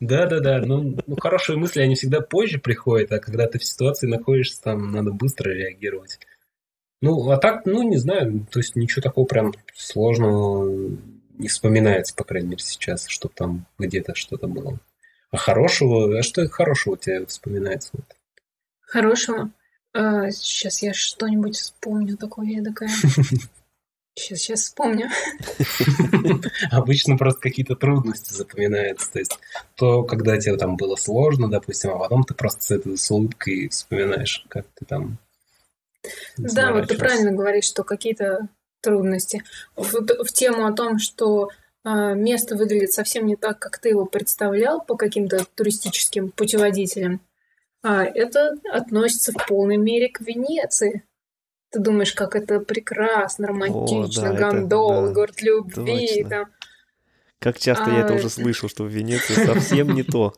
Да, 0.01 0.27
да, 0.27 0.41
да. 0.41 0.61
Ну, 0.61 0.97
ну, 1.07 1.17
хорошие 1.17 1.59
мысли, 1.59 1.83
они 1.83 1.95
всегда 1.95 2.21
позже 2.21 2.59
приходят, 2.59 3.13
а 3.13 3.19
когда 3.19 3.47
ты 3.47 3.59
в 3.59 3.65
ситуации 3.65 4.07
находишься, 4.07 4.63
там 4.63 4.91
надо 4.93 5.11
быстро 5.11 5.51
реагировать. 5.51 6.19
Ну, 7.03 7.31
а 7.31 7.37
так, 7.37 7.67
ну, 7.67 7.83
не 7.83 7.99
знаю, 7.99 8.47
то 8.51 8.61
есть 8.61 8.77
ничего 8.77 9.03
такого 9.03 9.27
прям 9.27 9.53
сложного 9.75 10.97
не 11.39 11.49
вспоминается, 11.49 12.15
по 12.15 12.25
крайней 12.25 12.49
мере, 12.49 12.63
сейчас, 12.63 13.07
чтобы 13.09 13.35
там 13.35 13.67
где-то 13.79 14.15
что-то 14.15 14.47
было. 14.47 14.79
А 15.31 15.36
хорошего, 15.36 16.19
а 16.19 16.23
что 16.23 16.48
хорошего 16.48 16.94
у 16.94 16.97
тебя 16.97 17.27
вспоминается? 17.27 17.93
Хорошего? 18.81 19.51
А, 19.93 20.31
сейчас 20.31 20.82
я 20.82 20.93
что-нибудь 20.94 21.57
вспомню 21.57 22.16
такое 22.16 22.59
эдакое. 22.59 22.90
Сейчас, 24.19 24.39
сейчас 24.39 24.61
вспомню. 24.62 25.11
Обычно 26.70 27.19
просто 27.19 27.39
какие-то 27.40 27.77
трудности 27.77 28.32
запоминаются. 28.32 29.12
То 29.12 29.19
есть 29.19 29.39
то, 29.74 30.05
когда 30.05 30.39
тебе 30.39 30.57
там 30.57 30.77
было 30.77 30.97
сложно, 30.97 31.51
допустим, 31.51 31.90
а 31.90 31.98
потом 31.98 32.24
ты 32.24 32.32
просто 32.32 32.62
с 32.62 32.70
этой 32.70 32.97
с 32.97 33.11
улыбкой 33.11 33.69
вспоминаешь, 33.69 34.47
как 34.48 34.65
ты 34.74 34.86
там 34.86 35.19
Да, 36.39 36.73
вот 36.73 36.89
ты 36.89 36.97
правильно 36.97 37.32
говоришь, 37.32 37.66
что 37.66 37.85
какие-то 37.85 38.48
трудности. 38.81 39.43
В, 39.74 39.93
в 40.24 40.32
тему 40.32 40.66
о 40.66 40.73
том, 40.73 40.98
что 40.98 41.44
а, 41.44 41.51
место 41.95 42.57
выглядит 42.57 42.93
совсем 42.93 43.27
не 43.27 43.37
так, 43.37 43.59
как 43.59 43.79
ты 43.79 43.91
его 43.91 44.07
представлял 44.07 44.81
по 44.81 44.97
каким-то 44.97 45.45
туристическим 45.55 46.31
путеводителям, 46.31 47.21
а 47.83 48.05
это 48.05 48.59
относится 48.73 49.33
в 49.33 49.47
полной 49.47 49.77
мере 49.77 50.09
к 50.09 50.21
Венеции. 50.21 51.05
Ты 51.71 51.79
думаешь, 51.79 52.13
как 52.13 52.35
это 52.35 52.59
прекрасно, 52.59 53.49
романтично, 53.49 54.31
О, 54.31 54.33
да, 54.33 54.51
гондол, 54.51 54.93
это, 54.93 55.07
да, 55.07 55.13
город 55.13 55.43
любви. 55.43 56.27
Там. 56.29 56.47
Как 57.39 57.59
часто 57.59 57.85
а, 57.87 57.91
я 57.91 58.01
это 58.01 58.15
уже 58.15 58.31
слышу, 58.31 58.69
что 58.69 58.85
в 58.85 58.89
Венеции 58.89 59.35
совсем 59.47 59.95
не 59.95 60.03
то. 60.03 60.35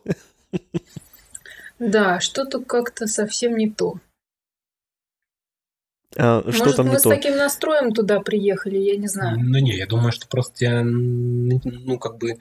Да, 1.79 2.19
что-то 2.19 2.59
как-то 2.59 3.07
совсем 3.07 3.57
не 3.57 3.69
то. 3.69 3.99
А, 6.17 6.41
что 6.51 6.63
Может, 6.63 6.75
там 6.75 6.87
мы 6.87 6.93
не 6.93 6.99
с 6.99 7.03
то? 7.03 7.09
таким 7.09 7.37
настроем 7.37 7.93
туда 7.93 8.19
приехали, 8.19 8.77
я 8.77 8.97
не 8.97 9.07
знаю. 9.07 9.37
Ну 9.39 9.59
не, 9.59 9.75
я 9.75 9.85
думаю, 9.85 10.11
что 10.11 10.27
просто 10.27 10.55
тебя, 10.55 10.81
ну 10.83 11.99
как 11.99 12.17
бы, 12.17 12.39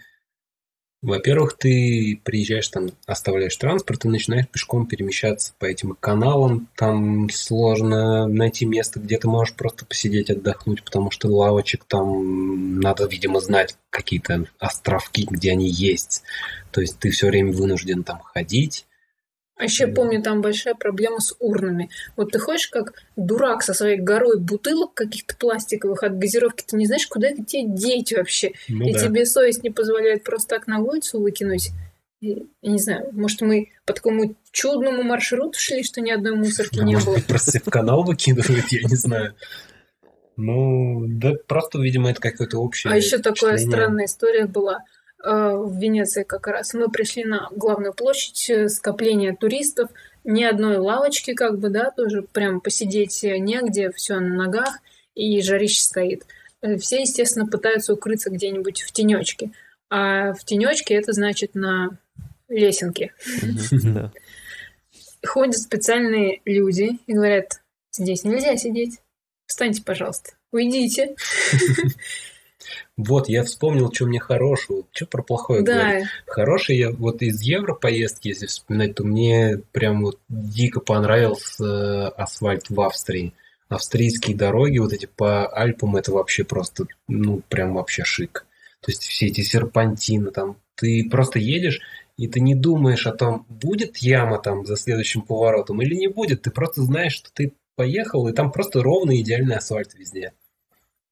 во-первых, 1.01 1.57
ты 1.57 2.21
приезжаешь 2.25 2.69
там, 2.69 2.89
оставляешь 3.07 3.57
транспорт 3.57 4.05
и 4.05 4.09
начинаешь 4.09 4.49
пешком 4.49 4.87
перемещаться 4.87 5.53
по 5.59 5.67
этим 5.67 5.95
каналам. 5.95 6.69
Там 6.77 7.29
сложно 7.31 8.27
найти 8.27 8.65
место, 8.65 8.99
где 8.99 9.19
ты 9.19 9.29
можешь 9.29 9.55
просто 9.55 9.85
посидеть, 9.85 10.31
отдохнуть, 10.31 10.83
потому 10.83 11.11
что 11.13 11.29
лавочек 11.29 11.85
там 11.85 12.81
надо, 12.81 13.07
видимо, 13.07 13.39
знать 13.41 13.77
какие-то 13.91 14.47
островки, 14.59 15.27
где 15.31 15.53
они 15.53 15.69
есть. 15.69 16.25
То 16.73 16.81
есть 16.81 16.99
ты 16.99 17.11
все 17.11 17.29
время 17.29 17.53
вынужден 17.53 18.03
там 18.03 18.21
ходить. 18.21 18.88
А 19.59 19.65
еще 19.65 19.89
помню, 19.89 20.23
там 20.23 20.41
большая 20.41 20.75
проблема 20.75 21.19
с 21.21 21.35
урнами. 21.41 21.91
Вот 22.17 22.31
ты 22.31 22.39
ходишь 22.39 22.69
как 22.69 22.95
дурак 23.17 23.63
со 23.63 23.75
своей 23.75 23.99
горой 23.99 24.39
бутылок 24.39 24.95
каких-то 24.95 25.37
пластиковых 25.37 26.05
от 26.05 26.17
газировки, 26.17 26.65
ты 26.65 26.77
не 26.77 26.87
знаешь, 26.87 27.09
куда 27.09 27.29
их 27.29 27.45
тебе 27.45 27.65
деть 27.67 28.13
вообще. 28.13 28.53
Ну, 28.69 28.89
и 28.89 28.93
да. 28.93 29.01
тебе 29.01 29.27
совесть 29.27 29.65
не 29.65 29.71
позволяет 29.71 30.23
просто 30.23 30.49
так 30.49 30.69
на 30.69 30.79
улицу 30.79 31.21
выкинуть. 31.21 31.71
Я 32.21 32.37
не 32.63 32.79
знаю, 32.79 33.09
может, 33.13 33.41
мы 33.41 33.71
по 33.85 33.93
такому 33.93 34.37
чудному 34.53 35.03
маршруту 35.03 35.59
шли, 35.59 35.83
что 35.83 36.01
ни 36.01 36.11
одной 36.11 36.37
мусорки 36.37 36.79
не 36.79 36.97
было. 36.97 37.19
Просто 37.27 37.59
в 37.59 37.71
канал 37.71 38.05
выкидывают, 38.05 38.69
я 38.71 38.83
не 38.83 38.97
знаю. 38.97 39.35
Ну, 40.37 41.05
да 41.09 41.33
просто, 41.49 41.81
видимо, 41.81 42.11
это 42.11 42.21
какое-то 42.21 42.59
общее. 42.59 42.93
А 42.93 42.97
еще 42.97 43.19
такая 43.19 43.59
странная 43.59 44.05
история 44.05 44.47
была. 44.47 44.85
Э, 45.25 45.57
в 45.57 45.77
Венеции 45.77 46.23
как 46.23 46.47
раз. 46.47 46.75
Мы 46.75 46.89
пришли 46.91 47.25
на 47.25 47.49
главную 47.51 47.93
площадь, 47.93 48.49
э, 48.51 48.69
скопление 48.69 49.35
туристов, 49.35 49.91
ни 50.23 50.45
одной 50.45 50.77
лавочки, 50.77 51.35
как 51.35 51.59
бы, 51.59 51.71
да, 51.71 51.91
тоже 51.91 52.23
прям 52.23 52.61
посидеть 52.61 53.25
негде, 53.25 53.91
все 53.91 54.21
на 54.21 54.35
ногах, 54.35 54.79
и 55.15 55.41
жарище 55.43 55.81
стоит. 55.81 56.25
Э, 56.61 56.77
все, 56.77 57.01
естественно, 57.01 57.49
пытаются 57.49 57.95
укрыться 57.95 58.31
где-нибудь 58.31 58.83
в 58.83 58.93
тенечке. 58.93 59.51
А 59.91 60.35
в 60.35 60.45
тенечке 60.45 60.95
это 60.95 61.13
значит 61.13 61.57
на 61.57 61.99
лесенке. 62.49 63.13
Ходят 65.27 65.59
специальные 65.59 66.43
люди 66.45 67.01
и 67.09 67.13
говорят, 67.13 67.61
здесь 67.91 68.23
нельзя 68.23 68.57
сидеть. 68.57 69.01
Встаньте, 69.47 69.83
пожалуйста, 69.83 70.35
уйдите. 70.53 71.17
Вот, 72.97 73.29
я 73.29 73.45
вспомнил, 73.45 73.93
что 73.93 74.07
мне 74.07 74.19
хорошего. 74.19 74.85
Что 74.93 75.07
про 75.07 75.23
плохое 75.23 75.63
да. 75.63 75.75
говорить? 75.75 76.07
Хороший 76.27 76.77
я 76.77 76.91
вот 76.91 77.23
из 77.23 77.41
Европоездки, 77.41 78.29
если 78.29 78.47
вспоминать, 78.47 78.97
то 78.97 79.05
мне 79.05 79.61
прям 79.73 80.03
вот 80.03 80.19
дико 80.29 80.81
понравился 80.81 81.65
э, 81.65 82.09
асфальт 82.09 82.71
в 82.71 82.81
Австрии. 82.81 83.33
Австрийские 83.69 84.37
дороги, 84.37 84.79
вот 84.79 84.93
эти 84.93 85.07
по 85.07 85.47
Альпам, 85.47 85.97
это 85.97 86.13
вообще 86.13 86.43
просто, 86.43 86.87
ну, 87.07 87.43
прям 87.49 87.75
вообще 87.75 88.03
шик. 88.03 88.47
То 88.81 88.91
есть 88.91 89.03
все 89.03 89.27
эти 89.27 89.43
серпантины 89.43 90.31
там. 90.31 90.57
Ты 90.75 91.09
просто 91.11 91.39
едешь, 91.39 91.81
и 92.17 92.29
ты 92.29 92.41
не 92.41 92.55
думаешь 92.55 93.07
о 93.07 93.13
том, 93.13 93.47
будет 93.49 93.99
яма 93.99 94.39
там 94.39 94.65
за 94.67 94.77
следующим 94.77 95.23
поворотом 95.23 95.83
или 95.83 95.95
не 95.95 96.09
будет. 96.09 96.43
Ты 96.43 96.51
просто 96.51 96.83
знаешь, 96.83 97.13
что 97.13 97.31
ты 97.33 97.53
поехал, 97.77 98.27
и 98.27 98.33
там 98.33 98.51
просто 98.51 98.83
ровный 98.83 99.21
идеальный 99.21 99.57
асфальт 99.57 99.95
везде. 99.95 100.33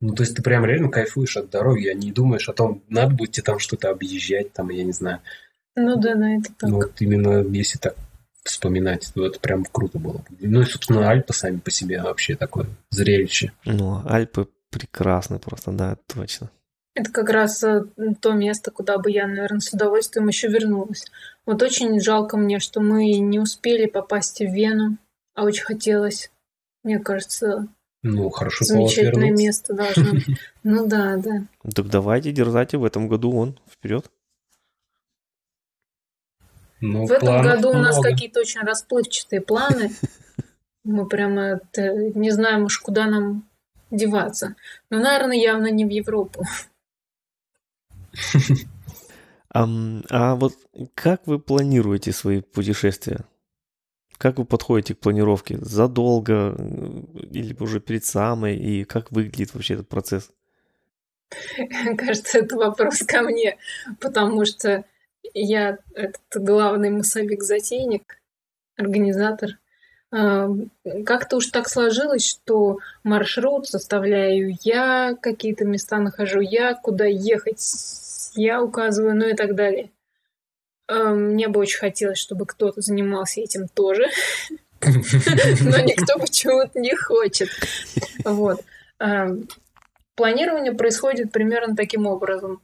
Ну, 0.01 0.15
то 0.15 0.23
есть 0.23 0.37
ты 0.37 0.43
прям 0.43 0.65
реально 0.65 0.91
кайфуешь 0.91 1.37
от 1.37 1.51
дороги, 1.51 1.89
а 1.89 1.95
не 1.95 2.13
думаешь 2.13 2.49
о 2.49 2.53
том, 2.53 2.83
надо 2.89 3.15
будет 3.15 3.33
тебе 3.33 3.45
там 3.45 3.59
что-то 3.59 3.91
объезжать, 3.91 4.53
там, 4.53 4.69
я 4.71 4.85
не 4.85 4.93
знаю. 4.93 5.21
Ну 5.75 5.97
да, 5.97 6.15
да, 6.15 6.31
это 6.35 6.53
так. 6.59 6.71
Ну, 6.71 6.77
вот 6.77 7.01
именно 7.01 7.43
если 7.49 7.79
так 7.79 7.97
вспоминать. 8.47 9.13
Это 9.15 9.41
прям 9.41 9.65
круто 9.65 9.99
было. 9.99 10.25
Ну 10.41 10.63
и, 10.63 10.65
собственно, 10.65 11.11
Альпы 11.11 11.33
сами 11.33 11.59
по 11.59 11.71
себе 11.71 12.01
вообще 12.01 12.37
такое 12.37 12.67
зрелище. 12.91 13.53
Ну, 13.65 14.01
Альпы 14.07 14.49
прекрасны 14.71 15.39
просто, 15.39 15.73
да, 15.73 15.97
точно. 16.07 16.51
Это 16.95 17.13
как 17.13 17.29
раз 17.29 17.63
э, 17.63 17.83
то 18.23 18.33
место, 18.33 18.71
куда 18.71 18.97
бы 18.97 19.11
я, 19.11 19.27
наверное, 19.27 19.61
с 19.61 19.73
удовольствием 19.73 20.29
еще 20.29 20.49
вернулась. 20.49 21.05
Вот 21.45 21.63
очень 21.63 22.01
жалко 22.01 22.39
мне, 22.39 22.59
что 22.59 22.81
мы 22.81 23.19
не 23.19 23.39
успели 23.39 23.87
попасть 23.87 24.41
в 24.41 24.51
Вену, 24.51 24.97
а 25.35 25.45
очень 25.45 25.65
хотелось. 25.65 26.31
Мне 26.85 26.99
кажется, 26.99 27.69
ну, 28.07 28.31
хорошо 28.31 28.65
замечательное 28.65 29.31
место 29.31 29.75
должно 29.75 30.13
быть. 30.13 30.27
Ну 30.63 30.87
да, 30.87 31.17
да. 31.17 31.47
Так 31.75 31.89
давайте, 31.89 32.33
дерзайте 32.33 32.79
в 32.79 32.85
этом 32.85 33.09
году 33.09 33.33
он 33.37 33.59
вперед. 33.71 34.11
Ну, 36.81 37.07
в 37.07 37.13
этом 37.13 37.43
году 37.43 37.69
много. 37.69 37.77
у 37.77 37.81
нас 37.81 38.01
какие-то 38.01 38.41
очень 38.41 38.61
расплывчатые 38.61 39.41
планы. 39.41 39.91
Мы 40.85 41.07
прямо 41.07 41.61
не 41.77 42.31
знаем 42.31 42.65
уж, 42.65 42.79
куда 42.79 43.07
нам 43.07 43.49
деваться. 43.91 44.57
Но, 44.91 44.99
наверное, 44.99 45.37
явно 45.37 45.71
не 45.71 45.85
в 45.85 45.91
Европу. 45.91 46.45
А, 49.51 49.67
а 50.11 50.35
вот 50.35 50.53
как 50.95 51.27
вы 51.27 51.39
планируете 51.39 52.13
свои 52.13 52.43
путешествия? 52.43 53.25
Как 54.19 54.39
вы 54.39 54.45
подходите 54.45 54.95
к 54.95 54.99
планировке? 54.99 55.59
Задолго 55.61 56.55
э, 56.57 57.03
или 57.31 57.55
уже 57.61 57.81
перед 57.81 58.05
самой? 58.05 58.57
И 58.57 58.85
как 58.85 59.13
выглядит 59.13 59.55
вообще 59.55 59.75
этот 59.75 59.89
процесс? 59.89 60.31
Кажется, 61.99 62.39
это 62.39 62.57
вопрос 62.57 62.99
ко 63.01 63.23
мне, 63.23 63.59
потому 64.01 64.45
что 64.45 64.85
я 65.35 65.79
этот 65.95 66.21
главный 66.35 66.91
массовик-затейник, 66.91 68.21
организатор. 68.77 69.59
А, 70.13 70.49
как-то 71.05 71.37
уж 71.37 71.49
так 71.49 71.69
сложилось, 71.69 72.27
что 72.27 72.79
маршрут 73.03 73.67
составляю 73.67 74.57
я, 74.63 75.17
какие-то 75.21 75.65
места 75.65 75.99
нахожу 75.99 76.41
я, 76.41 76.75
куда 76.75 77.07
ехать 77.07 77.63
я 78.35 78.63
указываю, 78.63 79.17
ну 79.17 79.27
и 79.27 79.35
так 79.35 79.55
далее. 79.55 79.91
А, 80.89 81.11
мне 81.11 81.49
бы 81.49 81.61
очень 81.61 81.79
хотелось, 81.79 82.19
чтобы 82.19 82.47
кто-то 82.47 82.81
занимался 82.81 83.41
этим 83.41 83.69
тоже, 83.69 84.07
но 84.81 85.79
никто 85.79 86.19
почему-то 86.19 86.79
не 86.79 86.95
хочет. 86.95 87.49
Вот. 88.25 88.63
А, 88.99 89.29
планирование 90.15 90.73
происходит 90.73 91.33
примерно 91.33 91.77
таким 91.77 92.07
образом 92.07 92.61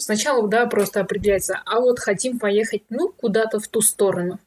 сначала, 0.00 0.48
да, 0.48 0.66
просто 0.66 1.00
определяется, 1.00 1.60
а 1.64 1.80
вот 1.80 1.98
хотим 1.98 2.38
поехать, 2.38 2.82
ну, 2.88 3.08
куда-то 3.10 3.60
в 3.60 3.68
ту 3.68 3.80
сторону. 3.80 4.38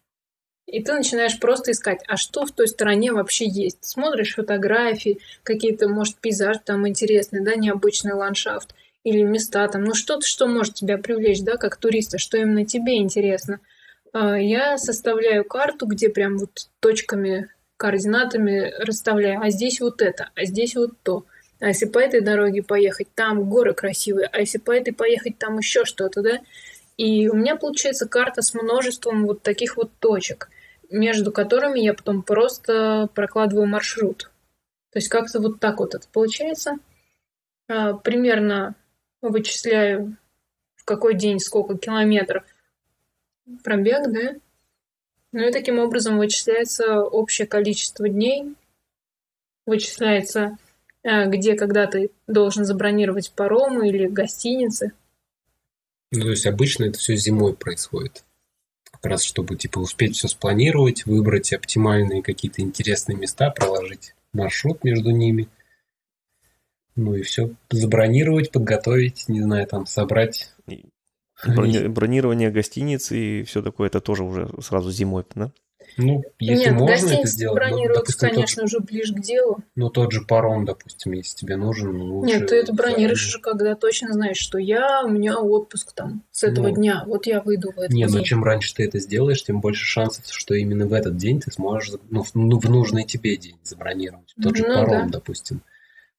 И 0.65 0.81
ты 0.81 0.93
начинаешь 0.93 1.39
просто 1.39 1.71
искать, 1.71 2.01
а 2.07 2.17
что 2.17 2.45
в 2.45 2.51
той 2.51 2.67
стороне 2.67 3.11
вообще 3.11 3.45
есть. 3.47 3.83
Смотришь 3.85 4.35
фотографии, 4.35 5.19
какие-то, 5.43 5.87
может, 5.87 6.17
пейзаж 6.17 6.57
там 6.65 6.87
интересный, 6.87 7.41
да, 7.41 7.55
необычный 7.55 8.13
ландшафт, 8.13 8.73
или 9.03 9.23
места 9.23 9.67
там, 9.67 9.83
ну, 9.83 9.93
что-то, 9.93 10.25
что 10.25 10.47
может 10.47 10.75
тебя 10.75 10.97
привлечь, 10.97 11.41
да, 11.41 11.57
как 11.57 11.77
туриста, 11.77 12.17
что 12.17 12.37
именно 12.37 12.65
тебе 12.65 12.97
интересно. 12.97 13.59
А, 14.13 14.39
я 14.39 14.77
составляю 14.77 15.43
карту, 15.43 15.85
где 15.85 16.09
прям 16.09 16.37
вот 16.37 16.69
точками, 16.79 17.49
координатами 17.77 18.73
расставляю, 18.79 19.41
а 19.41 19.49
здесь 19.49 19.81
вот 19.81 20.01
это, 20.01 20.29
а 20.35 20.45
здесь 20.45 20.75
вот 20.75 20.91
то. 21.03 21.25
А 21.59 21.67
если 21.67 21.85
по 21.85 21.99
этой 21.99 22.21
дороге 22.21 22.63
поехать, 22.63 23.07
там 23.13 23.49
горы 23.49 23.73
красивые, 23.73 24.27
а 24.27 24.39
если 24.39 24.57
по 24.57 24.71
этой 24.71 24.93
поехать, 24.93 25.37
там 25.37 25.57
еще 25.57 25.85
что-то, 25.85 26.21
да? 26.21 26.39
И 26.97 27.27
у 27.27 27.35
меня 27.35 27.55
получается 27.55 28.07
карта 28.07 28.41
с 28.41 28.53
множеством 28.53 29.25
вот 29.25 29.41
таких 29.41 29.77
вот 29.77 29.91
точек, 29.99 30.49
между 30.89 31.31
которыми 31.31 31.79
я 31.79 31.93
потом 31.93 32.21
просто 32.21 33.09
прокладываю 33.15 33.65
маршрут. 33.65 34.29
То 34.91 34.99
есть 34.99 35.09
как-то 35.09 35.39
вот 35.39 35.59
так 35.59 35.79
вот 35.79 35.95
это 35.95 36.07
получается. 36.11 36.77
А, 37.67 37.93
примерно 37.93 38.75
вычисляю, 39.29 40.17
в 40.75 40.85
какой 40.85 41.15
день 41.15 41.39
сколько 41.39 41.77
километров 41.77 42.43
пробег, 43.63 44.11
да? 44.11 44.35
Ну 45.31 45.47
и 45.47 45.51
таким 45.51 45.79
образом 45.79 46.17
вычисляется 46.17 47.01
общее 47.01 47.47
количество 47.47 48.07
дней, 48.07 48.55
вычисляется 49.65 50.57
Э, 51.03 51.27
где 51.27 51.55
когда 51.55 51.85
ты 51.85 52.11
должен 52.27 52.63
забронировать 52.63 53.31
паромы 53.31 53.89
или 53.89 54.07
гостиницы. 54.07 54.93
Ну, 56.11 56.21
то 56.21 56.29
есть 56.29 56.45
обычно 56.45 56.85
это 56.85 56.97
все 56.97 57.15
зимой 57.15 57.53
происходит. 57.55 58.23
Как 58.89 59.05
раз 59.05 59.23
чтобы 59.23 59.57
типа 59.57 59.79
успеть 59.79 60.15
все 60.15 60.29
спланировать, 60.29 61.05
выбрать 61.05 61.51
оптимальные 61.51 62.23
какие-то 62.23 62.61
интересные 62.61 63.17
места, 63.17 63.49
проложить 63.49 64.15
маршрут 64.31 64.83
между 64.83 65.11
ними. 65.11 65.49
Ну 66.95 67.15
и 67.15 67.21
все 67.21 67.51
забронировать, 67.69 68.51
подготовить, 68.51 69.27
не 69.27 69.41
знаю, 69.41 69.67
там 69.67 69.85
собрать. 69.85 70.53
Брони- 71.45 71.87
бронирование 71.87 72.51
гостиниц 72.51 73.11
и 73.11 73.43
все 73.43 73.61
такое, 73.61 73.87
это 73.87 73.99
тоже 73.99 74.23
уже 74.23 74.49
сразу 74.61 74.91
зимой, 74.91 75.25
да? 75.35 75.51
Ну, 75.97 76.23
если 76.39 76.69
Нет, 76.69 76.73
можно 76.73 77.09
это 77.09 77.27
сделать, 77.27 77.55
бронируют, 77.55 77.89
ну, 77.89 77.95
допустим, 77.95 78.29
конечно, 78.29 78.61
тот, 78.61 78.65
уже 78.65 78.79
ближе 78.79 79.13
к 79.13 79.19
делу. 79.19 79.59
Ну, 79.75 79.89
тот 79.89 80.11
же 80.11 80.21
паром, 80.21 80.65
допустим, 80.65 81.11
если 81.11 81.35
тебе 81.37 81.55
нужен, 81.55 82.01
лучше... 82.01 82.39
Нет, 82.39 82.49
ты 82.49 82.55
это 82.55 82.73
бронируешь 82.73 83.27
уже, 83.27 83.39
когда 83.39 83.75
точно 83.75 84.13
знаешь, 84.13 84.37
что 84.37 84.57
я, 84.57 85.03
у 85.03 85.09
меня 85.09 85.37
отпуск 85.37 85.93
там 85.93 86.23
с 86.31 86.43
этого 86.43 86.69
ну, 86.69 86.75
дня, 86.75 87.03
вот 87.05 87.27
я 87.27 87.41
выйду 87.41 87.71
в 87.71 87.77
этот 87.77 87.91
нет, 87.91 88.09
день. 88.09 88.17
ну 88.17 88.23
чем 88.23 88.43
раньше 88.43 88.73
ты 88.73 88.85
это 88.85 88.99
сделаешь, 88.99 89.43
тем 89.43 89.61
больше 89.61 89.85
шансов, 89.85 90.25
что 90.29 90.55
именно 90.55 90.87
в 90.87 90.93
этот 90.93 91.17
день 91.17 91.41
ты 91.41 91.51
сможешь, 91.51 91.93
ну, 92.09 92.23
в, 92.23 92.33
ну, 92.33 92.59
в 92.59 92.69
нужный 92.69 93.03
тебе 93.03 93.37
день 93.37 93.57
забронировать. 93.63 94.33
Тот 94.41 94.55
же 94.55 94.67
ну, 94.67 94.73
паром, 94.75 95.11
да. 95.11 95.19
допустим. 95.19 95.61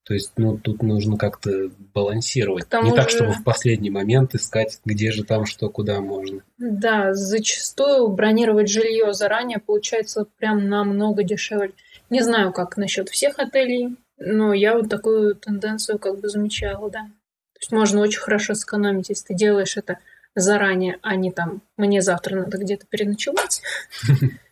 То 0.04 0.12
есть, 0.12 0.32
ну, 0.36 0.58
тут 0.58 0.82
нужно 0.82 1.16
как-то 1.16 1.70
балансировать. 1.94 2.66
Не 2.82 2.92
так, 2.92 3.08
же... 3.08 3.16
чтобы 3.16 3.32
в 3.32 3.42
последний 3.42 3.88
момент 3.88 4.34
искать, 4.34 4.78
где 4.84 5.10
же 5.10 5.24
там 5.24 5.46
что, 5.46 5.70
куда 5.70 6.00
можно. 6.00 6.42
Да, 6.58 7.14
зачастую 7.14 8.08
бронировать 8.08 8.68
жилье 8.68 9.14
заранее 9.14 9.60
получается 9.60 10.26
прям 10.38 10.68
намного 10.68 11.22
дешевле. 11.22 11.72
Не 12.10 12.20
знаю, 12.20 12.52
как 12.52 12.76
насчет 12.76 13.08
всех 13.08 13.38
отелей, 13.38 13.96
но 14.18 14.52
я 14.52 14.74
вот 14.76 14.90
такую 14.90 15.36
тенденцию 15.36 15.98
как 15.98 16.20
бы 16.20 16.28
замечала, 16.28 16.90
да. 16.90 17.00
То 17.00 17.60
есть 17.60 17.72
можно 17.72 18.00
очень 18.02 18.20
хорошо 18.20 18.54
сэкономить, 18.54 19.08
если 19.08 19.28
ты 19.28 19.34
делаешь 19.34 19.78
это 19.78 19.98
заранее, 20.34 20.98
а 21.00 21.16
не 21.16 21.32
там, 21.32 21.62
мне 21.78 22.02
завтра 22.02 22.36
надо 22.36 22.58
где-то 22.58 22.84
переночевать. 22.86 23.62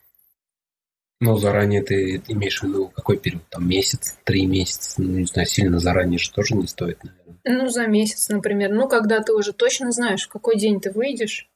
Ну, 1.25 1.37
заранее 1.37 1.83
ты 1.83 2.21
имеешь 2.29 2.61
в 2.61 2.65
виду 2.65 2.89
какой 2.89 3.17
период? 3.17 3.43
Там 3.49 3.69
месяц, 3.69 4.19
три 4.25 4.45
месяца? 4.45 5.01
Ну, 5.01 5.19
не 5.19 5.25
знаю, 5.25 5.47
сильно 5.47 5.79
заранее 5.79 6.19
же 6.19 6.33
тоже 6.33 6.57
не 6.57 6.67
стоит, 6.67 6.99
наверное. 7.05 7.63
Ну, 7.65 7.69
за 7.69 7.87
месяц, 7.87 8.29
например. 8.29 8.73
Ну, 8.73 8.89
когда 8.89 9.21
ты 9.21 9.33
уже 9.33 9.53
точно 9.53 9.93
знаешь, 9.93 10.25
в 10.25 10.29
какой 10.29 10.57
день 10.57 10.81
ты 10.81 10.91
выйдешь, 10.91 11.49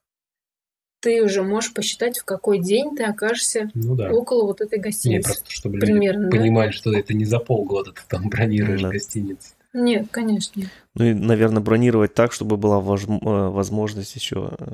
ты 1.01 1.23
уже 1.23 1.43
можешь 1.43 1.75
посчитать, 1.75 2.19
в 2.19 2.25
какой 2.25 2.61
день 2.61 2.97
ты 2.97 3.05
окажешься 3.05 3.71
ну, 3.75 3.97
да. 3.97 4.11
около 4.13 4.45
вот 4.45 4.61
этой 4.61 4.79
гостиницы. 4.79 5.29
Не, 5.29 5.35
просто 5.35 5.51
чтобы 5.51 5.79
Примерно, 5.79 6.27
люди 6.27 6.39
понимали, 6.39 6.69
да? 6.69 6.73
что 6.73 6.93
это 6.93 7.15
не 7.15 7.25
за 7.25 7.39
полгода 7.39 7.93
ты 7.93 8.03
там 8.09 8.29
бронируешь 8.29 8.83
да. 8.83 8.91
гостиницу. 8.91 9.55
Нет, 9.73 10.07
конечно. 10.11 10.63
Ну 10.95 11.05
и, 11.05 11.13
наверное, 11.13 11.61
бронировать 11.61 12.15
так, 12.15 12.33
чтобы 12.33 12.57
была 12.57 12.79
э, 12.79 13.51
возможность 13.51 14.15
еще 14.15 14.53
э, 14.59 14.65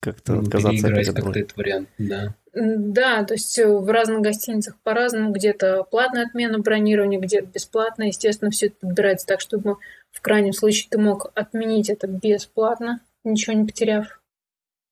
как-то 0.00 0.34
ну, 0.34 0.42
отказаться 0.42 0.86
от 0.86 0.92
этой 0.92 1.14
как-то 1.14 1.38
этот 1.38 1.56
вариант, 1.56 1.88
да. 1.98 2.34
Да, 2.54 3.24
то 3.24 3.34
есть 3.34 3.58
э, 3.58 3.66
в 3.68 3.88
разных 3.88 4.20
гостиницах 4.20 4.76
по-разному, 4.82 5.32
где-то 5.32 5.84
платная 5.84 6.26
отмена 6.26 6.58
бронирования, 6.58 7.20
где-то 7.20 7.46
бесплатно. 7.46 8.04
Естественно, 8.04 8.50
все 8.50 8.66
это 8.66 8.76
подбирается 8.80 9.26
так, 9.26 9.40
чтобы 9.40 9.76
в 10.10 10.20
крайнем 10.20 10.52
случае 10.52 10.88
ты 10.90 10.98
мог 10.98 11.30
отменить 11.34 11.90
это 11.90 12.06
бесплатно, 12.06 13.00
ничего 13.24 13.54
не 13.54 13.64
потеряв. 13.64 14.20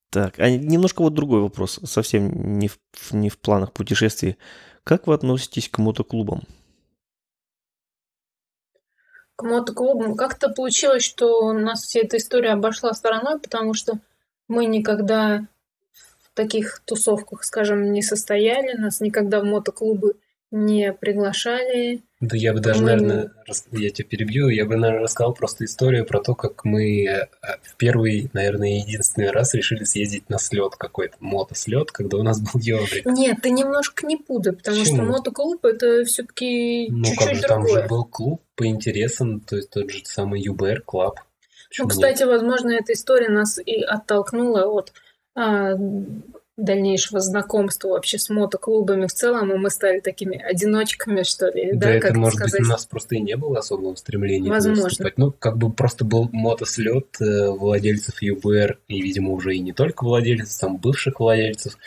Так, 0.09 0.39
а 0.39 0.49
немножко 0.49 1.01
вот 1.01 1.13
другой 1.13 1.41
вопрос, 1.41 1.79
совсем 1.83 2.57
не 2.59 2.69
в, 2.69 2.79
не 3.11 3.29
в 3.29 3.37
планах 3.37 3.73
путешествий. 3.73 4.37
Как 4.83 5.07
вы 5.07 5.13
относитесь 5.13 5.67
к 5.67 5.79
мотоклубам? 5.79 6.43
К 9.35 9.43
мотоклубам 9.43 10.15
как-то 10.15 10.49
получилось, 10.49 11.03
что 11.03 11.45
у 11.45 11.53
нас 11.53 11.83
вся 11.83 11.99
эта 11.99 12.17
история 12.17 12.51
обошла 12.51 12.93
стороной, 12.93 13.39
потому 13.39 13.73
что 13.73 13.99
мы 14.47 14.65
никогда 14.65 15.47
в 15.93 16.35
таких 16.35 16.81
тусовках, 16.85 17.43
скажем, 17.43 17.91
не 17.91 18.01
состояли, 18.01 18.77
нас 18.77 19.01
никогда 19.01 19.41
в 19.41 19.45
мотоклубы 19.45 20.15
не 20.51 20.93
приглашали. 20.93 22.01
Да 22.19 22.35
я 22.35 22.53
бы 22.53 22.59
даже, 22.59 22.81
мы... 22.81 22.91
наверное, 22.91 23.31
я 23.71 23.89
тебя 23.89 24.07
перебью, 24.07 24.47
я 24.47 24.65
бы, 24.65 24.75
наверное, 24.75 25.03
рассказал 25.03 25.33
просто 25.33 25.65
историю 25.65 26.05
про 26.05 26.19
то, 26.19 26.35
как 26.35 26.63
мы 26.63 27.05
э, 27.05 27.27
в 27.61 27.75
первый, 27.75 28.29
наверное, 28.33 28.79
единственный 28.79 29.29
раз 29.29 29.53
решили 29.53 29.83
съездить 29.83 30.29
на 30.29 30.39
слет 30.39 30.75
какой-то, 30.75 31.17
мотослет, 31.19 31.91
когда 31.91 32.17
у 32.17 32.23
нас 32.23 32.39
был 32.39 32.59
Ёбрик. 32.59 33.05
Нет, 33.05 33.39
ты 33.43 33.51
немножко 33.51 34.07
не 34.07 34.17
путай, 34.17 34.53
потому 34.53 34.79
Почему? 34.79 34.95
что 34.95 35.05
мотоклуб 35.05 35.65
это 35.65 36.05
все-таки 36.05 36.87
ну, 36.89 37.03
чуть-чуть 37.03 37.27
как 37.27 37.35
же, 37.35 37.41
другое. 37.41 37.73
там 37.73 37.81
же 37.83 37.87
был 37.87 38.05
клуб 38.05 38.41
по 38.55 38.65
интересам, 38.65 39.41
то 39.41 39.57
есть 39.57 39.69
тот 39.69 39.91
же 39.91 40.01
самый 40.05 40.41
YBR 40.41 40.81
Club. 40.81 41.19
Ну, 41.77 41.87
кстати, 41.87 42.23
возможно, 42.23 42.71
эта 42.71 42.93
история 42.93 43.29
нас 43.29 43.59
и 43.59 43.81
оттолкнула 43.81 44.65
от 44.65 44.93
а, 45.35 45.75
дальнейшего 46.57 47.19
знакомства 47.19 47.89
вообще 47.89 48.17
с 48.17 48.29
мотоклубами 48.29 49.05
в 49.05 49.13
целом, 49.13 49.51
и 49.51 49.57
мы 49.57 49.69
стали 49.69 49.99
такими 49.99 50.41
одиночками, 50.41 51.21
что 51.21 51.49
ли. 51.49 51.73
Да, 51.73 51.87
да 51.87 51.93
это, 51.93 52.13
может 52.15 52.39
сказать? 52.39 52.61
быть, 52.61 52.67
у 52.67 52.71
нас 52.71 52.85
просто 52.87 53.15
и 53.15 53.21
не 53.21 53.37
было 53.37 53.59
особого 53.59 53.93
стремления 53.93 54.49
Возможно. 54.49 54.85
выступать. 54.85 55.17
Ну, 55.17 55.31
как 55.31 55.57
бы 55.57 55.71
просто 55.71 56.03
был 56.03 56.27
мотослет 56.31 57.05
э, 57.21 57.49
владельцев 57.51 58.21
ЮБР, 58.21 58.79
и, 58.87 59.01
видимо, 59.01 59.33
уже 59.33 59.55
и 59.55 59.59
не 59.59 59.71
только 59.71 60.03
владельцев, 60.03 60.59
там, 60.59 60.77
бывших 60.77 61.19
владельцев. 61.19 61.77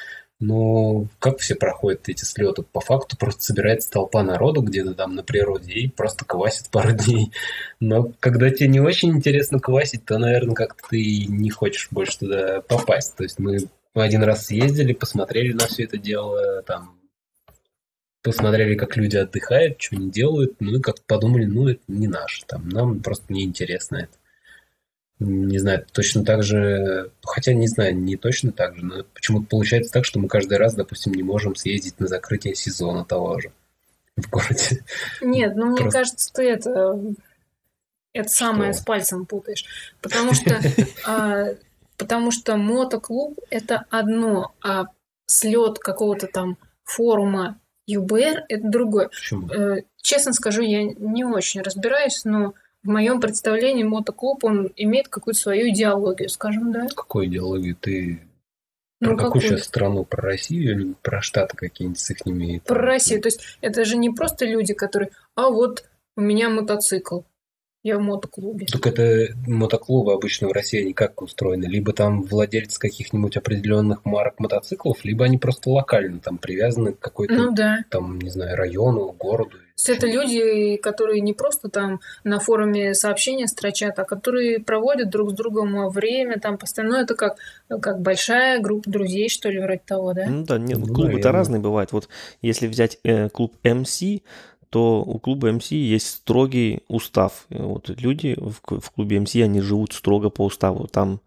Но 0.40 1.06
как 1.18 1.38
все 1.38 1.54
проходят 1.54 2.08
эти 2.08 2.24
слеты? 2.24 2.62
По 2.62 2.80
факту 2.80 3.16
просто 3.18 3.42
собирается 3.42 3.90
толпа 3.90 4.22
народу 4.22 4.62
где-то 4.62 4.94
там 4.94 5.14
на 5.14 5.22
природе 5.22 5.72
и 5.72 5.88
просто 5.88 6.24
квасит 6.24 6.70
пару 6.70 6.92
дней. 6.96 7.30
Но 7.78 8.12
когда 8.20 8.50
тебе 8.50 8.68
не 8.68 8.80
очень 8.80 9.10
интересно 9.10 9.60
квасить, 9.60 10.06
то, 10.06 10.18
наверное, 10.18 10.54
как-то 10.54 10.82
ты 10.88 11.26
не 11.26 11.50
хочешь 11.50 11.88
больше 11.90 12.20
туда 12.20 12.62
попасть. 12.62 13.14
То 13.16 13.22
есть 13.22 13.38
мы 13.38 13.58
один 13.94 14.22
раз 14.22 14.46
съездили, 14.46 14.94
посмотрели 14.94 15.52
на 15.52 15.66
все 15.66 15.84
это 15.84 15.98
дело, 15.98 16.62
там, 16.62 16.98
посмотрели, 18.22 18.76
как 18.76 18.96
люди 18.96 19.16
отдыхают, 19.16 19.80
что 19.80 19.96
они 19.96 20.10
делают, 20.10 20.56
ну 20.60 20.76
и 20.76 20.80
как 20.80 21.02
подумали, 21.04 21.46
ну 21.46 21.68
это 21.68 21.80
не 21.88 22.06
наше, 22.06 22.44
там, 22.46 22.68
нам 22.68 23.00
просто 23.00 23.32
неинтересно 23.32 23.96
это. 23.96 24.19
Не 25.20 25.58
знаю, 25.58 25.86
точно 25.92 26.24
так 26.24 26.42
же, 26.42 27.10
хотя 27.22 27.52
не 27.52 27.68
знаю, 27.68 27.96
не 27.96 28.16
точно 28.16 28.52
так 28.52 28.76
же, 28.76 28.84
но 28.84 29.04
почему-то 29.14 29.46
получается 29.46 29.92
так, 29.92 30.04
что 30.04 30.18
мы 30.18 30.28
каждый 30.28 30.58
раз, 30.58 30.74
допустим, 30.74 31.12
не 31.12 31.22
можем 31.22 31.54
съездить 31.54 32.00
на 32.00 32.06
закрытие 32.06 32.54
сезона 32.54 33.04
того 33.04 33.38
же 33.38 33.52
в 34.16 34.28
городе. 34.30 34.82
Нет, 35.20 35.54
ну 35.56 35.66
мне 35.66 35.90
кажется, 35.90 36.32
ты 36.32 36.48
это 36.50 36.98
это 38.12 38.28
самое 38.28 38.72
с 38.72 38.80
пальцем 38.80 39.26
путаешь. 39.26 39.64
Потому 40.00 40.34
что 40.34 40.60
а, 41.06 41.50
Потому 42.00 42.30
что 42.30 42.56
мотоклуб– 42.56 43.38
это 43.50 43.84
одно, 43.90 44.54
а 44.62 44.86
слет 45.26 45.78
какого-то 45.78 46.28
там 46.28 46.56
форума 46.82 47.60
ЮБР– 47.84 48.44
это 48.48 48.70
другое. 48.70 49.10
Э, 49.52 49.82
честно 50.00 50.32
скажу, 50.32 50.62
я 50.62 50.82
не 50.82 51.24
очень 51.24 51.60
разбираюсь, 51.60 52.24
но 52.24 52.54
в 52.82 52.88
моем 52.88 53.20
представлении 53.20 53.82
мотоклуб, 53.82 54.44
он 54.44 54.70
имеет 54.76 55.08
какую-то 55.08 55.40
свою 55.40 55.68
идеологию, 55.70 56.28
скажем, 56.28 56.72
да? 56.72 56.88
Какую 56.88 57.26
идеологию? 57.26 57.76
Ты 57.76 58.20
ну, 59.00 59.16
про 59.16 59.24
какую 59.24 59.42
сейчас 59.42 59.64
страну? 59.64 60.04
Про 60.04 60.22
Россию 60.22 60.72
или 60.72 60.94
про 61.02 61.22
Штаты 61.22 61.56
какие-нибудь 61.56 61.98
с 61.98 62.10
их 62.10 62.24
ними? 62.26 62.62
Про 62.64 62.80
Россию. 62.80 63.22
То 63.22 63.28
есть 63.28 63.40
это 63.60 63.84
же 63.84 63.96
не 63.96 64.10
просто 64.10 64.44
люди, 64.44 64.74
которые, 64.74 65.10
а 65.34 65.50
вот 65.50 65.84
у 66.16 66.20
меня 66.20 66.50
мотоцикл. 66.50 67.20
Я 67.82 67.98
в 67.98 68.02
мотоклубе. 68.02 68.66
Так 68.66 68.86
это 68.86 69.34
мотоклубы 69.46 70.12
обычно 70.12 70.48
в 70.48 70.52
России 70.52 70.82
они 70.82 70.92
как 70.92 71.22
устроены? 71.22 71.64
Либо 71.64 71.94
там 71.94 72.22
владельцы 72.22 72.78
каких-нибудь 72.78 73.38
определенных 73.38 74.04
марок 74.04 74.38
мотоциклов, 74.38 75.02
либо 75.04 75.24
они 75.24 75.38
просто 75.38 75.70
локально 75.70 76.20
там 76.20 76.36
привязаны 76.36 76.92
к 76.92 76.98
какой-то, 76.98 77.34
ну, 77.34 77.54
да. 77.54 77.78
там, 77.88 78.18
не 78.18 78.28
знаю, 78.28 78.56
району, 78.56 79.12
городу. 79.12 79.56
Это 79.88 80.06
люди, 80.06 80.76
которые 80.76 81.20
не 81.20 81.32
просто 81.32 81.70
там 81.70 82.00
на 82.22 82.38
форуме 82.38 82.92
сообщения 82.92 83.46
строчат, 83.46 83.98
а 83.98 84.04
которые 84.04 84.60
проводят 84.60 85.08
друг 85.08 85.30
с 85.30 85.32
другом 85.32 85.88
время, 85.88 86.38
там 86.38 86.58
постоянно. 86.58 86.98
Ну, 86.98 87.02
это 87.02 87.14
как, 87.14 87.38
как 87.80 88.00
большая 88.00 88.60
группа 88.60 88.90
друзей, 88.90 89.28
что 89.30 89.48
ли, 89.48 89.58
вроде 89.58 89.80
того, 89.86 90.12
да? 90.12 90.26
Ну 90.26 90.44
да, 90.44 90.58
нет, 90.58 90.78
ну, 90.78 90.92
клубы-то 90.92 91.32
разные 91.32 91.60
бывают. 91.60 91.92
Вот 91.92 92.08
если 92.42 92.66
взять 92.66 92.98
э, 93.04 93.28
клуб 93.30 93.54
MC, 93.64 94.22
то 94.70 95.02
у 95.02 95.18
клуба 95.18 95.52
МС 95.52 95.72
есть 95.72 96.06
строгий 96.06 96.82
устав. 96.88 97.46
Вот 97.50 97.88
люди 97.88 98.36
в, 98.38 98.60
в 98.80 98.90
клубе 98.90 99.20
МС, 99.20 99.34
они 99.34 99.60
живут 99.60 99.92
строго 99.92 100.30
по 100.30 100.44
уставу. 100.44 100.86
Там 100.86 101.20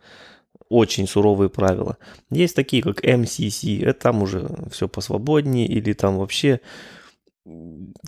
очень 0.69 1.07
суровые 1.07 1.49
правила. 1.49 1.97
Есть 2.31 2.55
такие, 2.55 2.81
как 2.81 3.03
МСС, 3.03 3.63
это 3.63 3.93
там 3.93 4.23
уже 4.23 4.49
все 4.71 4.87
посвободнее, 4.87 5.67
или 5.67 5.93
там 5.93 6.17
вообще, 6.17 6.61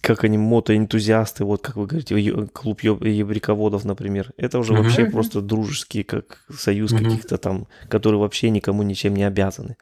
как 0.02 0.24
они, 0.24 0.38
мотоэнтузиасты, 0.38 1.44
вот 1.44 1.62
как 1.62 1.76
вы 1.76 1.86
говорите, 1.86 2.48
клуб 2.54 2.82
ебриководов, 2.82 3.84
например. 3.84 4.32
Это 4.38 4.58
уже 4.58 4.74
mm-hmm. 4.74 4.82
вообще 4.82 5.06
просто 5.06 5.42
дружеские, 5.42 6.06
как 6.06 6.46
союз 6.58 6.94
mm-hmm. 6.94 7.04
каких-то 7.04 7.38
там, 7.38 7.68
которые 7.90 8.20
вообще 8.20 8.50
никому 8.50 8.84
ничем 8.84 9.16
не 9.16 9.26
обязаны. 9.26 9.76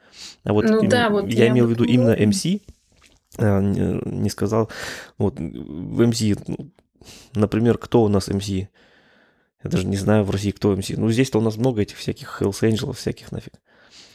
А 0.43 0.51
вот, 0.51 0.65
ну, 0.65 0.81
да, 0.87 1.09
вот 1.09 1.27
я, 1.29 1.45
я 1.45 1.51
имел 1.51 1.67
в 1.67 1.69
виду 1.69 1.83
именно 1.85 2.17
МС, 2.27 2.45
а, 2.45 2.59
не 3.37 4.29
сказал. 4.29 4.69
Вот 5.17 5.39
в 5.39 6.07
МС, 6.07 6.21
ну, 6.47 6.71
например, 7.33 7.77
кто 7.77 8.03
у 8.03 8.07
нас 8.07 8.27
МС? 8.27 8.47
Я 8.47 8.67
даже 9.69 9.87
не 9.87 9.97
знаю 9.97 10.23
в 10.23 10.31
России, 10.31 10.51
кто 10.51 10.75
МС. 10.75 10.89
Ну, 10.89 11.09
здесь-то 11.09 11.39
у 11.39 11.41
нас 11.41 11.57
много 11.57 11.81
этих 11.81 11.97
всяких 11.97 12.41
Hells 12.41 12.61
Angels, 12.61 12.93
всяких 12.93 13.31
нафиг. 13.31 13.53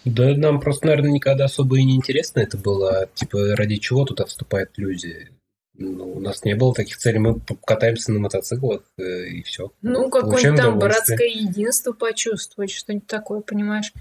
Да 0.05 0.35
нам 0.36 0.61
просто, 0.61 0.86
наверное, 0.86 1.11
никогда 1.11 1.47
особо 1.47 1.78
и 1.78 1.85
не 1.85 1.97
интересно 1.97 2.40
это 2.40 2.57
было. 2.57 3.09
Типа, 3.15 3.57
ради 3.57 3.77
чего 3.77 4.05
туда 4.05 4.24
вступают 4.24 4.70
люди? 4.77 5.31
Ну, 5.74 6.12
у 6.12 6.20
нас 6.20 6.45
не 6.45 6.55
было 6.55 6.74
таких 6.74 6.99
целей. 6.99 7.19
Мы 7.19 7.40
катаемся 7.65 8.12
на 8.12 8.19
мотоциклах 8.19 8.82
э, 8.99 9.28
и 9.28 9.43
все. 9.43 9.73
Ну, 9.82 10.11
какое-нибудь 10.11 10.57
там 10.57 10.78
братское 10.78 11.28
единство 11.28 11.93
почувствовать, 11.93 12.70
что-нибудь 12.70 13.07
такое, 13.07 13.40
понимаешь? 13.40 13.93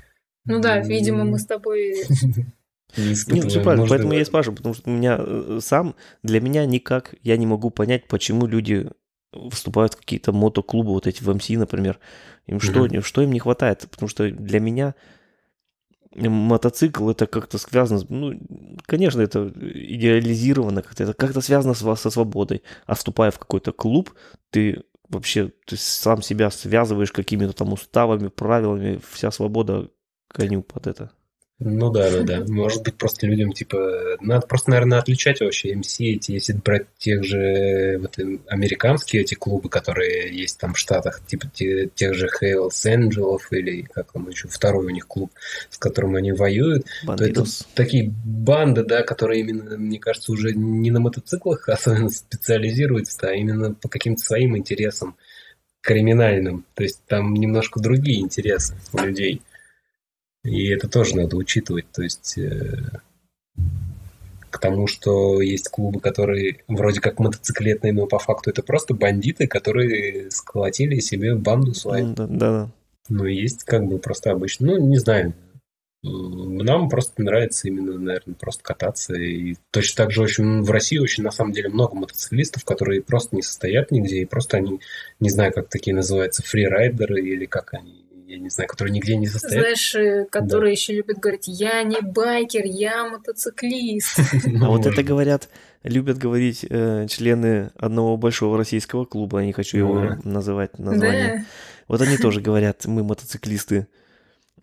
Ну 0.45 0.59
да, 0.59 0.79
видимо, 0.79 1.23
мы 1.23 1.39
с 1.39 1.45
тобой 1.45 2.05
Не 2.95 3.09
Нет, 3.33 3.49
все 3.49 3.61
правильно, 3.61 3.87
поэтому 3.87 4.13
я 4.13 4.21
и 4.21 4.25
спрашиваю, 4.25 4.57
потому 4.57 4.73
что 4.73 4.89
у 4.89 4.93
меня 4.93 5.17
э, 5.19 5.59
сам, 5.61 5.95
для 6.23 6.39
меня 6.39 6.65
никак, 6.65 7.15
я 7.21 7.37
не 7.37 7.45
могу 7.45 7.69
понять, 7.69 8.07
почему 8.07 8.47
люди 8.47 8.89
вступают 9.51 9.93
в 9.93 9.97
какие-то 9.97 10.31
мотоклубы, 10.31 10.91
вот 10.91 11.05
эти 11.05 11.21
в 11.21 11.33
МС, 11.33 11.49
например. 11.49 11.99
Им 12.45 12.59
что, 12.59 12.85
mm 12.85 13.01
что 13.01 13.21
им 13.21 13.31
не 13.31 13.39
хватает? 13.39 13.87
Потому 13.91 14.07
что 14.09 14.29
для 14.29 14.59
меня 14.59 14.95
мотоцикл 16.15 17.09
это 17.09 17.27
как-то 17.27 17.57
связано, 17.57 18.01
ну, 18.09 18.39
конечно, 18.85 19.21
это 19.21 19.51
идеализировано, 19.55 20.81
как-то 20.81 21.03
это 21.03 21.13
как-то 21.13 21.41
связано 21.41 21.73
с, 21.73 21.95
со 21.95 22.09
свободой. 22.09 22.63
А 22.85 22.95
вступая 22.95 23.31
в 23.31 23.39
какой-то 23.39 23.71
клуб, 23.71 24.13
ты 24.49 24.83
вообще 25.09 25.51
ты 25.65 25.77
сам 25.77 26.21
себя 26.21 26.49
связываешь 26.49 27.11
какими-то 27.11 27.53
там 27.53 27.73
уставами, 27.73 28.29
правилами, 28.29 28.99
вся 29.11 29.31
свобода 29.31 29.89
коню 30.27 30.63
под 30.63 30.87
это. 30.87 31.11
Ну 31.59 31.89
да, 31.89 32.11
да, 32.11 32.21
да. 32.21 32.45
Может 32.47 32.83
быть, 32.83 32.95
просто 32.95 33.25
людям, 33.25 33.51
типа, 33.51 34.17
надо 34.21 34.45
просто, 34.45 34.69
наверное, 34.69 34.99
отличать 34.99 35.39
вообще 35.39 35.73
MC 35.73 36.15
эти, 36.15 36.33
если 36.33 36.53
брать 36.53 36.85
тех 36.99 37.23
же 37.23 37.97
вот, 37.99 38.15
американские 38.47 39.23
эти 39.23 39.33
клубы, 39.33 39.67
которые 39.67 40.37
есть 40.37 40.59
там 40.59 40.75
в 40.75 40.77
Штатах, 40.77 41.19
типа 41.25 41.49
те, 41.51 41.89
тех 41.95 42.13
же 42.13 42.27
Hells 42.27 42.85
Angels 42.85 43.41
или 43.49 43.81
как 43.81 44.11
там 44.11 44.29
еще 44.29 44.47
второй 44.47 44.85
у 44.85 44.89
них 44.91 45.07
клуб, 45.07 45.31
с 45.71 45.79
которым 45.79 46.15
они 46.15 46.31
воюют. 46.31 46.85
То 47.17 47.25
это 47.25 47.43
такие 47.73 48.13
банды, 48.23 48.83
да, 48.83 49.01
которые 49.01 49.41
именно, 49.41 49.77
мне 49.77 49.97
кажется, 49.97 50.31
уже 50.31 50.53
не 50.53 50.91
на 50.91 50.99
мотоциклах 50.99 51.69
особенно 51.69 52.09
специализируются, 52.09 53.29
а 53.29 53.33
именно 53.33 53.73
по 53.73 53.89
каким-то 53.89 54.23
своим 54.23 54.55
интересам 54.57 55.15
криминальным. 55.81 56.65
То 56.75 56.83
есть 56.83 57.01
там 57.07 57.33
немножко 57.33 57.79
другие 57.79 58.21
интересы 58.21 58.75
у 58.93 58.99
людей. 58.99 59.41
И 60.47 60.67
это 60.69 60.87
тоже 60.87 61.15
надо 61.17 61.35
учитывать. 61.35 61.85
То 61.91 62.03
есть 62.03 62.37
э, 62.37 62.79
к 64.49 64.59
тому, 64.59 64.87
что 64.87 65.41
есть 65.41 65.67
клубы, 65.69 65.99
которые 65.99 66.63
вроде 66.67 67.01
как 67.01 67.19
мотоциклетные, 67.19 67.93
но 67.93 68.07
по 68.07 68.17
факту 68.17 68.49
это 68.49 68.63
просто 68.63 68.93
бандиты, 68.93 69.47
которые 69.47 70.31
сколотили 70.31 70.99
себе 70.99 71.35
банду 71.35 71.73
свою. 71.73 72.13
Да, 72.13 72.27
да. 72.27 72.69
Ну, 73.09 73.25
есть 73.25 73.63
как 73.63 73.85
бы 73.85 73.99
просто 73.99 74.31
обычно. 74.31 74.67
Ну, 74.67 74.87
не 74.87 74.97
знаю. 74.97 75.33
Нам 76.03 76.89
просто 76.89 77.21
нравится 77.21 77.67
именно, 77.67 77.97
наверное, 77.97 78.35
просто 78.35 78.63
кататься. 78.63 79.15
И 79.15 79.55
точно 79.71 80.05
так 80.05 80.11
же 80.11 80.21
очень 80.21 80.61
в 80.61 80.71
России 80.71 80.97
очень, 80.97 81.23
на 81.23 81.31
самом 81.31 81.51
деле, 81.51 81.69
много 81.69 81.95
мотоциклистов, 81.95 82.63
которые 82.63 83.01
просто 83.01 83.35
не 83.35 83.41
состоят 83.41 83.91
нигде, 83.91 84.21
и 84.21 84.25
просто 84.25 84.57
они, 84.57 84.79
не 85.19 85.29
знаю, 85.29 85.51
как 85.51 85.67
такие 85.67 85.95
называются, 85.95 86.43
фрирайдеры 86.43 87.21
или 87.21 87.45
как 87.45 87.73
они, 87.73 88.05
я 88.27 88.39
не 88.39 88.49
знаю, 88.49 88.67
которые 88.67 88.93
нигде 88.93 89.15
не 89.15 89.27
состоят. 89.27 89.63
Знаешь, 89.63 89.95
э, 89.95 90.25
которые 90.29 90.69
да. 90.69 90.79
еще 90.79 90.93
любят 90.93 91.17
говорить, 91.17 91.45
я 91.47 91.81
не 91.83 92.01
байкер, 92.01 92.65
я 92.65 93.09
мотоциклист. 93.09 94.19
А 94.61 94.67
вот 94.67 94.85
это 94.85 95.01
говорят, 95.01 95.49
любят 95.83 96.17
говорить 96.17 96.65
э, 96.69 97.07
члены 97.09 97.71
одного 97.77 98.17
большого 98.17 98.57
российского 98.57 99.05
клуба, 99.05 99.39
я 99.39 99.45
не 99.45 99.53
хочу 99.53 99.77
его 99.77 100.17
называть 100.25 100.77
название. 100.77 101.45
Вот 101.87 102.01
они 102.01 102.17
тоже 102.17 102.41
говорят, 102.41 102.85
мы 102.85 103.03
мотоциклисты. 103.03 103.87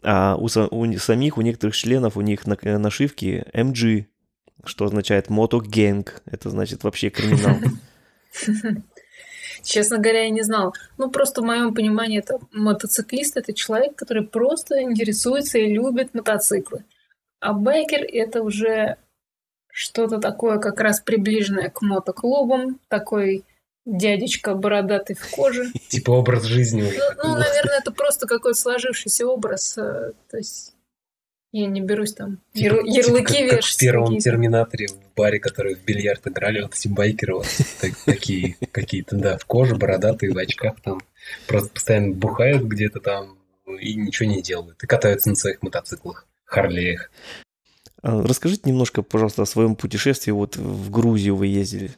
А 0.03 0.37
у, 0.37 0.45
у 0.45 0.99
самих, 0.99 1.39
у 1.39 1.41
некоторых 1.41 1.75
членов, 1.75 2.19
у 2.19 2.21
них 2.21 2.47
на, 2.47 2.59
э, 2.61 2.77
нашивки 2.77 3.47
MG, 3.55 4.05
что 4.65 4.85
означает 4.85 5.31
мотогэнг. 5.31 6.23
Это 6.27 6.51
значит 6.51 6.85
вообще 6.85 7.09
криминал. 7.09 7.57
Честно 9.65 9.99
говоря, 9.99 10.25
я 10.25 10.31
не 10.31 10.43
знал. 10.43 10.75
Ну, 10.99 11.11
просто 11.11 11.41
в 11.41 11.45
моем 11.45 11.75
понимании 11.75 12.19
это 12.19 12.39
мотоциклист, 12.53 13.37
это 13.37 13.53
человек, 13.53 13.97
который 13.97 14.27
просто 14.27 14.83
интересуется 14.83 15.59
и 15.59 15.73
любит 15.73 16.15
мотоциклы. 16.15 16.85
А 17.41 17.53
байкер 17.53 18.05
это 18.05 18.43
уже 18.43 18.97
что-то 19.73 20.19
такое 20.19 20.59
как 20.59 20.81
раз 20.81 21.01
приближенное 21.01 21.71
к 21.71 21.83
мотоклубам, 21.83 22.79
такой 22.89 23.45
дядечка 23.87 24.55
бородатый 24.55 25.15
в 25.15 25.31
коже. 25.31 25.73
Типа 25.89 26.13
образ 26.13 26.45
жизни. 26.45 26.83
Ну, 26.83 27.29
ну 27.29 27.35
наверное, 27.35 27.79
это 27.81 27.91
просто 27.91 28.27
какой-то 28.27 28.59
сложившийся 28.59 29.27
образ. 29.27 29.77
Э, 29.77 30.13
то 30.31 30.37
есть 30.37 30.74
Я 31.57 31.69
не 31.69 31.81
берусь 31.81 32.15
там 32.15 32.41
типа, 32.53 32.75
яр... 32.75 32.85
ярлыки 32.85 33.35
типа, 33.35 33.51
как, 33.51 33.61
как 33.61 33.65
в 33.65 33.79
первом 33.79 34.19
Терминаторе 34.19 34.89
в 34.89 35.15
баре, 35.17 35.39
который 35.39 35.77
в 35.77 35.85
бильярд 35.85 36.27
играли, 36.27 36.63
вот 36.63 36.75
эти 36.75 36.89
байкеры 36.89 37.35
вот 37.35 37.47
такие 38.07 38.57
какие-то, 38.73 39.15
да, 39.15 39.39
в 39.39 39.45
коже, 39.45 39.77
бородатые, 39.77 40.33
в 40.33 40.37
очках 40.39 40.81
там, 40.83 41.01
просто 41.47 41.71
постоянно 41.73 42.13
бухают 42.13 42.65
где-то 42.65 42.99
там 42.99 43.39
и 43.81 43.95
ничего 43.95 44.29
не 44.29 44.43
делают, 44.43 44.83
и 44.83 44.89
катаются 44.89 45.29
на 45.29 45.37
своих 45.37 45.63
мотоциклах, 45.63 46.27
Харлеях. 46.45 47.13
А, 48.03 48.21
расскажите 48.23 48.69
немножко, 48.69 49.03
пожалуйста, 49.03 49.43
о 49.43 49.47
своем 49.47 49.77
путешествии. 49.77 50.33
Вот 50.33 50.57
в 50.57 50.91
Грузию 50.91 51.37
вы 51.37 51.47
ездили. 51.47 51.93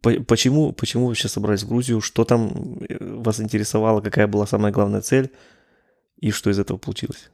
Почему, 0.00 0.70
почему 0.70 1.08
вы 1.08 1.16
сейчас 1.16 1.32
собрались 1.32 1.64
в 1.64 1.68
Грузию? 1.68 2.00
Что 2.00 2.24
там 2.24 2.78
э, 2.88 2.98
вас 3.00 3.40
интересовало? 3.40 4.00
Какая 4.00 4.28
была 4.28 4.46
самая 4.46 4.72
главная 4.72 5.00
цель? 5.00 5.32
И 6.20 6.30
что 6.30 6.50
из 6.50 6.60
этого 6.60 6.78
получилось? 6.78 7.30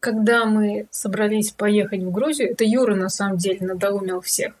Когда 0.00 0.46
мы 0.46 0.88
собрались 0.90 1.52
поехать 1.52 2.02
в 2.02 2.10
Грузию, 2.10 2.52
это 2.52 2.64
Юра 2.64 2.94
на 2.94 3.10
самом 3.10 3.36
деле 3.36 3.66
надоумил 3.66 4.22
всех. 4.22 4.54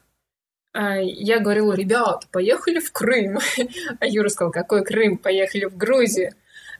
А 0.72 0.96
я 0.98 1.40
говорила, 1.40 1.72
ребят, 1.72 2.26
поехали 2.30 2.78
в 2.78 2.92
Крым. 2.92 3.38
А 4.00 4.06
Юра 4.06 4.28
сказал, 4.28 4.52
какой 4.52 4.84
Крым? 4.84 5.16
Поехали 5.18 5.64
в 5.64 5.76
Грузию. 5.76 6.34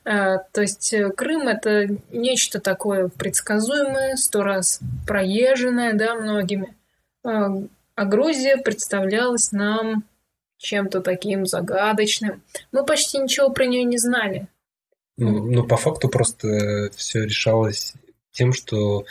А, 0.04 0.38
то 0.38 0.60
есть 0.60 0.92
э, 0.92 1.10
Крым 1.10 1.48
это 1.48 1.88
нечто 2.10 2.60
такое 2.60 3.08
предсказуемое, 3.08 4.16
сто 4.16 4.42
раз 4.42 4.80
проезженное, 5.06 5.94
да, 5.94 6.14
многими. 6.14 6.74
А, 7.24 7.48
а 7.94 8.04
Грузия 8.04 8.56
представлялась 8.58 9.52
нам 9.52 10.04
чем-то 10.58 11.00
таким 11.00 11.46
загадочным. 11.46 12.42
Мы 12.72 12.84
почти 12.84 13.18
ничего 13.18 13.50
про 13.50 13.66
нее 13.66 13.84
не 13.84 13.98
знали. 13.98 14.46
Ну, 15.16 15.50
ну 15.50 15.64
по 15.66 15.76
факту 15.76 16.08
просто 16.08 16.90
все 16.94 17.24
решалось 17.24 17.94
тем, 18.32 18.52
что 18.52 19.04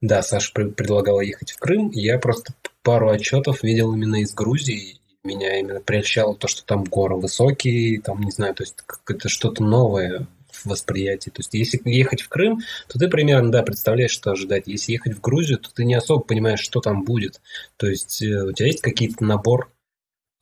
да, 0.00 0.22
Саша 0.22 0.52
предлагала 0.52 1.20
ехать 1.20 1.52
в 1.52 1.58
Крым, 1.58 1.90
я 1.90 2.18
просто 2.18 2.54
пару 2.82 3.10
отчетов 3.10 3.62
видел 3.62 3.94
именно 3.94 4.20
из 4.22 4.34
Грузии. 4.34 4.98
Меня 5.24 5.60
именно 5.60 5.80
прельщало 5.80 6.34
то, 6.34 6.48
что 6.48 6.64
там 6.64 6.82
горы 6.84 7.16
высокие, 7.16 8.00
там, 8.00 8.20
не 8.20 8.32
знаю, 8.32 8.54
то 8.54 8.64
есть 8.64 8.76
это 9.08 9.28
что-то 9.28 9.62
новое 9.62 10.26
в 10.50 10.66
восприятии. 10.66 11.30
То 11.30 11.40
есть 11.40 11.54
если 11.54 11.80
ехать 11.84 12.22
в 12.22 12.28
Крым, 12.28 12.60
то 12.88 12.98
ты 12.98 13.08
примерно, 13.08 13.50
да, 13.50 13.62
представляешь, 13.62 14.10
что 14.10 14.32
ожидать. 14.32 14.64
Если 14.66 14.92
ехать 14.92 15.14
в 15.14 15.20
Грузию, 15.20 15.58
то 15.58 15.72
ты 15.72 15.84
не 15.84 15.94
особо 15.94 16.22
понимаешь, 16.22 16.60
что 16.60 16.80
там 16.80 17.04
будет. 17.04 17.40
То 17.76 17.86
есть 17.86 18.22
э, 18.22 18.44
у 18.44 18.52
тебя 18.52 18.66
есть 18.66 18.82
какие-то 18.82 19.24
набор 19.24 19.70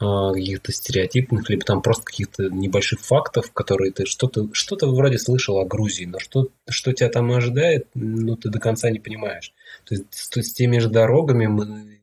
каких-то 0.00 0.72
стереотипных, 0.72 1.50
либо 1.50 1.62
там 1.64 1.82
просто 1.82 2.04
каких-то 2.04 2.48
небольших 2.48 3.00
фактов, 3.00 3.52
которые 3.52 3.92
ты 3.92 4.06
что-то 4.06 4.48
что 4.52 4.76
вроде 4.90 5.18
слышал 5.18 5.58
о 5.58 5.66
Грузии, 5.66 6.06
но 6.06 6.18
что, 6.18 6.48
что 6.68 6.92
тебя 6.92 7.10
там 7.10 7.30
ожидает, 7.32 7.86
ну, 7.94 8.34
ты 8.36 8.48
до 8.48 8.58
конца 8.58 8.90
не 8.90 8.98
понимаешь. 8.98 9.52
То 9.84 9.94
есть 9.94 10.06
с, 10.10 10.30
с 10.34 10.52
теми 10.54 10.78
же 10.78 10.88
дорогами 10.88 11.46
мы 11.46 12.00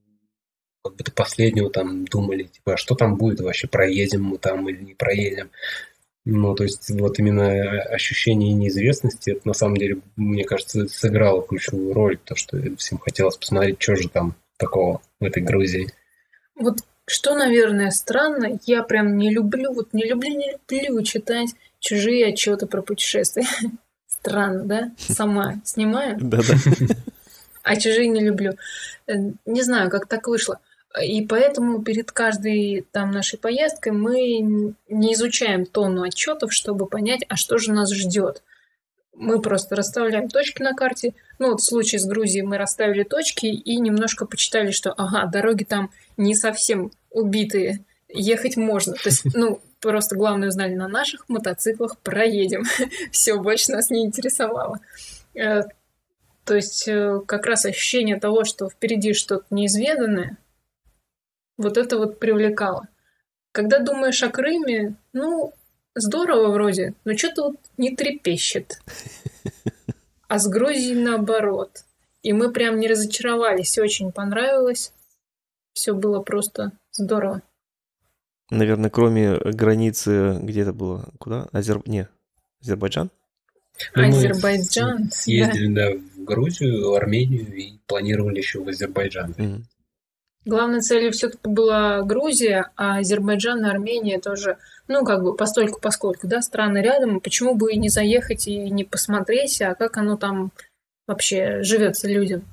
как 0.84 0.96
бы 0.96 1.04
до 1.04 1.12
последнего 1.12 1.72
там 1.72 2.06
думали, 2.06 2.44
типа, 2.44 2.74
а 2.74 2.78
что 2.78 2.94
там 2.94 3.16
будет 3.16 3.42
вообще, 3.42 3.68
проедем 3.68 4.24
мы 4.24 4.38
там 4.38 4.70
или 4.70 4.84
не 4.84 4.94
проедем. 4.94 5.50
Ну, 6.24 6.54
то 6.54 6.64
есть 6.64 6.92
вот 6.92 7.18
именно 7.18 7.82
ощущение 7.82 8.54
неизвестности, 8.54 9.32
это 9.32 9.48
на 9.48 9.54
самом 9.54 9.78
деле, 9.78 10.02
мне 10.18 10.44
кажется, 10.44 10.88
сыграло 10.88 11.42
ключевую 11.42 11.94
роль, 11.94 12.18
то, 12.18 12.36
что 12.36 12.62
всем 12.76 13.00
хотелось 13.00 13.38
посмотреть, 13.38 13.82
что 13.82 13.96
же 13.96 14.10
там 14.10 14.36
такого 14.58 15.02
в 15.20 15.24
этой 15.24 15.42
Грузии. 15.42 15.90
Вот 16.56 16.78
что, 17.08 17.36
наверное, 17.36 17.90
странно, 17.92 18.60
я 18.66 18.84
прям 18.84 19.18
не 19.18 19.32
люблю, 19.32 19.74
вот 19.74 19.94
не 19.94 20.04
люблю, 20.04 20.30
не 20.30 20.58
люблю 20.60 21.04
читать 21.04 21.50
чужие 21.80 22.28
отчеты 22.28 22.68
про 22.68 22.82
путешествия. 22.82 23.48
Странно, 24.08 24.64
да? 24.66 24.92
Сама 24.98 25.56
снимаю. 25.64 26.18
Да-да. 26.22 26.56
А 27.64 27.76
чужие 27.78 28.10
не 28.10 28.22
люблю. 28.22 28.54
Э, 29.08 29.14
не 29.46 29.62
знаю, 29.64 29.90
как 29.90 30.08
так 30.08 30.28
вышло. 30.28 30.60
И 31.02 31.26
поэтому 31.26 31.82
перед 31.82 32.12
каждой 32.12 32.86
там 32.92 33.12
нашей 33.12 33.40
поездкой 33.40 33.94
мы 33.94 34.74
не 34.90 35.14
изучаем 35.14 35.66
тонну 35.66 36.04
отчетов, 36.04 36.54
чтобы 36.54 36.88
понять, 36.88 37.24
а 37.30 37.36
что 37.36 37.58
же 37.58 37.72
нас 37.72 37.92
ждет. 37.94 38.44
Мы 39.20 39.42
просто 39.42 39.76
расставляем 39.76 40.30
точки 40.30 40.62
на 40.62 40.74
карте. 40.74 41.14
Ну 41.40 41.50
вот 41.50 41.62
в 41.62 41.66
случае 41.66 42.00
с 42.00 42.06
Грузией 42.06 42.46
мы 42.46 42.58
расставили 42.58 43.04
точки 43.04 43.48
и 43.48 43.78
немножко 43.78 44.26
почитали, 44.26 44.72
что 44.72 44.94
ага, 44.94 45.26
дороги 45.26 45.64
там 45.64 45.90
не 46.18 46.36
совсем 46.36 46.92
убитые, 47.10 47.84
ехать 48.10 48.58
можно. 48.58 48.94
То 48.94 49.10
есть, 49.10 49.24
ну, 49.34 49.60
просто 49.80 50.16
главное 50.16 50.50
узнали 50.50 50.76
на 50.76 50.88
наших 50.88 51.28
мотоциклах, 51.30 51.98
проедем. 52.00 52.64
Все, 53.12 53.40
больше 53.40 53.72
нас 53.72 53.90
не 53.90 54.06
интересовало. 54.06 54.80
Э, 55.34 55.64
то 56.46 56.56
есть, 56.56 56.88
э, 56.88 57.20
как 57.26 57.46
раз 57.46 57.66
ощущение 57.66 58.20
того, 58.20 58.44
что 58.44 58.70
впереди 58.70 59.14
что-то 59.14 59.46
неизведанное, 59.50 60.38
вот 61.58 61.78
это 61.78 61.98
вот 61.98 62.20
привлекало. 62.20 62.88
Когда 63.52 63.80
думаешь 63.80 64.22
о 64.22 64.30
Крыме, 64.30 64.96
ну, 65.14 65.54
здорово 65.98 66.52
вроде, 66.52 66.94
но 67.06 67.18
что-то 67.18 67.50
вот 67.50 67.58
не 67.78 67.96
трепещет. 67.96 68.80
А 70.28 70.40
с 70.40 70.48
Грузией 70.48 70.96
наоборот. 70.96 71.84
И 72.22 72.34
мы 72.34 72.52
прям 72.52 72.80
не 72.80 72.88
разочаровались, 72.88 73.78
очень 73.78 74.12
понравилось. 74.12 74.92
Все 75.74 75.94
было 75.94 76.22
просто 76.22 76.72
здорово. 76.92 77.42
Наверное, 78.50 78.90
кроме 78.90 79.38
границы, 79.38 80.38
где 80.42 80.62
это 80.62 80.74
было? 80.74 81.10
Куда? 81.20 81.48
Азер... 81.52 81.82
Не, 81.86 82.08
Азербайджан? 82.62 83.10
Ну, 83.96 84.08
Азербайджан. 84.08 85.10
Ездили, 85.26 85.74
да. 85.74 85.92
да, 85.92 85.98
в 85.98 86.24
Грузию, 86.24 86.94
Армению 86.94 87.54
и 87.56 87.78
планировали 87.86 88.38
еще 88.38 88.64
в 88.64 88.68
Азербайджан. 88.68 89.36
Mm-hmm. 89.38 89.62
Главной 90.46 90.80
целью 90.80 91.12
все-таки 91.12 91.48
была 91.50 92.02
Грузия, 92.04 92.72
а 92.78 93.00
Азербайджан 93.00 93.66
и 93.66 93.70
Армения 93.70 94.18
тоже, 94.20 94.58
ну, 94.88 95.06
как 95.06 95.24
бы 95.24 95.36
постольку 95.36 95.80
поскольку, 95.80 96.28
да, 96.28 96.42
страны 96.42 96.80
рядом, 96.80 97.20
почему 97.20 97.56
бы 97.56 97.74
и 97.74 97.78
не 97.78 97.90
заехать 97.90 98.48
и 98.48 98.70
не 98.70 98.84
посмотреть, 98.84 99.62
а 99.62 99.76
как 99.76 99.98
оно 99.98 100.18
там 100.18 100.52
вообще 101.08 101.64
живется 101.64 102.08
людям. 102.08 102.44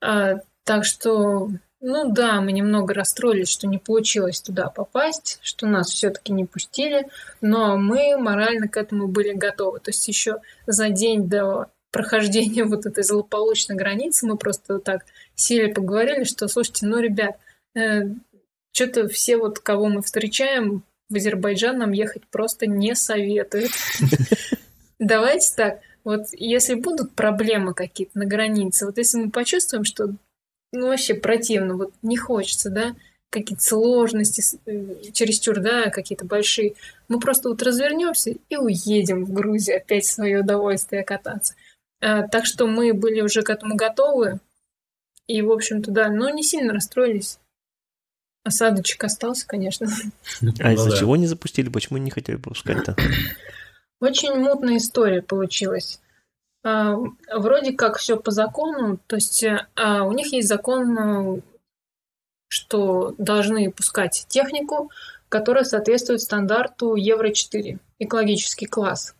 А, 0.00 0.40
так 0.64 0.84
что 0.84 1.50
ну 1.80 2.10
да, 2.10 2.40
мы 2.40 2.52
немного 2.52 2.94
расстроились, 2.94 3.48
что 3.50 3.66
не 3.66 3.78
получилось 3.78 4.40
туда 4.40 4.70
попасть, 4.70 5.38
что 5.42 5.66
нас 5.66 5.90
все-таки 5.90 6.32
не 6.32 6.44
пустили, 6.46 7.06
но 7.40 7.76
мы 7.76 8.16
морально 8.16 8.66
к 8.66 8.76
этому 8.76 9.08
были 9.08 9.32
готовы. 9.32 9.80
То 9.80 9.90
есть 9.90 10.08
еще 10.08 10.40
за 10.66 10.88
день 10.88 11.28
до 11.28 11.70
прохождения 11.92 12.64
вот 12.64 12.86
этой 12.86 13.04
злополучной 13.04 13.76
границы 13.76 14.26
мы 14.26 14.36
просто 14.36 14.78
так 14.78 15.04
сели 15.34 15.72
поговорили, 15.72 16.24
что, 16.24 16.48
слушайте, 16.48 16.86
ну, 16.86 16.98
ребят, 16.98 17.36
э, 17.74 18.08
что-то 18.72 19.08
все 19.08 19.36
вот, 19.36 19.58
кого 19.58 19.88
мы 19.88 20.02
встречаем, 20.02 20.82
в 21.08 21.14
Азербайджан 21.14 21.78
нам 21.78 21.92
ехать 21.92 22.26
просто 22.26 22.66
не 22.66 22.94
советуют. 22.94 23.70
Давайте 24.98 25.54
так, 25.54 25.80
вот 26.04 26.22
если 26.32 26.74
будут 26.74 27.14
проблемы 27.14 27.74
какие-то 27.74 28.18
на 28.18 28.26
границе, 28.26 28.86
вот 28.86 28.98
если 28.98 29.18
мы 29.18 29.30
почувствуем, 29.30 29.84
что 29.84 30.14
ну, 30.72 30.88
вообще 30.88 31.14
противно, 31.14 31.76
вот 31.76 31.92
не 32.02 32.16
хочется, 32.16 32.70
да, 32.70 32.94
какие-то 33.30 33.62
сложности, 33.62 34.42
э, 34.66 35.10
чересчур, 35.12 35.60
да, 35.60 35.90
какие-то 35.90 36.24
большие. 36.24 36.74
Мы 37.08 37.20
просто 37.20 37.48
вот 37.48 37.62
развернемся 37.62 38.34
и 38.48 38.56
уедем 38.56 39.24
в 39.24 39.32
Грузию 39.32 39.76
опять 39.76 40.04
в 40.04 40.12
свое 40.12 40.40
удовольствие 40.40 41.04
кататься. 41.04 41.54
А, 42.00 42.26
так 42.28 42.46
что 42.46 42.66
мы 42.66 42.92
были 42.94 43.20
уже 43.20 43.42
к 43.42 43.50
этому 43.50 43.76
готовы. 43.76 44.40
И, 45.26 45.42
в 45.42 45.50
общем-то, 45.50 45.90
да, 45.90 46.08
но 46.08 46.30
не 46.30 46.42
сильно 46.42 46.72
расстроились. 46.72 47.38
Осадочек 48.46 49.02
остался, 49.02 49.44
конечно. 49.44 49.88
А 50.60 50.72
из-за 50.72 50.90
ну 50.90 50.96
чего 50.96 51.16
не 51.16 51.26
запустили? 51.26 51.68
Почему 51.68 51.98
не 51.98 52.12
хотели 52.12 52.36
пропускать-то? 52.36 52.94
Очень 54.00 54.34
мутная 54.34 54.76
история 54.76 55.20
получилась. 55.20 56.00
А, 56.62 56.96
вроде 57.34 57.72
как 57.72 57.96
все 57.96 58.16
по 58.16 58.30
закону, 58.30 59.00
то 59.08 59.16
есть 59.16 59.44
а, 59.74 60.04
у 60.04 60.12
них 60.12 60.32
есть 60.32 60.46
закон, 60.46 61.42
что 62.46 63.16
должны 63.18 63.72
пускать 63.72 64.26
технику, 64.28 64.92
которая 65.28 65.64
соответствует 65.64 66.20
стандарту 66.20 66.94
Евро-4, 66.94 67.80
экологический 67.98 68.66
класс. 68.66 69.16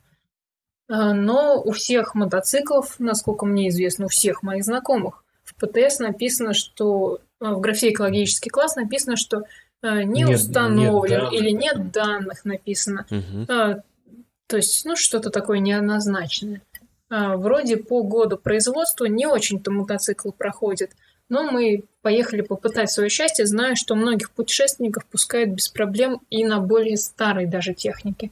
А, 0.89 1.15
но 1.15 1.61
у 1.61 1.73
всех 1.73 2.15
мотоциклов, 2.15 3.01
насколько 3.01 3.45
мне 3.45 3.71
известно, 3.71 4.05
у 4.05 4.09
всех 4.09 4.45
моих 4.45 4.65
знакомых, 4.65 5.25
в 5.43 5.57
ПТС 5.57 5.99
написано, 5.99 6.55
что 6.55 7.21
в 7.41 7.61
графе 7.61 7.91
экологический 7.91 8.51
класс 8.51 8.77
написано, 8.77 9.17
что 9.17 9.43
не 9.83 10.23
нет, 10.23 10.31
установлен 10.31 11.25
нет 11.25 11.33
или 11.33 11.51
нет 11.51 11.93
данных 11.93 12.45
написано. 12.45 13.07
Угу. 13.11 13.47
То 13.47 14.57
есть, 14.57 14.85
ну, 14.85 14.97
что-то 14.97 15.31
такое 15.31 15.59
неоднозначное. 15.59 16.63
А, 17.09 17.37
вроде 17.37 17.77
по 17.77 18.03
году 18.03 18.37
производства 18.37 19.07
не 19.07 19.27
очень-то 19.27 19.71
мотоцикл 19.71 20.31
проходит, 20.31 20.93
но 21.29 21.51
мы 21.51 21.85
поехали 22.03 22.41
попытать 22.41 22.91
свое 22.91 23.09
счастье, 23.11 23.47
зная, 23.47 23.75
что 23.75 23.95
многих 23.95 24.31
путешественников 24.31 25.05
пускают 25.07 25.51
без 25.51 25.69
проблем 25.69 26.21
и 26.31 26.45
на 26.45 26.61
более 26.61 26.97
старой 26.97 27.47
даже 27.47 27.75
технике. 27.75 28.31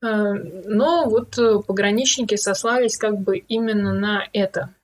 Но 0.00 1.04
вот 1.08 1.38
пограничники 1.66 2.36
сослались 2.36 2.96
как 2.96 3.18
бы 3.20 3.36
именно 3.38 3.92
на 3.92 4.26
это. 4.32 4.74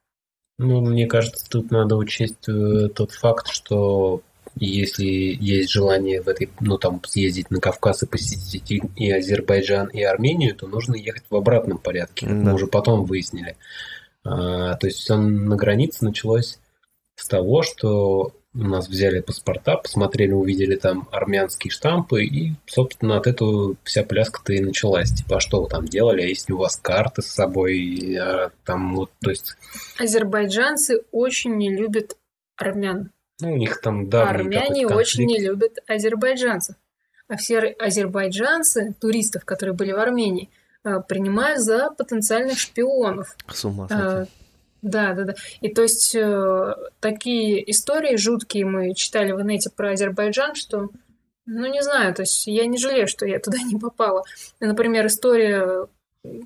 Ну, 0.59 0.81
мне 0.81 1.07
кажется, 1.07 1.49
тут 1.49 1.71
надо 1.71 1.97
учесть 1.97 2.47
тот 2.95 3.13
факт, 3.13 3.49
что 3.49 4.23
если 4.57 5.05
есть 5.05 5.71
желание 5.71 6.21
в 6.21 6.29
этой, 6.29 6.51
ну 6.61 6.79
там 6.79 7.01
съездить 7.05 7.51
на 7.51 7.61
Кавказ 7.61 8.03
и 8.03 8.07
посетить 8.07 8.83
и 8.97 9.11
Азербайджан, 9.11 9.87
и 9.89 10.03
Армению, 10.03 10.55
то 10.57 10.67
нужно 10.67 10.97
ехать 10.97 11.25
в 11.31 11.37
обратном 11.37 11.79
порядке. 11.79 12.27
Да. 12.27 12.33
Мы 12.33 12.55
уже 12.55 12.67
потом 12.67 13.05
выяснили. 13.05 13.57
А, 14.25 14.75
то 14.75 14.87
есть 14.87 14.99
все 14.99 15.17
на 15.17 15.57
границе 15.57 16.05
началось 16.05 16.59
с 17.15 17.29
того, 17.29 17.63
что 17.63 18.33
у 18.59 18.65
нас 18.65 18.89
взяли 18.89 19.21
паспорта, 19.21 19.77
посмотрели, 19.77 20.33
увидели 20.33 20.77
там 20.77 21.09
армянские 21.13 21.71
штампы, 21.71 22.25
и, 22.25 22.55
собственно, 22.67 23.17
от 23.17 23.27
этого 23.27 23.77
вся 23.85 24.03
пляска-то 24.03 24.53
и 24.53 24.61
началась. 24.61 25.13
Типа, 25.13 25.37
а 25.37 25.41
что 25.41 25.63
вы 25.63 25.69
там 25.69 25.87
делали? 25.87 26.23
А 26.23 26.27
есть 26.27 26.51
у 26.51 26.59
вас 26.59 26.77
карты 26.77 27.23
с 27.23 27.27
собой? 27.27 28.17
А, 28.21 28.51
там, 28.65 28.97
вот, 28.97 29.11
то 29.21 29.31
есть... 29.31 29.57
Азербайджанцы 29.99 31.03
очень 31.13 31.57
не 31.57 31.75
любят 31.75 32.17
армян. 32.57 33.11
Ну, 33.41 33.53
у 33.53 33.57
них 33.57 33.81
там 33.81 34.09
да. 34.09 34.29
Армяне 34.29 34.87
очень 34.87 35.25
не 35.27 35.39
любят 35.39 35.79
азербайджанцев. 35.87 36.75
А 37.29 37.37
все 37.37 37.59
азербайджанцы, 37.59 38.95
туристов, 39.01 39.45
которые 39.45 39.75
были 39.75 39.93
в 39.93 39.99
Армении, 39.99 40.51
а, 40.83 41.01
принимают 41.01 41.61
за 41.61 41.91
потенциальных 41.91 42.59
шпионов. 42.59 43.37
С 43.53 43.65
ума 43.65 43.87
а, 43.91 44.27
да, 44.83 45.13
да, 45.15 45.25
да. 45.25 45.35
И 45.61 45.73
то 45.73 45.83
есть 45.83 46.15
э, 46.15 46.75
такие 47.01 47.69
истории 47.71 48.17
жуткие 48.17 48.65
мы 48.65 48.95
читали 48.95 49.33
в 49.33 49.41
инете 49.43 49.71
про 49.71 49.93
Азербайджан, 49.93 50.55
что, 50.55 50.91
ну 51.47 51.67
не 51.67 51.83
знаю, 51.83 52.15
то 52.15 52.23
есть 52.23 52.47
я 52.47 52.67
не 52.67 52.79
жалею, 52.79 53.09
что 53.09 53.27
я 53.27 53.41
туда 53.41 53.59
не 53.65 53.79
попала. 53.79 54.23
Например, 54.61 55.07
история 55.07 55.87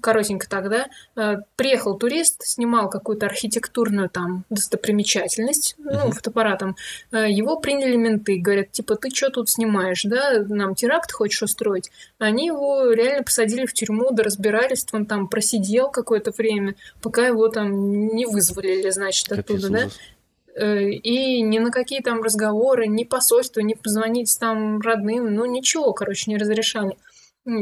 коротенько 0.01 0.49
тогда, 0.49 0.87
э, 1.17 1.37
приехал 1.57 1.97
турист, 1.97 2.43
снимал 2.45 2.89
какую-то 2.89 3.27
архитектурную 3.27 4.09
там 4.09 4.45
достопримечательность, 4.51 5.77
ну, 5.79 6.11
фотоаппаратом, 6.11 6.77
э, 7.13 7.31
его 7.31 7.59
приняли 7.59 7.97
менты, 7.97 8.39
говорят, 8.39 8.73
типа, 8.73 8.97
ты 8.97 9.11
что 9.11 9.31
тут 9.31 9.51
снимаешь, 9.51 10.03
да, 10.05 10.43
нам 10.49 10.75
теракт 10.75 11.13
хочешь 11.13 11.43
устроить? 11.43 11.91
Они 12.19 12.47
его 12.47 12.93
реально 12.93 13.25
посадили 13.25 13.67
в 13.67 13.73
тюрьму, 13.73 14.11
да 14.13 14.23
разбирались, 14.23 14.87
он 14.93 15.07
там 15.07 15.29
просидел 15.29 15.91
какое-то 15.91 16.33
время, 16.37 16.75
пока 17.01 17.27
его 17.27 17.49
там 17.49 18.15
не 18.15 18.27
вызволили, 18.27 18.91
значит, 18.91 19.31
оттуда, 19.33 19.69
да? 19.69 19.89
Э, 20.55 20.91
и 20.91 21.41
ни 21.41 21.59
на 21.59 21.71
какие 21.71 22.01
там 22.01 22.23
разговоры, 22.23 22.87
ни 22.87 23.05
посольства, 23.05 23.61
ни 23.61 23.75
позвонить 23.75 24.37
там 24.39 24.81
родным, 24.81 25.33
ну 25.35 25.47
ничего, 25.47 25.93
короче, 25.93 26.31
не 26.31 26.37
разрешали. 26.37 26.97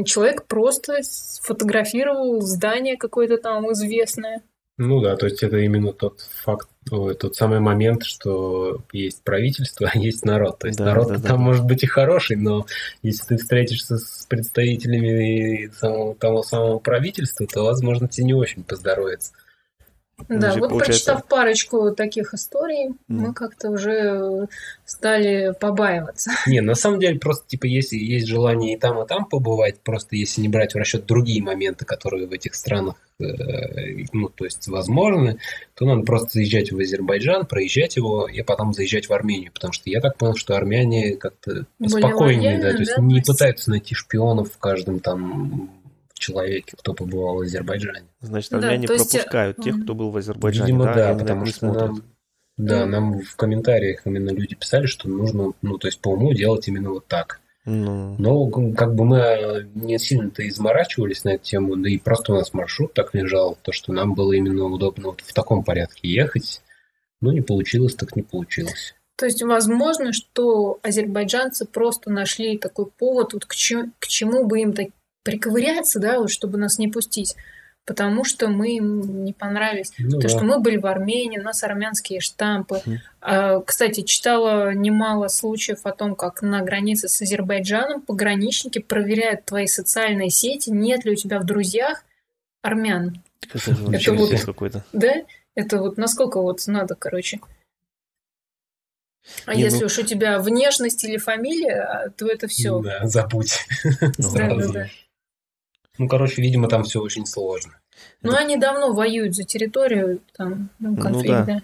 Человек 0.05 0.45
просто 0.47 1.01
сфотографировал 1.01 2.41
здание 2.41 2.97
какое-то 2.97 3.37
там 3.37 3.71
известное. 3.71 4.43
Ну 4.77 4.99
да, 4.99 5.15
то 5.15 5.27
есть 5.27 5.43
это 5.43 5.57
именно 5.57 5.93
тот 5.93 6.21
факт, 6.43 6.67
тот 6.89 7.35
самый 7.35 7.59
момент, 7.59 8.03
что 8.03 8.81
есть 8.91 9.23
правительство, 9.23 9.89
а 9.93 9.97
есть 9.97 10.25
народ. 10.25 10.59
То 10.59 10.67
есть 10.67 10.79
да, 10.79 10.85
народ 10.85 11.09
да, 11.09 11.13
там 11.15 11.23
да. 11.23 11.37
может 11.37 11.65
быть 11.65 11.83
и 11.83 11.87
хороший, 11.87 12.37
но 12.37 12.65
если 13.03 13.35
ты 13.35 13.37
встретишься 13.37 13.97
с 13.97 14.25
представителями 14.27 15.69
самого, 15.77 16.15
того 16.15 16.41
самого 16.41 16.79
правительства, 16.79 17.45
то, 17.45 17.63
возможно, 17.63 18.07
тебе 18.07 18.27
не 18.27 18.33
очень 18.33 18.63
поздоровится. 18.63 19.33
Да, 20.29 20.55
вот 20.55 20.69
получается... 20.69 21.13
прочитав 21.13 21.27
парочку 21.27 21.91
таких 21.91 22.33
историй, 22.33 22.89
mm. 22.89 22.95
мы 23.07 23.33
как-то 23.33 23.69
уже 23.69 24.47
стали 24.85 25.53
побаиваться. 25.59 26.31
Не, 26.47 26.61
на 26.61 26.75
самом 26.75 26.99
деле 26.99 27.19
просто 27.19 27.47
типа 27.47 27.65
если 27.65 27.97
есть 27.97 28.27
желание 28.27 28.75
и 28.75 28.79
там, 28.79 29.01
и 29.01 29.07
там 29.07 29.25
побывать, 29.25 29.79
просто 29.79 30.15
если 30.15 30.41
не 30.41 30.49
брать 30.49 30.73
в 30.73 30.77
расчет 30.77 31.05
другие 31.05 31.41
моменты, 31.41 31.85
которые 31.85 32.27
в 32.27 32.31
этих 32.31 32.55
странах, 32.55 32.95
э, 33.19 34.05
ну 34.13 34.29
то 34.29 34.45
есть 34.45 34.67
возможны, 34.67 35.39
то 35.75 35.85
надо 35.85 36.03
просто 36.03 36.29
заезжать 36.33 36.71
в 36.71 36.79
Азербайджан, 36.79 37.45
проезжать 37.45 37.95
его 37.95 38.27
и 38.27 38.41
потом 38.41 38.73
заезжать 38.73 39.09
в 39.09 39.13
Армению, 39.13 39.51
потому 39.51 39.73
что 39.73 39.89
я 39.89 40.01
так 40.01 40.17
понял, 40.17 40.35
что 40.35 40.55
армяне 40.55 41.15
как-то 41.15 41.65
спокойнее, 41.85 42.59
да, 42.61 42.71
то 42.71 42.79
есть 42.79 42.93
да, 42.95 43.01
не 43.01 43.21
пытаются 43.21 43.69
найти 43.69 43.95
шпионов 43.95 44.51
в 44.53 44.57
каждом 44.57 44.99
там 44.99 45.80
человеке, 46.21 46.75
кто 46.77 46.93
побывал 46.93 47.37
в 47.37 47.41
Азербайджане. 47.41 48.07
Значит, 48.21 48.53
армяне 48.53 48.87
да, 48.87 48.93
есть... 48.93 49.11
пропускают 49.11 49.57
тех, 49.57 49.83
кто 49.83 49.93
был 49.93 50.11
в 50.11 50.17
Азербайджане. 50.17 50.67
Видимо, 50.67 50.85
да, 50.85 51.13
да 51.13 51.19
потому 51.19 51.45
что 51.45 51.73
нам, 51.73 52.03
да, 52.57 52.85
нам 52.85 53.21
в 53.21 53.35
комментариях 53.35 54.01
именно 54.05 54.29
люди 54.29 54.55
писали, 54.55 54.85
что 54.85 55.09
нужно, 55.09 55.51
ну, 55.61 55.77
то 55.77 55.87
есть 55.87 55.99
по 55.99 56.09
уму 56.09 56.33
делать 56.33 56.67
именно 56.67 56.91
вот 56.91 57.07
так. 57.07 57.41
Ну. 57.65 58.15
Но 58.17 58.49
как 58.73 58.95
бы 58.95 59.05
мы 59.05 59.69
не 59.75 59.99
сильно-то 59.99 60.47
изморачивались 60.47 61.23
на 61.23 61.35
эту 61.35 61.43
тему, 61.43 61.75
да 61.75 61.89
и 61.89 61.97
просто 61.97 62.33
у 62.33 62.35
нас 62.35 62.53
маршрут 62.53 62.93
так 62.93 63.13
лежал, 63.13 63.57
то, 63.61 63.71
что 63.71 63.93
нам 63.93 64.15
было 64.15 64.33
именно 64.33 64.65
удобно 64.65 65.09
вот 65.09 65.21
в 65.21 65.33
таком 65.33 65.63
порядке 65.63 66.07
ехать. 66.07 66.61
Ну, 67.21 67.31
не 67.31 67.41
получилось, 67.41 67.93
так 67.93 68.15
не 68.15 68.23
получилось. 68.23 68.95
То 69.15 69.27
есть 69.27 69.43
возможно, 69.43 70.13
что 70.13 70.79
азербайджанцы 70.81 71.65
просто 71.65 72.09
нашли 72.09 72.57
такой 72.57 72.87
повод, 72.87 73.33
вот 73.33 73.45
к, 73.45 73.53
чему, 73.53 73.91
к 73.99 74.07
чему 74.07 74.45
бы 74.45 74.61
им 74.61 74.73
так, 74.73 74.87
приковыряться, 75.23 75.99
да, 75.99 76.19
вот, 76.19 76.31
чтобы 76.31 76.57
нас 76.57 76.79
не 76.79 76.87
пустить, 76.87 77.35
потому 77.85 78.23
что 78.23 78.47
мы 78.47 78.77
им 78.77 79.23
не 79.23 79.33
понравились. 79.33 79.91
Ну, 79.97 80.19
То, 80.19 80.27
да. 80.27 80.29
что 80.29 80.43
мы 80.43 80.59
были 80.59 80.77
в 80.77 80.85
Армении, 80.85 81.39
у 81.39 81.43
нас 81.43 81.63
армянские 81.63 82.19
штампы. 82.19 82.81
Mm. 82.85 82.97
А, 83.21 83.59
кстати, 83.61 84.01
читала 84.01 84.73
немало 84.73 85.27
случаев 85.27 85.85
о 85.85 85.91
том, 85.91 86.15
как 86.15 86.41
на 86.41 86.61
границе 86.61 87.07
с 87.07 87.21
Азербайджаном 87.21 88.01
пограничники 88.01 88.79
проверяют 88.79 89.45
твои 89.45 89.67
социальные 89.67 90.29
сети, 90.29 90.69
нет 90.69 91.05
ли 91.05 91.11
у 91.11 91.15
тебя 91.15 91.39
в 91.39 91.45
друзьях 91.45 92.03
армян. 92.61 93.21
Это, 93.53 93.71
это 93.91 94.13
вот 94.13 94.41
какой-то. 94.41 94.85
Да? 94.93 95.13
Это 95.55 95.79
вот 95.79 95.97
насколько 95.97 96.41
вот 96.41 96.65
надо, 96.67 96.95
короче. 96.95 97.39
А 99.45 99.53
не, 99.53 99.61
если 99.61 99.81
ну... 99.81 99.85
уж 99.85 99.97
у 99.99 100.03
тебя 100.03 100.39
внешность 100.39 101.03
или 101.03 101.17
фамилия, 101.17 102.11
то 102.17 102.27
это 102.27 102.47
все. 102.47 102.79
Да, 102.79 103.05
забудь. 103.07 103.59
Да, 104.17 104.55
да. 104.73 104.87
Ну, 105.97 106.07
короче, 106.07 106.41
видимо, 106.41 106.67
там 106.67 106.83
все 106.83 107.01
очень 107.01 107.25
сложно. 107.25 107.79
Ну, 108.21 108.33
они 108.33 108.57
давно 108.57 108.93
воюют 108.93 109.35
за 109.35 109.43
территорию, 109.43 110.21
там, 110.35 110.69
ну, 110.79 110.95
конфликт, 110.95 111.39
ну, 111.39 111.45
да. 111.45 111.45
да. 111.45 111.63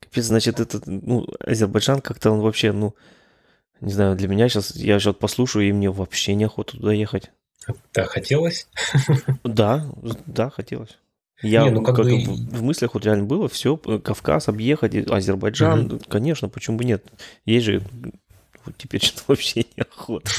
Капец, 0.00 0.24
значит, 0.24 0.60
это, 0.60 0.80
ну, 0.86 1.26
Азербайджан 1.40 2.00
как-то 2.00 2.30
он 2.30 2.40
вообще, 2.40 2.72
ну, 2.72 2.94
не 3.80 3.92
знаю, 3.92 4.16
для 4.16 4.28
меня 4.28 4.48
сейчас, 4.48 4.74
я 4.76 4.98
сейчас 4.98 5.14
послушаю, 5.14 5.68
и 5.68 5.72
мне 5.72 5.90
вообще 5.90 6.34
неохота 6.34 6.76
туда 6.76 6.92
ехать. 6.92 7.30
Да, 7.92 8.04
хотелось? 8.04 8.68
Да, 9.44 9.86
да, 10.26 10.50
хотелось. 10.50 10.98
Я 11.42 11.64
не, 11.64 11.70
ну, 11.70 11.82
как, 11.82 11.96
как 11.96 12.06
бы... 12.06 12.18
в 12.24 12.62
мыслях 12.62 12.94
вот 12.94 13.04
реально 13.04 13.24
было 13.24 13.48
все, 13.48 13.76
Кавказ 13.76 14.48
объехать, 14.48 14.94
Азербайджан, 15.08 15.86
угу. 15.86 16.00
конечно, 16.08 16.48
почему 16.48 16.78
бы 16.78 16.84
нет? 16.84 17.04
Есть 17.44 17.66
же 17.66 17.82
теперь 18.76 19.02
что 19.02 19.22
вообще 19.26 19.64
неохота. 19.76 20.30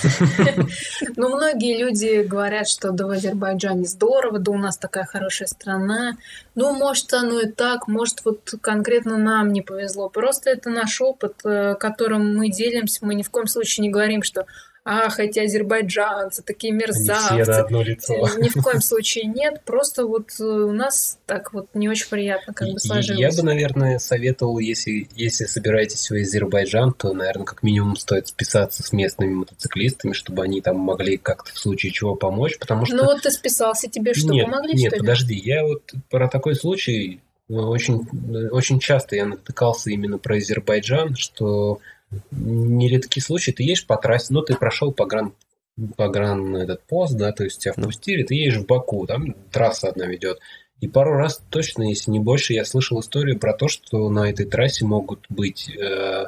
Ну, 1.15 1.35
многие 1.35 1.77
люди 1.77 2.23
говорят, 2.23 2.67
что 2.67 2.91
да 2.91 3.07
в 3.07 3.11
Азербайджане 3.11 3.85
здорово, 3.85 4.39
да 4.39 4.51
у 4.51 4.57
нас 4.57 4.77
такая 4.77 5.05
хорошая 5.05 5.47
страна. 5.47 6.17
Ну, 6.55 6.73
может, 6.73 7.13
оно 7.13 7.41
и 7.41 7.49
так, 7.49 7.87
может, 7.87 8.23
вот 8.25 8.53
конкретно 8.61 9.17
нам 9.17 9.51
не 9.51 9.61
повезло. 9.61 10.09
Просто 10.09 10.49
это 10.49 10.69
наш 10.69 11.01
опыт, 11.01 11.35
э, 11.43 11.75
которым 11.75 12.35
мы 12.37 12.49
делимся. 12.49 13.05
Мы 13.05 13.15
ни 13.15 13.23
в 13.23 13.29
коем 13.29 13.47
случае 13.47 13.83
не 13.83 13.89
говорим, 13.91 14.23
что 14.23 14.45
ах, 14.89 15.19
эти 15.19 15.37
азербайджанцы, 15.39 16.41
такие 16.41 16.73
мерзавцы. 16.73 17.33
Они 17.33 17.43
все 17.43 17.51
одно 17.51 17.83
лицо. 17.83 18.13
Ни 18.39 18.49
в 18.49 18.63
коем 18.63 18.81
случае 18.81 19.25
нет, 19.25 19.61
просто 19.63 20.05
вот 20.07 20.31
э, 20.39 20.43
у 20.43 20.71
нас 20.71 21.19
так 21.27 21.53
вот 21.53 21.67
не 21.75 21.87
очень 21.87 22.09
приятно 22.09 22.53
как 22.55 22.69
бы 22.69 22.79
сложилось. 22.79 23.19
Я 23.19 23.29
бы, 23.29 23.43
наверное, 23.43 23.99
советовал, 23.99 24.57
если, 24.57 25.07
если 25.15 25.45
собираетесь 25.45 26.09
в 26.09 26.15
Азербайджан, 26.15 26.93
то, 26.93 27.13
наверное, 27.13 27.45
как 27.45 27.61
минимум 27.61 27.97
стоит 27.97 28.27
списаться 28.27 28.81
с 28.81 28.91
местными 28.91 29.33
мотоциклистами, 29.35 30.13
чтобы 30.13 30.43
они 30.43 30.59
там 30.59 30.77
могли 30.77 31.17
как-то 31.17 31.53
в 31.53 31.59
случае 31.59 31.91
чего 31.91 32.15
помочь, 32.15 32.57
потому 32.57 32.87
что... 32.87 32.95
Ну 32.95 33.05
вот 33.05 33.21
ты 33.21 33.29
списался, 33.29 33.87
тебе 33.89 34.15
что, 34.15 34.33
нет, 34.33 34.45
помогли, 34.45 34.73
Нет, 34.73 34.87
что 34.87 34.95
ли? 34.95 35.01
подожди, 35.01 35.35
я 35.35 35.63
вот 35.65 35.83
про 36.09 36.27
такой 36.27 36.55
случай 36.55 37.21
э, 37.47 37.53
очень, 37.53 38.07
э, 38.33 38.49
очень 38.49 38.79
часто 38.79 39.15
я 39.15 39.27
натыкался 39.27 39.91
именно 39.91 40.17
про 40.17 40.37
Азербайджан, 40.37 41.15
что 41.15 41.79
нередки 42.31 43.19
случаи, 43.19 43.51
ты 43.51 43.63
едешь 43.63 43.85
по 43.85 43.97
трассе, 43.97 44.33
ну, 44.33 44.41
ты 44.41 44.55
прошел 44.55 44.91
по 44.91 45.05
гран 45.05 45.33
погран 45.95 46.55
этот 46.55 46.83
пост, 46.83 47.15
да, 47.15 47.31
то 47.31 47.43
есть 47.43 47.61
тебя 47.61 47.73
впустили, 47.73 48.23
ты 48.23 48.35
едешь 48.35 48.57
в 48.57 48.65
Баку, 48.65 49.05
там 49.07 49.33
трасса 49.51 49.89
одна 49.89 50.05
ведет. 50.05 50.39
И 50.81 50.87
пару 50.87 51.13
раз 51.13 51.41
точно, 51.49 51.83
если 51.83 52.11
не 52.11 52.19
больше, 52.19 52.53
я 52.53 52.63
слышал 52.63 52.99
историю 52.99 53.37
про 53.37 53.53
то, 53.53 53.67
что 53.67 54.09
на 54.09 54.29
этой 54.29 54.45
трассе 54.45 54.85
могут 54.85 55.25
быть 55.29 55.69
э, 55.69 56.25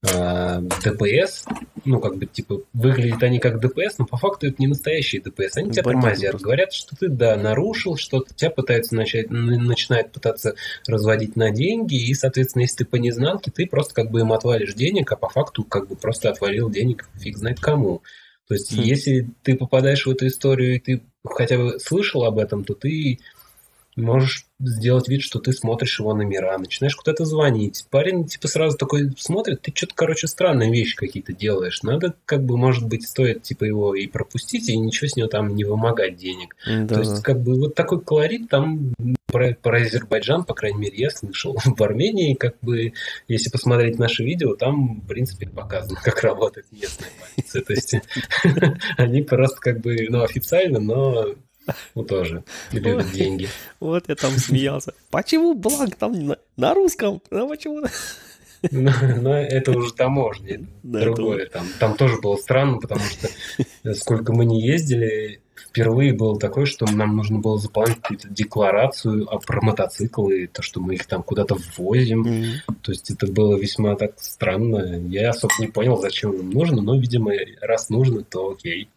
ДПС, 0.00 1.44
ну, 1.84 2.00
как 2.00 2.18
бы, 2.18 2.26
типа, 2.26 2.62
выглядят 2.72 3.20
они 3.24 3.40
как 3.40 3.60
ДПС, 3.60 3.98
но 3.98 4.06
по 4.06 4.16
факту 4.16 4.46
это 4.46 4.56
не 4.58 4.68
настоящие 4.68 5.20
ДПС. 5.20 5.56
Они 5.56 5.72
тебя 5.72 5.82
тормозят, 5.82 6.40
говорят, 6.40 6.72
что 6.72 6.94
ты, 6.94 7.08
да, 7.08 7.36
нарушил 7.36 7.96
что-то, 7.96 8.32
тебя 8.32 8.50
пытаются 8.50 8.94
начать, 8.94 9.30
начинают 9.30 10.12
пытаться 10.12 10.54
разводить 10.86 11.34
на 11.34 11.50
деньги, 11.50 11.96
и, 11.96 12.14
соответственно, 12.14 12.62
если 12.62 12.78
ты 12.78 12.84
по 12.84 12.96
незнанке, 12.96 13.50
ты 13.50 13.66
просто 13.66 13.92
как 13.92 14.12
бы 14.12 14.20
им 14.20 14.32
отвалишь 14.32 14.74
денег, 14.74 15.10
а 15.10 15.16
по 15.16 15.28
факту 15.28 15.64
как 15.64 15.88
бы 15.88 15.96
просто 15.96 16.30
отвалил 16.30 16.70
денег 16.70 17.08
фиг 17.20 17.36
знает 17.36 17.58
кому. 17.58 18.02
То 18.46 18.54
есть, 18.54 18.72
хм. 18.72 18.80
если 18.80 19.28
ты 19.42 19.56
попадаешь 19.56 20.06
в 20.06 20.10
эту 20.10 20.28
историю, 20.28 20.76
и 20.76 20.78
ты 20.78 21.02
хотя 21.24 21.58
бы 21.58 21.80
слышал 21.80 22.24
об 22.24 22.38
этом, 22.38 22.64
то 22.64 22.74
ты 22.74 23.18
можешь 23.96 24.47
сделать 24.60 25.08
вид, 25.08 25.22
что 25.22 25.38
ты 25.38 25.52
смотришь 25.52 26.00
его 26.00 26.14
номера, 26.14 26.58
начинаешь 26.58 26.96
куда-то 26.96 27.24
звонить. 27.24 27.86
Парень 27.90 28.26
типа 28.26 28.48
сразу 28.48 28.76
такой 28.76 29.12
смотрит, 29.16 29.62
ты 29.62 29.72
что-то, 29.74 29.94
короче, 29.94 30.26
странные 30.26 30.72
вещи 30.72 30.96
какие-то 30.96 31.32
делаешь. 31.32 31.82
Надо, 31.82 32.14
как 32.24 32.44
бы, 32.44 32.56
может 32.56 32.86
быть, 32.86 33.06
стоит 33.06 33.42
типа 33.42 33.64
его 33.64 33.94
и 33.94 34.06
пропустить, 34.06 34.68
и 34.68 34.76
ничего 34.76 35.08
с 35.08 35.16
него 35.16 35.28
там 35.28 35.54
не 35.54 35.64
вымогать 35.64 36.16
денег. 36.16 36.56
Да. 36.66 36.94
То 36.94 37.00
есть, 37.00 37.22
как 37.22 37.40
бы, 37.40 37.54
вот 37.54 37.74
такой 37.74 38.00
колорит 38.00 38.48
там 38.48 38.94
про, 39.26 39.54
про 39.54 39.78
Азербайджан, 39.78 40.44
по 40.44 40.54
крайней 40.54 40.78
мере, 40.78 40.96
я 40.96 41.10
слышал. 41.10 41.56
В 41.64 41.82
Армении, 41.82 42.34
как 42.34 42.56
бы, 42.60 42.92
если 43.28 43.50
посмотреть 43.50 43.98
наши 43.98 44.24
видео, 44.24 44.56
там, 44.56 45.00
в 45.00 45.06
принципе, 45.06 45.48
показано, 45.48 46.00
как 46.04 46.22
работает 46.22 46.66
местная 46.72 47.10
полиция. 47.20 47.62
То 47.62 47.72
есть, 47.72 47.94
они 48.96 49.22
просто, 49.22 49.60
как 49.60 49.80
бы, 49.80 50.06
ну, 50.08 50.22
официально, 50.22 50.80
но 50.80 51.34
ну, 51.94 52.04
тоже. 52.04 52.44
Любят 52.72 53.10
деньги. 53.12 53.48
Вот 53.80 54.08
я 54.08 54.14
там 54.14 54.32
смеялся. 54.32 54.94
Почему 55.10 55.54
бланк 55.54 55.96
там 55.96 56.12
на, 56.26 56.38
на 56.56 56.74
русском? 56.74 57.22
Ну, 57.30 57.48
почему? 57.48 57.84
Но, 58.70 58.90
но 59.20 59.36
это 59.36 59.70
уже 59.72 59.92
таможня, 59.92 60.66
да, 60.82 61.00
другое. 61.00 61.44
Это... 61.44 61.52
Там, 61.52 61.66
там 61.78 61.96
тоже 61.96 62.20
было 62.20 62.36
странно, 62.36 62.78
потому 62.78 63.02
что 63.02 63.94
сколько 63.94 64.32
мы 64.32 64.44
не 64.44 64.60
ездили, 64.60 65.40
впервые 65.68 66.12
было 66.12 66.38
такое, 66.38 66.66
что 66.66 66.86
нам 66.86 67.16
нужно 67.16 67.38
было 67.38 67.58
заполнить 67.58 68.00
какую-то 68.00 68.28
декларацию 68.28 69.32
а 69.32 69.38
про 69.38 69.60
мотоциклы, 69.60 70.48
то, 70.48 70.62
что 70.62 70.80
мы 70.80 70.94
их 70.94 71.06
там 71.06 71.22
куда-то 71.22 71.56
ввозим. 71.76 72.26
Mm-hmm. 72.26 72.74
То 72.82 72.92
есть 72.92 73.10
это 73.10 73.30
было 73.30 73.56
весьма 73.56 73.94
так 73.94 74.14
странно. 74.18 75.00
Я 75.08 75.30
особо 75.30 75.54
не 75.60 75.68
понял, 75.68 75.96
зачем 75.98 76.32
им 76.32 76.50
нужно, 76.50 76.82
но, 76.82 76.98
видимо, 76.98 77.32
раз 77.60 77.90
нужно, 77.90 78.24
то 78.24 78.50
окей. 78.50 78.88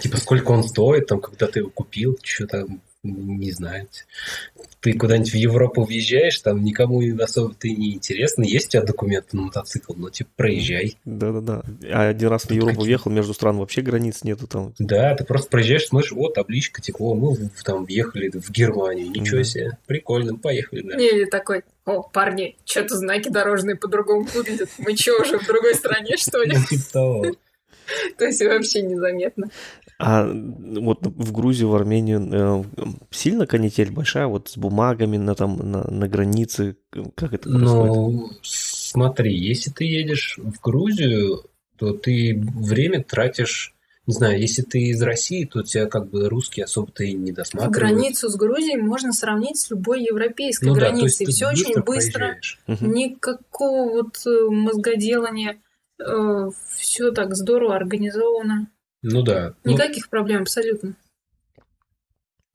Типа, 0.00 0.16
сколько 0.16 0.50
он 0.52 0.64
стоит, 0.64 1.06
там, 1.06 1.20
когда 1.20 1.46
ты 1.46 1.60
его 1.60 1.70
купил, 1.70 2.18
что-то, 2.22 2.66
не 3.02 3.52
знаю. 3.52 3.88
Ты 4.80 4.92
куда-нибудь 4.92 5.32
в 5.32 5.36
Европу 5.36 5.84
въезжаешь, 5.84 6.38
там 6.38 6.62
никому 6.62 7.02
особо 7.20 7.54
ты 7.54 7.70
не 7.70 7.94
интересно. 7.94 8.44
Есть 8.44 8.68
у 8.68 8.70
тебя 8.70 8.82
документы 8.82 9.36
на 9.36 9.42
мотоцикл, 9.42 9.92
но 9.96 10.08
типа 10.08 10.30
проезжай. 10.36 10.96
Да-да-да. 11.04 11.62
А 11.92 12.08
один 12.08 12.28
раз 12.28 12.44
в 12.44 12.50
Европу 12.50 12.76
какие... 12.76 12.86
въехал, 12.86 13.10
между 13.10 13.34
стран 13.34 13.58
вообще 13.58 13.82
границ 13.82 14.22
нету 14.22 14.46
там. 14.46 14.74
Да, 14.78 15.14
ты 15.16 15.24
просто 15.24 15.50
проезжаешь, 15.50 15.86
смотришь, 15.86 16.12
вот 16.12 16.34
табличка, 16.34 16.80
типа, 16.80 16.98
о, 17.00 17.14
мы 17.14 17.50
там 17.64 17.84
въехали 17.84 18.30
в 18.32 18.50
Германию, 18.50 19.10
ничего 19.10 19.38
да. 19.38 19.44
себе, 19.44 19.78
прикольно, 19.86 20.36
поехали, 20.36 20.82
да. 20.82 20.96
Или 20.96 21.24
такой, 21.24 21.62
о, 21.84 22.02
парни, 22.02 22.56
что-то 22.64 22.96
знаки 22.96 23.28
дорожные 23.28 23.76
по-другому 23.76 24.26
выглядят. 24.32 24.70
Мы 24.78 24.96
что, 24.96 25.20
уже 25.20 25.38
в 25.38 25.46
другой 25.46 25.74
стране, 25.74 26.16
что 26.16 26.42
ли? 26.42 26.56
Ну, 26.56 26.64
типа 26.64 26.92
того. 26.92 27.26
То 28.18 28.24
есть 28.24 28.42
вообще 28.42 28.82
незаметно. 28.82 29.50
А 29.98 30.24
вот 30.26 31.00
в 31.02 31.32
Грузию, 31.32 31.68
в 31.68 31.74
Армению 31.74 32.28
э, 32.32 32.84
сильно 33.10 33.46
канитель 33.46 33.90
большая, 33.90 34.26
вот 34.26 34.48
с 34.48 34.56
бумагами 34.56 35.16
на, 35.16 35.34
там, 35.34 35.56
на, 35.56 35.90
на 35.90 36.08
границе, 36.08 36.76
как 37.16 37.32
это 37.34 37.48
происходит? 37.48 37.94
Ну, 37.94 38.30
смотри, 38.42 39.36
если 39.36 39.70
ты 39.70 39.84
едешь 39.84 40.38
в 40.38 40.60
Грузию, 40.60 41.44
то 41.76 41.92
ты 41.92 42.40
время 42.40 43.02
тратишь 43.02 43.74
не 44.08 44.14
знаю, 44.14 44.40
если 44.40 44.62
ты 44.62 44.84
из 44.84 45.02
России, 45.02 45.44
то 45.44 45.62
тебя 45.62 45.84
как 45.84 46.08
бы 46.08 46.30
русские 46.30 46.64
особо-то 46.64 47.04
и 47.04 47.12
не 47.12 47.30
досматривают. 47.30 47.76
Границу 47.76 48.30
с 48.30 48.36
Грузией 48.36 48.80
можно 48.80 49.12
сравнить 49.12 49.58
с 49.58 49.68
любой 49.68 50.02
европейской 50.02 50.64
ну, 50.64 50.74
границей. 50.74 51.26
Да, 51.26 51.32
Все 51.32 51.46
очень 51.48 51.82
быстро, 51.82 52.38
никакого 52.66 53.90
вот 53.90 54.16
э, 54.26 54.48
мозгоделания. 54.48 55.60
Э, 56.00 56.50
все 56.76 57.10
так 57.12 57.34
здорово 57.34 57.76
организовано. 57.76 58.68
Ну 59.02 59.22
да. 59.22 59.54
Ну 59.64 59.72
Никаких 59.72 60.04
ну... 60.06 60.10
проблем 60.10 60.42
абсолютно. 60.42 60.94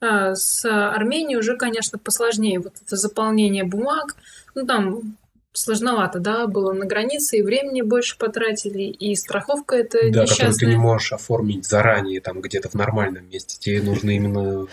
А 0.01 0.35
с 0.35 0.65
Арменией 0.65 1.39
уже, 1.39 1.55
конечно, 1.55 1.97
посложнее. 1.97 2.59
Вот 2.59 2.73
это 2.85 2.95
заполнение 2.97 3.63
бумаг. 3.63 4.15
Ну, 4.53 4.65
там 4.65 5.17
сложновато, 5.53 6.19
да, 6.19 6.47
было 6.47 6.73
на 6.73 6.85
границе, 6.85 7.37
и 7.37 7.41
времени 7.43 7.81
больше 7.81 8.17
потратили, 8.17 8.83
и 8.83 9.15
страховка 9.15 9.75
это 9.75 9.99
Да, 10.11 10.23
несчастная. 10.23 10.47
которую 10.51 10.59
ты 10.59 10.65
не 10.65 10.75
можешь 10.75 11.13
оформить 11.13 11.65
заранее, 11.65 12.21
там, 12.21 12.41
где-то 12.41 12.69
в 12.69 12.73
нормальном 12.73 13.29
месте. 13.29 13.57
Тебе 13.59 13.81
нужно 13.81 14.11
именно 14.11 14.67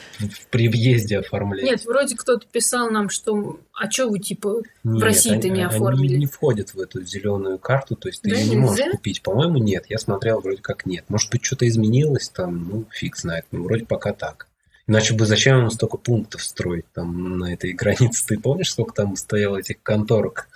при 0.50 0.68
въезде 0.68 1.18
оформлять. 1.18 1.64
Нет, 1.64 1.84
вроде 1.84 2.16
кто-то 2.16 2.46
писал 2.50 2.90
нам, 2.90 3.10
что, 3.10 3.60
а 3.72 3.90
что 3.90 4.08
вы, 4.08 4.18
типа, 4.18 4.62
нет, 4.84 5.00
в 5.00 5.04
России-то 5.04 5.48
не 5.48 5.62
оформили? 5.66 6.14
Они 6.14 6.18
не 6.20 6.26
входят 6.26 6.74
в 6.74 6.80
эту 6.80 7.02
зеленую 7.04 7.58
карту, 7.58 7.94
то 7.96 8.08
есть 8.08 8.22
ты 8.22 8.30
да, 8.30 8.36
ее 8.36 8.44
не 8.44 8.56
нельзя? 8.56 8.66
можешь 8.66 8.90
купить. 8.92 9.22
По-моему, 9.22 9.58
нет. 9.58 9.84
Я 9.88 9.98
смотрел, 9.98 10.40
вроде 10.40 10.62
как 10.62 10.86
нет. 10.86 11.04
Может 11.08 11.30
быть, 11.30 11.44
что-то 11.44 11.68
изменилось 11.68 12.28
там, 12.30 12.68
ну, 12.68 12.84
фиг 12.90 13.16
знает. 13.16 13.44
Ну, 13.52 13.64
вроде 13.64 13.84
пока 13.84 14.12
так. 14.12 14.46
Иначе 14.86 15.14
бы 15.14 15.24
зачем 15.24 15.58
нам 15.58 15.70
столько 15.70 15.98
пунктов 15.98 16.42
строить 16.42 16.86
там 16.92 17.38
на 17.38 17.52
этой 17.52 17.72
границе? 17.74 18.26
Ты 18.26 18.38
помнишь, 18.40 18.70
сколько 18.72 18.92
там 18.94 19.14
стояло 19.16 19.58
этих 19.58 19.82
конторок? 19.82 20.48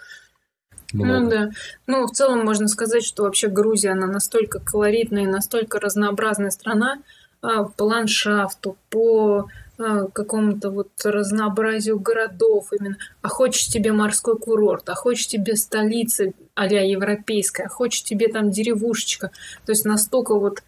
Много. 0.95 1.21
Ну 1.21 1.31
да. 1.31 1.51
Ну, 1.87 2.07
в 2.07 2.11
целом 2.13 2.45
можно 2.45 2.69
сказать, 2.69 3.05
что 3.05 3.25
вообще 3.25 3.49
Грузия, 3.49 3.91
она 3.91 4.07
настолько 4.07 4.61
колоритная 4.61 5.25
и 5.25 5.27
настолько 5.27 5.81
разнообразная 5.81 6.51
страна 6.51 6.99
а, 7.43 7.65
по 7.65 7.85
ландшафту, 7.85 8.77
по 8.91 9.49
а, 9.77 10.07
какому-то 10.07 10.71
вот 10.71 10.91
разнообразию 11.05 11.99
городов 11.99 12.69
именно. 12.73 12.97
А 13.23 13.29
хочешь 13.29 13.67
тебе 13.67 13.93
морской 13.93 14.39
курорт, 14.39 14.89
а 14.89 14.95
хочешь 14.95 15.27
тебе 15.27 15.57
столица 15.57 16.33
а 16.55 16.67
европейская, 16.67 17.65
а 17.65 17.69
хочешь 17.69 18.05
тебе 18.05 18.29
там 18.29 18.51
деревушечка. 18.51 19.31
То 19.67 19.73
есть 19.73 19.85
настолько 19.85 20.39
вот 20.39 20.63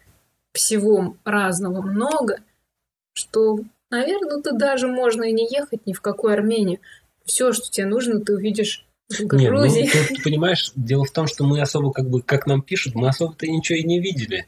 всего 0.53 1.15
разного 1.23 1.81
много, 1.81 2.39
что, 3.13 3.59
наверное, 3.89 4.41
ты 4.41 4.51
даже 4.53 4.87
можно 4.87 5.23
и 5.23 5.31
не 5.31 5.47
ехать 5.49 5.85
ни 5.85 5.93
в 5.93 6.01
какую 6.01 6.33
Армению. 6.33 6.79
Все, 7.25 7.53
что 7.53 7.69
тебе 7.69 7.85
нужно, 7.85 8.19
ты 8.21 8.33
увидишь 8.33 8.86
нет, 9.09 9.53
ну, 9.53 9.67
тут, 10.09 10.23
понимаешь, 10.23 10.71
дело 10.75 11.05
в 11.05 11.11
том, 11.11 11.27
что 11.27 11.45
мы 11.45 11.61
особо, 11.61 11.91
как 11.91 12.09
бы, 12.09 12.21
как 12.21 12.45
нам 12.45 12.61
пишут, 12.61 12.95
мы 12.95 13.07
особо-то 13.07 13.47
ничего 13.47 13.79
и 13.79 13.83
не 13.83 14.01
видели. 14.01 14.47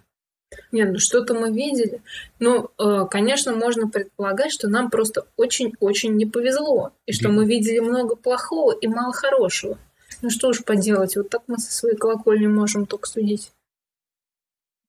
Нет, 0.71 0.91
ну 0.91 0.99
что-то 0.99 1.33
мы 1.33 1.51
видели. 1.51 2.01
Ну, 2.39 2.69
э, 2.77 3.05
конечно, 3.09 3.55
можно 3.55 3.87
предполагать, 3.87 4.51
что 4.51 4.67
нам 4.67 4.89
просто 4.89 5.25
очень-очень 5.37 6.15
не 6.15 6.25
повезло. 6.25 6.91
И 7.05 7.13
что 7.13 7.29
мы 7.29 7.45
видели 7.45 7.79
много 7.79 8.15
плохого 8.15 8.71
и 8.71 8.87
мало 8.87 9.13
хорошего. 9.13 9.77
Ну 10.21 10.29
что 10.29 10.49
уж 10.49 10.63
поделать, 10.63 11.15
вот 11.15 11.29
так 11.29 11.43
мы 11.47 11.57
со 11.57 11.71
своей 11.71 11.95
колокольни 11.95 12.47
можем 12.47 12.85
только 12.85 13.07
судить. 13.07 13.51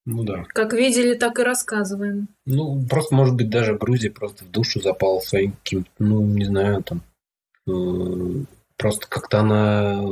Ну 0.05 0.23
да. 0.23 0.45
Как 0.49 0.73
видели, 0.73 1.13
так 1.13 1.39
и 1.39 1.43
рассказываем. 1.43 2.27
Ну, 2.45 2.83
просто, 2.89 3.13
может 3.13 3.35
быть, 3.35 3.49
даже 3.49 3.77
Грузия 3.77 4.09
просто 4.09 4.45
в 4.45 4.51
душу 4.51 4.81
запала 4.81 5.19
своим 5.19 5.53
каким-то, 5.53 5.91
ну, 5.99 6.21
не 6.25 6.45
знаю, 6.45 6.83
там, 6.83 7.03
э, 7.67 8.45
Просто 8.81 9.05
как-то 9.07 9.41
она 9.41 10.03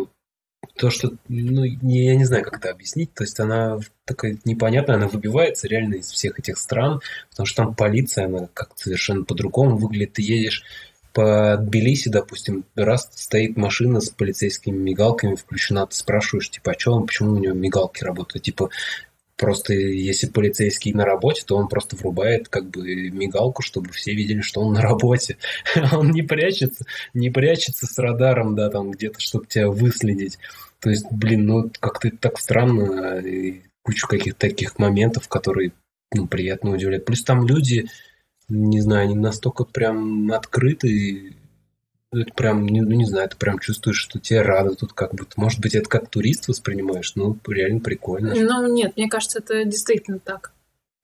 то, 0.76 0.92
что, 0.92 1.10
ну, 1.28 1.66
не, 1.66 2.06
я 2.06 2.16
не 2.16 2.26
знаю, 2.26 2.44
как 2.44 2.60
это 2.60 2.70
объяснить, 2.70 3.12
то 3.16 3.24
есть 3.24 3.40
она 3.40 3.80
такая 4.06 4.38
непонятная, 4.46 4.98
она 4.98 5.08
выбивается 5.08 5.68
реально 5.68 5.96
из 5.96 6.12
всех 6.12 6.38
этих 6.38 6.60
стран, 6.60 7.02
потому 7.32 7.48
что 7.48 7.64
там 7.64 7.74
полиция, 7.74 8.26
она 8.26 8.48
как-то 8.54 8.80
совершенно 8.84 9.26
по-другому 9.26 9.76
выглядит. 9.76 10.14
Ты 10.14 10.22
едешь 10.22 10.64
по 11.14 11.58
Тбилиси, 11.58 12.10
допустим, 12.10 12.64
раз 12.76 13.10
стоит 13.16 13.58
машина 13.58 14.02
с 14.02 14.12
полицейскими 14.12 14.78
мигалками 14.78 15.34
включена, 15.34 15.88
ты 15.88 15.96
спрашиваешь, 15.96 16.52
типа, 16.52 16.74
а 16.74 16.80
что 16.80 16.94
он, 16.94 17.08
почему 17.08 17.32
у 17.32 17.40
него 17.40 17.56
мигалки 17.56 18.04
работают? 18.04 18.44
Типа, 18.44 18.70
Просто 19.40 19.74
если 19.74 20.28
полицейский 20.28 20.92
на 20.92 21.06
работе, 21.06 21.44
то 21.46 21.56
он 21.56 21.70
просто 21.70 21.96
врубает 21.96 22.50
как 22.50 22.70
бы 22.70 23.10
мигалку, 23.10 23.62
чтобы 23.62 23.90
все 23.94 24.14
видели, 24.14 24.42
что 24.42 24.60
он 24.60 24.74
на 24.74 24.82
работе. 24.82 25.38
Он 25.94 26.12
не 26.12 26.24
прячется, 26.24 26.84
не 27.14 27.30
прячется 27.30 27.86
с 27.88 27.98
радаром, 27.98 28.54
да, 28.54 28.70
там 28.70 28.92
где-то, 28.92 29.22
чтобы 29.22 29.46
тебя 29.46 29.70
выследить. 29.70 30.40
То 30.82 30.90
есть, 30.90 31.06
блин, 31.10 31.46
ну 31.46 31.72
как-то 31.80 32.12
так 32.12 32.38
странно, 32.38 33.20
и 33.20 33.62
кучу 33.82 34.08
каких-то 34.08 34.40
таких 34.42 34.78
моментов, 34.78 35.30
которые 35.30 35.72
ну, 36.14 36.28
приятно 36.28 36.72
удивляют. 36.72 37.06
Плюс 37.06 37.24
там 37.24 37.48
люди, 37.48 37.88
не 38.50 38.82
знаю, 38.82 39.06
они 39.06 39.16
настолько 39.16 39.64
прям 39.64 40.34
открыты, 40.34 41.34
это 42.12 42.34
прям, 42.34 42.66
ну, 42.66 42.84
не 42.84 43.06
знаю, 43.06 43.30
ты 43.30 43.38
прям 43.38 43.60
чувствуешь, 43.60 43.98
что 43.98 44.20
тебе 44.20 44.42
рады 44.42 44.76
тут 44.76 44.94
как 44.94 45.14
будто. 45.14 45.34
Может 45.36 45.60
быть, 45.60 45.76
это 45.76 45.88
как 45.88 46.10
турист 46.10 46.48
воспринимаешь, 46.48 47.14
ну, 47.16 47.38
реально 47.48 47.82
прикольно. 47.82 48.34
Ну, 48.36 48.74
нет, 48.74 48.98
мне 48.98 49.08
кажется, 49.08 49.40
это 49.40 49.64
действительно 49.64 50.20
так. 50.20 50.54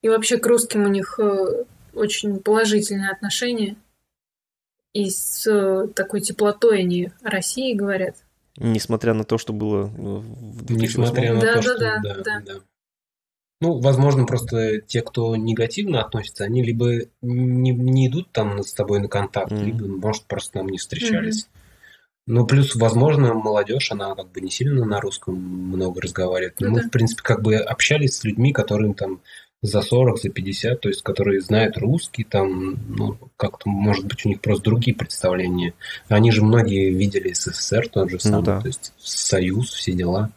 И 0.02 0.10
вообще 0.10 0.38
к 0.38 0.45
русским 0.48 0.84
у 0.84 0.88
них 0.88 1.19
э, 1.19 1.64
очень 1.94 2.40
положительное 2.40 3.11
отношение. 3.11 3.76
И 4.94 5.10
с 5.10 5.45
э, 5.48 5.88
такой 5.94 6.22
теплотой 6.22 6.80
они 6.80 7.11
о 7.22 7.30
России 7.30 7.73
говорят. 7.73 8.15
Несмотря 8.57 9.14
на 9.14 9.26
то, 9.26 9.38
что 9.38 9.52
было 9.52 9.84
в 9.84 10.72
Несмотря 10.72 11.34
на 11.34 11.41
да, 11.41 11.53
то, 11.56 11.56
да, 11.56 11.61
что... 11.61 11.80
Да, 11.80 12.23
да, 12.23 12.41
да. 12.45 12.53
Ну, 13.61 13.80
возможно, 13.80 14.26
просто 14.26 14.82
те, 14.82 15.02
кто 15.02 15.36
негативно 15.36 16.02
относится, 16.02 16.44
они 16.44 16.61
либо 16.61 17.06
не, 17.22 17.72
не 17.72 18.07
идут 18.07 18.32
там 18.32 18.61
с 18.61 18.73
тобой 18.73 18.99
на 18.99 19.07
контакт, 19.07 19.52
mm-hmm. 19.52 19.65
либо, 19.65 19.88
может, 19.88 20.26
просто 20.26 20.57
нам 20.57 20.68
не 20.68 20.77
встречались. 20.77 21.45
Mm-hmm. 21.45 21.60
Ну, 22.27 22.45
плюс, 22.48 22.76
возможно, 22.76 23.34
молодежь, 23.36 23.91
она 23.91 24.15
как 24.15 24.32
бы 24.32 24.41
не 24.41 24.49
сильно 24.49 24.84
на 24.84 24.99
русском 24.99 25.36
много 25.36 26.02
разговаривает. 26.02 26.60
Но 26.60 26.68
ну, 26.68 26.73
мы, 26.73 26.82
в 26.82 26.90
принципе, 26.90 27.22
как 27.22 27.44
бы 27.44 27.56
общались 27.56 28.18
с 28.18 28.23
людьми, 28.23 28.52
которым 28.52 28.95
там 28.95 29.22
за 29.61 29.82
40, 29.82 30.19
за 30.19 30.30
50, 30.30 30.82
то 30.82 30.90
есть 30.90 31.02
которые 31.02 31.41
знают 31.41 31.77
русский, 31.77 32.23
там, 32.23 32.77
ну, 32.90 33.18
как-то, 33.38 33.69
может 33.69 34.06
быть, 34.06 34.26
у 34.26 34.30
них 34.30 34.41
просто 34.41 34.65
другие 34.65 34.95
представления. 34.95 35.73
Они 36.07 36.32
же 36.32 36.44
многие 36.44 36.90
видели 36.91 37.32
СССР 37.34 37.90
тот 37.90 38.10
же 38.10 38.15
ну 38.15 38.19
самый, 38.19 38.38
ну, 38.38 38.41
да. 38.41 38.61
то 38.61 38.68
есть 38.68 38.94
Союз, 38.98 39.72
все 39.72 39.94
дела. 39.94 40.32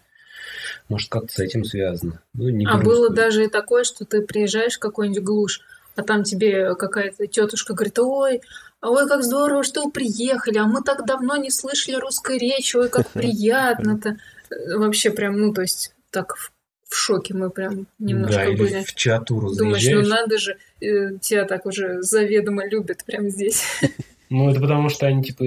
Может, 0.89 1.11
как-то 1.11 1.33
с 1.33 1.39
этим 1.39 1.65
связано. 1.65 2.21
Ну, 2.35 2.49
не 2.49 2.67
а 2.67 2.79
было 2.79 3.11
даже 3.11 3.45
и 3.45 3.49
такое, 3.49 3.85
что 3.85 4.05
ты 4.05 4.23
приезжаешь 4.23 4.77
в 4.77 4.81
какой-нибудь 4.81 5.23
глушь, 5.23 5.61
а 5.97 6.03
там 6.03 6.23
тебе 6.23 6.75
какая-то 6.75 7.27
тетушка 7.27 7.75
говорит, 7.75 7.99
ой, 7.99 8.41
ой, 8.83 9.09
как 9.09 9.23
здорово, 9.23 9.65
что 9.65 9.85
вы 9.85 9.91
приехали, 9.91 10.59
а 10.59 10.67
мы 10.67 10.83
так 10.83 11.05
давно 11.07 11.37
не 11.37 11.51
слышали 11.51 11.97
русской 11.97 12.39
речи, 12.39 12.77
ой, 12.77 12.89
как 12.89 13.09
приятно-то. 13.13 14.19
Вообще 14.77 15.11
прям, 15.11 15.39
ну, 15.39 15.53
то 15.53 15.63
есть 15.63 15.95
так 16.11 16.37
в 16.89 16.97
шоке 16.97 17.35
мы 17.35 17.51
прям 17.51 17.87
немножко 17.99 18.47
да, 18.47 18.53
были. 18.53 18.83
в 18.83 18.95
чатуру 18.95 19.55
Думаешь, 19.55 19.87
ну 19.87 20.03
надо 20.09 20.39
же, 20.39 20.57
э, 20.81 21.19
тебя 21.21 21.45
так 21.45 21.67
уже 21.67 22.03
заведомо 22.03 22.67
любят 22.67 23.05
прямо 23.05 23.29
здесь. 23.29 23.63
Ну, 24.31 24.51
это 24.51 24.61
потому 24.61 24.91
что 24.91 25.07
они, 25.07 25.23
типа, 25.23 25.45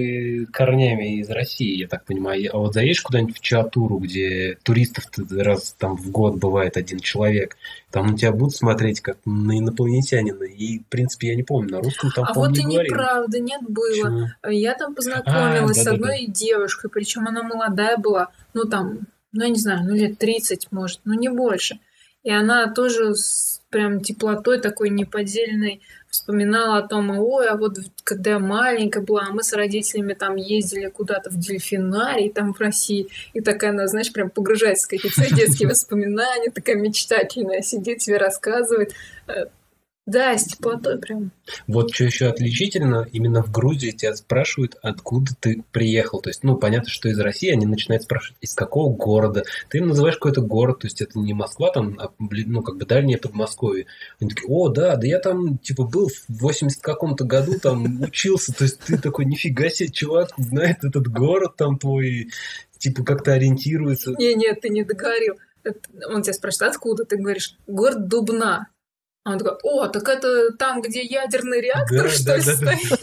корнями 0.52 1.20
из 1.20 1.30
России, 1.30 1.78
я 1.78 1.86
так 1.86 2.04
понимаю. 2.04 2.50
А 2.52 2.58
вот 2.58 2.74
заедешь 2.74 3.02
куда-нибудь 3.02 3.38
в 3.38 3.40
Чатуру, 3.40 3.98
где 3.98 4.58
туристов 4.62 5.04
раз 5.30 5.74
там 5.78 5.96
в 5.96 6.10
год 6.10 6.36
бывает 6.36 6.76
один 6.76 6.98
человек, 6.98 7.56
там 7.90 8.08
на 8.08 8.18
тебя 8.18 8.32
будут 8.32 8.56
смотреть 8.56 9.00
как 9.00 9.18
на 9.24 9.58
инопланетянина. 9.58 10.44
И, 10.44 10.80
в 10.80 10.86
принципе, 10.86 11.28
я 11.28 11.36
не 11.36 11.44
помню, 11.44 11.72
на 11.72 11.80
русском 11.80 12.10
там, 12.10 12.24
А 12.28 12.32
вот 12.32 12.56
и 12.58 12.64
неправда, 12.64 13.38
нет, 13.38 13.60
было. 13.68 13.82
Почему? 13.92 14.26
Я 14.50 14.74
там 14.74 14.94
познакомилась 14.94 15.78
а, 15.78 15.84
да, 15.84 15.90
с 15.90 15.94
одной 15.94 16.20
да, 16.22 16.26
да. 16.26 16.32
девушкой, 16.32 16.90
причем 16.90 17.28
она 17.28 17.42
молодая 17.42 17.96
была, 17.96 18.28
ну, 18.54 18.64
там, 18.64 19.00
ну, 19.32 19.44
я 19.44 19.50
не 19.50 19.58
знаю, 19.58 19.84
ну, 19.84 19.94
лет 19.94 20.18
30, 20.18 20.72
может, 20.72 21.00
ну, 21.04 21.14
не 21.14 21.28
больше. 21.28 21.78
И 22.22 22.30
она 22.30 22.72
тоже 22.72 23.14
с 23.14 23.51
прям 23.72 24.00
теплотой 24.00 24.60
такой 24.60 24.90
неподдельной 24.90 25.80
вспоминала 26.10 26.76
о 26.76 26.86
том, 26.86 27.10
ой, 27.18 27.48
а 27.48 27.56
вот 27.56 27.78
когда 28.04 28.32
я 28.32 28.38
маленькая 28.38 29.02
была, 29.02 29.30
мы 29.30 29.42
с 29.42 29.54
родителями 29.54 30.12
там 30.12 30.36
ездили 30.36 30.88
куда-то 30.88 31.30
в 31.30 31.38
дельфинарий 31.38 32.30
там 32.30 32.52
в 32.52 32.60
России, 32.60 33.08
и 33.32 33.40
такая 33.40 33.70
она, 33.70 33.88
знаешь, 33.88 34.12
прям 34.12 34.28
погружается 34.28 34.86
в 34.86 34.90
какие-то 34.90 35.34
детские 35.34 35.68
воспоминания, 35.70 36.50
такая 36.50 36.76
мечтательная, 36.76 37.62
сидит, 37.62 37.98
тебе 37.98 38.18
рассказывает. 38.18 38.92
Э, 40.06 40.10
да, 40.10 40.36
с 40.36 40.44
теплотой 40.44 40.98
прям. 40.98 41.30
Вот 41.66 41.94
что 41.94 42.04
еще 42.04 42.26
отличительно, 42.26 43.06
именно 43.12 43.42
в 43.42 43.52
Грузии 43.52 43.90
тебя 43.90 44.14
спрашивают, 44.16 44.76
откуда 44.82 45.32
ты 45.38 45.64
приехал. 45.70 46.20
То 46.20 46.30
есть, 46.30 46.42
ну, 46.42 46.56
понятно, 46.56 46.88
что 46.88 47.08
из 47.08 47.18
России 47.20 47.50
они 47.50 47.66
начинают 47.66 48.02
спрашивать, 48.04 48.36
из 48.40 48.54
какого 48.54 48.94
города. 48.94 49.44
Ты 49.68 49.78
им 49.78 49.88
называешь 49.88 50.16
какой-то 50.16 50.40
город, 50.40 50.80
то 50.80 50.86
есть 50.86 51.00
это 51.00 51.18
не 51.18 51.34
Москва, 51.34 51.70
там, 51.70 51.98
а, 52.00 52.12
ну, 52.18 52.62
как 52.62 52.76
бы 52.78 52.84
дальнее 52.84 53.18
Подмосковье. 53.18 53.86
Они 54.20 54.30
такие, 54.30 54.48
о, 54.48 54.68
да, 54.68 54.96
да 54.96 55.06
я 55.06 55.18
там, 55.18 55.58
типа, 55.58 55.84
был 55.84 56.08
в 56.08 56.24
80 56.28 56.82
каком-то 56.82 57.24
году, 57.24 57.58
там, 57.60 58.02
учился. 58.02 58.52
То 58.52 58.64
есть 58.64 58.80
ты 58.80 58.98
такой, 58.98 59.24
нифига 59.24 59.68
себе, 59.68 59.90
чувак 59.90 60.30
знает 60.36 60.84
этот 60.84 61.06
город 61.08 61.56
там 61.56 61.78
твой, 61.78 62.30
типа, 62.78 63.04
как-то 63.04 63.34
ориентируется. 63.34 64.14
Не, 64.18 64.34
нет, 64.34 64.60
ты 64.60 64.68
не 64.68 64.82
договорил. 64.82 65.36
Он 66.08 66.22
тебя 66.22 66.32
спрашивает, 66.32 66.74
откуда? 66.74 67.04
Ты 67.04 67.16
говоришь, 67.18 67.56
город 67.68 68.08
Дубна. 68.08 68.68
А 69.24 69.32
он 69.32 69.38
такой, 69.38 69.56
о, 69.62 69.88
так 69.88 70.08
это 70.08 70.52
там, 70.52 70.82
где 70.82 71.02
ядерный 71.02 71.60
реактор, 71.60 72.04
да, 72.04 72.08
что 72.08 72.36
ли, 72.36 72.42
да, 72.44 72.56
стоит? 72.56 73.00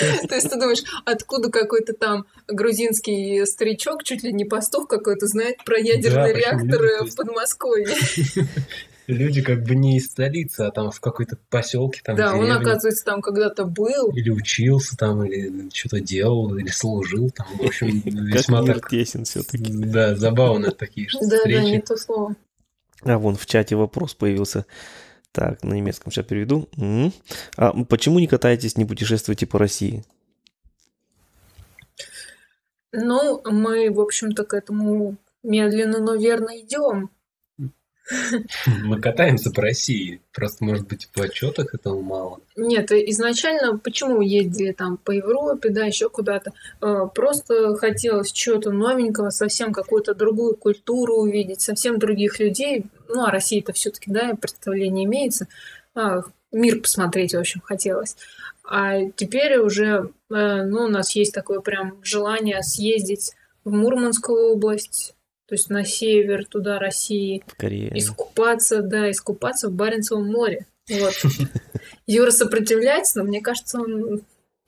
То 0.28 0.34
есть 0.34 0.50
ты 0.50 0.58
думаешь, 0.58 0.82
откуда 1.04 1.50
какой-то 1.50 1.94
там 1.94 2.26
грузинский 2.46 3.46
старичок, 3.46 4.04
чуть 4.04 4.22
ли 4.22 4.32
не 4.32 4.44
пастух 4.44 4.88
какой-то, 4.88 5.26
знает 5.26 5.64
про 5.64 5.78
ядерный 5.78 6.34
реактор 6.34 6.82
в 7.06 7.14
Подмосковье? 7.14 7.96
Люди 9.06 9.42
как 9.42 9.64
бы 9.64 9.74
не 9.74 9.96
из 9.96 10.06
столицы, 10.06 10.60
а 10.60 10.70
там 10.70 10.92
в 10.92 11.00
какой-то 11.00 11.36
поселке 11.48 12.00
там. 12.04 12.14
Да, 12.14 12.36
он, 12.36 12.52
оказывается, 12.52 13.04
там 13.04 13.22
когда-то 13.22 13.64
был. 13.64 14.10
Или 14.12 14.30
учился 14.30 14.96
там, 14.96 15.24
или 15.24 15.68
что-то 15.72 16.00
делал, 16.00 16.54
или 16.54 16.68
служил 16.68 17.30
там. 17.30 17.46
В 17.58 17.66
общем, 17.66 18.00
весьма 18.04 18.64
так... 18.64 18.88
тесен 18.88 19.24
все-таки. 19.24 19.64
Да, 19.68 20.14
забавно 20.14 20.70
такие 20.70 21.08
встречи. 21.08 21.28
Да, 21.28 21.42
да, 21.44 21.62
не 21.62 21.80
то 21.80 21.96
слово. 21.96 22.36
А 23.02 23.18
вон 23.18 23.34
в 23.36 23.46
чате 23.46 23.74
вопрос 23.74 24.14
появился. 24.14 24.64
Так, 25.32 25.62
на 25.62 25.74
немецком 25.74 26.10
сейчас 26.10 26.26
переведу. 26.26 26.68
Угу. 26.76 27.12
А 27.56 27.84
почему 27.84 28.18
не 28.18 28.26
катаетесь, 28.26 28.76
не 28.76 28.84
путешествуете 28.84 29.46
по 29.46 29.58
России? 29.58 30.04
Ну, 32.92 33.40
мы, 33.44 33.90
в 33.92 34.00
общем-то, 34.00 34.44
к 34.44 34.54
этому 34.54 35.16
медленно, 35.42 36.00
но 36.00 36.16
верно 36.16 36.58
идем. 36.60 37.10
Мы 38.66 39.00
катаемся 39.00 39.50
по 39.50 39.62
России. 39.62 40.20
Просто, 40.32 40.64
может 40.64 40.86
быть, 40.86 41.08
в 41.14 41.20
отчетах 41.20 41.74
этого 41.74 42.00
мало. 42.00 42.40
Нет, 42.56 42.90
изначально 42.92 43.78
почему 43.78 44.20
ездили 44.20 44.72
там 44.72 44.96
по 44.96 45.10
Европе, 45.10 45.70
да, 45.70 45.84
еще 45.84 46.08
куда-то? 46.08 46.52
Э, 46.80 47.06
просто 47.14 47.76
хотелось 47.76 48.32
чего-то 48.32 48.70
новенького, 48.70 49.30
совсем 49.30 49.72
какую-то 49.72 50.14
другую 50.14 50.56
культуру 50.56 51.16
увидеть, 51.16 51.60
совсем 51.60 51.98
других 51.98 52.38
людей. 52.40 52.86
Ну, 53.08 53.24
о 53.24 53.30
России-то 53.30 53.72
все-таки, 53.72 54.10
да, 54.10 54.34
представление 54.34 55.04
имеется. 55.04 55.46
А, 55.94 56.22
мир 56.52 56.80
посмотреть, 56.80 57.34
в 57.34 57.38
общем, 57.38 57.60
хотелось. 57.60 58.16
А 58.64 59.04
теперь 59.16 59.58
уже, 59.58 60.10
э, 60.30 60.62
ну, 60.62 60.84
у 60.84 60.88
нас 60.88 61.14
есть 61.16 61.34
такое 61.34 61.60
прям 61.60 61.98
желание 62.02 62.62
съездить 62.62 63.32
в 63.64 63.72
Мурманскую 63.72 64.52
область, 64.52 65.14
то 65.50 65.56
есть 65.56 65.68
на 65.68 65.84
север 65.84 66.44
туда 66.44 66.78
России. 66.78 67.42
Корея. 67.56 67.90
Искупаться, 67.92 68.82
да, 68.82 69.10
искупаться 69.10 69.68
в 69.68 69.72
Баренцевом 69.72 70.30
море. 70.30 70.66
Вот. 70.88 71.12
Юра 72.06 72.30
сопротивляется, 72.30 73.18
но 73.18 73.24
мне 73.24 73.40
кажется, 73.40 73.80
он... 73.80 74.22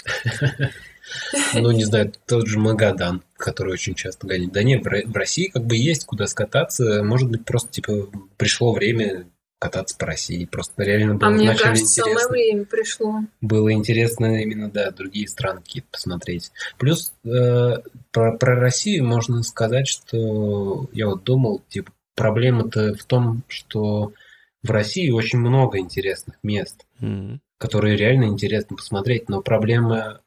Ну, 1.54 1.70
не 1.72 1.84
знаю, 1.84 2.12
тот 2.26 2.46
же 2.46 2.58
Магадан, 2.58 3.22
который 3.36 3.74
очень 3.74 3.94
часто 3.94 4.26
гонит. 4.26 4.52
Да 4.52 4.62
нет, 4.62 4.82
в 4.84 5.14
России 5.14 5.48
как 5.48 5.64
бы 5.64 5.76
есть 5.76 6.04
куда 6.06 6.26
скататься. 6.26 7.04
Может 7.04 7.28
быть, 7.28 7.44
просто, 7.44 7.70
типа, 7.70 8.08
пришло 8.38 8.72
время 8.72 9.26
кататься 9.62 9.96
по 9.96 10.06
России. 10.06 10.44
Просто 10.44 10.82
реально 10.82 11.14
было 11.14 11.28
а 11.28 11.30
мне 11.30 11.54
кажется, 11.54 12.00
интересно. 12.00 12.28
время 12.30 12.64
пришло. 12.64 13.20
Было 13.40 13.72
интересно 13.72 14.42
именно, 14.42 14.68
да, 14.68 14.90
другие 14.90 15.28
страны 15.28 15.60
какие-то 15.60 15.86
посмотреть. 15.92 16.50
Плюс 16.78 17.12
э, 17.24 17.76
про, 18.10 18.36
про 18.38 18.56
Россию 18.56 19.06
можно 19.06 19.40
сказать, 19.44 19.86
что 19.86 20.88
я 20.92 21.06
вот 21.06 21.22
думал, 21.22 21.62
типа, 21.68 21.92
проблема-то 22.16 22.94
в 22.94 23.04
том, 23.04 23.44
что 23.46 24.12
в 24.64 24.70
России 24.72 25.10
очень 25.10 25.38
много 25.38 25.78
интересных 25.78 26.38
мест, 26.42 26.84
mm-hmm. 27.00 27.38
которые 27.58 27.96
реально 27.96 28.24
интересно 28.24 28.74
посмотреть, 28.74 29.28
но 29.28 29.42
проблема 29.42 30.22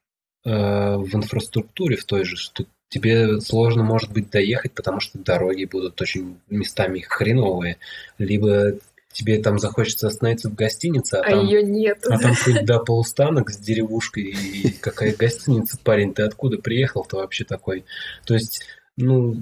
э, 0.46 0.50
в 0.96 1.14
инфраструктуре 1.14 1.98
в 1.98 2.06
той 2.06 2.24
же, 2.24 2.38
что 2.38 2.66
тебе 2.88 3.42
сложно, 3.42 3.84
может 3.84 4.14
быть, 4.14 4.30
доехать, 4.30 4.72
потому 4.72 5.02
что 5.02 5.20
дороги 5.20 5.66
будут 5.66 6.02
очень 6.02 6.38
местами 6.50 7.02
хреновые, 7.02 7.80
либо 8.18 8.76
тебе 9.16 9.42
там 9.42 9.60
захочется 9.60 10.08
остановиться 10.08 10.50
в 10.50 10.56
гостинице, 10.56 11.16
а, 11.16 11.22
а 11.22 11.32
там, 11.32 11.46
ее 11.46 11.64
нет. 11.64 12.06
А 12.10 12.20
там 12.20 12.36
хоть 12.36 12.66
до 12.66 12.80
полустанок 12.80 13.50
с 13.50 13.58
деревушкой, 13.58 14.24
и 14.24 14.72
какая 14.72 15.16
гостиница, 15.16 15.78
парень, 15.82 16.14
ты 16.14 16.24
откуда 16.24 16.58
приехал-то 16.58 17.18
вообще 17.18 17.46
такой? 17.46 17.86
То 18.26 18.34
есть, 18.34 18.64
ну, 18.98 19.38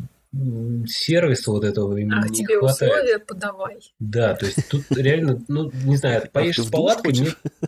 сервиса 0.87 1.51
вот 1.51 1.63
этого 1.63 1.97
именно 1.97 2.21
а, 2.23 2.27
не 2.27 2.35
тебе 2.35 2.59
хватает. 2.59 2.91
условия 2.91 3.19
подавай. 3.19 3.93
Да, 3.99 4.35
то 4.35 4.45
есть 4.45 4.67
тут 4.69 4.83
реально, 4.91 5.43
ну, 5.47 5.71
не 5.83 5.97
знаю, 5.97 6.29
поешь 6.31 6.57
с 6.57 6.69
палаткой, 6.69 7.13
не, 7.13 7.21
ну, 7.21 7.67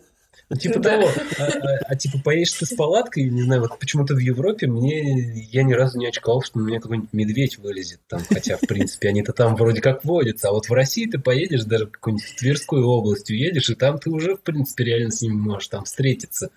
типа 0.54 0.80
того. 0.80 1.08
А, 1.38 1.42
а, 1.42 1.78
а 1.88 1.96
типа 1.96 2.18
поешь 2.22 2.52
ты 2.52 2.66
с 2.66 2.74
палаткой, 2.74 3.24
не 3.30 3.42
знаю, 3.42 3.62
вот 3.62 3.78
почему-то 3.78 4.14
в 4.14 4.18
Европе 4.18 4.68
мне 4.68 5.32
я 5.50 5.64
ни 5.64 5.72
разу 5.72 5.98
не 5.98 6.06
очковал, 6.06 6.42
что 6.42 6.58
на 6.58 6.66
меня 6.66 6.80
какой-нибудь 6.80 7.12
медведь 7.12 7.58
вылезет 7.58 8.00
там, 8.06 8.20
хотя, 8.28 8.56
в 8.56 8.60
принципе, 8.60 9.08
они-то 9.08 9.32
там 9.32 9.56
вроде 9.56 9.80
как 9.80 10.04
водятся. 10.04 10.48
А 10.48 10.52
вот 10.52 10.68
в 10.68 10.72
России 10.72 11.06
ты 11.06 11.18
поедешь, 11.18 11.64
даже 11.64 11.86
в 11.86 11.90
какую-нибудь 11.90 12.36
Тверскую 12.38 12.86
область 12.86 13.30
уедешь, 13.30 13.70
и 13.70 13.74
там 13.74 13.98
ты 13.98 14.10
уже, 14.10 14.36
в 14.36 14.42
принципе, 14.42 14.84
реально 14.84 15.10
с 15.10 15.22
ними 15.22 15.34
можешь 15.34 15.68
там 15.68 15.84
встретиться. 15.84 16.50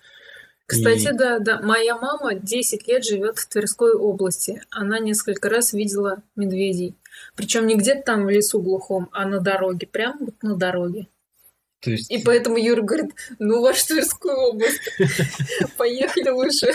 Кстати, 0.66 1.08
и... 1.08 1.12
да, 1.12 1.40
да. 1.40 1.60
Моя 1.60 1.96
мама 1.96 2.34
10 2.34 2.86
лет 2.86 3.04
живет 3.04 3.38
в 3.38 3.48
Тверской 3.48 3.92
области. 3.92 4.62
Она 4.70 5.00
несколько 5.00 5.48
раз 5.48 5.72
видела 5.72 6.22
медведей. 6.36 6.94
Причем 7.34 7.66
не 7.66 7.74
где-то 7.74 8.02
там 8.02 8.24
в 8.24 8.30
лесу 8.30 8.62
глухом, 8.62 9.08
а 9.12 9.26
на 9.26 9.40
дороге, 9.40 9.88
прям 9.88 10.18
вот 10.20 10.34
на 10.42 10.56
дороге. 10.56 11.08
То 11.80 11.90
есть... 11.90 12.10
И 12.10 12.18
поэтому 12.18 12.58
Юра 12.58 12.82
говорит, 12.82 13.12
ну, 13.38 13.62
вашу 13.62 13.86
Тверскую 13.86 14.36
область, 14.36 14.80
поехали 15.78 16.28
лучше 16.28 16.72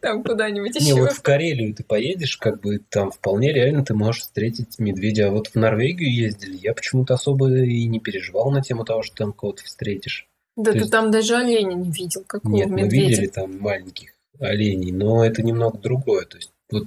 там 0.00 0.22
куда-нибудь 0.22 0.76
еще. 0.76 0.84
Не, 0.84 1.00
вот 1.00 1.12
в 1.12 1.22
Карелию 1.22 1.74
ты 1.74 1.82
поедешь, 1.82 2.36
как 2.36 2.60
бы 2.60 2.80
там 2.90 3.10
вполне 3.10 3.52
реально 3.52 3.84
ты 3.84 3.94
можешь 3.94 4.22
встретить 4.22 4.78
медведя. 4.78 5.28
А 5.28 5.30
вот 5.30 5.48
в 5.48 5.54
Норвегию 5.54 6.14
ездили, 6.14 6.58
я 6.58 6.74
почему-то 6.74 7.14
особо 7.14 7.50
и 7.54 7.86
не 7.86 8.00
переживал 8.00 8.50
на 8.50 8.62
тему 8.62 8.84
того, 8.84 9.02
что 9.02 9.16
там 9.16 9.32
кого-то 9.32 9.64
встретишь. 9.64 10.28
Да 10.56 10.72
ты 10.72 10.86
там 10.88 11.10
даже 11.10 11.36
оленя 11.36 11.74
не 11.74 11.90
видел, 11.90 12.22
какого 12.26 12.54
Нет, 12.54 12.68
мы 12.68 12.88
видели 12.88 13.26
там 13.26 13.58
маленьких 13.58 14.10
оленей, 14.38 14.92
но 14.92 15.24
это 15.24 15.42
немного 15.42 15.78
другое. 15.78 16.26
То 16.26 16.36
есть, 16.36 16.52
вот, 16.70 16.86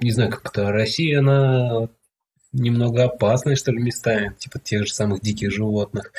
не 0.00 0.10
знаю, 0.10 0.30
как-то 0.30 0.70
Россия, 0.70 1.18
она 1.20 1.88
немного 2.52 3.04
опасные, 3.04 3.56
что 3.56 3.72
ли, 3.72 3.82
места, 3.82 4.34
типа 4.38 4.58
тех 4.58 4.86
же 4.86 4.92
самых 4.92 5.20
диких 5.20 5.52
животных. 5.52 6.12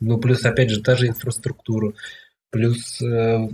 Ну, 0.00 0.18
плюс, 0.18 0.44
опять 0.44 0.70
же, 0.70 0.82
та 0.82 0.96
же 0.96 1.08
инфраструктура. 1.08 1.92
Плюс 2.50 3.00
э, 3.02 3.48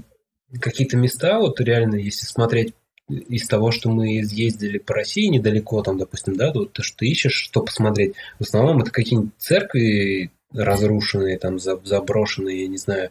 какие-то 0.60 0.96
места, 0.96 1.38
вот 1.38 1.60
реально, 1.60 1.96
если 1.96 2.26
смотреть 2.26 2.74
из 3.09 3.46
того, 3.46 3.70
что 3.70 3.90
мы 3.90 4.09
ездили 4.09 4.78
по 4.78 4.94
России 4.94 5.26
недалеко, 5.26 5.82
там, 5.82 5.98
допустим, 5.98 6.36
да, 6.36 6.52
вот 6.52 6.72
то, 6.72 6.82
что 6.82 6.98
ты 6.98 7.06
ищешь, 7.06 7.34
что 7.34 7.62
посмотреть, 7.62 8.14
в 8.38 8.42
основном 8.42 8.80
это 8.80 8.90
какие-нибудь 8.90 9.32
церкви 9.38 10.30
разрушенные, 10.52 11.38
там, 11.38 11.59
заброшенные, 11.59 12.62
я 12.62 12.68
не 12.68 12.78
знаю, 12.78 13.10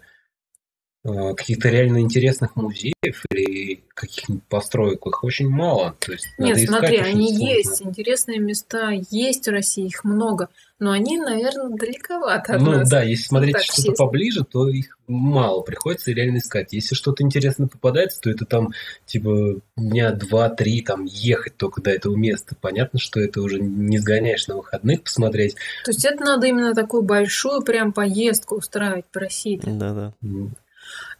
каких-то 1.04 1.70
реально 1.70 2.02
интересных 2.02 2.56
музеев 2.56 3.26
или 3.32 3.84
каких-нибудь 3.94 4.44
построек 4.44 5.06
их 5.06 5.24
очень 5.24 5.50
мало. 5.50 5.96
То 6.00 6.12
есть 6.12 6.28
Нет, 6.38 6.60
смотри, 6.60 6.98
они 6.98 7.34
есть, 7.34 7.82
интересные 7.82 8.40
места 8.40 8.92
есть 9.10 9.48
в 9.48 9.52
России, 9.52 9.88
их 9.88 10.04
много, 10.04 10.50
но 10.80 10.92
они, 10.92 11.18
наверное, 11.18 11.76
далековато 11.76 12.54
от 12.54 12.62
ну, 12.62 12.72
нас. 12.72 12.80
Ну 12.82 12.90
да, 12.90 13.04
если 13.04 13.24
смотреть 13.24 13.54
так 13.54 13.64
что-то 13.64 13.94
поближе, 13.94 14.44
то 14.44 14.68
их 14.68 14.98
мало, 15.08 15.62
приходится 15.62 16.12
реально 16.12 16.38
искать. 16.38 16.74
Если 16.74 16.96
что-то 16.96 17.24
интересное 17.24 17.68
попадается, 17.68 18.22
то 18.22 18.30
это 18.30 18.46
там 18.46 18.70
типа 19.06 19.60
дня 19.76 20.12
два-три 20.12 20.82
там 20.82 21.06
ехать 21.06 21.58
только 21.58 21.82
до 21.82 21.90
этого 21.90 22.16
места. 22.16 22.56
Понятно, 22.60 23.00
что 23.00 23.20
это 23.20 23.42
уже 23.42 23.60
не 23.60 23.98
сгоняешь 23.98 24.48
на 24.48 24.58
выходных 24.58 25.04
посмотреть. 25.04 25.56
То 25.84 25.92
есть 25.92 26.06
это 26.06 26.24
надо 26.24 26.48
именно 26.48 26.74
такую 26.74 27.04
большую 27.04 27.62
прям 27.62 27.92
поездку 27.92 28.56
устраивать 28.56 29.06
по 29.06 29.20
России. 29.20 29.60
Да-да. 29.64 30.14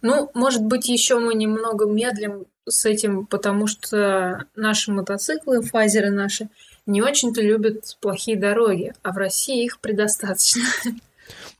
Ну, 0.02 0.30
может 0.34 0.64
быть, 0.64 0.88
еще 0.88 1.18
мы 1.18 1.34
немного 1.34 1.86
медлим 1.86 2.44
с 2.68 2.84
этим, 2.84 3.26
потому 3.26 3.66
что 3.66 4.46
наши 4.56 4.92
мотоциклы, 4.92 5.62
Fazer 5.62 6.02
ы 6.02 6.10
наши, 6.10 6.48
не 6.86 7.00
очень-то 7.02 7.40
любят 7.40 7.96
плохие 8.00 8.36
дороги, 8.36 8.94
а 9.02 9.12
в 9.12 9.16
России 9.16 9.64
их 9.64 9.80
предостаточно. 9.80 10.62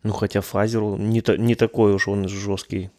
Ну, 0.03 0.13
хотя 0.13 0.41
Fazer 0.41 0.87
у 0.87 0.97
не, 0.97 1.21
та, 1.21 1.37
не 1.37 1.55
такой 1.55 1.95
уж 1.95 2.09
он 2.09 2.27
жесткий. 2.29 2.91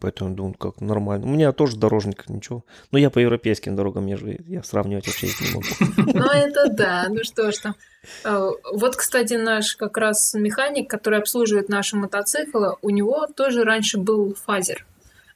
Поэтому 0.00 0.34
думаю, 0.34 0.54
как 0.54 0.80
нормально. 0.80 1.26
У 1.26 1.30
меня 1.30 1.52
тоже 1.52 1.76
дорожник, 1.76 2.28
ничего. 2.28 2.64
Но 2.90 2.98
я 2.98 3.10
по 3.10 3.18
европейским 3.18 3.76
дорогам 3.76 4.06
езжу, 4.06 4.28
я 4.46 4.62
сравнивать 4.62 5.06
вообще 5.06 5.26
не 5.26 5.54
могу. 5.54 6.12
Ну, 6.14 6.26
это 6.26 6.68
да. 6.70 7.06
Ну 7.08 7.22
что 7.24 7.50
ж 7.50 7.58
там. 7.58 7.74
А, 8.24 8.50
вот, 8.72 8.96
кстати, 8.96 9.34
наш 9.34 9.76
как 9.76 9.96
раз 9.96 10.34
механик, 10.34 10.88
который 10.88 11.18
обслуживает 11.18 11.68
наши 11.68 11.96
мотоциклы, 11.96 12.76
у 12.82 12.90
него 12.90 13.26
тоже 13.26 13.64
раньше 13.64 13.98
был 13.98 14.34
Fazer. 14.34 14.86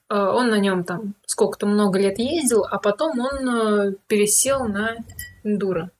А, 0.08 0.32
он 0.32 0.48
на 0.50 0.58
нем 0.58 0.84
там 0.84 1.14
сколько-то 1.26 1.66
много 1.66 1.98
лет 1.98 2.18
ездил, 2.18 2.64
а 2.64 2.78
потом 2.78 3.18
он 3.20 3.48
э, 3.48 3.92
пересел 4.06 4.64
на 4.66 4.96
эндуро. 5.44 5.90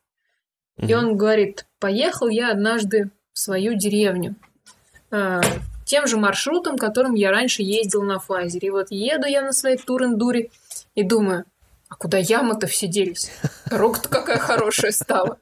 И 0.79 0.95
он 0.95 1.17
говорит, 1.17 1.67
поехал 1.81 2.29
я 2.29 2.53
однажды 2.53 3.11
в 3.33 3.39
свою 3.41 3.75
деревню 3.75 4.37
тем 5.89 6.07
же 6.07 6.19
маршрутом, 6.19 6.77
которым 6.77 7.15
я 7.15 7.31
раньше 7.31 7.63
ездил 7.63 8.03
на 8.03 8.19
фазере. 8.19 8.69
И 8.69 8.71
вот 8.71 8.89
еду 8.91 9.27
я 9.27 9.43
на 9.43 9.53
своей 9.53 9.79
турендуре 9.79 10.51
и 10.95 11.03
думаю, 11.03 11.47
а 11.89 11.97
куда 11.97 12.19
ямы-то 12.19 12.67
все 12.67 12.87
делись? 12.87 13.31
Дорога-то 13.71 14.09
какая 14.11 14.39
хорошая 14.39 14.93
стала. 14.93 15.39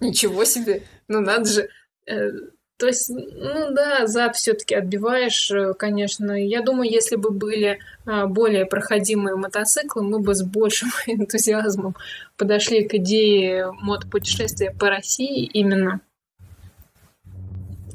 Ничего 0.00 0.44
себе. 0.44 0.82
Ну 1.06 1.20
надо 1.20 1.44
же. 1.44 1.68
Э, 2.06 2.30
то 2.78 2.86
есть, 2.86 3.10
ну 3.10 3.72
да, 3.72 4.06
зад 4.06 4.36
все-таки 4.36 4.74
отбиваешь, 4.74 5.50
э, 5.50 5.74
конечно. 5.74 6.32
Я 6.32 6.62
думаю, 6.62 6.90
если 6.90 7.16
бы 7.16 7.30
были 7.30 7.80
а, 8.06 8.26
более 8.26 8.64
проходимые 8.64 9.36
мотоциклы, 9.36 10.02
мы 10.02 10.20
бы 10.20 10.34
с 10.34 10.42
большим 10.42 10.88
энтузиазмом 11.06 11.94
подошли 12.38 12.88
к 12.88 12.94
идее 12.94 13.72
мотопутешествия 13.72 14.70
по 14.70 14.88
России 14.88 15.44
именно 15.44 16.00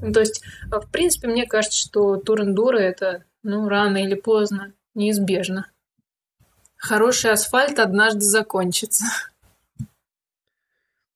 ну, 0.04 0.12
то 0.12 0.20
есть, 0.20 0.44
а, 0.70 0.82
в 0.82 0.90
принципе, 0.90 1.30
мне 1.30 1.46
кажется, 1.46 1.80
что 1.80 2.18
тур-эндуро 2.18 2.78
это, 2.78 3.24
ну, 3.42 3.70
рано 3.70 4.04
или 4.04 4.16
поздно, 4.16 4.74
неизбежно. 4.96 5.72
Хороший 6.76 7.32
асфальт 7.32 7.80
однажды 7.80 8.20
закончится. 8.20 9.06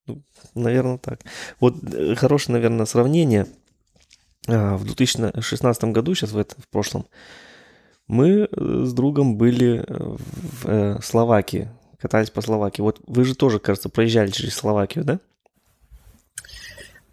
Ну, 0.08 0.22
наверное, 0.56 0.98
так. 0.98 1.20
Вот 1.60 1.76
э, 1.94 2.16
хорошее, 2.16 2.54
наверное, 2.54 2.86
сравнение. 2.86 3.48
А, 4.48 4.78
в 4.78 4.86
2016 4.86 5.84
году, 5.86 6.16
сейчас 6.16 6.32
в, 6.32 6.38
этом, 6.38 6.62
в 6.62 6.70
прошлом, 6.70 7.06
мы 8.08 8.48
э, 8.50 8.84
с 8.86 8.94
другом 8.94 9.36
были 9.36 9.84
в 9.86 10.66
э, 10.66 11.02
Словакии, 11.02 11.70
катались 12.00 12.30
по 12.30 12.40
Словакии. 12.40 12.82
Вот 12.82 13.02
вы 13.06 13.26
же 13.26 13.36
тоже, 13.36 13.60
кажется, 13.60 13.90
проезжали 13.90 14.32
через 14.32 14.56
Словакию, 14.56 15.04
да? 15.04 15.20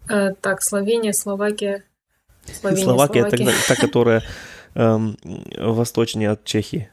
Э, 0.09 0.33
так, 0.39 0.61
Словения, 0.61 1.13
Словакия. 1.13 1.83
Словения, 2.45 2.83
Словакия, 2.83 3.21
Словакия. 3.21 3.49
это 3.49 3.67
та, 3.67 3.75
которая 3.75 4.23
эм, 4.75 5.17
восточнее 5.57 6.31
от 6.31 6.43
Чехии. 6.43 6.89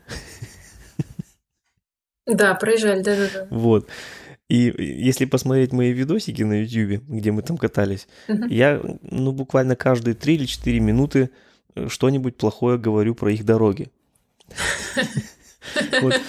Да, 2.26 2.54
проезжали, 2.54 3.02
да-да-да. 3.02 3.48
Вот. 3.50 3.88
И 4.48 4.72
если 4.78 5.24
посмотреть 5.24 5.72
мои 5.72 5.92
видосики 5.92 6.42
на 6.42 6.62
YouTube, 6.62 7.02
где 7.08 7.32
мы 7.32 7.42
там 7.42 7.56
катались, 7.56 8.06
uh-huh. 8.28 8.48
я, 8.48 8.80
ну, 9.02 9.32
буквально 9.32 9.76
каждые 9.76 10.14
3 10.14 10.34
или 10.34 10.44
4 10.44 10.78
минуты 10.78 11.30
э, 11.74 11.88
что-нибудь 11.88 12.36
плохое 12.36 12.78
говорю 12.78 13.14
про 13.14 13.32
их 13.32 13.44
дороги. 13.44 13.90
Вот, 16.02 16.20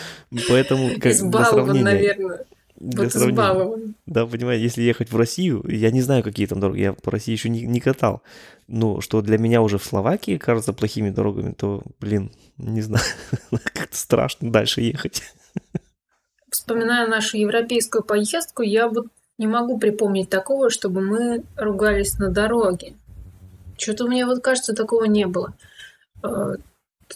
поэтому 0.47 0.91
как 0.99 1.07
Избалован, 1.07 1.81
наверное. 1.81 2.45
Для 2.83 3.03
вот 3.05 3.13
сравнения. 3.13 3.93
Да, 4.05 4.25
понимаете, 4.25 4.63
если 4.63 4.81
ехать 4.81 5.09
в 5.09 5.15
Россию, 5.15 5.63
я 5.67 5.89
не 5.89 6.01
знаю, 6.01 6.21
какие 6.21 6.47
там 6.47 6.59
дороги, 6.59 6.81
я 6.81 6.93
по 6.93 7.11
России 7.11 7.31
еще 7.31 7.47
не, 7.47 7.61
не 7.61 7.79
катал. 7.79 8.21
Но 8.67 8.99
что 8.99 9.21
для 9.21 9.37
меня 9.37 9.61
уже 9.61 9.77
в 9.77 9.85
Словакии 9.85 10.37
кажется 10.37 10.73
плохими 10.73 11.09
дорогами, 11.09 11.53
то, 11.53 11.83
блин, 12.01 12.31
не 12.57 12.81
знаю, 12.81 13.05
как-то 13.51 13.95
страшно 13.95 14.51
дальше 14.51 14.81
ехать. 14.81 15.23
Вспоминая 16.51 17.07
нашу 17.07 17.37
европейскую 17.37 18.03
поездку, 18.03 18.63
я 18.63 18.89
вот 18.89 19.07
не 19.37 19.47
могу 19.47 19.79
припомнить 19.79 20.29
такого, 20.29 20.69
чтобы 20.69 21.01
мы 21.01 21.43
ругались 21.55 22.19
на 22.19 22.29
дороге. 22.29 22.95
Что-то 23.77 24.07
мне 24.07 24.25
вот 24.25 24.43
кажется, 24.43 24.75
такого 24.75 25.05
не 25.05 25.25
было. 25.25 25.55
Э, 26.21 26.55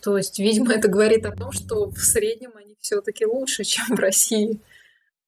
то 0.02 0.18
есть, 0.18 0.40
видимо, 0.40 0.74
это 0.74 0.88
говорит 0.88 1.26
о 1.26 1.36
том, 1.36 1.52
что 1.52 1.90
в 1.90 1.98
среднем 1.98 2.52
они 2.56 2.78
все-таки 2.80 3.26
лучше, 3.26 3.66
чем 3.66 3.98
в 3.98 4.00
России. 4.00 4.62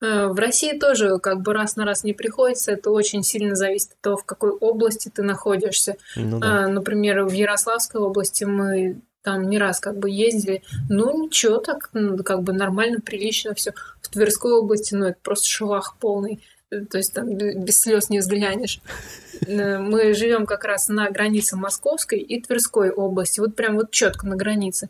Э, 0.01 0.27
в 0.27 0.39
России 0.39 0.77
тоже 0.77 1.19
как 1.19 1.41
бы 1.41 1.53
раз 1.53 1.75
на 1.75 1.85
раз 1.85 2.03
не 2.03 2.13
приходится. 2.13 2.71
Это 2.71 2.91
очень 2.91 3.23
сильно 3.23 3.55
зависит 3.55 3.91
от 3.91 4.01
того, 4.01 4.17
в 4.17 4.25
какой 4.25 4.51
области 4.51 5.09
ты 5.09 5.23
находишься. 5.23 5.97
Ну, 6.15 6.39
да. 6.39 6.65
А, 6.65 6.67
например, 6.67 7.23
в 7.23 7.31
Ярославской 7.31 8.01
области 8.01 8.43
мы 8.43 9.01
там 9.21 9.49
не 9.49 9.57
раз 9.57 9.79
как 9.79 9.97
бы 9.97 10.09
ездили. 10.09 10.63
Ну, 10.89 11.25
ничего, 11.25 11.57
так 11.57 11.91
как 12.23 12.43
бы 12.43 12.53
нормально, 12.53 13.01
прилично 13.01 13.53
все. 13.53 13.73
В 14.01 14.09
Тверской 14.09 14.53
области, 14.53 14.95
ну, 14.95 15.07
это 15.07 15.17
просто 15.21 15.47
швах 15.47 15.97
полный. 15.99 16.41
Э, 16.71 16.85
то 16.85 16.97
есть 16.97 17.13
там 17.13 17.35
без 17.35 17.81
слез 17.81 18.09
не 18.09 18.19
взглянешь. 18.19 18.81
Э, 19.47 19.77
мы 19.77 20.13
живем 20.15 20.45
как 20.45 20.65
раз 20.65 20.89
на 20.89 21.09
границе 21.09 21.55
Московской 21.55 22.19
и 22.19 22.41
Тверской 22.41 22.91
области. 22.91 23.39
Вот 23.39 23.55
прям 23.55 23.75
вот 23.75 23.89
четко 23.91 24.27
на 24.27 24.35
границе. 24.35 24.89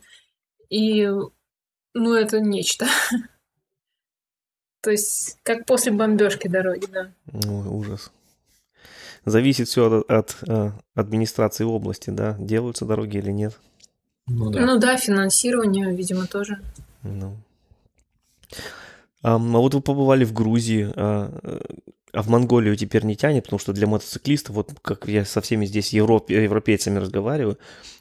И, 0.70 1.08
ну, 1.94 2.14
это 2.16 2.40
нечто. 2.40 2.88
То 4.82 4.92
есть, 4.92 5.38
как 5.44 5.66
после 5.66 5.92
бомбежки 5.92 6.48
дороги, 6.48 6.86
да. 6.92 7.12
Ой, 7.34 7.68
ужас. 7.68 8.12
Зависит 9.26 9.68
все 9.68 9.86
от, 9.88 10.10
от 10.10 10.38
э, 10.48 10.72
администрации 10.96 11.66
области, 11.66 12.10
да, 12.10 12.36
делаются 12.40 12.86
дороги 12.86 13.18
или 13.18 13.32
нет. 13.32 13.60
Ну 14.28 14.50
да, 14.50 14.66
ну, 14.66 14.80
да 14.80 14.96
финансирование, 14.96 15.94
видимо, 15.94 16.28
тоже. 16.28 16.62
Ну. 17.04 17.36
А, 19.22 19.36
а 19.36 19.38
вот 19.38 19.74
вы 19.74 19.82
побывали 19.82 20.24
в 20.24 20.34
Грузии, 20.34 20.90
а, 20.96 21.60
а 22.14 22.22
в 22.22 22.30
Монголию 22.30 22.76
теперь 22.76 23.04
не 23.04 23.16
тянет, 23.16 23.44
потому 23.44 23.60
что 23.60 23.74
для 23.74 23.88
мотоциклистов, 23.88 24.56
вот 24.56 24.72
как 24.82 25.08
я 25.08 25.26
со 25.26 25.42
всеми 25.42 25.66
здесь 25.66 25.92
европе, 25.92 26.42
европейцами 26.44 27.00
разговариваю, 27.00 27.58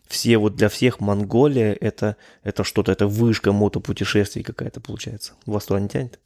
все 0.07 0.39
вот 0.39 0.57
для 0.57 0.69
всех 0.69 1.01
Монголия 1.01 1.75
это, 1.75 2.17
это 2.43 2.65
что-то, 2.65 2.93
это 2.93 3.07
вышка 3.07 3.53
мотопутешествий 3.53 4.43
какая-то 4.43 4.81
получается. 4.81 5.35
У 5.45 5.53
вас 5.53 5.67
туда 5.67 5.81
не 5.81 5.89
тянет? 5.89 6.19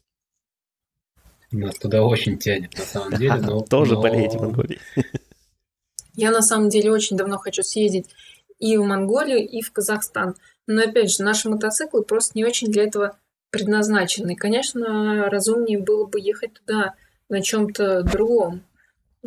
Нас 1.53 1.77
туда 1.77 2.03
очень 2.03 2.39
тянет, 2.39 2.77
на 2.79 2.85
самом 2.85 3.19
деле. 3.19 3.35
Но, 3.37 3.61
Тоже 3.69 3.95
но... 3.95 4.03
болеете 4.03 4.39
Монголией. 4.39 4.81
Я 6.15 6.31
на 6.31 6.43
самом 6.43 6.69
деле 6.69 6.91
очень 6.91 7.17
давно 7.17 7.39
хочу 7.39 7.63
съездить 7.63 8.07
и 8.59 8.77
в 8.77 8.85
Монголию, 8.85 9.47
и 9.47 9.61
в 9.61 9.73
Казахстан. 9.73 10.37
Но 10.67 10.83
опять 10.83 11.11
же, 11.11 11.23
наши 11.23 11.49
мотоциклы 11.49 12.03
просто 12.03 12.33
не 12.35 12.45
очень 12.45 12.71
для 12.71 12.85
этого 12.85 13.19
предназначены. 13.51 14.37
Конечно, 14.37 15.29
разумнее 15.29 15.79
было 15.79 16.07
бы 16.07 16.21
ехать 16.21 16.55
туда 16.55 16.95
на 17.29 17.43
чем-то 17.43 18.03
другом. 18.03 18.63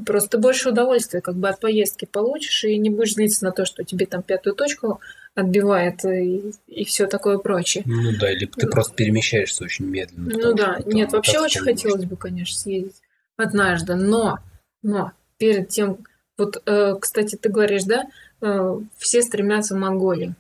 Просто 0.06 0.38
больше 0.38 0.70
удовольствия 0.70 1.22
как 1.22 1.36
бы 1.36 1.48
от 1.48 1.60
поездки 1.60 2.06
получишь 2.06 2.66
и 2.66 2.78
не 2.78 2.90
будешь 2.90 3.14
злиться 3.14 3.46
на 3.46 3.52
то, 3.52 3.66
что 3.66 3.84
тебе 3.84 4.06
там 4.06 4.24
пятую 4.24 4.56
точку 4.56 5.00
отбивает 5.36 6.04
и, 6.04 6.52
и 6.68 6.84
все 6.86 7.08
такое 7.08 7.38
прочее. 7.38 7.84
Ну 7.86 8.12
да, 8.20 8.32
или 8.32 8.46
ты 8.46 8.68
просто 8.68 8.94
перемещаешься 8.96 9.64
очень 9.64 9.86
медленно. 9.86 10.32
Ну 10.38 10.54
да, 10.54 10.80
нет, 10.86 11.14
вообще 11.14 11.40
очень 11.40 11.62
хотелось 11.62 12.06
бы, 12.06 12.18
конечно, 12.18 12.58
съездить 12.58 13.02
однажды, 13.38 13.96
но 13.96 14.40
Но 14.82 15.12
перед 15.38 15.70
тем, 15.70 16.06
вот, 16.38 16.62
э, 16.66 16.96
кстати, 17.00 17.36
ты 17.36 17.50
говоришь, 17.50 17.84
да, 17.84 18.06
э, 18.42 18.80
все 18.98 19.22
стремятся 19.22 19.76
в 19.76 19.78
Монголию. 19.78 20.36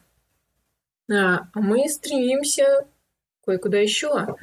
А, 1.11 1.47
а 1.53 1.59
мы 1.59 1.87
стремимся 1.89 2.85
кое-куда 3.45 3.77
еще. 3.77 4.35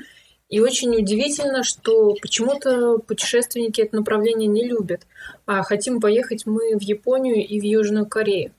И 0.52 0.60
очень 0.60 0.94
удивительно, 0.94 1.64
что 1.64 2.14
почему-то 2.20 2.98
путешественники 2.98 3.80
это 3.80 3.96
направление 3.96 4.48
не 4.48 4.68
любят. 4.68 5.06
А 5.46 5.62
хотим 5.62 5.98
поехать 5.98 6.44
мы 6.44 6.76
в 6.78 6.82
Японию 6.82 7.36
и 7.36 7.58
в 7.58 7.62
Южную 7.64 8.04
Корею. 8.04 8.52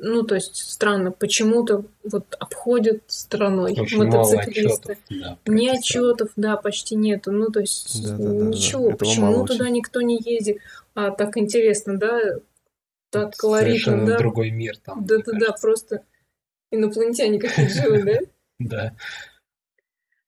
Ну, 0.00 0.24
то 0.24 0.34
есть 0.34 0.56
странно, 0.56 1.12
почему-то 1.12 1.84
вот 2.02 2.34
обходят 2.40 3.04
страной 3.06 3.76
Очень 3.78 3.98
мотоциклисты. 3.98 4.98
Мало 5.08 5.20
отчетов, 5.20 5.38
да, 5.46 5.52
Ни 5.52 5.68
отчетов, 5.68 6.28
да, 6.34 6.56
почти 6.56 6.96
нету. 6.96 7.30
Ну, 7.30 7.46
то 7.52 7.60
есть 7.60 8.02
да, 8.02 8.16
да, 8.16 8.24
ничего, 8.46 8.86
да, 8.86 8.90
да. 8.90 8.96
почему 8.96 9.46
туда 9.46 9.64
очень. 9.66 9.74
никто 9.74 10.00
не 10.00 10.18
ездит? 10.20 10.58
А 10.94 11.12
так 11.12 11.36
интересно, 11.36 11.96
да, 11.96 12.18
так 13.10 13.36
колоритно, 13.36 13.78
Совершенно 13.78 14.06
да. 14.06 14.18
другой 14.18 14.50
мир 14.50 14.76
там. 14.78 15.06
Да, 15.06 15.18
да, 15.18 15.32
да, 15.38 15.52
просто 15.52 16.02
инопланетяне 16.72 17.38
какие-то 17.38 17.72
живут, 17.72 18.04
да? 18.04 18.18
Да. 18.58 18.94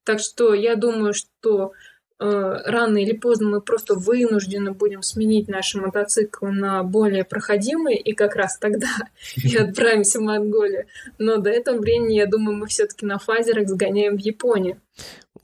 Так 0.05 0.21
что 0.21 0.55
я 0.55 0.77
думаю, 0.77 1.15
что 1.15 1.73
э, 2.19 2.25
рано 2.25 2.99
или 2.99 3.13
поздно 3.13 3.51
мы 3.51 3.61
просто 3.61 3.95
вынуждены 3.95 4.73
будем 4.73 5.03
сменить 5.03 5.49
наши 5.49 5.81
мотоциклы 5.81 6.51
на 6.51 6.83
более 6.83 7.25
проходимые, 7.25 7.99
и 7.99 8.13
как 8.13 8.37
раз 8.37 8.59
тогда 8.59 8.89
и 9.37 9.57
отправимся 9.57 10.19
в 10.19 10.23
Монголию. 10.23 10.87
Но 11.19 11.39
до 11.39 11.51
этого 11.51 11.79
времени, 11.79 12.15
я 12.15 12.27
думаю, 12.27 12.57
мы 12.57 12.67
все-таки 12.67 13.07
на 13.07 13.19
фазерах 13.19 13.69
сгоняем 13.69 14.17
в 14.17 14.21
Японию. 14.21 14.81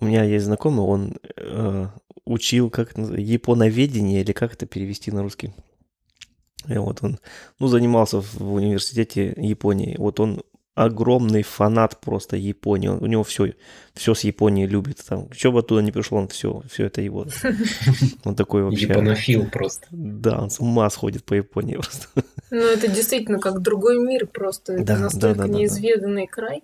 У 0.00 0.04
меня 0.04 0.24
есть 0.24 0.44
знакомый, 0.44 0.84
он 0.84 1.16
э, 1.36 1.86
учил 2.24 2.70
как 2.70 2.96
японоведение, 2.96 4.20
или 4.20 4.32
как 4.32 4.52
это 4.52 4.66
перевести 4.66 5.10
на 5.10 5.22
русский. 5.22 5.52
И 6.68 6.76
вот 6.76 6.98
он, 7.02 7.18
ну, 7.58 7.66
занимался 7.68 8.20
в 8.20 8.52
университете 8.52 9.32
Японии. 9.36 9.96
Вот 9.98 10.20
он 10.20 10.42
огромный 10.78 11.42
фанат 11.42 12.00
просто 12.00 12.36
Японии. 12.36 12.88
Он, 12.88 13.02
у 13.02 13.06
него 13.06 13.24
все, 13.24 13.54
все 13.94 14.14
с 14.14 14.20
Японией 14.22 14.68
любит. 14.68 15.04
Там, 15.08 15.28
что 15.32 15.50
бы 15.50 15.58
оттуда 15.58 15.82
не 15.82 15.90
пришло, 15.90 16.18
он 16.18 16.28
все, 16.28 16.62
все 16.70 16.86
это 16.86 17.00
его. 17.00 17.26
Он 18.24 18.36
такой 18.36 18.62
вообще... 18.62 18.86
Японофил 18.86 19.46
просто. 19.50 19.86
Да, 19.90 20.40
он 20.40 20.50
с 20.50 20.60
ума 20.60 20.88
сходит 20.90 21.24
по 21.24 21.34
Японии 21.34 21.74
просто. 21.74 22.06
Ну, 22.50 22.60
это 22.60 22.88
действительно 22.88 23.40
как 23.40 23.60
другой 23.60 23.98
мир 23.98 24.26
просто. 24.26 24.74
Это 24.74 24.84
да, 24.84 24.98
настолько 24.98 25.38
да, 25.38 25.46
да, 25.46 25.48
неизведанный 25.48 26.26
да. 26.26 26.32
край, 26.32 26.62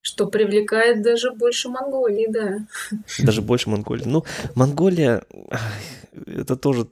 что 0.00 0.26
привлекает 0.26 1.02
даже 1.02 1.32
больше 1.32 1.68
Монголии, 1.68 2.28
да. 2.28 2.66
Даже 3.18 3.42
больше 3.42 3.70
Монголии. 3.70 4.04
Ну, 4.06 4.24
Монголия, 4.54 5.24
это 6.26 6.56
тоже 6.56 6.86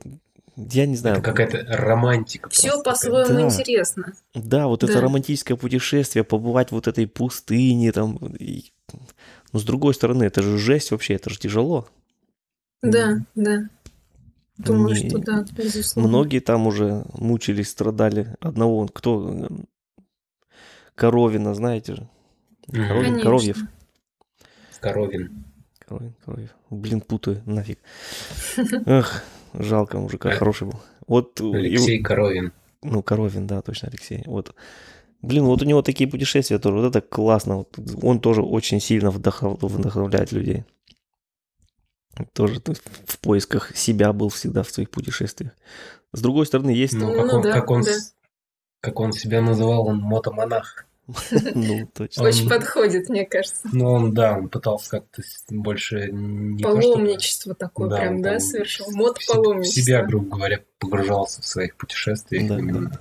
я 0.71 0.87
не 0.87 0.97
знаю. 0.97 1.17
Это 1.17 1.25
какая-то 1.25 1.65
романтика. 1.69 2.49
Все 2.51 2.83
по-своему 2.83 3.35
да. 3.35 3.43
интересно. 3.47 4.13
Да, 4.35 4.67
вот 4.67 4.81
да. 4.81 4.89
это 4.89 5.01
романтическое 5.01 5.57
путешествие, 5.57 6.25
побывать 6.25 6.71
вот 6.71 6.89
этой 6.89 7.07
пустыне 7.07 7.93
там. 7.93 8.17
И... 8.39 8.73
Но 9.53 9.59
с 9.59 9.65
другой 9.65 9.95
стороны, 9.95 10.25
это 10.25 10.43
же 10.43 10.59
жесть 10.59 10.91
вообще, 10.91 11.15
это 11.15 11.31
же 11.31 11.39
тяжело. 11.39 11.89
Да, 12.83 13.19
mm. 13.19 13.25
да. 13.35 13.69
Думаю, 14.59 14.95
Не... 14.95 15.09
что 15.09 15.19
да, 15.19 15.45
безусловно. 15.57 16.09
Многие 16.09 16.41
там 16.41 16.67
уже 16.67 17.05
мучились, 17.15 17.71
страдали. 17.71 18.37
Одного, 18.41 18.87
кто? 18.89 19.49
Коровина, 20.95 21.55
знаете 21.55 21.95
же. 21.95 22.09
Коровин, 22.67 23.05
Конечно. 23.05 23.23
Коровьев. 23.23 23.57
Коровин. 24.81 25.45
Коровин, 25.79 26.15
Коровьев. 26.25 26.51
Блин, 26.69 27.01
путаю, 27.01 27.43
нафиг. 27.47 27.79
Эх, 28.87 29.25
Жалко 29.55 29.99
мужика, 29.99 30.31
хороший 30.31 30.69
был. 30.69 30.81
Вот, 31.07 31.41
Алексей 31.41 31.99
и, 31.99 32.03
Коровин. 32.03 32.53
Ну, 32.83 33.03
Коровин, 33.03 33.47
да, 33.47 33.63
точно, 33.63 33.89
Алексей. 33.89 34.23
Вот. 34.27 34.55
Блин, 35.23 35.45
вот 35.45 35.63
у 35.63 35.65
него 35.65 35.83
такие 35.83 36.09
путешествия 36.09 36.59
тоже, 36.59 36.77
вот 36.77 36.87
это 36.87 37.01
классно. 37.01 37.59
Вот 37.59 37.79
он 38.03 38.21
тоже 38.21 38.43
очень 38.43 38.81
сильно 38.81 39.11
вдохновляет 39.11 40.33
людей. 40.33 40.65
Тоже 42.33 42.61
в 43.07 43.19
поисках 43.21 43.77
себя 43.77 44.13
был 44.13 44.29
всегда 44.29 44.63
в 44.63 44.71
своих 44.71 44.91
путешествиях. 44.91 45.53
С 46.13 46.21
другой 46.21 46.47
стороны, 46.47 46.71
есть... 46.71 46.95
Ну, 46.95 47.13
как, 47.15 47.27
ну, 47.27 47.37
он, 47.37 47.43
да, 47.43 47.53
как, 47.53 47.71
он, 47.71 47.83
да. 47.83 47.93
как 48.81 49.01
он 49.01 49.13
себя 49.13 49.41
называл, 49.41 49.87
он 49.87 49.99
мотомонах. 49.99 50.87
Ну, 51.55 51.87
точно. 51.95 52.25
Очень 52.25 52.49
подходит, 52.49 53.09
мне 53.09 53.25
кажется. 53.25 53.69
Ну, 53.73 53.91
он, 53.91 54.15
да, 54.15 54.39
он 54.39 54.49
пытался 54.49 54.91
как-то 54.91 55.23
больше 55.51 56.11
не 56.13 56.63
Паломничество 56.63 57.55
такое 57.55 57.91
прям, 57.91 58.23
да, 58.23 58.39
совершил? 58.41 58.87
Мод 58.91 59.19
паломничество. 59.27 59.81
В 59.81 59.85
себя, 59.85 60.05
грубо 60.05 60.37
говоря, 60.37 60.61
погружался 60.79 61.43
в 61.43 61.47
своих 61.47 61.77
путешествиях 61.77 62.51
именно. 62.51 62.93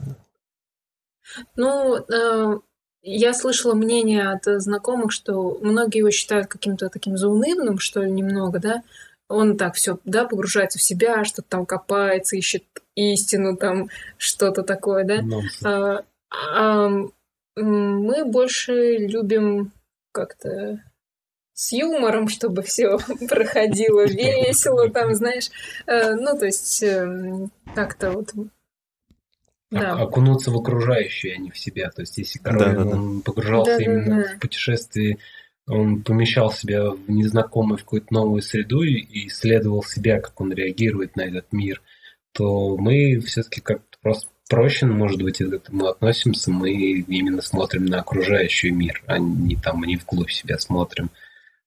Ну, 1.55 1.97
э, 1.97 2.59
я 3.01 3.33
слышала 3.33 3.75
мнение 3.75 4.29
от 4.31 4.43
знакомых, 4.61 5.11
что 5.11 5.59
многие 5.61 5.99
его 5.99 6.11
считают 6.11 6.47
каким-то 6.47 6.89
таким 6.89 7.17
заунывным, 7.17 7.79
что 7.79 8.01
ли, 8.01 8.11
немного, 8.11 8.59
да, 8.59 8.83
он 9.29 9.57
так 9.57 9.75
все, 9.75 9.99
да, 10.05 10.25
погружается 10.25 10.79
в 10.79 10.83
себя, 10.83 11.23
что-то 11.23 11.47
там 11.49 11.65
копается, 11.65 12.35
ищет 12.35 12.63
истину, 12.95 13.55
там 13.55 13.89
что-то 14.17 14.63
такое, 14.63 15.05
да. 15.05 15.23
А, 15.63 16.03
а, 16.31 16.89
мы 17.61 18.25
больше 18.25 18.97
любим 18.97 19.71
как-то 20.11 20.83
с 21.53 21.73
юмором, 21.73 22.29
чтобы 22.29 22.61
все 22.61 22.97
проходило 23.29 24.05
весело, 24.05 24.89
там, 24.89 25.13
знаешь, 25.13 25.49
э, 25.87 26.15
ну, 26.15 26.37
то 26.37 26.45
есть 26.45 26.81
эм, 26.83 27.51
как-то 27.75 28.11
вот 28.11 28.33
да. 29.71 29.93
окунуться 29.93 30.51
в 30.51 30.57
окружающее, 30.57 31.35
а 31.35 31.37
не 31.37 31.51
в 31.51 31.57
себя. 31.57 31.89
То 31.89 32.01
есть, 32.01 32.17
если 32.17 32.39
Коровин, 32.39 32.75
да, 32.75 32.83
да, 32.83 32.89
он 32.97 33.21
погружался 33.21 33.77
да, 33.77 33.83
именно 33.83 34.15
да, 34.17 34.23
да. 34.23 34.35
в 34.35 34.39
путешествие, 34.39 35.17
он 35.67 36.01
помещал 36.01 36.51
себя 36.51 36.89
в 36.91 37.09
незнакомую, 37.09 37.77
в 37.77 37.83
какую-то 37.83 38.13
новую 38.13 38.41
среду 38.41 38.81
и 38.81 39.27
исследовал 39.27 39.83
себя, 39.83 40.19
как 40.19 40.39
он 40.41 40.51
реагирует 40.51 41.15
на 41.15 41.21
этот 41.21 41.51
мир, 41.51 41.81
то 42.31 42.75
мы 42.77 43.19
все-таки 43.19 43.61
как-то 43.61 43.97
просто 44.01 44.29
проще, 44.49 44.85
может 44.87 45.21
быть, 45.21 45.37
к 45.37 45.41
этому 45.41 45.87
относимся. 45.87 46.51
Мы 46.51 46.71
именно 46.71 47.41
смотрим 47.41 47.85
на 47.85 47.99
окружающий 47.99 48.71
мир, 48.71 49.01
а 49.07 49.17
не 49.19 49.55
там 49.55 49.83
не 49.83 49.95
вглубь 49.95 50.31
себя 50.31 50.57
смотрим. 50.57 51.09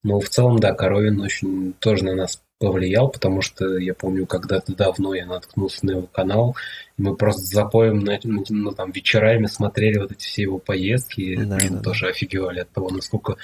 Но 0.03 0.21
в 0.21 0.29
целом, 0.29 0.59
да, 0.59 0.75
Коровин 0.75 1.21
очень 1.21 1.75
тоже 1.79 2.05
на 2.05 2.15
нас 2.15 2.43
повлиял, 2.59 3.09
потому 3.09 3.41
что 3.41 3.77
я 3.79 3.95
помню, 3.95 4.27
когда-то 4.27 4.75
давно 4.75 5.15
я 5.15 5.27
наткнулся 5.27 5.85
на 5.87 5.91
его 5.93 6.07
канал, 6.07 6.57
и 6.97 7.03
мы 7.03 7.17
просто 7.17 7.43
запоем, 7.43 8.01
на, 8.01 8.19
ну, 8.23 8.71
там, 8.73 8.93
вечерами 8.93 9.47
смотрели 9.47 9.99
вот 9.99 10.13
эти 10.13 10.25
все 10.25 10.43
его 10.43 10.59
поездки, 10.59 11.37
да, 11.45 11.59
и 11.59 11.69
да, 11.69 11.81
тоже 11.81 12.09
офигевали 12.09 12.61
от 12.61 12.71
того, 12.71 12.91
насколько 12.91 13.37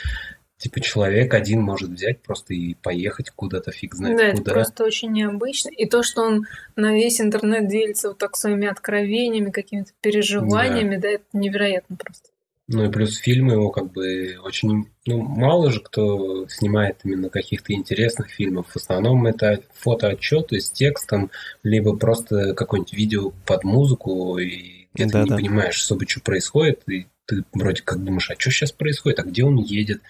Типа 0.58 0.80
человек 0.80 1.34
один 1.34 1.62
может 1.62 1.90
взять 1.90 2.20
просто 2.20 2.52
и 2.52 2.74
поехать 2.74 3.30
куда-то, 3.30 3.70
фиг 3.70 3.94
знает 3.94 4.16
да, 4.16 4.30
куда. 4.32 4.42
это 4.42 4.52
просто 4.52 4.84
очень 4.84 5.12
необычно. 5.12 5.70
И 5.70 5.86
то, 5.86 6.02
что 6.02 6.22
он 6.22 6.46
на 6.74 6.92
весь 6.92 7.20
интернет 7.20 7.68
делится 7.68 8.08
вот 8.08 8.18
так 8.18 8.36
своими 8.36 8.66
откровениями, 8.66 9.50
какими-то 9.50 9.92
переживаниями, 10.00 10.96
да, 10.96 11.02
да 11.02 11.08
это 11.10 11.24
невероятно 11.32 11.96
просто. 11.96 12.30
Ну 12.66 12.84
и 12.84 12.90
плюс 12.90 13.16
фильмы 13.16 13.54
его 13.54 13.70
как 13.70 13.92
бы 13.92 14.36
очень... 14.42 14.90
Ну, 15.06 15.22
мало 15.22 15.70
же 15.70 15.80
кто 15.80 16.46
снимает 16.48 16.98
именно 17.04 17.30
каких-то 17.30 17.72
интересных 17.72 18.28
фильмов. 18.28 18.66
В 18.68 18.76
основном 18.76 19.26
это 19.26 19.62
фотоотчеты 19.72 20.60
с 20.60 20.70
текстом, 20.70 21.30
либо 21.62 21.96
просто 21.96 22.52
какое-нибудь 22.54 22.92
видео 22.92 23.32
под 23.46 23.64
музыку, 23.64 24.36
и 24.38 24.88
где 24.92 25.06
да, 25.06 25.22
ты 25.22 25.30
не 25.30 25.36
понимаешь 25.36 25.80
особо, 25.80 26.06
что 26.06 26.20
происходит, 26.20 26.82
и 26.88 27.06
ты 27.28 27.44
вроде 27.52 27.82
как 27.82 28.02
думаешь, 28.02 28.30
а 28.30 28.34
что 28.38 28.50
сейчас 28.50 28.72
происходит, 28.72 29.20
а 29.20 29.22
где 29.22 29.44
он 29.44 29.58
едет, 29.58 30.00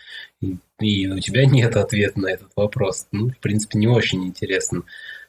и, 0.40 0.56
и 0.78 1.08
у 1.08 1.18
тебя 1.18 1.44
нет 1.46 1.76
ответа 1.76 2.20
на 2.20 2.28
этот 2.28 2.50
вопрос. 2.56 3.08
Ну, 3.10 3.30
в 3.30 3.38
принципе, 3.38 3.78
не 3.78 3.88
очень 3.88 4.24
интересно 4.24 4.84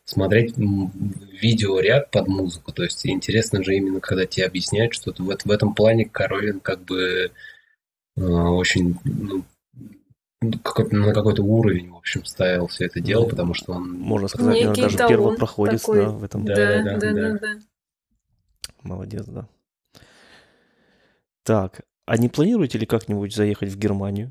смотреть 0.06 0.56
видеоряд 0.58 2.12
под 2.12 2.28
музыку. 2.28 2.72
То 2.72 2.84
есть 2.84 3.06
интересно 3.06 3.64
же 3.64 3.76
именно, 3.76 4.00
когда 4.00 4.26
тебе 4.26 4.46
объясняют 4.46 4.94
что-то. 4.94 5.24
В, 5.24 5.28
в 5.28 5.52
этом 5.52 5.74
плане 5.74 6.06
Коровин 6.06 6.60
как 6.60 6.84
бы 6.86 7.32
э, 8.18 8.22
очень 8.22 8.98
ну, 9.04 9.44
какой 10.64 10.90
на 10.92 11.14
какой-то 11.14 11.44
уровень, 11.44 11.90
в 11.90 11.98
общем, 11.98 12.24
ставил 12.26 12.68
все 12.68 12.86
это 12.86 13.02
дело, 13.02 13.24
ну, 13.24 13.30
потому 13.30 13.54
что 13.54 13.74
он... 13.74 13.92
Можно 13.92 14.28
сказать, 14.28 14.56
Некий 14.56 14.82
даже 14.82 14.98
первопроходец 14.98 15.82
такой. 15.82 16.06
да, 16.06 16.10
в 16.10 16.24
этом. 16.24 16.46
Да, 16.46 16.56
да, 16.56 16.84
да, 16.84 16.98
да, 16.98 17.14
да, 17.14 17.40
да. 17.40 17.60
Молодец, 18.84 19.26
да. 19.26 19.48
Так, 21.50 21.82
а 22.06 22.16
не 22.16 22.30
планируете 22.30 22.78
ли 22.78 22.86
как-нибудь 22.86 23.34
заехать 23.34 23.70
в 23.70 23.80
Германию? 23.80 24.30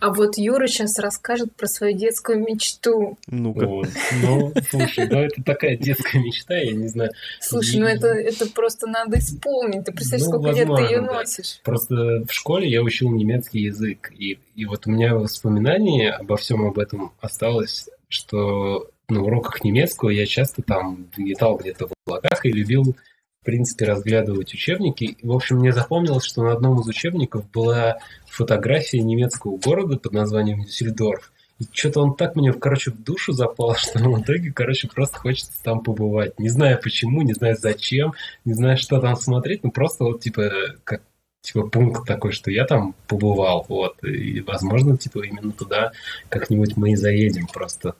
А 0.00 0.12
вот 0.12 0.36
Юра 0.36 0.66
сейчас 0.66 0.98
расскажет 0.98 1.54
про 1.54 1.68
свою 1.68 1.96
детскую 1.96 2.40
мечту. 2.40 3.16
Ну-ка. 3.28 3.66
Вот. 3.66 3.88
Ну, 4.20 4.52
слушай, 4.68 5.08
ну 5.08 5.20
это 5.20 5.44
такая 5.44 5.76
детская 5.76 6.18
мечта, 6.18 6.56
я 6.56 6.72
не 6.72 6.88
знаю. 6.88 7.12
Слушай, 7.40 7.78
ну 7.78 7.86
это, 7.86 8.08
это 8.08 8.50
просто 8.50 8.88
надо 8.88 9.18
исполнить. 9.20 9.84
Ты 9.84 9.92
представляешь, 9.92 10.26
ну, 10.26 10.32
сколько 10.32 10.48
возможно, 10.48 10.80
лет 10.80 10.88
ты 10.88 10.92
ее 10.92 11.00
да. 11.02 11.12
носишь. 11.14 11.60
Просто 11.62 11.94
в 12.28 12.32
школе 12.32 12.68
я 12.68 12.82
учил 12.82 13.12
немецкий 13.12 13.60
язык. 13.60 14.12
И, 14.18 14.40
и 14.56 14.64
вот 14.66 14.88
у 14.88 14.90
меня 14.90 15.14
воспоминание 15.14 16.10
обо 16.10 16.36
всем 16.36 16.66
об 16.66 16.80
этом 16.80 17.12
осталось, 17.20 17.88
что 18.08 18.90
на 19.08 19.22
уроках 19.22 19.62
немецкого 19.62 20.10
я 20.10 20.26
часто 20.26 20.62
там 20.62 21.06
летал 21.16 21.58
где-то 21.58 21.86
в 21.86 21.92
облаках 22.04 22.44
и 22.44 22.50
любил, 22.50 22.96
в 23.44 23.46
принципе, 23.46 23.84
разглядывать 23.84 24.54
учебники. 24.54 25.18
В 25.22 25.30
общем, 25.30 25.58
мне 25.58 25.70
запомнилось, 25.70 26.24
что 26.24 26.42
на 26.42 26.52
одном 26.52 26.80
из 26.80 26.88
учебников 26.88 27.44
была 27.50 27.98
фотография 28.26 29.02
немецкого 29.02 29.58
города 29.58 29.98
под 29.98 30.14
названием 30.14 30.64
Дюссельдорф. 30.64 31.30
И 31.58 31.64
что-то 31.70 32.00
он 32.00 32.16
так 32.16 32.36
мне, 32.36 32.54
короче, 32.54 32.90
в 32.90 33.04
душу 33.04 33.34
запал, 33.34 33.74
что 33.76 33.98
в 33.98 34.22
итоге, 34.22 34.50
короче, 34.50 34.88
просто 34.88 35.18
хочется 35.18 35.62
там 35.62 35.80
побывать. 35.80 36.38
Не 36.40 36.48
знаю 36.48 36.80
почему, 36.82 37.20
не 37.20 37.34
знаю 37.34 37.54
зачем, 37.60 38.14
не 38.46 38.54
знаю, 38.54 38.78
что 38.78 38.98
там 38.98 39.14
смотреть, 39.14 39.62
ну 39.62 39.70
просто 39.70 40.04
вот, 40.04 40.22
типа, 40.22 40.50
как 40.84 41.02
типа 41.42 41.68
пункт 41.68 42.06
такой, 42.06 42.32
что 42.32 42.50
я 42.50 42.64
там 42.64 42.94
побывал, 43.08 43.66
вот, 43.68 44.02
и, 44.02 44.40
возможно, 44.40 44.96
типа, 44.96 45.20
именно 45.20 45.52
туда 45.52 45.92
как-нибудь 46.30 46.78
мы 46.78 46.92
и 46.92 46.96
заедем 46.96 47.46
просто. 47.46 47.94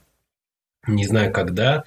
Не 0.86 1.06
знаю, 1.06 1.34
когда. 1.34 1.84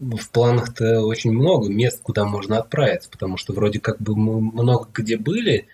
В 0.00 0.30
планах-то 0.30 1.02
очень 1.02 1.32
много 1.32 1.68
мест, 1.68 2.00
куда 2.02 2.24
можно 2.24 2.58
отправиться, 2.58 3.10
потому 3.10 3.36
что 3.36 3.52
вроде 3.52 3.80
как 3.80 4.00
бы 4.00 4.16
мы 4.16 4.40
много 4.40 4.88
где 4.92 5.18
были, 5.18 5.68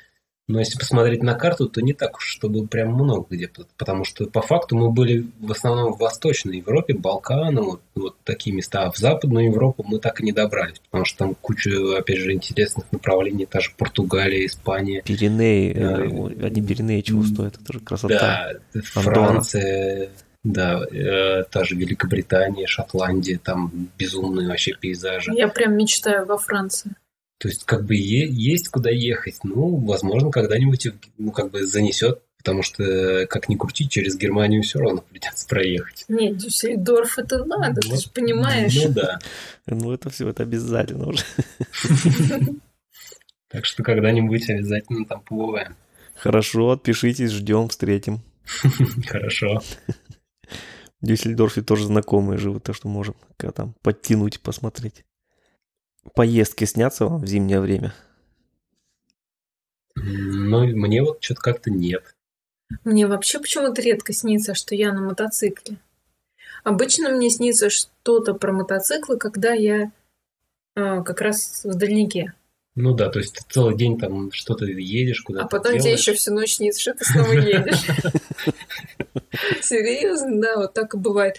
но 0.48 0.58
если 0.58 0.76
посмотреть 0.76 1.22
на 1.22 1.34
карту, 1.34 1.68
то 1.68 1.80
не 1.80 1.92
так 1.92 2.16
уж, 2.16 2.26
чтобы 2.26 2.66
прям 2.66 2.94
много 2.94 3.26
где, 3.30 3.48
потому 3.78 4.04
что 4.04 4.26
по 4.26 4.42
факту 4.42 4.76
мы 4.76 4.90
были 4.90 5.28
в 5.40 5.52
основном 5.52 5.94
в 5.94 5.98
Восточной 5.98 6.58
Европе, 6.58 6.94
Балканы, 6.94 7.62
вот, 7.62 7.80
вот 7.94 8.16
такие 8.24 8.54
места, 8.54 8.82
а 8.82 8.90
в 8.90 8.98
Западную 8.98 9.46
Европу 9.46 9.84
мы 9.86 9.98
так 9.98 10.20
и 10.20 10.24
не 10.24 10.32
добрались, 10.32 10.80
потому 10.80 11.04
что 11.04 11.18
там 11.18 11.36
куча, 11.36 11.96
опять 11.96 12.18
же, 12.18 12.32
интересных 12.32 12.90
направлений, 12.90 13.46
та 13.46 13.60
же 13.60 13.70
Португалия, 13.78 14.44
Испания. 14.44 15.02
Пиренеи, 15.02 15.72
э, 15.74 16.44
одни 16.44 16.60
Пиренеи 16.60 17.02
чего 17.02 17.22
стоят, 17.22 17.58
это 17.62 17.72
же 17.72 17.80
красота. 17.80 18.54
Да, 18.74 18.80
Франция, 18.82 20.10
да, 20.44 20.84
э, 20.90 21.44
та 21.44 21.64
же 21.64 21.74
Великобритания, 21.76 22.66
Шотландия, 22.66 23.38
там 23.38 23.90
безумные 23.98 24.48
вообще 24.48 24.72
пейзажи. 24.74 25.32
Я 25.34 25.48
прям 25.48 25.76
мечтаю 25.76 26.26
во 26.26 26.38
Франции. 26.38 26.92
То 27.38 27.48
есть, 27.48 27.64
как 27.64 27.84
бы 27.84 27.94
е- 27.94 28.28
есть 28.30 28.68
куда 28.68 28.90
ехать. 28.90 29.40
Ну, 29.42 29.76
возможно, 29.76 30.30
когда-нибудь 30.30 30.88
ну, 31.18 31.32
как 31.32 31.50
бы 31.50 31.66
занесет, 31.66 32.20
потому 32.38 32.62
что, 32.62 33.26
как 33.28 33.48
ни 33.48 33.56
крути, 33.56 33.88
через 33.88 34.16
Германию 34.16 34.62
все 34.62 34.78
равно 34.80 35.02
придется 35.08 35.46
проехать. 35.46 36.04
Нет, 36.08 36.36
Дюссельдорф 36.36 37.18
это 37.18 37.44
надо, 37.44 37.80
вот, 37.84 37.90
ты 37.90 37.96
же 38.02 38.10
понимаешь. 38.10 38.74
Ну 38.74 38.92
да. 38.92 39.18
Ну, 39.66 39.92
это 39.92 40.10
все, 40.10 40.28
это 40.28 40.42
обязательно 40.42 41.08
уже. 41.08 41.24
Так 43.48 43.66
что 43.66 43.82
когда-нибудь 43.82 44.48
обязательно 44.48 45.04
там 45.04 45.20
побываем. 45.20 45.76
Хорошо, 46.14 46.70
отпишитесь, 46.70 47.32
ждем, 47.32 47.68
встретим. 47.68 48.20
Хорошо. 49.06 49.60
В 51.02 51.06
Дюссельдорфе 51.06 51.62
тоже 51.62 51.86
знакомые 51.86 52.38
живут, 52.38 52.62
так 52.62 52.76
что 52.76 52.86
можем 52.86 53.16
там 53.36 53.74
подтянуть, 53.82 54.40
посмотреть. 54.40 55.04
Поездки 56.14 56.64
снятся 56.64 57.06
вам 57.06 57.20
в 57.20 57.26
зимнее 57.26 57.60
время? 57.60 57.92
Ну, 59.96 60.64
мне 60.66 61.02
вот 61.02 61.22
что-то 61.22 61.40
как-то 61.40 61.70
нет. 61.70 62.14
Мне 62.84 63.06
вообще 63.06 63.40
почему-то 63.40 63.82
редко 63.82 64.12
снится, 64.12 64.54
что 64.54 64.74
я 64.74 64.92
на 64.92 65.02
мотоцикле. 65.02 65.76
Обычно 66.64 67.10
мне 67.10 67.30
снится 67.30 67.68
что-то 67.68 68.34
про 68.34 68.52
мотоциклы, 68.52 69.18
когда 69.18 69.52
я 69.52 69.90
э, 70.76 71.02
как 71.02 71.20
раз 71.20 71.64
в 71.64 71.74
дальнике. 71.74 72.34
Ну 72.74 72.94
да, 72.94 73.10
то 73.10 73.18
есть 73.18 73.34
ты 73.34 73.44
целый 73.50 73.76
день 73.76 73.98
там 73.98 74.32
что-то 74.32 74.64
едешь 74.64 75.20
куда-то. 75.22 75.44
А 75.44 75.48
потом 75.48 75.72
делаешь. 75.72 75.82
тебе 75.82 75.92
еще 75.92 76.14
всю 76.14 76.32
ночь 76.32 76.54
снится, 76.54 76.80
что 76.80 76.94
ты 76.94 77.04
снова 77.04 77.32
едешь. 77.32 77.84
Серьезно, 79.62 80.40
да, 80.40 80.56
вот 80.56 80.74
так 80.74 80.94
и 80.94 80.98
бывает. 80.98 81.36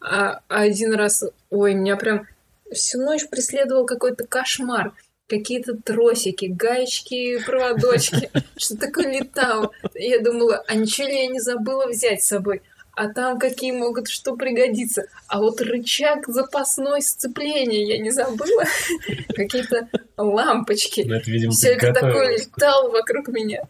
А 0.00 0.40
один 0.48 0.94
раз, 0.94 1.24
ой, 1.50 1.74
меня 1.74 1.96
прям 1.96 2.26
всю 2.72 3.00
ночь 3.00 3.28
преследовал 3.28 3.86
какой-то 3.86 4.26
кошмар. 4.26 4.92
Какие-то 5.26 5.76
тросики, 5.76 6.46
гаечки, 6.46 7.42
проводочки. 7.44 8.30
Что 8.56 8.76
такое 8.76 9.20
летал. 9.20 9.72
Я 9.94 10.20
думала, 10.20 10.62
а 10.66 10.74
ничего 10.74 11.08
ли 11.08 11.22
я 11.22 11.26
не 11.28 11.40
забыла 11.40 11.86
взять 11.86 12.22
с 12.22 12.28
собой? 12.28 12.62
а 12.96 13.08
там 13.08 13.38
какие 13.38 13.72
могут 13.72 14.08
что 14.08 14.36
пригодиться. 14.36 15.06
А 15.26 15.40
вот 15.40 15.60
рычаг 15.60 16.26
запасной 16.28 17.02
сцепления 17.02 17.84
я 17.84 17.98
не 17.98 18.10
забыла. 18.10 18.64
Какие-то 19.34 19.88
лампочки. 20.16 21.02
Ну, 21.06 21.14
это, 21.16 21.30
видимо, 21.30 21.52
Все 21.52 21.70
это 21.70 21.92
такое 21.92 22.38
летало 22.38 22.90
вокруг 22.90 23.28
меня. 23.28 23.62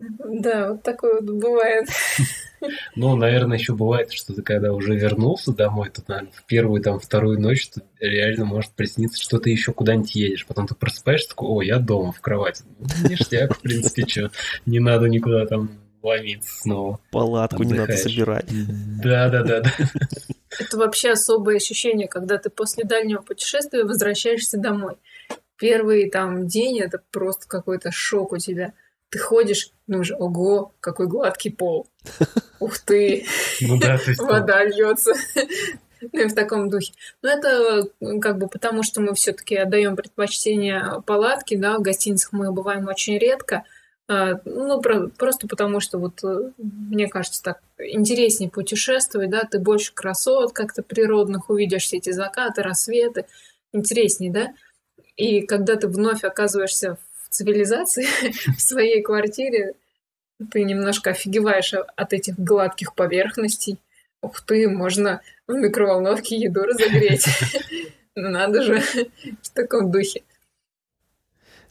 Да, 0.00 0.72
вот 0.72 0.82
такое 0.82 1.20
вот 1.20 1.30
бывает. 1.30 1.88
Ну, 2.96 3.16
наверное, 3.16 3.58
еще 3.58 3.74
бывает, 3.74 4.12
что 4.12 4.34
ты 4.34 4.42
когда 4.42 4.72
уже 4.72 4.96
вернулся 4.96 5.52
домой, 5.52 5.90
то, 5.90 6.02
наверное, 6.06 6.32
в 6.32 6.44
первую, 6.44 6.82
там, 6.82 6.98
вторую 6.98 7.40
ночь 7.40 7.70
реально 8.00 8.44
может 8.44 8.72
присниться, 8.72 9.22
что 9.22 9.38
ты 9.38 9.50
еще 9.50 9.72
куда-нибудь 9.72 10.14
едешь. 10.14 10.46
Потом 10.46 10.66
ты 10.66 10.74
просыпаешься, 10.74 11.30
такой, 11.30 11.48
о, 11.48 11.62
я 11.62 11.78
дома, 11.78 12.12
в 12.12 12.20
кровати. 12.20 12.64
Ну, 12.78 13.08
ништяк, 13.08 13.56
в 13.56 13.60
принципе, 13.60 14.06
что, 14.06 14.30
не 14.66 14.80
надо 14.80 15.06
никуда 15.06 15.46
там 15.46 15.70
ловиться 16.02 16.60
снова. 16.62 17.00
Палатку 17.10 17.62
Отдыхаешь. 17.62 17.72
не 17.72 17.78
надо 17.78 17.96
собирать. 17.96 18.46
Да, 19.02 19.28
да, 19.28 19.42
да, 19.42 19.60
да. 19.60 19.70
Это 20.58 20.78
вообще 20.78 21.10
особое 21.10 21.56
ощущение, 21.56 22.08
когда 22.08 22.38
ты 22.38 22.50
после 22.50 22.84
дальнего 22.84 23.20
путешествия 23.20 23.84
возвращаешься 23.84 24.58
домой. 24.58 24.96
Первый 25.58 26.08
там 26.08 26.46
день 26.46 26.80
это 26.80 27.00
просто 27.10 27.48
какой-то 27.48 27.90
шок 27.90 28.32
у 28.32 28.38
тебя. 28.38 28.72
Ты 29.10 29.18
ходишь, 29.18 29.72
ну 29.86 30.00
уже, 30.00 30.14
ого, 30.14 30.72
какой 30.80 31.06
гладкий 31.06 31.50
пол. 31.50 31.88
Ух 32.60 32.78
ты, 32.78 33.24
ну, 33.60 33.78
да, 33.78 33.98
вода 34.18 34.64
льется. 34.64 35.12
Ну 36.12 36.20
и 36.20 36.28
в 36.28 36.34
таком 36.36 36.70
духе. 36.70 36.92
Но 37.22 37.28
это 37.28 37.88
как 38.20 38.38
бы 38.38 38.46
потому, 38.46 38.84
что 38.84 39.00
мы 39.00 39.14
все-таки 39.14 39.56
отдаем 39.56 39.96
предпочтение 39.96 41.02
палатке, 41.04 41.58
да, 41.58 41.76
в 41.76 41.82
гостиницах 41.82 42.32
мы 42.32 42.52
бываем 42.52 42.86
очень 42.86 43.18
редко. 43.18 43.64
А, 44.06 44.40
ну, 44.44 44.80
просто 44.80 45.48
потому 45.48 45.80
что 45.80 45.98
вот, 45.98 46.24
э, 46.24 46.52
мне 46.56 47.08
кажется, 47.08 47.42
так 47.42 47.58
интереснее 47.78 48.48
путешествовать, 48.50 49.28
да, 49.28 49.42
ты 49.42 49.58
больше 49.58 49.92
красот 49.92 50.52
как-то 50.52 50.82
природных 50.82 51.50
увидишь, 51.50 51.82
все 51.82 51.98
эти 51.98 52.10
закаты, 52.10 52.62
рассветы, 52.62 53.26
интереснее, 53.72 54.32
да. 54.32 54.54
И 55.16 55.42
когда 55.42 55.76
ты 55.76 55.88
вновь 55.88 56.24
оказываешься 56.24 56.96
в 57.28 57.34
цивилизации, 57.34 58.06
в 58.56 58.60
своей 58.60 59.02
квартире, 59.02 59.74
ты 60.50 60.62
немножко 60.64 61.10
офигеваешь 61.10 61.74
от 61.74 62.12
этих 62.12 62.38
гладких 62.38 62.94
поверхностей. 62.94 63.78
Ух 64.20 64.40
ты, 64.40 64.68
можно 64.68 65.20
в 65.46 65.52
микроволновке 65.52 66.36
еду 66.36 66.62
разогреть. 66.62 67.26
Надо 68.14 68.62
же, 68.62 68.80
в 69.42 69.50
таком 69.50 69.90
духе. 69.90 70.22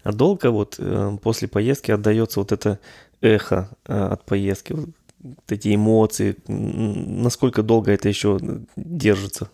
А 0.03 0.13
долго 0.13 0.51
вот 0.51 0.75
э, 0.79 1.17
после 1.21 1.47
поездки 1.47 1.91
отдается 1.91 2.39
вот 2.39 2.51
это 2.51 2.79
эхо 3.19 3.69
э, 3.85 3.93
от 3.93 4.23
поездки, 4.23 4.73
вот 4.73 4.95
эти 5.49 5.75
эмоции, 5.75 6.37
насколько 6.47 7.63
долго 7.63 7.91
это 7.91 8.07
еще 8.07 8.39
держится? 8.75 9.49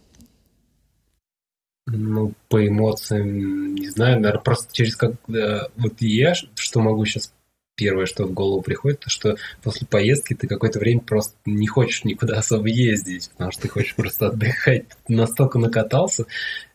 Ну, 1.85 2.33
по 2.47 2.65
эмоциям, 2.65 3.75
не 3.75 3.89
знаю, 3.89 4.19
наверное, 4.19 4.41
просто 4.41 4.73
через 4.73 4.95
как... 4.95 5.13
Вот 5.27 5.93
я, 5.99 6.33
что 6.33 6.79
могу 6.79 7.03
сейчас 7.05 7.33
первое, 7.75 8.05
что 8.05 8.25
в 8.25 8.31
голову 8.31 8.61
приходит, 8.61 9.01
то 9.01 9.09
что 9.09 9.35
после 9.61 9.87
поездки 9.87 10.33
ты 10.33 10.47
какое-то 10.47 10.79
время 10.79 11.01
просто 11.01 11.35
не 11.45 11.67
хочешь 11.67 12.03
никуда 12.03 12.37
особо 12.37 12.67
ездить, 12.67 13.29
потому 13.31 13.51
что 13.51 13.63
ты 13.63 13.67
хочешь 13.67 13.95
просто 13.95 14.27
отдыхать. 14.27 14.85
Настолько 15.07 15.59
накатался, 15.59 16.25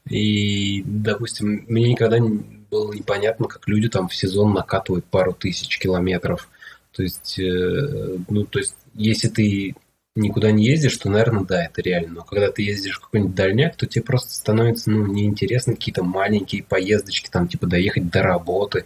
и, 0.09 0.83
допустим, 0.85 1.65
мне 1.69 1.91
никогда 1.91 2.19
было 2.71 2.93
непонятно, 2.93 3.47
как 3.47 3.67
люди 3.67 3.89
там 3.89 4.09
в 4.09 4.15
сезон 4.15 4.53
накатывают 4.53 5.07
пару 5.07 5.33
тысяч 5.33 5.79
километров. 5.79 6.49
То 6.93 7.03
есть, 7.03 7.39
э, 7.39 8.19
ну, 8.29 8.45
то 8.45 8.59
есть, 8.59 8.75
если 8.95 9.29
ты 9.29 9.75
никуда 10.19 10.51
не 10.51 10.67
ездишь, 10.67 10.97
то, 10.97 11.09
наверное, 11.09 11.45
да, 11.45 11.65
это 11.65 11.81
реально. 11.81 12.15
Но 12.15 12.25
когда 12.25 12.51
ты 12.51 12.63
ездишь 12.63 12.99
в 12.99 13.01
какой-нибудь 13.01 13.35
дальняк, 13.35 13.77
то 13.77 13.87
тебе 13.87 14.05
просто 14.05 14.35
становится, 14.35 14.91
ну, 14.91 15.07
неинтересно 15.07 15.75
какие-то 15.75 16.03
маленькие 16.03 16.63
поездочки, 16.63 17.31
там, 17.31 17.49
типа, 17.49 17.67
доехать 17.67 18.11
до 18.11 18.23
работы 18.23 18.85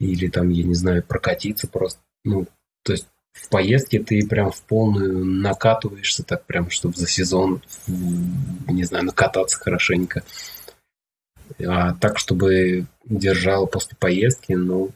или 0.00 0.28
там, 0.28 0.48
я 0.48 0.64
не 0.64 0.74
знаю, 0.74 1.02
прокатиться 1.02 1.68
просто. 1.68 2.00
Ну, 2.24 2.46
то 2.82 2.92
есть, 2.92 3.06
в 3.32 3.48
поездке 3.48 3.98
ты 3.98 4.26
прям 4.26 4.50
в 4.50 4.62
полную 4.62 5.24
накатываешься 5.24 6.22
так 6.22 6.44
прям, 6.44 6.70
чтобы 6.70 6.96
за 6.96 7.06
сезон, 7.06 7.62
не 7.86 8.84
знаю, 8.84 9.04
накататься 9.04 9.58
хорошенько. 9.58 10.22
А 11.64 11.94
так, 11.94 12.18
чтобы 12.18 12.86
держал 13.04 13.66
после 13.66 13.96
поездки, 13.98 14.52
ну, 14.52 14.90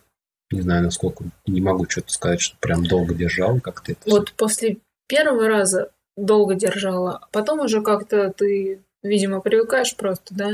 не 0.51 0.62
знаю, 0.62 0.85
насколько, 0.85 1.24
не 1.47 1.61
могу 1.61 1.89
что-то 1.89 2.12
сказать, 2.12 2.40
что 2.40 2.57
прям 2.59 2.85
долго 2.85 3.15
держал, 3.15 3.61
как-то 3.61 3.93
это 3.93 4.01
Вот 4.07 4.32
после 4.32 4.78
первого 5.09 5.49
раза 5.49 5.91
долго 6.17 6.55
держала, 6.55 7.17
а 7.17 7.29
потом 7.33 7.61
уже 7.61 7.83
как-то 7.83 8.33
ты, 8.33 8.81
видимо, 9.03 9.41
привыкаешь 9.41 9.97
просто, 9.97 10.35
да? 10.35 10.51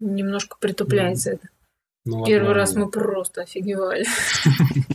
Немножко 0.00 0.56
притупляется 0.60 1.32
mm. 1.32 1.34
это. 1.34 1.48
Ну, 2.04 2.24
Первый 2.24 2.54
раз 2.54 2.74
мы 2.74 2.90
просто 2.90 3.42
офигевали. 3.42 4.06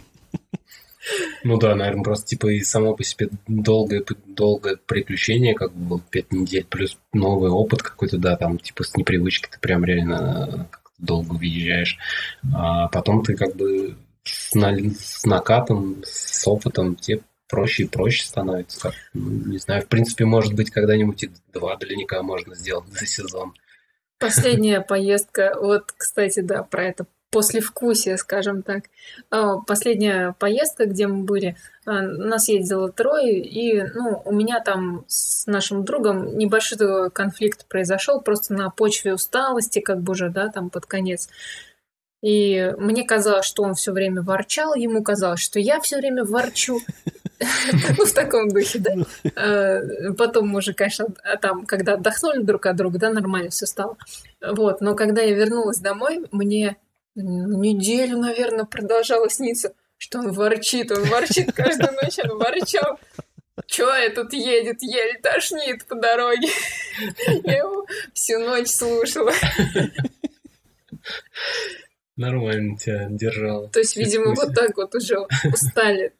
Ну 1.43 1.57
да, 1.57 1.75
наверное, 1.75 2.03
просто 2.03 2.27
типа 2.27 2.47
и 2.47 2.61
само 2.61 2.95
по 2.95 3.03
себе 3.03 3.29
долгое, 3.47 4.05
долгое 4.25 4.77
приключение, 4.77 5.53
как 5.53 5.73
бы 5.73 5.99
пять 5.99 6.31
недель, 6.31 6.65
плюс 6.65 6.97
новый 7.11 7.51
опыт 7.51 7.83
какой-то, 7.83 8.17
да, 8.17 8.37
там 8.37 8.57
типа 8.57 8.85
с 8.85 8.95
непривычки 8.95 9.49
ты 9.51 9.59
прям 9.59 9.83
реально 9.83 10.69
долго 10.97 11.33
въезжаешь. 11.33 11.97
А 12.53 12.87
потом 12.87 13.23
ты 13.23 13.35
как 13.35 13.55
бы 13.55 13.97
с, 14.23 14.55
на, 14.55 14.73
с 14.77 15.25
накатом, 15.25 16.01
с 16.05 16.47
опытом 16.47 16.95
тебе 16.95 17.21
проще 17.53 17.83
и 17.83 17.87
проще 17.87 18.25
становится. 18.25 18.79
Как, 18.79 18.93
ну, 19.13 19.29
не 19.45 19.59
знаю, 19.59 19.83
в 19.83 19.87
принципе, 19.87 20.25
может 20.25 20.55
быть, 20.55 20.71
когда-нибудь 20.71 21.23
и 21.23 21.31
два 21.53 21.75
дальника 21.75 22.23
можно 22.23 22.55
сделать 22.55 22.87
за 22.89 23.05
сезон. 23.05 23.53
Последняя 24.17 24.81
поездка, 24.87 25.55
вот, 25.61 25.91
кстати, 25.95 26.39
да, 26.39 26.63
про 26.63 26.85
это 26.85 27.05
послевкусие, 27.29 28.17
скажем 28.17 28.63
так. 28.63 28.85
А, 29.29 29.59
последняя 29.59 30.33
поездка, 30.39 30.87
где 30.87 31.05
мы 31.05 31.25
были, 31.25 31.55
а, 31.85 32.01
нас 32.01 32.49
ездило 32.49 32.91
трое, 32.91 33.39
и 33.39 33.83
ну, 33.83 34.23
у 34.25 34.33
меня 34.33 34.59
там 34.59 35.05
с 35.07 35.45
нашим 35.45 35.85
другом 35.85 36.35
небольшой 36.35 37.11
конфликт 37.11 37.67
произошел 37.67 38.19
просто 38.19 38.55
на 38.55 38.71
почве 38.71 39.13
усталости, 39.13 39.77
как 39.77 40.01
бы 40.01 40.13
уже, 40.13 40.29
да, 40.29 40.49
там 40.49 40.71
под 40.71 40.87
конец. 40.87 41.29
И 42.23 42.73
мне 42.79 43.03
казалось, 43.03 43.45
что 43.45 43.61
он 43.61 43.75
все 43.75 43.91
время 43.91 44.23
ворчал, 44.23 44.73
ему 44.73 45.03
казалось, 45.03 45.41
что 45.41 45.59
я 45.59 45.79
все 45.81 45.97
время 45.97 46.23
ворчу. 46.23 46.79
Ну, 47.97 48.05
в 48.05 48.13
таком 48.13 48.49
духе, 48.49 48.79
да. 48.79 48.93
А, 49.35 50.13
потом 50.17 50.49
мы 50.49 50.59
уже, 50.59 50.73
конечно, 50.73 51.07
там, 51.41 51.65
когда 51.65 51.93
отдохнули 51.93 52.41
друг 52.41 52.65
от 52.65 52.75
друга, 52.75 52.99
да, 52.99 53.09
нормально 53.09 53.49
все 53.49 53.65
стало. 53.65 53.97
Вот, 54.41 54.81
но 54.81 54.95
когда 54.95 55.21
я 55.21 55.33
вернулась 55.33 55.79
домой, 55.79 56.25
мне 56.31 56.77
неделю, 57.15 58.17
наверное, 58.17 58.65
продолжало 58.65 59.29
сниться, 59.29 59.73
что 59.97 60.19
он 60.19 60.31
ворчит, 60.31 60.91
он 60.91 61.03
ворчит 61.03 61.53
каждую 61.53 61.93
ночь, 61.93 62.19
он 62.23 62.37
ворчал. 62.37 62.99
Чё 63.67 63.89
этот 63.89 64.33
едет, 64.33 64.81
еле 64.81 65.19
тошнит 65.21 65.85
по 65.85 65.95
дороге. 65.95 66.49
Я 67.43 67.57
его 67.57 67.85
всю 68.13 68.39
ночь 68.39 68.69
слушала. 68.69 69.31
Нормально 72.15 72.77
тебя 72.77 73.07
держал. 73.09 73.69
То 73.69 73.79
есть, 73.79 73.95
видимо, 73.95 74.33
вот 74.33 74.55
так 74.55 74.75
вот 74.77 74.95
уже 74.95 75.19
устали. 75.51 76.13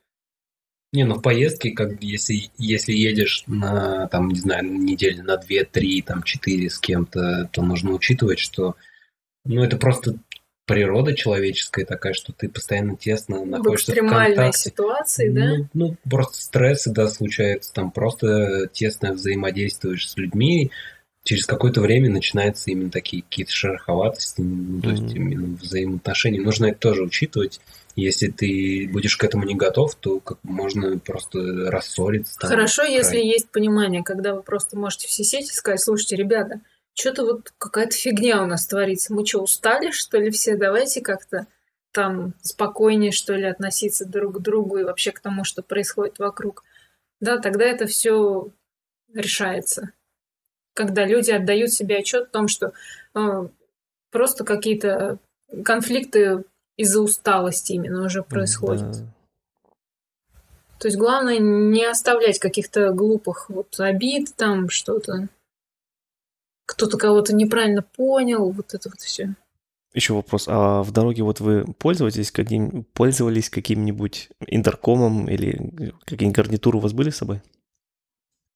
Не, 0.94 1.06
ну 1.06 1.16
в 1.16 1.22
поездке, 1.22 1.72
как 1.72 2.02
если, 2.02 2.52
если 2.58 2.94
едешь 2.94 3.44
на, 3.48 4.08
там, 4.08 4.30
не 4.30 4.40
знаю, 4.40 4.64
недели 4.72 5.22
на 5.22 5.38
две, 5.38 5.66
три, 5.66 6.02
там, 6.04 6.22
четыре 6.22 6.70
с 6.70 6.78
кем-то, 6.80 7.50
то 7.52 7.64
нужно 7.64 7.92
учитывать, 7.92 8.40
что 8.40 8.76
ну, 9.44 9.64
это 9.64 9.78
просто 9.78 10.18
природа 10.66 11.16
человеческая 11.16 11.86
такая, 11.86 12.14
что 12.14 12.32
ты 12.32 12.48
постоянно 12.48 12.96
тесно 12.96 13.44
находишься 13.44 13.92
в, 13.92 13.96
экстремальной 13.96 14.34
в 14.34 14.38
контакте. 14.38 14.70
ситуации, 14.70 15.30
да? 15.30 15.56
Ну, 15.56 15.68
ну, 15.74 15.98
просто 16.10 16.42
стрессы, 16.42 16.92
да, 16.92 17.10
случаются, 17.10 17.74
там 17.74 17.92
просто 17.92 18.70
тесно 18.72 19.14
взаимодействуешь 19.14 20.08
с 20.08 20.16
людьми, 20.16 20.72
через 21.24 21.46
какое-то 21.46 21.82
время 21.82 22.10
начинаются 22.10 22.70
именно 22.70 22.92
такие 22.92 23.24
какие-то 23.24 23.52
шероховатости, 23.52 24.42
ну, 24.42 24.82
то 24.82 24.90
mm-hmm. 24.90 25.04
есть 25.04 25.16
именно 25.16 25.58
взаимоотношения. 25.58 26.42
Нужно 26.42 26.68
это 26.68 26.80
тоже 26.80 27.04
учитывать. 27.04 27.60
Если 27.96 28.30
ты 28.30 28.90
будешь 28.92 29.18
к 29.18 29.24
этому 29.24 29.46
не 29.46 29.56
готов, 29.56 29.96
то 29.96 30.20
как 30.20 30.40
можно 30.44 30.98
просто 30.98 31.70
рассориться. 31.70 32.40
Там, 32.40 32.50
Хорошо, 32.50 32.84
если 32.84 33.18
есть 33.18 33.50
понимание, 33.50 34.04
когда 34.04 34.34
вы 34.34 34.42
просто 34.42 34.78
можете 34.78 35.08
все 35.08 35.24
сети 35.24 35.52
сказать, 35.52 35.82
слушайте, 35.82 36.16
ребята, 36.16 36.62
что-то 36.96 37.24
вот 37.24 37.54
какая-то 37.58 37.96
фигня 37.96 38.42
у 38.42 38.48
нас 38.48 38.66
творится. 38.66 39.14
Мы 39.14 39.26
что, 39.26 39.42
устали, 39.42 39.92
что 39.92 40.18
ли, 40.18 40.32
все? 40.32 40.58
Давайте 40.58 41.02
как-то 41.02 41.48
там 41.92 42.34
спокойнее, 42.42 43.12
что 43.12 43.36
ли, 43.36 43.46
относиться 43.46 44.06
друг 44.06 44.38
к 44.38 44.42
другу 44.42 44.78
и 44.78 44.84
вообще 44.84 45.12
к 45.12 45.20
тому, 45.20 45.44
что 45.44 45.62
происходит 45.62 46.18
вокруг. 46.18 46.64
Да, 47.20 47.38
тогда 47.38 47.66
это 47.66 47.86
все 47.86 48.50
решается. 49.14 49.92
Когда 50.74 51.06
люди 51.06 51.30
отдают 51.30 51.72
себе 51.72 51.98
отчет 51.98 52.24
о 52.24 52.32
том, 52.32 52.48
что 52.48 52.74
э, 53.14 53.48
просто 54.12 54.44
какие-то 54.44 55.20
конфликты 55.64 56.44
из-за 56.78 57.02
усталости 57.02 57.74
именно 57.74 58.06
уже 58.06 58.24
происходят. 58.24 58.92
Да. 58.92 59.08
То 60.80 60.88
есть 60.88 60.98
главное 60.98 61.40
не 61.40 61.86
оставлять 61.86 62.40
каких-то 62.40 62.92
глупых 62.92 63.50
вот 63.50 63.80
обид, 63.80 64.36
там 64.36 64.70
что-то 64.70 65.30
кто-то 66.66 66.98
кого-то 66.98 67.36
неправильно 67.36 67.82
понял, 67.82 68.52
вот 68.52 68.74
это 68.74 68.90
вот 68.90 69.00
все. 69.00 69.36
Еще 69.94 70.14
вопрос. 70.14 70.46
А 70.48 70.82
в 70.82 70.92
дороге 70.92 71.24
вот 71.24 71.40
вы 71.40 71.66
пользовались 71.78 72.32
каким, 72.32 72.84
пользовались 72.94 73.50
каким-нибудь 73.50 74.30
интеркомом 74.48 75.30
или 75.30 75.94
какие-нибудь 76.06 76.36
гарнитуры 76.36 76.78
у 76.78 76.82
вас 76.82 76.94
были 76.94 77.12
с 77.12 77.18
собой? 77.18 77.42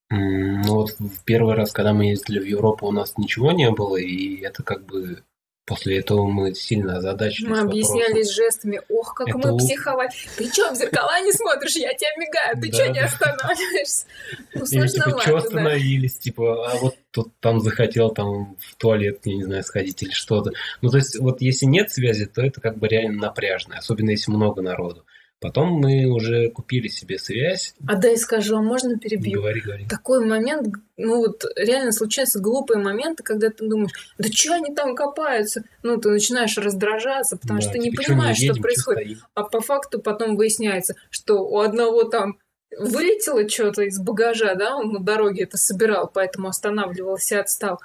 Ну 0.09 0.73
вот 0.73 0.91
в 0.99 1.23
первый 1.25 1.53
раз, 1.53 1.73
когда 1.73 1.93
мы 1.93 2.05
ездили 2.05 2.39
в 2.39 2.45
Европу, 2.45 2.87
у 2.87 2.91
нас 2.91 3.17
ничего 3.17 3.51
не 3.51 3.69
было, 3.69 3.97
и 3.97 4.37
это 4.37 4.63
как 4.63 4.85
бы 4.85 5.21
После 5.67 5.99
этого 5.99 6.25
мы 6.25 6.55
сильно 6.55 6.95
озадачились. 6.95 7.49
Мы 7.49 7.59
объяснялись 7.59 8.31
жестами. 8.31 8.79
Ох, 8.87 9.13
как 9.13 9.27
Это 9.27 9.37
мы 9.37 9.57
психовали. 9.57 10.09
Ты 10.37 10.49
что, 10.49 10.71
в 10.71 10.75
зеркала 10.75 11.19
не 11.19 11.33
смотришь? 11.33 11.75
Я 11.75 11.93
тебя 11.93 12.09
мигаю. 12.17 12.55
Ты 12.61 12.71
что 12.71 12.87
не 12.87 12.99
останавливаешься? 12.99 14.05
Ну, 14.53 14.63
Или 14.63 14.87
типа, 14.87 15.21
что 15.21 15.35
остановились? 15.35 16.17
Типа, 16.19 16.71
а 16.71 16.77
вот 16.77 16.95
тут 17.11 17.33
там 17.41 17.59
захотел 17.59 18.11
там 18.11 18.55
в 18.61 18.75
туалет, 18.77 19.19
я 19.25 19.35
не 19.35 19.43
знаю, 19.43 19.63
сходить 19.63 20.01
или 20.03 20.11
что-то. 20.11 20.51
Ну, 20.81 20.89
то 20.89 20.99
есть, 20.99 21.19
вот 21.19 21.41
если 21.41 21.65
нет 21.65 21.91
связи, 21.91 22.27
то 22.27 22.41
это 22.41 22.61
как 22.61 22.77
бы 22.77 22.87
реально 22.87 23.23
напряжно. 23.23 23.77
Особенно 23.77 24.11
если 24.11 24.31
много 24.31 24.61
народу. 24.61 25.03
Потом 25.39 25.73
мы 25.73 26.05
уже 26.05 26.49
купили 26.49 26.87
себе 26.87 27.19
связь. 27.19 27.75
А 27.87 27.95
дай 27.95 28.17
скажу, 28.17 28.57
а 28.57 28.61
можно 28.61 28.97
перебью? 28.97 29.39
Говори, 29.39 29.61
говори. 29.61 29.87
Такой 29.87 30.25
момент, 30.25 30.67
ну 30.97 31.17
вот 31.17 31.45
реально 31.55 31.91
случаются 31.91 32.39
глупые 32.39 32.81
моменты, 32.81 33.21
когда 33.21 33.51
ты 33.51 33.67
думаешь, 33.67 33.91
да 34.17 34.29
что 34.31 34.55
они 34.55 34.73
там 34.73 34.95
копаются? 34.95 35.63
Ну, 35.83 35.97
ты 35.97 36.09
начинаешь 36.09 36.57
раздражаться, 36.57 37.37
потому 37.37 37.59
да, 37.59 37.63
что 37.63 37.73
ты 37.73 37.79
не 37.79 37.91
типа, 37.91 38.03
понимаешь, 38.03 38.37
что, 38.37 38.45
едем, 38.45 38.55
что 38.55 38.63
происходит. 38.63 39.17
Что 39.17 39.27
а 39.35 39.43
по 39.43 39.61
факту 39.61 39.99
потом 39.99 40.37
выясняется, 40.37 40.95
что 41.11 41.47
у 41.47 41.59
одного 41.59 42.03
там 42.05 42.39
вылетело 42.75 43.47
что-то 43.47 43.83
из 43.83 43.99
багажа, 43.99 44.55
да, 44.55 44.75
он 44.75 44.91
на 44.91 44.99
дороге 44.99 45.43
это 45.43 45.57
собирал, 45.57 46.09
поэтому 46.11 46.47
останавливался 46.47 47.35
и 47.35 47.39
отстал 47.39 47.79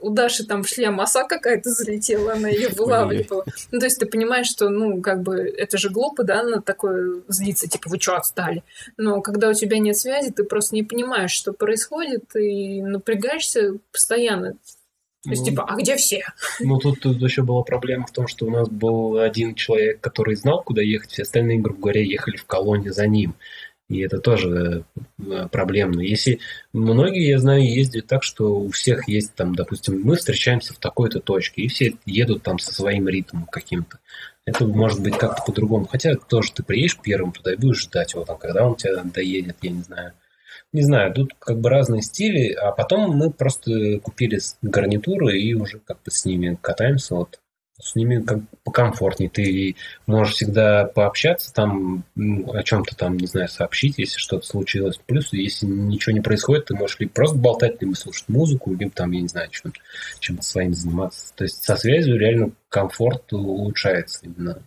у 0.00 0.10
Даши 0.10 0.44
там 0.44 0.62
в 0.62 0.68
шлем 0.68 1.00
оса 1.00 1.24
какая-то 1.24 1.70
залетела, 1.70 2.32
она 2.32 2.48
ее 2.48 2.68
вылавливала. 2.68 3.44
Ну, 3.70 3.78
то 3.78 3.86
есть 3.86 3.98
ты 3.98 4.06
понимаешь, 4.06 4.48
что, 4.48 4.68
ну, 4.68 5.00
как 5.00 5.22
бы, 5.22 5.36
это 5.36 5.78
же 5.78 5.90
глупо, 5.90 6.24
да, 6.24 6.42
на 6.42 6.60
такое 6.60 7.22
злиться, 7.28 7.68
типа, 7.68 7.88
вы 7.88 8.00
что, 8.00 8.16
отстали? 8.16 8.64
Но 8.96 9.20
когда 9.20 9.48
у 9.48 9.54
тебя 9.54 9.78
нет 9.78 9.96
связи, 9.96 10.32
ты 10.32 10.44
просто 10.44 10.74
не 10.74 10.82
понимаешь, 10.82 11.30
что 11.30 11.52
происходит, 11.52 12.34
и 12.34 12.82
напрягаешься 12.82 13.74
постоянно. 13.92 14.56
То 15.24 15.30
есть, 15.30 15.42
ну, 15.42 15.50
типа, 15.50 15.66
а 15.68 15.76
где 15.76 15.96
все? 15.96 16.24
Ну, 16.60 16.78
тут, 16.78 17.00
тут 17.00 17.20
еще 17.20 17.42
была 17.42 17.62
проблема 17.62 18.06
в 18.06 18.12
том, 18.12 18.28
что 18.28 18.46
у 18.46 18.50
нас 18.50 18.68
был 18.68 19.18
один 19.18 19.54
человек, 19.54 20.00
который 20.00 20.36
знал, 20.36 20.62
куда 20.62 20.80
ехать, 20.80 21.10
все 21.10 21.22
остальные, 21.22 21.58
грубо 21.58 21.80
говоря, 21.80 22.02
ехали 22.02 22.36
в 22.36 22.46
колонне 22.46 22.92
за 22.92 23.06
ним. 23.06 23.34
И 23.88 24.00
это 24.00 24.18
тоже 24.18 24.84
э, 25.18 25.48
проблемно. 25.50 26.00
Если 26.00 26.40
многие, 26.74 27.26
я 27.26 27.38
знаю, 27.38 27.62
ездят 27.62 28.06
так, 28.06 28.22
что 28.22 28.58
у 28.60 28.70
всех 28.70 29.08
есть 29.08 29.34
там, 29.34 29.54
допустим, 29.54 30.02
мы 30.02 30.16
встречаемся 30.16 30.74
в 30.74 30.78
такой-то 30.78 31.20
точке, 31.20 31.62
и 31.62 31.68
все 31.68 31.94
едут 32.04 32.42
там 32.42 32.58
со 32.58 32.74
своим 32.74 33.08
ритмом 33.08 33.46
каким-то. 33.46 33.98
Это 34.44 34.66
может 34.66 35.02
быть 35.02 35.16
как-то 35.16 35.42
по-другому. 35.42 35.86
Хотя 35.86 36.16
тоже 36.16 36.52
ты 36.52 36.62
приедешь 36.62 36.98
первым 37.02 37.32
туда 37.32 37.52
и 37.52 37.56
будешь 37.56 37.82
ждать 37.82 38.12
его 38.12 38.24
там, 38.24 38.36
когда 38.38 38.66
он 38.66 38.76
тебя 38.76 39.02
доедет, 39.04 39.56
я 39.62 39.70
не 39.70 39.82
знаю. 39.82 40.12
Не 40.72 40.82
знаю, 40.82 41.14
тут 41.14 41.32
как 41.38 41.58
бы 41.58 41.70
разные 41.70 42.02
стили, 42.02 42.52
а 42.52 42.72
потом 42.72 43.16
мы 43.16 43.30
просто 43.30 44.00
купили 44.00 44.38
гарнитуры 44.60 45.38
и 45.38 45.54
уже 45.54 45.78
как 45.78 46.02
бы 46.02 46.10
с 46.10 46.26
ними 46.26 46.58
катаемся. 46.60 47.14
Вот 47.14 47.40
с 47.80 47.94
ними 47.94 48.22
как 48.22 48.38
покомфортнее. 48.64 49.30
Ты 49.30 49.76
можешь 50.06 50.34
всегда 50.34 50.84
пообщаться 50.84 51.52
там, 51.52 52.04
о 52.16 52.62
чем-то 52.62 52.96
там, 52.96 53.16
не 53.16 53.26
знаю, 53.26 53.48
сообщить, 53.48 53.98
если 53.98 54.18
что-то 54.18 54.46
случилось. 54.46 54.98
Плюс, 55.06 55.32
если 55.32 55.66
ничего 55.66 56.12
не 56.12 56.20
происходит, 56.20 56.66
ты 56.66 56.74
можешь 56.74 56.98
либо 56.98 57.12
просто 57.12 57.38
болтать, 57.38 57.80
либо 57.80 57.94
слушать 57.94 58.28
музыку, 58.28 58.74
либо 58.74 58.90
там, 58.90 59.12
я 59.12 59.20
не 59.20 59.28
знаю, 59.28 59.48
чем, 59.50 59.72
чем-то 60.18 60.42
своим 60.42 60.74
заниматься. 60.74 61.32
То 61.34 61.44
есть 61.44 61.62
со 61.62 61.76
связью 61.76 62.18
реально 62.18 62.50
комфорт 62.68 63.32
улучшается 63.32 64.20
именно 64.24 64.62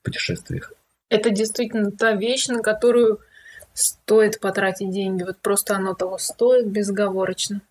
в 0.00 0.04
путешествиях. 0.04 0.72
Это 1.08 1.30
действительно 1.30 1.90
та 1.90 2.12
вещь, 2.12 2.48
на 2.48 2.62
которую 2.62 3.20
стоит 3.74 4.40
потратить 4.40 4.90
деньги. 4.90 5.22
Вот 5.22 5.38
просто 5.40 5.76
оно 5.76 5.94
того 5.94 6.18
стоит 6.18 6.68
безоговорочно. 6.68 7.62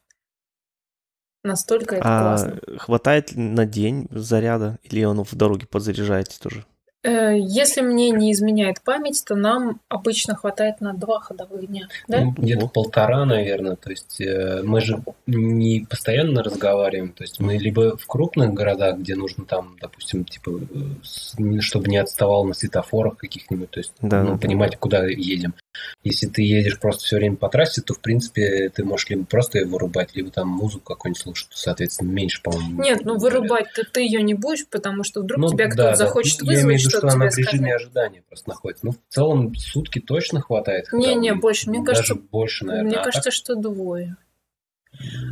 Настолько 1.43 1.95
это 1.95 2.03
а 2.05 2.21
классно. 2.21 2.59
Хватает 2.77 3.31
на 3.35 3.65
день 3.65 4.07
заряда 4.11 4.77
или 4.83 5.03
он 5.03 5.23
в 5.23 5.33
дороге 5.35 5.65
подзаряжаете 5.67 6.37
тоже? 6.39 6.65
Э, 7.03 7.35
если 7.35 7.81
мне 7.81 8.11
не 8.11 8.31
изменяет 8.31 8.81
память, 8.83 9.23
то 9.25 9.35
нам 9.35 9.81
обычно 9.89 10.35
хватает 10.35 10.81
на 10.81 10.93
два 10.93 11.19
ходовых 11.19 11.65
дня. 11.65 11.87
Да? 12.07 12.21
Ну, 12.21 12.31
где-то 12.37 12.67
полтора, 12.67 13.25
наверное. 13.25 13.75
То 13.75 13.89
есть 13.89 14.21
э, 14.21 14.61
мы 14.63 14.81
же 14.81 15.01
не 15.25 15.85
постоянно 15.89 16.43
разговариваем. 16.43 17.11
То 17.13 17.23
есть 17.23 17.39
мы 17.39 17.57
либо 17.57 17.97
в 17.97 18.05
крупных 18.05 18.53
городах, 18.53 18.99
где 18.99 19.15
нужно 19.15 19.45
там, 19.45 19.77
допустим, 19.81 20.25
типа, 20.25 20.51
э, 20.51 21.59
чтобы 21.61 21.89
не 21.89 21.97
отставал 21.97 22.45
на 22.45 22.53
светофорах 22.53 23.17
каких-нибудь, 23.17 23.71
то 23.71 23.79
есть 23.79 23.93
да, 24.01 24.23
ну, 24.23 24.33
да. 24.33 24.37
понимать, 24.37 24.77
куда 24.77 25.07
едем. 25.07 25.55
Если 26.03 26.27
ты 26.27 26.41
едешь 26.41 26.79
просто 26.79 27.03
все 27.03 27.17
время 27.17 27.35
по 27.35 27.49
трассе, 27.49 27.81
то, 27.81 27.93
в 27.93 27.99
принципе, 27.99 28.69
ты 28.69 28.83
можешь 28.83 29.09
либо 29.09 29.25
просто 29.25 29.59
ее 29.59 29.65
вырубать, 29.65 30.15
либо 30.15 30.31
там 30.31 30.47
музыку 30.47 30.83
какую-нибудь 30.93 31.21
слушать, 31.21 31.47
соответственно, 31.51 32.09
меньше, 32.09 32.41
по-моему. 32.41 32.81
Нет, 32.81 33.01
ну 33.03 33.17
вырубать 33.17 33.67
ты, 33.93 34.01
ее 34.01 34.21
не 34.21 34.33
будешь, 34.33 34.67
потому 34.67 35.03
что 35.03 35.21
вдруг 35.21 35.39
ну, 35.39 35.49
тебя 35.49 35.67
кто-то 35.67 35.91
да, 35.91 35.95
захочет 35.95 36.39
да. 36.39 36.45
вызвать, 36.45 36.57
Я 36.57 36.63
имею 36.63 36.79
в 36.79 36.83
виду, 36.83 36.97
что 36.97 37.07
она 37.07 37.29
в 37.29 37.37
режиме 37.37 37.75
ожидания 37.75 38.23
просто 38.27 38.49
находится. 38.49 38.85
Ну, 38.85 38.91
в 38.91 39.13
целом, 39.13 39.55
сутки 39.55 39.99
точно 39.99 40.41
хватает. 40.41 40.87
Не-не, 40.91 41.35
больше. 41.35 41.69
Мне 41.69 41.79
Даже 41.79 42.01
кажется, 42.01 42.15
больше, 42.15 42.65
наверное. 42.65 42.89
Мне 42.89 42.99
а 42.99 43.03
кажется, 43.03 43.29
так? 43.29 43.33
что 43.33 43.55
двое. 43.55 44.17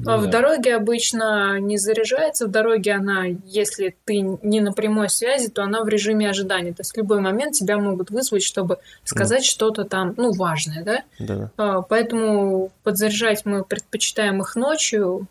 А 0.05 0.17
в 0.17 0.29
дороге 0.29 0.75
обычно 0.75 1.59
не 1.59 1.77
заряжается. 1.77 2.47
В 2.47 2.51
дороге 2.51 2.93
она, 2.93 3.25
если 3.45 3.95
ты 4.05 4.19
не 4.19 4.61
на 4.61 4.71
прямой 4.71 5.09
связи, 5.09 5.49
то 5.49 5.63
она 5.63 5.83
в 5.83 5.87
режиме 5.87 6.29
ожидания. 6.29 6.73
То 6.73 6.81
есть 6.81 6.93
в 6.93 6.97
любой 6.97 7.19
момент 7.19 7.53
тебя 7.53 7.77
могут 7.77 8.09
вызвать, 8.09 8.43
чтобы 8.43 8.79
сказать 9.03 9.43
mm. 9.43 9.49
что-то 9.49 9.83
там, 9.83 10.13
ну, 10.17 10.31
важное, 10.33 10.83
да? 10.83 11.03
Да. 11.19 11.51
А, 11.57 11.81
поэтому 11.81 12.71
подзаряжать 12.83 13.45
мы 13.45 13.63
предпочитаем 13.63 14.41
их 14.41 14.55
ночью, 14.55 15.27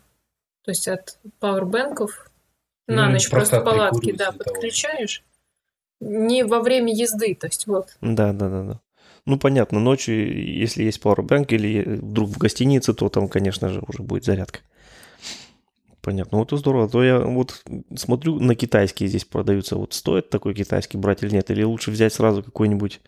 то 0.63 0.71
есть 0.71 0.87
от 0.87 1.17
пауэрбэнков 1.39 2.29
на 2.87 3.05
ну, 3.05 3.13
ночь 3.13 3.29
просто, 3.29 3.57
просто 3.57 3.71
палатки, 3.71 4.11
да, 4.11 4.31
подключаешь. 4.31 5.23
Не 5.99 6.43
во 6.43 6.61
время 6.61 6.93
езды, 6.93 7.35
то 7.35 7.47
есть 7.47 7.67
вот. 7.67 7.97
Да, 8.01 8.33
да, 8.33 8.49
да, 8.49 8.63
да. 8.63 8.79
Ну, 9.29 9.37
понятно, 9.37 9.79
ночью, 9.79 10.43
если 10.57 10.81
есть 10.81 10.99
Powerbank 11.03 11.49
или 11.49 11.83
вдруг 11.83 12.31
в 12.31 12.39
гостинице, 12.39 12.95
то 12.95 13.09
там, 13.09 13.27
конечно 13.27 13.69
же, 13.69 13.79
уже 13.87 14.01
будет 14.01 14.25
зарядка. 14.25 14.61
Понятно. 16.01 16.39
Вот 16.39 16.47
это 16.47 16.57
здорово. 16.57 16.89
То 16.89 17.03
я 17.03 17.19
вот 17.19 17.61
смотрю 17.95 18.39
на 18.39 18.55
китайские 18.55 19.07
здесь 19.07 19.25
продаются. 19.25 19.75
Вот 19.75 19.93
стоит 19.93 20.31
такой 20.31 20.55
китайский 20.55 20.97
брать 20.97 21.21
или 21.21 21.29
нет? 21.29 21.51
Или 21.51 21.61
лучше 21.61 21.91
взять 21.91 22.11
сразу 22.11 22.41
какой-нибудь 22.41 23.01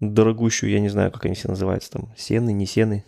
дорогущую, 0.00 0.70
я 0.70 0.80
не 0.80 0.88
знаю, 0.88 1.12
как 1.12 1.26
они 1.26 1.34
все 1.34 1.48
называются, 1.48 1.90
там, 1.90 2.14
сены, 2.16 2.54
не 2.54 2.64
сены? 2.64 3.04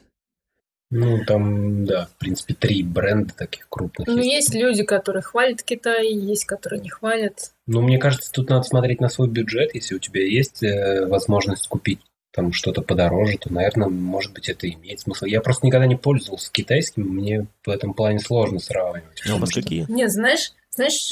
Ну, 0.90 1.24
там, 1.24 1.86
да, 1.86 2.10
в 2.14 2.18
принципе, 2.18 2.52
три 2.52 2.82
бренда 2.82 3.32
таких 3.34 3.70
крупных. 3.70 4.06
Ну, 4.06 4.18
есть, 4.18 4.52
есть 4.52 4.54
люди, 4.54 4.82
которые 4.82 5.22
хвалят 5.22 5.62
Китай, 5.62 6.12
есть, 6.12 6.44
которые 6.44 6.82
не 6.82 6.90
хвалят. 6.90 7.52
Ну, 7.66 7.80
мне 7.80 7.96
кажется, 7.96 8.30
тут 8.30 8.50
надо 8.50 8.64
смотреть 8.64 9.00
на 9.00 9.08
свой 9.08 9.28
бюджет. 9.28 9.74
Если 9.74 9.94
у 9.94 9.98
тебя 9.98 10.22
есть 10.22 10.62
э, 10.62 11.06
возможность 11.06 11.66
купить 11.66 12.00
там 12.32 12.52
что-то 12.52 12.82
подороже, 12.82 13.38
то, 13.38 13.52
наверное, 13.52 13.88
может 13.88 14.32
быть, 14.32 14.48
это 14.48 14.68
имеет 14.70 15.00
смысл. 15.00 15.24
Я 15.24 15.40
просто 15.40 15.66
никогда 15.66 15.86
не 15.86 15.96
пользовался 15.96 16.50
китайским, 16.52 17.02
мне 17.02 17.46
в 17.64 17.70
этом 17.70 17.92
плане 17.92 18.20
сложно 18.20 18.60
сравнивать. 18.60 19.22
Ну, 19.26 19.36
а 19.36 19.38
вас 19.38 19.50
какие? 19.50 19.86
Нет, 19.88 20.10
знаешь, 20.12 20.52
знаешь, 20.70 21.08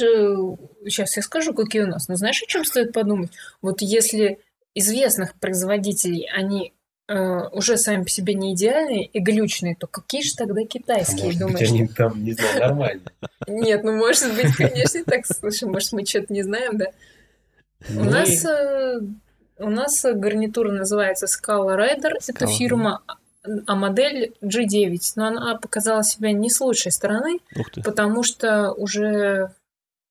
сейчас 0.84 1.16
э, 1.16 1.20
я 1.20 1.22
скажу, 1.22 1.54
какие 1.54 1.82
у 1.82 1.88
нас, 1.88 2.08
но 2.08 2.14
знаешь, 2.14 2.42
о 2.42 2.46
чем 2.46 2.64
стоит 2.64 2.92
подумать? 2.92 3.30
Вот 3.60 3.82
если 3.82 4.38
известных 4.74 5.34
производителей, 5.34 6.28
они 6.32 6.72
э, 7.08 7.48
уже 7.50 7.76
сами 7.76 8.04
по 8.04 8.08
себе 8.08 8.34
не 8.34 8.54
идеальные 8.54 9.06
и 9.06 9.18
глючные, 9.18 9.74
то 9.74 9.88
какие 9.88 10.22
же 10.22 10.34
тогда 10.36 10.62
китайские, 10.64 11.22
а 11.22 11.24
может 11.24 11.40
думаешь? 11.40 11.70
Быть, 11.70 11.80
они 11.80 11.88
там, 11.88 12.24
не 12.24 12.32
знаю, 12.32 12.60
нормальные. 12.60 13.12
Нет, 13.48 13.82
ну 13.82 13.96
может 13.96 14.32
быть, 14.36 14.54
конечно, 14.54 15.02
так, 15.04 15.26
слушай, 15.26 15.68
может 15.68 15.92
мы 15.92 16.06
что-то 16.06 16.32
не 16.32 16.42
знаем, 16.42 16.78
да? 16.78 16.86
У 17.90 17.94
ну 17.94 18.04
нас 18.04 18.44
у 19.58 19.70
нас 19.70 20.04
гарнитура 20.04 20.70
называется 20.72 21.26
Scala 21.26 21.76
Rider. 21.76 22.12
Это 22.26 22.46
фирма, 22.46 23.02
а 23.66 23.74
модель 23.74 24.34
G9. 24.42 24.98
Но 25.16 25.26
она 25.26 25.56
показала 25.56 26.02
себя 26.02 26.32
не 26.32 26.50
с 26.50 26.60
лучшей 26.60 26.92
стороны, 26.92 27.40
потому 27.84 28.22
что 28.22 28.72
уже 28.72 29.52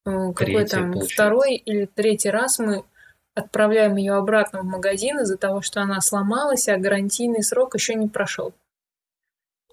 э, 0.05 0.33
какой 0.33 0.65
там 0.65 0.93
второй 1.01 1.55
или 1.55 1.85
третий 1.85 2.29
раз 2.29 2.59
мы 2.59 2.83
отправляем 3.35 3.95
ее 3.95 4.13
обратно 4.13 4.61
в 4.61 4.65
магазин 4.65 5.19
из-за 5.19 5.37
того, 5.37 5.61
что 5.61 5.81
она 5.81 6.01
сломалась, 6.01 6.67
а 6.67 6.77
гарантийный 6.77 7.43
срок 7.43 7.75
еще 7.75 7.93
не 7.93 8.07
прошел. 8.07 8.53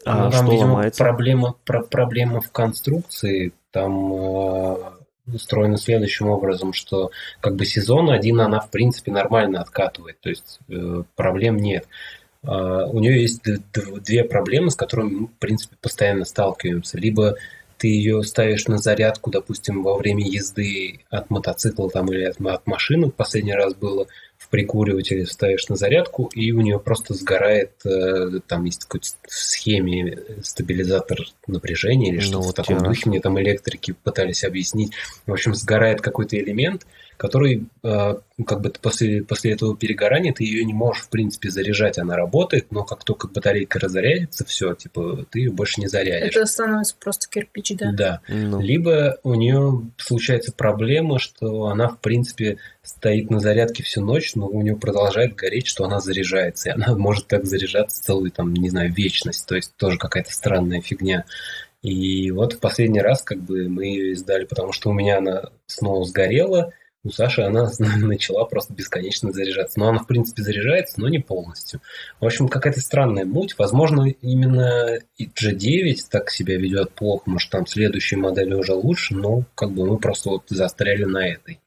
А, 0.04 0.24
ну, 0.24 0.30
там, 0.30 0.44
что 0.44 0.52
видимо, 0.52 0.72
ломается? 0.72 1.02
проблема, 1.02 1.54
про, 1.64 1.82
проблема 1.82 2.40
в 2.40 2.50
конструкции. 2.50 3.52
Там 3.70 4.12
э, 4.12 4.76
устроена 5.32 5.76
следующим 5.76 6.28
образом, 6.28 6.72
что 6.72 7.10
как 7.40 7.56
бы 7.56 7.64
сезон 7.64 8.10
один 8.10 8.40
она 8.40 8.60
в 8.60 8.70
принципе 8.70 9.10
нормально 9.10 9.60
откатывает, 9.60 10.20
то 10.20 10.28
есть 10.28 10.58
э, 10.68 11.02
проблем 11.16 11.56
нет. 11.56 11.86
Э, 12.42 12.86
у 12.90 12.98
нее 13.00 13.22
есть 13.22 13.42
две 13.42 14.24
проблемы, 14.24 14.70
с 14.70 14.76
которыми 14.76 15.10
мы 15.10 15.26
в 15.28 15.38
принципе 15.38 15.76
постоянно 15.80 16.24
сталкиваемся. 16.24 16.98
Либо 16.98 17.36
ты 17.78 17.88
ее 17.88 18.22
ставишь 18.22 18.66
на 18.66 18.78
зарядку, 18.78 19.30
допустим, 19.30 19.82
во 19.82 19.96
время 19.96 20.24
езды 20.26 21.00
от 21.10 21.30
мотоцикла 21.30 21.90
там, 21.90 22.06
или 22.12 22.24
от, 22.24 22.40
от 22.40 22.66
машины, 22.66 23.08
в 23.08 23.14
последний 23.14 23.54
раз 23.54 23.74
было, 23.74 24.06
в 24.54 24.56
прикуривателе 24.56 25.26
ставишь 25.26 25.68
на 25.68 25.74
зарядку, 25.74 26.30
и 26.32 26.52
у 26.52 26.60
нее 26.60 26.78
просто 26.78 27.12
сгорает, 27.12 27.72
э, 27.84 28.38
там 28.46 28.64
есть 28.64 28.84
какой-то 28.84 29.08
в 29.26 29.34
схеме 29.34 30.18
стабилизатор 30.44 31.18
напряжения 31.48 32.10
или 32.10 32.16
ну, 32.16 32.22
что-то 32.22 32.38
вот 32.38 32.52
в 32.52 32.54
таком 32.54 32.78
духе, 32.84 33.08
мне 33.10 33.20
там 33.20 33.40
электрики 33.40 33.96
пытались 34.04 34.44
объяснить. 34.44 34.92
В 35.26 35.32
общем, 35.32 35.54
сгорает 35.54 36.00
какой-то 36.00 36.38
элемент, 36.38 36.86
который 37.16 37.66
э, 37.82 38.14
как 38.46 38.60
бы 38.60 38.70
после, 38.70 39.22
после 39.22 39.52
этого 39.52 39.76
перегорания 39.76 40.32
ты 40.32 40.44
ее 40.44 40.64
не 40.64 40.74
можешь, 40.74 41.04
в 41.04 41.08
принципе, 41.08 41.50
заряжать, 41.50 41.98
она 41.98 42.16
работает, 42.16 42.70
но 42.70 42.84
как 42.84 43.04
только 43.04 43.28
батарейка 43.28 43.78
разрядится, 43.78 44.44
все, 44.44 44.74
типа, 44.74 45.26
ты 45.30 45.40
ее 45.40 45.50
больше 45.50 45.80
не 45.80 45.86
зарядишь. 45.86 46.36
Это 46.36 46.46
становится 46.46 46.96
просто 46.98 47.28
кирпич, 47.28 47.72
да? 47.76 47.92
Да. 47.92 48.20
Ну. 48.28 48.60
Либо 48.60 49.18
у 49.22 49.34
нее 49.34 49.82
случается 49.96 50.52
проблема, 50.52 51.18
что 51.18 51.66
она, 51.66 51.88
в 51.88 51.98
принципе, 51.98 52.58
стоит 52.82 53.30
на 53.30 53.40
зарядке 53.40 53.82
всю 53.82 54.04
ночь, 54.04 54.34
но 54.34 54.46
у 54.46 54.62
нее 54.62 54.76
продолжает 54.76 55.34
гореть, 55.34 55.66
что 55.66 55.84
она 55.84 56.00
заряжается, 56.00 56.68
и 56.68 56.72
она 56.72 56.94
может 56.96 57.28
так 57.28 57.46
заряжаться 57.46 58.02
целую, 58.02 58.30
там, 58.30 58.52
не 58.52 58.70
знаю, 58.70 58.92
вечность, 58.92 59.46
то 59.46 59.54
есть 59.54 59.74
тоже 59.76 59.98
какая-то 59.98 60.32
странная 60.32 60.80
фигня. 60.80 61.24
И 61.82 62.30
вот 62.30 62.54
в 62.54 62.60
последний 62.60 63.02
раз 63.02 63.22
как 63.22 63.40
бы 63.40 63.68
мы 63.68 63.84
ее 63.84 64.12
издали, 64.12 64.46
потому 64.46 64.72
что 64.72 64.88
у 64.88 64.94
меня 64.94 65.18
она 65.18 65.50
снова 65.66 66.04
сгорела, 66.04 66.72
у 67.04 67.10
Саши 67.10 67.42
она 67.42 67.70
начала 67.78 68.44
просто 68.44 68.72
бесконечно 68.72 69.30
заряжаться. 69.30 69.78
Но 69.78 69.88
она, 69.88 69.98
в 69.98 70.06
принципе, 70.06 70.42
заряжается, 70.42 71.00
но 71.00 71.08
не 71.08 71.18
полностью. 71.18 71.80
В 72.20 72.24
общем, 72.26 72.48
какая-то 72.48 72.80
странная 72.80 73.24
муть. 73.24 73.56
Возможно, 73.58 74.08
именно 74.22 74.98
G9 75.20 75.96
так 76.10 76.30
себя 76.30 76.56
ведет 76.56 76.92
плохо. 76.92 77.30
Может, 77.30 77.50
там 77.50 77.66
следующие 77.66 78.18
модели 78.18 78.54
уже 78.54 78.72
лучше, 78.72 79.14
но 79.14 79.44
как 79.54 79.70
бы 79.72 79.86
мы 79.86 79.98
просто 79.98 80.30
вот 80.30 80.44
застряли 80.48 81.04
на 81.04 81.28
этой. 81.28 81.60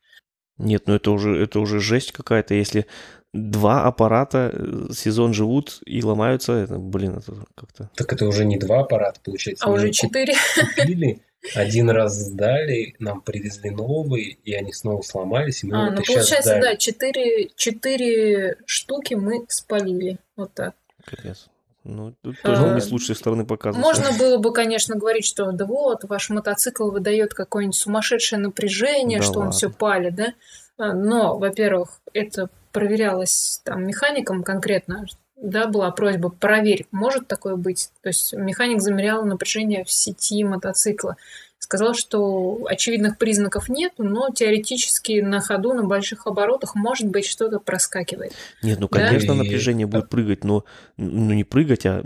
Нет, 0.57 0.83
ну 0.88 0.95
это 0.95 1.11
уже, 1.11 1.40
это 1.40 1.59
уже 1.59 1.80
жесть 1.80 2.11
какая-то, 2.11 2.56
если 2.56 2.88
два 3.33 3.83
аппарата 3.83 4.51
э, 4.51 4.88
сезон 4.93 5.33
живут 5.33 5.80
и 5.85 6.03
ломаются, 6.03 6.53
это, 6.53 6.77
блин, 6.77 7.17
это 7.17 7.33
как-то... 7.56 7.90
Так 7.95 8.11
это 8.11 8.25
уже 8.25 8.45
не 8.45 8.57
два 8.57 8.80
аппарата, 8.80 9.19
получается. 9.24 9.66
А 9.66 9.69
уже 9.69 9.91
четыре. 9.91 10.33
Купили, 10.75 11.22
один 11.56 11.90
раз 11.90 12.16
сдали, 12.16 12.95
нам 12.99 13.22
привезли 13.22 13.69
новые, 13.69 14.32
и 14.43 14.53
они 14.53 14.74
снова 14.74 15.01
сломались. 15.01 15.64
И 15.64 15.67
мы 15.67 15.77
а, 15.77 15.85
вот 15.85 15.99
ну 15.99 16.03
получается, 16.03 16.41
сдали. 16.41 16.61
да, 16.61 16.75
четыре, 16.75 17.49
четыре 17.56 18.57
штуки 18.66 19.14
мы 19.14 19.45
спалили. 19.48 20.17
Вот 20.35 20.53
так. 20.53 20.75
Капец. 21.06 21.48
Ну, 21.83 22.14
тут 22.22 22.41
тоже 22.41 22.69
а, 22.69 22.74
не 22.74 22.82
с 22.82 22.91
лучшей 22.91 23.16
стороны 23.16 23.45
показывать. 23.45 23.85
Можно 23.85 24.17
было 24.17 24.38
бы, 24.38 24.51
конечно, 24.51 24.95
говорить, 24.95 25.24
что 25.24 25.51
да 25.53 25.66
вот, 25.66 26.03
ваш 26.03 26.30
мотоцикл 26.30 26.91
выдает 26.91 27.33
какое-нибудь 27.33 27.77
сумасшедшее 27.77 28.40
напряжение, 28.40 29.19
да 29.19 29.25
что 29.25 29.40
ладно. 29.40 29.45
он 29.45 29.51
все 29.53 29.69
палит, 29.69 30.16
да? 30.16 30.33
А, 30.77 30.93
но, 30.93 31.38
во-первых, 31.38 32.01
это 32.14 32.49
проверялось 32.74 33.61
там 33.64 33.88
механиком 33.88 34.43
конкретно, 34.43 35.06
да, 35.38 35.67
была 35.67 35.91
просьба 35.91 36.30
проверить, 36.30 36.88
может 36.91 37.27
такое 37.27 37.56
быть. 37.56 37.91
То 38.01 38.09
есть 38.09 38.33
механик 38.33 38.82
замерял 38.82 39.24
напряжение 39.24 39.83
в 39.83 39.91
сети 39.91 40.43
мотоцикла. 40.43 41.16
Сказал, 41.59 41.95
что 41.95 42.66
очевидных 42.69 43.17
признаков 43.17 43.67
нет, 43.67 43.93
но 43.98 44.30
теоретически 44.30 45.19
на 45.19 45.41
ходу, 45.41 45.74
на 45.74 45.83
больших 45.83 46.25
оборотах, 46.25 46.75
может 46.75 47.07
быть, 47.07 47.25
что-то 47.25 47.59
проскакивает. 47.59 48.32
Нет, 48.64 48.80
ну, 48.80 48.88
конечно, 48.88 49.33
да? 49.33 49.43
напряжение 49.43 49.85
будет 49.85 50.07
прыгать, 50.07 50.43
но 50.43 50.64
ну, 50.95 51.33
не 51.33 51.43
прыгать, 51.43 51.85
а 51.85 52.03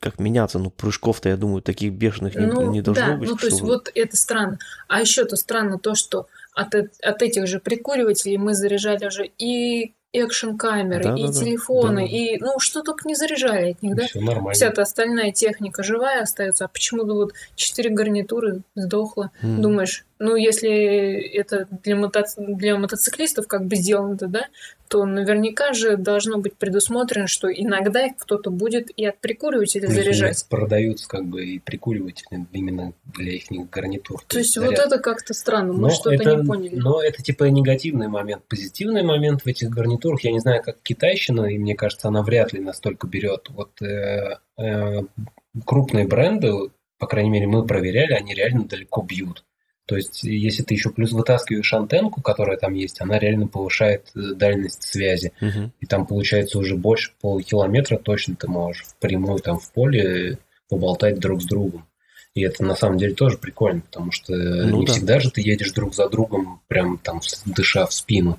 как 0.00 0.18
меняться. 0.18 0.58
Ну, 0.58 0.70
прыжков-то, 0.70 1.28
я 1.28 1.36
думаю, 1.36 1.60
таких 1.60 1.92
бешеных 1.92 2.34
ну, 2.34 2.62
не, 2.62 2.68
не 2.68 2.82
должно 2.82 3.06
да, 3.06 3.16
быть. 3.16 3.28
Ну, 3.28 3.36
то 3.36 3.46
есть 3.46 3.60
вот 3.60 3.90
это 3.94 4.16
странно. 4.16 4.58
А 4.86 5.00
еще-то 5.00 5.36
странно 5.36 5.78
то, 5.78 5.94
что 5.94 6.26
от, 6.54 6.74
от 6.74 7.22
этих 7.22 7.46
же 7.46 7.60
прикуривателей 7.60 8.38
мы 8.38 8.54
заряжали 8.54 9.06
уже 9.06 9.30
и 9.38 9.92
экшн-камеры, 10.12 11.04
да, 11.04 11.14
и 11.16 11.26
да, 11.26 11.32
телефоны, 11.32 12.02
да. 12.02 12.16
и 12.16 12.38
ну 12.38 12.58
что 12.58 12.82
только 12.82 13.06
не 13.06 13.14
заряжали 13.14 13.72
от 13.72 13.82
них, 13.82 13.94
да? 13.94 14.06
Все 14.06 14.20
нормально. 14.20 14.52
Вся 14.52 14.66
эта 14.66 14.82
остальная 14.82 15.32
техника 15.32 15.82
живая 15.82 16.22
остается, 16.22 16.64
а 16.64 16.68
почему-то 16.68 17.14
вот 17.14 17.34
четыре 17.54 17.90
гарнитуры 17.90 18.62
сдохло. 18.74 19.30
Mm. 19.42 19.58
Думаешь, 19.58 20.04
ну, 20.18 20.36
если 20.36 20.70
это 21.34 21.66
для, 21.82 21.96
мото... 21.96 22.24
для 22.36 22.76
мотоциклистов 22.76 23.46
как 23.46 23.66
бы 23.66 23.76
сделано, 23.76 24.16
да, 24.16 24.46
то 24.88 25.04
наверняка 25.04 25.74
же 25.74 25.96
должно 25.96 26.38
быть 26.38 26.54
предусмотрено, 26.56 27.26
что 27.26 27.48
иногда 27.48 28.08
кто-то 28.18 28.50
будет 28.50 28.90
и 28.96 29.04
отприкуривать 29.04 29.76
или 29.76 29.86
заряжать. 29.86 30.44
Продаются 30.48 31.08
как 31.08 31.26
бы 31.26 31.44
и 31.44 31.58
прикуриватели 31.58 32.46
именно 32.52 32.92
для 33.04 33.32
их 33.32 33.44
гарнитур. 33.70 34.20
То, 34.22 34.28
то 34.28 34.38
есть 34.38 34.54
заряд. 34.54 34.70
вот 34.70 34.78
это 34.78 34.98
как-то 34.98 35.34
странно, 35.34 35.72
мы 35.74 35.90
что-то 35.90 36.36
не 36.36 36.44
поняли. 36.44 36.76
Но 36.76 37.02
это 37.02 37.22
типа 37.22 37.44
негативный 37.44 38.08
момент. 38.08 38.42
Позитивный 38.48 39.02
момент 39.02 39.42
в 39.42 39.46
этих 39.46 39.68
гарнитурах, 39.68 40.24
я 40.24 40.32
не 40.32 40.40
знаю, 40.40 40.62
как 40.62 40.80
китайщина, 40.82 41.46
и 41.46 41.58
мне 41.58 41.74
кажется, 41.74 42.08
она 42.08 42.22
вряд 42.22 42.52
ли 42.52 42.60
настолько 42.60 43.06
берет. 43.06 43.48
Вот 43.50 43.80
э, 43.82 44.38
э, 44.58 45.02
крупные 45.64 46.06
бренды, 46.06 46.52
по 46.98 47.06
крайней 47.06 47.30
мере, 47.30 47.46
мы 47.46 47.66
проверяли, 47.66 48.12
они 48.12 48.34
реально 48.34 48.64
далеко 48.64 49.02
бьют. 49.02 49.44
То 49.88 49.96
есть, 49.96 50.22
если 50.22 50.62
ты 50.62 50.74
еще 50.74 50.90
плюс 50.90 51.12
вытаскиваешь 51.12 51.72
антенку, 51.72 52.20
которая 52.20 52.58
там 52.58 52.74
есть, 52.74 53.00
она 53.00 53.18
реально 53.18 53.46
повышает 53.46 54.10
э, 54.14 54.34
дальность 54.34 54.82
связи. 54.82 55.32
Угу. 55.40 55.72
И 55.80 55.86
там 55.86 56.06
получается 56.06 56.58
уже 56.58 56.76
больше 56.76 57.12
полукилометра 57.22 57.96
точно 57.96 58.36
ты 58.36 58.48
можешь 58.48 58.84
впрямую 58.84 59.38
там 59.38 59.58
в 59.58 59.72
поле 59.72 60.36
поболтать 60.68 61.18
друг 61.18 61.40
с 61.40 61.46
другом. 61.46 61.86
И 62.34 62.42
это 62.42 62.62
на 62.64 62.76
самом 62.76 62.98
деле 62.98 63.14
тоже 63.14 63.38
прикольно, 63.38 63.80
потому 63.80 64.12
что 64.12 64.34
ну, 64.34 64.80
не 64.80 64.86
да. 64.86 64.92
всегда 64.92 65.20
же 65.20 65.30
ты 65.30 65.40
едешь 65.40 65.72
друг 65.72 65.94
за 65.94 66.10
другом, 66.10 66.60
прям 66.68 66.98
там 66.98 67.22
дыша 67.46 67.86
в 67.86 67.94
спину. 67.94 68.38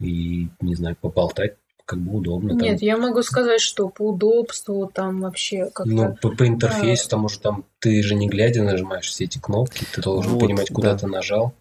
И, 0.00 0.48
не 0.62 0.74
знаю, 0.74 0.96
поболтать 0.98 1.56
как 1.88 2.00
бы 2.00 2.18
удобно. 2.18 2.52
Нет, 2.52 2.80
там. 2.80 2.86
я 2.86 2.98
могу 2.98 3.22
сказать, 3.22 3.62
что 3.62 3.88
по 3.88 4.10
удобству 4.10 4.90
там 4.92 5.22
вообще 5.22 5.70
как-то... 5.72 5.90
Ну, 5.90 6.14
по, 6.20 6.28
по 6.28 6.46
интерфейсу, 6.46 7.06
а... 7.06 7.10
там 7.10 7.24
уже 7.24 7.40
там 7.40 7.64
ты 7.78 8.02
же 8.02 8.14
не 8.14 8.28
глядя 8.28 8.62
нажимаешь 8.62 9.06
все 9.06 9.24
эти 9.24 9.38
кнопки, 9.38 9.86
ты 9.94 10.02
должен 10.02 10.32
вот, 10.32 10.40
понимать, 10.40 10.68
куда 10.68 10.92
да. 10.92 10.98
ты 10.98 11.06
нажал. 11.06 11.54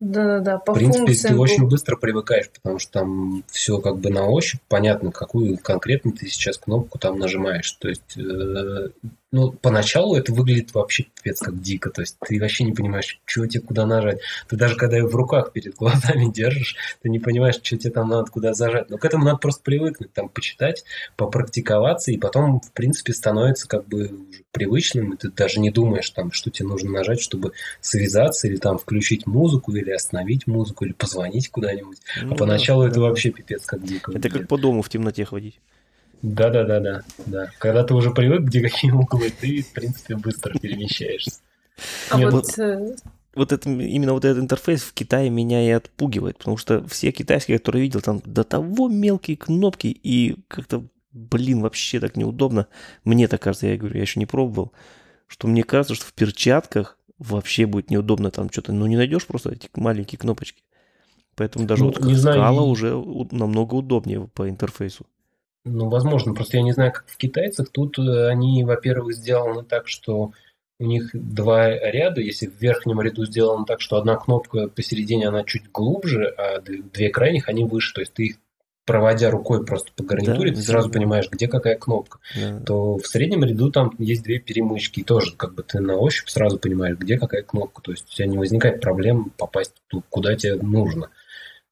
Да-да-да, 0.00 0.58
по 0.58 0.72
В 0.72 0.74
принципе, 0.74 1.06
функциям... 1.06 1.34
ты 1.34 1.40
очень 1.40 1.68
быстро 1.68 1.96
привыкаешь, 1.96 2.50
потому 2.50 2.80
что 2.80 2.92
там 2.92 3.44
все 3.48 3.78
как 3.78 3.98
бы 3.98 4.10
на 4.10 4.26
ощупь, 4.26 4.60
понятно, 4.66 5.12
какую 5.12 5.56
конкретно 5.56 6.10
ты 6.10 6.26
сейчас 6.26 6.58
кнопку 6.58 6.98
там 6.98 7.20
нажимаешь. 7.20 7.70
То 7.72 7.88
есть 7.88 8.16
э, 8.16 8.88
ну, 9.32 9.52
поначалу 9.52 10.16
это 10.16 10.32
выглядит 10.32 10.74
вообще 10.74 11.04
пипец 11.04 11.40
как 11.40 11.60
дико. 11.60 11.90
То 11.90 12.00
есть 12.00 12.16
ты 12.26 12.40
вообще 12.40 12.64
не 12.64 12.72
понимаешь, 12.72 13.20
что 13.24 13.46
тебе 13.46 13.62
куда 13.62 13.86
нажать. 13.86 14.20
Ты 14.48 14.56
даже 14.56 14.76
когда 14.76 14.96
ее 14.96 15.06
в 15.06 15.14
руках 15.14 15.52
перед 15.52 15.76
глазами 15.76 16.30
держишь, 16.34 16.76
ты 17.02 17.08
не 17.08 17.20
понимаешь, 17.20 17.56
что 17.62 17.76
тебе 17.76 17.92
там 17.92 18.08
надо 18.08 18.30
куда 18.30 18.54
зажать. 18.54 18.90
Но 18.90 18.98
к 18.98 19.04
этому 19.04 19.24
надо 19.24 19.38
просто 19.38 19.62
привыкнуть, 19.62 20.12
там, 20.12 20.28
почитать, 20.28 20.84
попрактиковаться, 21.16 22.10
и 22.10 22.16
потом, 22.16 22.60
в 22.60 22.72
принципе, 22.72 23.12
становится 23.12 23.68
как 23.68 23.86
бы 23.86 24.06
уже 24.06 24.42
привычным, 24.50 25.14
и 25.14 25.16
ты 25.16 25.30
даже 25.30 25.60
не 25.60 25.70
думаешь, 25.70 26.10
там, 26.10 26.32
что 26.32 26.50
тебе 26.50 26.68
нужно 26.68 26.90
нажать, 26.90 27.20
чтобы 27.20 27.52
связаться, 27.80 28.48
или 28.48 28.56
там 28.56 28.78
включить 28.78 29.26
музыку, 29.26 29.72
или 29.72 29.90
остановить 29.90 30.48
музыку, 30.48 30.84
или 30.84 30.92
позвонить 30.92 31.50
куда-нибудь. 31.50 31.98
А 32.20 32.24
ну, 32.24 32.34
а 32.34 32.36
поначалу 32.36 32.82
да, 32.82 32.88
это 32.88 32.96
да. 32.96 33.02
вообще 33.02 33.30
пипец 33.30 33.64
как 33.64 33.84
дико. 33.84 34.12
Это 34.12 34.28
как 34.28 34.48
по 34.48 34.58
дому 34.58 34.82
в 34.82 34.88
темноте 34.88 35.24
ходить. 35.24 35.60
Да, 36.22 36.50
да, 36.50 36.64
да, 36.64 36.80
да, 36.80 37.02
да. 37.26 37.50
Когда 37.58 37.82
ты 37.82 37.94
уже 37.94 38.10
привык, 38.10 38.42
где 38.42 38.60
какие 38.60 38.90
углы, 38.90 39.30
ты, 39.30 39.62
в 39.62 39.72
принципе, 39.72 40.16
быстро 40.16 40.58
перемещаешься. 40.58 41.40
А 42.10 42.18
Нет, 42.18 42.32
вот, 42.32 42.58
э, 42.58 42.94
вот 43.34 43.52
это, 43.52 43.70
именно 43.70 44.12
вот 44.12 44.24
этот 44.24 44.42
интерфейс 44.42 44.82
в 44.82 44.92
Китае 44.92 45.30
меня 45.30 45.66
и 45.66 45.70
отпугивает, 45.70 46.38
потому 46.38 46.58
что 46.58 46.86
все 46.88 47.10
китайские, 47.10 47.58
которые 47.58 47.82
видел, 47.82 48.00
там 48.00 48.20
до 48.24 48.44
того 48.44 48.88
мелкие 48.88 49.36
кнопки, 49.36 49.86
и 49.86 50.36
как-то, 50.48 50.84
блин, 51.12 51.62
вообще 51.62 52.00
так 52.00 52.16
неудобно. 52.16 52.66
Мне 53.04 53.28
так 53.28 53.40
кажется, 53.40 53.68
я 53.68 53.78
говорю, 53.78 53.96
я 53.96 54.02
еще 54.02 54.20
не 54.20 54.26
пробовал, 54.26 54.72
что 55.26 55.48
мне 55.48 55.62
кажется, 55.62 55.94
что 55.94 56.04
в 56.04 56.12
перчатках 56.12 56.98
вообще 57.18 57.66
будет 57.66 57.90
неудобно 57.90 58.30
там 58.30 58.50
что-то, 58.50 58.72
ну 58.72 58.86
не 58.86 58.96
найдешь 58.96 59.26
просто 59.26 59.52
эти 59.52 59.68
маленькие 59.74 60.18
кнопочки. 60.18 60.62
Поэтому 61.36 61.66
даже 61.66 61.84
ну, 61.84 61.90
вот 61.90 62.00
не 62.00 62.16
скала 62.16 62.52
знаю, 62.52 62.62
уже 62.64 62.94
намного 63.30 63.74
удобнее 63.76 64.28
по 64.34 64.48
интерфейсу. 64.48 65.06
Ну, 65.64 65.88
возможно, 65.88 66.34
просто 66.34 66.56
я 66.56 66.62
не 66.62 66.72
знаю, 66.72 66.92
как 66.92 67.04
в 67.06 67.16
китайцах. 67.16 67.68
Тут 67.70 67.98
э, 67.98 68.28
они, 68.28 68.64
во-первых, 68.64 69.14
сделаны 69.14 69.62
так, 69.62 69.88
что 69.88 70.32
у 70.78 70.84
них 70.84 71.10
два 71.12 71.68
ряда. 71.68 72.20
Если 72.22 72.46
в 72.46 72.58
верхнем 72.60 73.00
ряду 73.00 73.26
сделано 73.26 73.66
так, 73.66 73.80
что 73.80 73.96
одна 73.96 74.16
кнопка 74.16 74.68
посередине, 74.68 75.28
она 75.28 75.44
чуть 75.44 75.70
глубже, 75.70 76.26
а 76.26 76.60
две 76.60 77.10
крайних, 77.10 77.48
они 77.48 77.64
выше. 77.64 77.94
То 77.94 78.00
есть 78.00 78.14
ты 78.14 78.24
их 78.24 78.36
проводя 78.86 79.30
рукой 79.30 79.64
просто 79.64 79.92
по 79.94 80.02
гарнитуре, 80.02 80.50
да, 80.50 80.56
ты 80.56 80.62
сразу 80.62 80.90
понимаешь, 80.90 81.28
где 81.30 81.46
какая 81.46 81.76
кнопка. 81.76 82.18
Да. 82.34 82.60
То 82.60 82.96
в 82.96 83.06
среднем 83.06 83.44
ряду 83.44 83.70
там 83.70 83.94
есть 83.98 84.24
две 84.24 84.40
перемычки, 84.40 85.00
и 85.00 85.04
тоже 85.04 85.36
как 85.36 85.54
бы 85.54 85.62
ты 85.62 85.78
на 85.78 85.96
ощупь 85.96 86.28
сразу 86.28 86.58
понимаешь, 86.58 86.96
где 86.98 87.18
какая 87.18 87.42
кнопка. 87.42 87.82
То 87.82 87.92
есть 87.92 88.06
у 88.10 88.16
тебя 88.16 88.26
не 88.26 88.38
возникает 88.38 88.80
проблем 88.80 89.32
попасть 89.36 89.74
куда 90.08 90.34
тебе 90.34 90.56
нужно. 90.56 91.10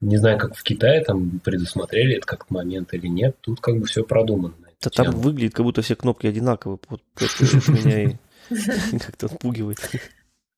Не 0.00 0.16
знаю, 0.16 0.38
как 0.38 0.54
в 0.54 0.62
Китае 0.62 1.02
там 1.02 1.40
предусмотрели 1.40 2.16
это 2.16 2.26
как 2.26 2.50
момент 2.50 2.94
или 2.94 3.08
нет. 3.08 3.36
Тут 3.40 3.60
как 3.60 3.78
бы 3.78 3.86
все 3.86 4.04
продумано. 4.04 4.54
Да 4.80 4.90
там 4.90 5.10
выглядит, 5.10 5.54
как 5.54 5.64
будто 5.64 5.82
все 5.82 5.96
кнопки 5.96 6.26
одинаковые. 6.26 6.78
Вот 6.88 7.02
меня 7.68 8.04
и 8.04 8.16
как-то 8.98 9.26
отпугивает. 9.26 9.78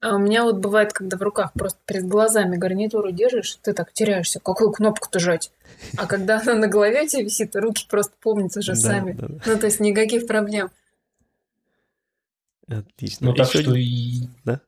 А 0.03 0.17
у 0.17 0.19
меня 0.19 0.45
вот 0.45 0.59
бывает, 0.59 0.93
когда 0.93 1.19
в 1.19 1.23
руках 1.23 1.53
просто 1.53 1.79
перед 1.85 2.07
глазами 2.07 2.57
гарнитуру 2.57 3.13
держишь, 3.13 3.59
ты 3.63 3.75
так 3.75 3.93
теряешься, 3.93 4.41
какую 4.41 4.73
кнопку-то 4.73 5.19
жать. 5.19 5.51
А 5.97 6.07
когда 6.07 6.41
она 6.41 6.55
на 6.55 6.69
голове 6.69 7.07
тебе 7.07 7.25
висит, 7.25 7.55
руки 7.55 7.87
просто 7.89 8.15
помнят 8.21 8.57
уже 8.57 8.75
сами. 8.77 9.13
Да, 9.13 9.27
да. 9.27 9.35
Ну, 9.45 9.59
то 9.59 9.67
есть 9.67 9.81
никаких 9.81 10.27
проблем. 10.27 10.71
Отлично. 12.67 13.29
Ну, 13.29 13.35
так 13.35 13.49
Еще 13.49 13.63
что 13.63 13.75
и... 13.75 14.23
Да? 14.45 14.61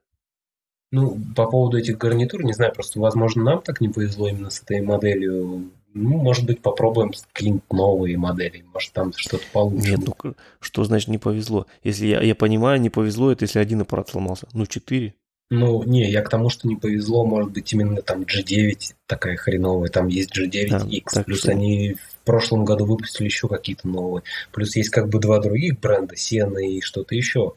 Ну, 0.92 1.18
по 1.34 1.46
поводу 1.46 1.78
этих 1.78 1.96
гарнитур, 1.96 2.44
не 2.44 2.52
знаю, 2.52 2.72
просто, 2.72 3.00
возможно, 3.00 3.42
нам 3.42 3.62
так 3.62 3.80
не 3.80 3.88
повезло 3.88 4.28
именно 4.28 4.50
с 4.50 4.62
этой 4.62 4.82
моделью. 4.82 5.70
Ну, 5.94 6.18
может 6.18 6.44
быть, 6.44 6.60
попробуем 6.60 7.12
какие-нибудь 7.32 7.72
новые 7.72 8.18
модели. 8.18 8.62
Может, 8.72 8.92
там 8.92 9.12
что-то 9.16 9.44
получше. 9.52 9.90
Нет, 9.90 10.00
ну, 10.06 10.34
что 10.60 10.84
значит 10.84 11.08
не 11.08 11.18
повезло? 11.18 11.66
Если 11.82 12.06
я, 12.06 12.20
я 12.20 12.34
понимаю, 12.34 12.78
не 12.78 12.90
повезло, 12.90 13.32
это 13.32 13.44
если 13.44 13.58
один 13.58 13.80
аппарат 13.80 14.10
сломался. 14.10 14.46
Ну, 14.52 14.66
четыре. 14.66 15.14
Ну, 15.54 15.82
не, 15.82 16.10
я 16.10 16.22
к 16.22 16.28
тому, 16.28 16.48
что 16.48 16.68
не 16.68 16.76
повезло, 16.76 17.26
может 17.26 17.52
быть, 17.52 17.72
именно 17.72 18.00
там 18.00 18.22
G9 18.22 18.94
такая 19.06 19.36
хреновая, 19.36 19.90
там 19.90 20.08
есть 20.08 20.30
G9X, 20.34 21.04
да, 21.14 21.22
плюс 21.24 21.40
что... 21.40 21.50
они 21.50 21.94
в 21.94 22.24
прошлом 22.24 22.64
году 22.64 22.86
выпустили 22.86 23.26
еще 23.26 23.48
какие-то 23.48 23.86
новые, 23.86 24.22
плюс 24.50 24.76
есть 24.76 24.88
как 24.88 25.10
бы 25.10 25.18
два 25.18 25.40
других 25.40 25.78
бренда, 25.78 26.16
Сена 26.16 26.56
и 26.56 26.80
что-то 26.80 27.14
еще. 27.14 27.52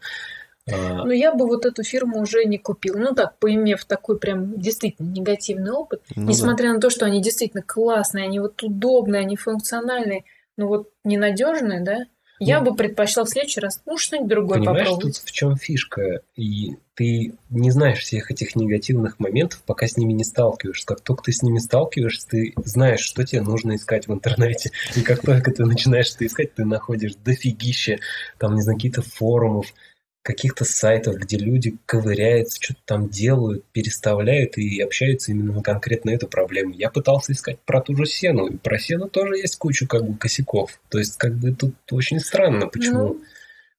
А, 0.70 1.04
Но 1.04 1.12
я 1.12 1.32
бы 1.32 1.46
вот 1.46 1.64
эту 1.64 1.82
фирму 1.82 2.20
уже 2.20 2.44
не 2.44 2.58
купил. 2.58 2.98
Ну 2.98 3.14
так, 3.14 3.38
поимев 3.38 3.84
такой 3.84 4.18
прям 4.18 4.58
действительно 4.58 5.10
негативный 5.10 5.72
опыт, 5.72 6.02
ну, 6.14 6.28
несмотря 6.28 6.68
да. 6.68 6.74
на 6.74 6.80
то, 6.80 6.90
что 6.90 7.06
они 7.06 7.22
действительно 7.22 7.62
классные, 7.62 8.24
они 8.24 8.40
вот 8.40 8.62
удобные, 8.62 9.20
они 9.22 9.36
функциональные, 9.36 10.24
но 10.56 10.66
вот 10.66 10.90
ненадежные, 11.04 11.82
да, 11.82 12.06
я 12.38 12.60
ну, 12.60 12.70
бы 12.70 12.76
предпочла 12.76 13.24
в 13.24 13.28
следующий 13.28 13.60
раз, 13.60 13.80
ну, 13.86 13.96
что-нибудь 13.96 14.28
другое 14.28 14.58
понимаешь, 14.58 14.88
попробовать. 14.88 15.16
тут 15.16 15.24
в 15.24 15.32
чем 15.32 15.56
фишка? 15.56 16.20
И 16.34 16.76
ты 16.94 17.34
не 17.48 17.70
знаешь 17.70 18.00
всех 18.00 18.30
этих 18.30 18.56
негативных 18.56 19.18
моментов, 19.18 19.62
пока 19.64 19.86
с 19.86 19.96
ними 19.96 20.12
не 20.12 20.24
сталкиваешься. 20.24 20.86
Как 20.86 21.00
только 21.00 21.24
ты 21.24 21.32
с 21.32 21.42
ними 21.42 21.58
сталкиваешься, 21.58 22.28
ты 22.28 22.52
знаешь, 22.56 23.00
что 23.00 23.24
тебе 23.24 23.40
нужно 23.40 23.76
искать 23.76 24.06
в 24.06 24.12
интернете. 24.12 24.70
И 24.96 25.00
как 25.00 25.22
только 25.22 25.50
ты 25.50 25.64
начинаешь 25.64 26.14
это 26.14 26.26
искать, 26.26 26.54
ты 26.54 26.64
находишь 26.64 27.14
дофигище, 27.14 28.00
там, 28.38 28.54
не 28.54 28.62
знаю, 28.62 28.76
какие-то 28.76 29.02
форумов, 29.02 29.72
каких-то 30.26 30.64
сайтов, 30.64 31.14
где 31.14 31.38
люди 31.38 31.76
ковыряются, 31.86 32.58
что-то 32.60 32.80
там 32.84 33.08
делают, 33.08 33.64
переставляют 33.66 34.58
и 34.58 34.80
общаются 34.80 35.30
именно 35.30 35.52
на 35.52 35.62
конкретно 35.62 36.10
эту 36.10 36.26
проблему. 36.26 36.74
Я 36.74 36.90
пытался 36.90 37.32
искать 37.32 37.60
про 37.60 37.80
ту 37.80 37.96
же 37.96 38.06
сену, 38.06 38.48
и 38.48 38.56
про 38.56 38.76
сену 38.80 39.08
тоже 39.08 39.36
есть 39.36 39.56
кучу 39.56 39.86
как 39.86 40.04
бы 40.04 40.18
косяков. 40.18 40.80
То 40.88 40.98
есть 40.98 41.16
как 41.16 41.34
бы 41.36 41.54
тут 41.54 41.76
очень 41.92 42.18
странно, 42.18 42.66
почему 42.66 42.98
ну, 42.98 43.20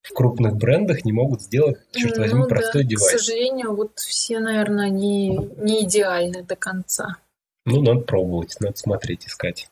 в 0.02 0.14
крупных 0.14 0.56
брендах 0.56 1.04
не 1.04 1.12
могут 1.12 1.42
сделать, 1.42 1.80
черт 1.92 2.18
возьми, 2.18 2.40
ну, 2.40 2.48
простой 2.48 2.84
да. 2.84 2.90
девайс. 2.92 3.16
К 3.16 3.20
сожалению, 3.20 3.76
вот 3.76 4.00
все, 4.00 4.40
наверное, 4.40 4.90
не, 4.90 5.38
не 5.58 5.84
идеальны 5.84 6.44
до 6.44 6.56
конца. 6.56 7.18
Ну, 7.66 7.82
надо 7.82 8.00
пробовать, 8.00 8.56
надо 8.62 8.78
смотреть, 8.78 9.28
искать. 9.28 9.70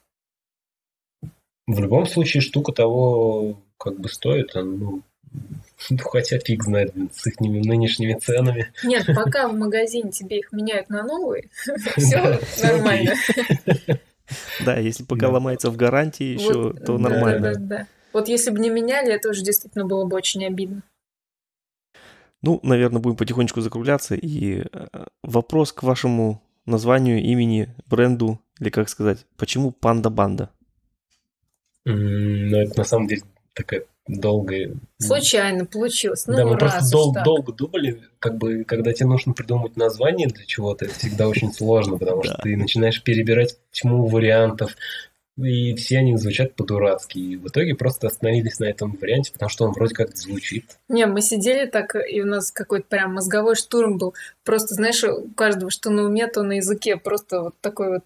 В 1.67 1.79
любом 1.79 2.05
случае, 2.05 2.41
штука 2.41 2.73
того 2.73 3.61
как 3.77 3.97
бы 3.97 4.09
стоит, 4.09 4.51
ну, 4.55 4.63
ну, 4.63 5.03
хотя 5.99 6.39
фиг 6.39 6.63
знает, 6.63 6.93
с 7.13 7.27
их 7.27 7.39
нынешними 7.39 8.13
ценами. 8.13 8.71
Нет, 8.83 9.05
пока 9.07 9.47
в 9.47 9.53
магазине 9.53 10.11
тебе 10.11 10.39
их 10.39 10.51
меняют 10.51 10.89
на 10.89 11.03
новые, 11.03 11.49
все 11.97 12.39
нормально. 12.63 13.13
Да, 14.65 14.77
если 14.77 15.03
пока 15.03 15.29
ломается 15.29 15.69
в 15.69 15.77
гарантии 15.77 16.25
еще, 16.25 16.73
то 16.73 16.97
нормально. 16.97 17.53
Да, 17.53 17.59
да, 17.59 17.87
Вот 18.13 18.27
если 18.27 18.51
бы 18.51 18.59
не 18.59 18.69
меняли, 18.69 19.13
это 19.13 19.29
уже 19.29 19.43
действительно 19.43 19.85
было 19.85 20.05
бы 20.05 20.15
очень 20.15 20.45
обидно. 20.45 20.83
Ну, 22.41 22.59
наверное, 22.63 23.01
будем 23.01 23.17
потихонечку 23.17 23.61
закругляться. 23.61 24.13
И 24.13 24.61
э, 24.71 24.87
вопрос 25.23 25.73
к 25.73 25.81
вашему 25.81 26.43
названию, 26.65 27.21
имени, 27.21 27.73
бренду, 27.87 28.39
или 28.59 28.69
как 28.69 28.89
сказать, 28.89 29.25
почему 29.37 29.71
Панда 29.71 30.09
Банда? 30.09 30.51
Ну, 31.85 32.57
это 32.57 32.77
на 32.77 32.83
самом 32.83 33.07
деле 33.07 33.23
такая 33.53 33.85
долго... 34.07 34.77
Случайно 34.99 35.65
получилось. 35.65 36.25
Ну, 36.27 36.35
да, 36.35 36.45
мы 36.45 36.57
просто 36.57 36.89
дол- 36.91 37.13
так. 37.13 37.23
долго 37.23 37.53
думали, 37.53 38.01
как 38.19 38.37
бы, 38.37 38.63
когда 38.63 38.93
тебе 38.93 39.07
нужно 39.07 39.33
придумать 39.33 39.77
название 39.77 40.27
для 40.27 40.45
чего-то, 40.45 40.85
это 40.85 40.93
всегда 40.95 41.27
очень 41.27 41.51
сложно, 41.53 41.97
потому 41.97 42.23
что 42.23 42.37
ты 42.41 42.55
начинаешь 42.55 43.01
перебирать 43.01 43.57
тьму 43.71 44.07
вариантов, 44.07 44.75
и 45.37 45.75
все 45.75 45.97
они 45.97 46.15
звучат 46.15 46.55
по-дурацки. 46.55 47.17
И 47.17 47.35
в 47.35 47.47
итоге 47.47 47.75
просто 47.75 48.07
остановились 48.07 48.59
на 48.59 48.65
этом 48.65 48.97
варианте, 48.99 49.33
потому 49.33 49.49
что 49.49 49.65
он 49.65 49.73
вроде 49.73 49.93
как 49.93 50.15
звучит. 50.15 50.77
Не, 50.87 51.05
мы 51.07 51.21
сидели 51.21 51.65
так, 51.65 51.95
и 51.95 52.21
у 52.21 52.25
нас 52.25 52.51
какой-то 52.51 52.85
прям 52.87 53.15
мозговой 53.15 53.55
штурм 53.55 53.97
был. 53.97 54.13
Просто, 54.45 54.75
знаешь, 54.75 55.03
у 55.03 55.29
каждого 55.35 55.71
что 55.71 55.89
на 55.89 56.03
уме, 56.03 56.27
то 56.27 56.43
на 56.43 56.53
языке. 56.53 56.95
Просто 56.95 57.41
вот 57.41 57.55
такой 57.59 57.95
вот 57.95 58.03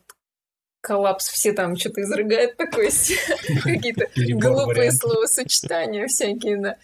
коллапс, 0.81 1.27
все 1.27 1.53
там 1.53 1.75
что-то 1.75 2.01
изрыгают 2.01 2.57
такое, 2.57 2.89
какие-то 3.63 4.07
глупые 4.15 4.91
словосочетания 4.91 6.07
всякие, 6.07 6.57
да. 6.57 6.77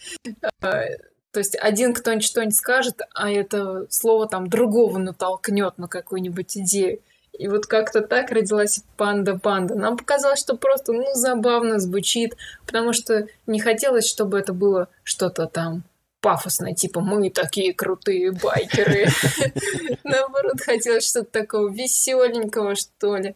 А, 0.62 0.84
то 1.32 1.40
есть 1.40 1.58
один 1.60 1.94
кто-нибудь 1.94 2.26
что-нибудь 2.26 2.56
скажет, 2.56 3.02
а 3.14 3.30
это 3.30 3.88
слово 3.90 4.28
там 4.28 4.48
другого 4.48 4.98
натолкнет 4.98 5.78
на 5.78 5.88
какую-нибудь 5.88 6.58
идею. 6.58 7.00
И 7.38 7.50
вот 7.50 7.66
как-то 7.66 8.02
так 8.02 8.32
родилась 8.32 8.82
панда-панда. 8.96 9.76
Нам 9.76 9.98
показалось, 9.98 10.40
что 10.40 10.56
просто, 10.56 10.94
ну, 10.94 11.06
забавно 11.14 11.80
звучит, 11.80 12.38
потому 12.66 12.94
что 12.94 13.28
не 13.46 13.60
хотелось, 13.60 14.08
чтобы 14.08 14.40
это 14.40 14.54
было 14.54 14.88
что-то 15.04 15.48
там 15.48 15.84
пафосное, 16.22 16.74
типа 16.74 17.02
«мы 17.02 17.30
такие 17.30 17.74
крутые 17.74 18.32
байкеры». 18.32 19.08
Наоборот, 20.04 20.60
хотелось 20.60 21.08
что-то 21.08 21.30
такого 21.30 21.70
веселенького, 21.70 22.76
что 22.76 23.18
ли. 23.18 23.36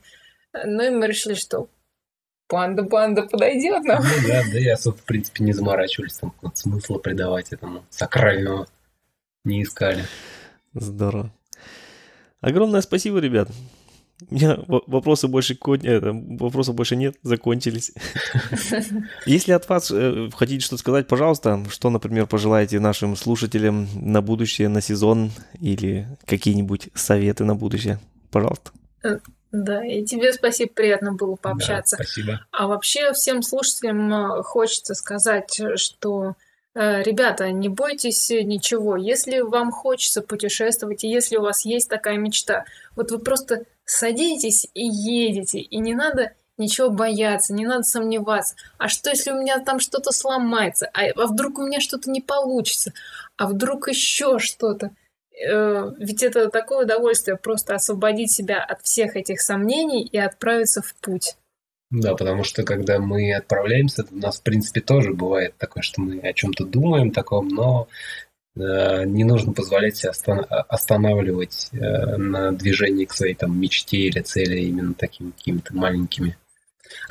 Ну 0.54 0.84
и 0.84 0.90
мы 0.90 1.08
решили, 1.08 1.36
что 1.36 1.70
панда-панда 2.48 3.24
подойдет 3.24 3.84
нам. 3.84 4.04
Ну, 4.04 4.28
да, 4.28 4.44
да, 4.52 4.58
я, 4.58 4.76
в 4.76 5.04
принципе, 5.06 5.44
не 5.44 5.54
заморачивались, 5.54 6.18
там 6.18 6.34
смысла 6.54 6.98
придавать 6.98 7.54
этому 7.54 7.86
сакрального 7.90 8.68
не 9.46 9.64
искали. 9.64 10.04
Здорово. 10.74 11.32
Огромное 12.42 12.82
спасибо, 12.82 13.20
ребят. 13.20 13.50
У 14.30 14.36
меня 14.36 14.58
вопросы 14.68 15.30
больше, 15.30 15.58
это, 15.84 16.12
вопросов 16.12 16.76
больше 16.76 16.98
нет, 16.98 17.16
закончились. 17.24 17.94
Если 19.26 19.54
от 19.54 19.70
вас 19.70 19.92
э, 19.92 20.30
хотите 20.36 20.60
что-то 20.60 20.82
сказать, 20.82 21.08
пожалуйста, 21.08 21.64
что, 21.70 21.90
например, 21.90 22.28
пожелаете 22.28 22.82
нашим 22.82 23.16
слушателям 23.16 23.88
на 23.94 24.22
будущее, 24.22 24.68
на 24.68 24.82
сезон 24.82 25.32
или 25.62 26.06
какие-нибудь 26.26 26.90
советы 26.94 27.46
на 27.46 27.56
будущее, 27.56 28.00
пожалуйста. 28.30 28.72
Да, 29.52 29.84
и 29.84 30.06
тебе 30.06 30.32
спасибо, 30.34 30.72
приятно 30.74 31.14
было 31.14 31.36
пообщаться. 31.36 31.98
Да, 31.98 32.04
спасибо. 32.04 32.46
А 32.52 32.68
вообще 32.68 33.14
всем 33.14 33.42
слушателям 33.42 34.14
э, 34.14 34.44
хочется 34.44 34.94
сказать, 34.94 35.60
что 35.76 36.36
э, 36.76 37.02
Ребята, 37.04 37.52
не 37.52 37.68
бойтесь 37.68 38.30
ничего. 38.30 38.96
Если 38.96 39.40
вам 39.40 39.72
хочется 39.72 40.22
путешествовать, 40.22 41.04
и 41.04 41.10
если 41.10 41.38
у 41.38 41.42
вас 41.42 41.66
есть 41.66 41.90
такая 41.90 42.18
мечта, 42.18 42.66
вот 42.96 43.12
вы 43.12 43.20
просто 43.20 43.64
садитесь 43.86 44.68
и 44.76 44.86
едете, 44.86 45.60
и 45.60 45.78
не 45.80 45.96
надо 45.96 46.34
ничего 46.60 46.90
бояться, 46.90 47.54
не 47.54 47.66
надо 47.66 47.84
сомневаться. 47.84 48.56
А 48.78 48.88
что, 48.88 49.10
если 49.10 49.32
у 49.32 49.42
меня 49.42 49.60
там 49.60 49.80
что-то 49.80 50.12
сломается? 50.12 50.90
А, 50.94 51.06
а 51.16 51.26
вдруг 51.26 51.58
у 51.58 51.66
меня 51.66 51.80
что-то 51.80 52.12
не 52.12 52.22
получится? 52.22 52.94
А 53.38 53.48
вдруг 53.48 53.88
еще 53.88 54.38
что-то? 54.38 54.92
Э, 55.48 55.92
ведь 56.00 56.24
это 56.24 56.50
такое 56.50 56.86
удовольствие 56.86 57.38
просто 57.38 57.76
освободить 57.76 58.32
себя 58.32 58.64
от 58.64 58.82
всех 58.82 59.16
этих 59.16 59.42
сомнений 59.42 60.04
и 60.04 60.18
отправиться 60.18 60.82
в 60.82 60.94
путь. 60.96 61.36
Да, 61.92 62.16
потому 62.16 62.44
что 62.44 62.64
когда 62.64 63.00
мы 63.00 63.34
отправляемся, 63.34 64.06
у 64.12 64.16
нас, 64.16 64.40
в 64.40 64.44
принципе, 64.44 64.82
тоже 64.82 65.14
бывает 65.14 65.56
такое, 65.58 65.82
что 65.82 66.02
мы 66.02 66.20
о 66.20 66.34
чем-то 66.34 66.66
думаем 66.66 67.12
таком, 67.12 67.48
но 67.48 67.88
э, 68.56 69.06
не 69.06 69.24
нужно 69.24 69.54
позволять 69.54 69.98
себе 69.98 70.12
останавливать 70.12 71.70
э, 71.72 72.18
на 72.18 72.52
движении 72.52 73.06
к 73.06 73.14
своей 73.14 73.34
там 73.34 73.60
мечте 73.60 73.98
или 73.98 74.20
цели 74.20 74.60
именно 74.60 74.94
такими 74.94 75.32
какими-то 75.32 75.76
маленькими 75.76 76.38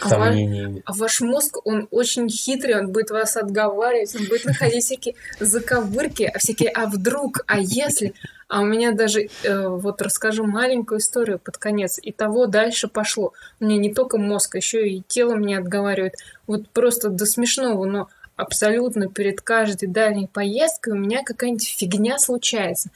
а 0.01 0.09
сомнениями. 0.09 0.83
А 0.85 0.93
ваш 0.93 1.21
мозг, 1.21 1.59
он 1.65 1.89
очень 1.91 2.29
хитрый, 2.29 2.79
он 2.79 2.93
будет 2.93 3.11
вас 3.11 3.37
отговаривать, 3.37 4.15
он 4.17 4.27
будет 4.27 4.45
находить 4.45 4.85
всякие 4.85 5.15
заковырки, 5.41 6.25
а 6.25 6.39
всякие 6.39 6.71
«а 6.71 6.87
вдруг?», 6.87 7.45
«а 7.47 7.59
если?». 7.59 8.15
А 8.49 8.63
у 8.63 8.65
меня 8.65 8.93
даже, 8.93 9.29
э, 9.43 9.69
вот 9.69 10.01
расскажу 10.01 10.45
маленькую 10.45 11.01
историю 11.01 11.39
под 11.39 11.59
конец, 11.59 11.99
и 12.03 12.13
того 12.13 12.47
дальше 12.47 12.89
пошло. 12.89 13.35
У 13.61 13.67
меня 13.67 13.77
не 13.77 13.93
только 13.93 14.17
мозг, 14.17 14.57
еще 14.57 14.89
и 14.89 15.03
тело 15.07 15.35
мне 15.35 15.59
отговаривает. 15.59 16.15
Вот 16.47 16.67
просто 16.71 17.11
до 17.11 17.27
смешного, 17.27 17.85
но 17.85 18.09
абсолютно 18.37 19.09
перед 19.09 19.43
каждой 19.43 19.89
дальней 19.89 20.29
поездкой 20.29 20.95
у 20.95 20.97
меня 20.97 21.23
какая-нибудь 21.23 21.69
фигня 21.69 22.19
случается. 22.19 22.89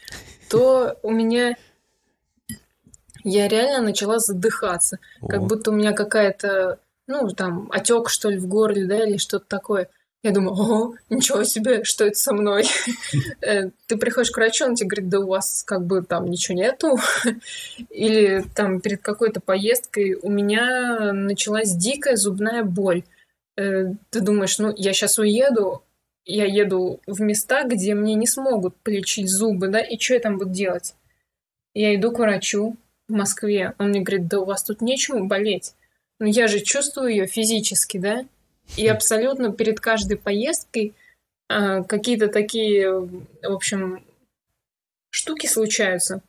То 0.49 0.97
у 1.02 1.11
меня 1.11 1.57
я 3.25 3.49
реально 3.49 3.83
начала 3.83 4.18
задыхаться, 4.18 4.99
О. 5.20 5.28
как 5.28 5.42
будто 5.42 5.70
у 5.70 5.75
меня 5.75 5.92
какая-то, 5.92 6.78
ну, 7.07 7.28
там, 7.28 7.68
отек, 7.70 8.09
что 8.09 8.31
ли, 8.31 8.39
в 8.39 8.47
горле, 8.47 8.86
да, 8.86 9.05
или 9.05 9.17
что-то 9.17 9.47
такое. 9.47 9.89
Я 10.25 10.31
думаю, 10.31 10.55
о, 10.55 10.94
ничего 11.10 11.42
себе, 11.42 11.83
что 11.83 12.05
это 12.05 12.17
со 12.17 12.33
мной? 12.33 12.65
Э, 13.41 13.70
ты 13.89 13.97
приходишь 13.97 14.31
к 14.31 14.36
врачу, 14.36 14.65
он 14.65 14.76
тебе 14.76 14.89
говорит, 14.89 15.09
да 15.09 15.18
у 15.18 15.26
вас 15.26 15.65
как 15.65 15.84
бы 15.84 16.02
там 16.02 16.31
ничего 16.31 16.57
нету. 16.57 16.97
Или 17.91 18.44
там 18.55 18.81
перед 18.81 19.02
какой-то 19.02 19.41
поездкой 19.41 20.15
у 20.15 20.31
меня 20.31 21.12
началась 21.12 21.75
дикая 21.75 22.15
зубная 22.15 22.62
боль. 22.62 23.02
Э, 23.57 23.92
ты 24.10 24.20
думаешь, 24.20 24.59
ну, 24.59 24.73
я 24.76 24.92
сейчас 24.92 25.18
уеду, 25.18 25.83
я 26.25 26.44
еду 26.44 27.01
в 27.07 27.20
места, 27.20 27.65
где 27.65 27.94
мне 27.94 28.15
не 28.15 28.28
смогут 28.28 28.76
полечить 28.76 29.28
зубы, 29.28 29.68
да, 29.68 29.81
и 29.81 29.99
что 29.99 30.15
я 30.15 30.20
там 30.20 30.39
буду 30.39 30.51
делать? 30.51 30.94
Я 31.75 31.94
иду 31.94 32.12
к 32.12 32.18
врачу, 32.18 32.76
в 33.13 33.15
Москве. 33.15 33.75
Он 33.79 33.91
мне 33.91 34.01
говорит, 34.01 34.27
да 34.27 34.41
у 34.41 34.45
вас 34.45 34.65
тут 34.65 34.81
нечему 34.81 35.27
болеть. 35.27 35.75
Но 36.19 36.27
я 36.27 36.49
же 36.49 36.61
чувствую 36.61 37.11
ее 37.11 37.27
физически, 37.27 37.99
да? 37.99 38.25
И 38.77 38.87
абсолютно 38.87 39.53
перед 39.53 39.81
каждой 39.81 40.17
поездкой 40.17 40.95
э, 41.49 41.85
какие-то 41.85 42.29
такие, 42.29 42.91
в 42.91 43.53
общем, 43.53 44.05
штуки 45.11 45.47
случаются. 45.47 46.23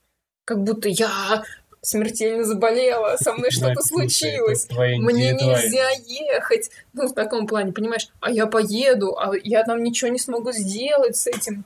Как 0.45 0.62
будто 0.62 0.90
я 0.90 1.44
смертельно 1.82 2.44
заболела, 2.44 3.18
со 3.18 3.34
мной 3.34 3.52
что-то 3.52 3.82
случилось, 3.82 4.68
мне 4.70 5.34
нельзя 5.34 5.90
ехать. 6.06 6.70
Ну, 6.94 7.08
в 7.08 7.14
таком 7.14 7.45
плане, 7.45 7.72
понимаешь, 7.72 8.10
а 8.20 8.32
я 8.32 8.48
поеду, 8.48 9.18
а 9.18 9.34
я 9.44 9.64
там 9.64 9.84
ничего 9.84 10.10
не 10.10 10.20
смогу 10.20 10.52
сделать 10.52 11.16
с 11.16 11.28
этим. 11.28 11.66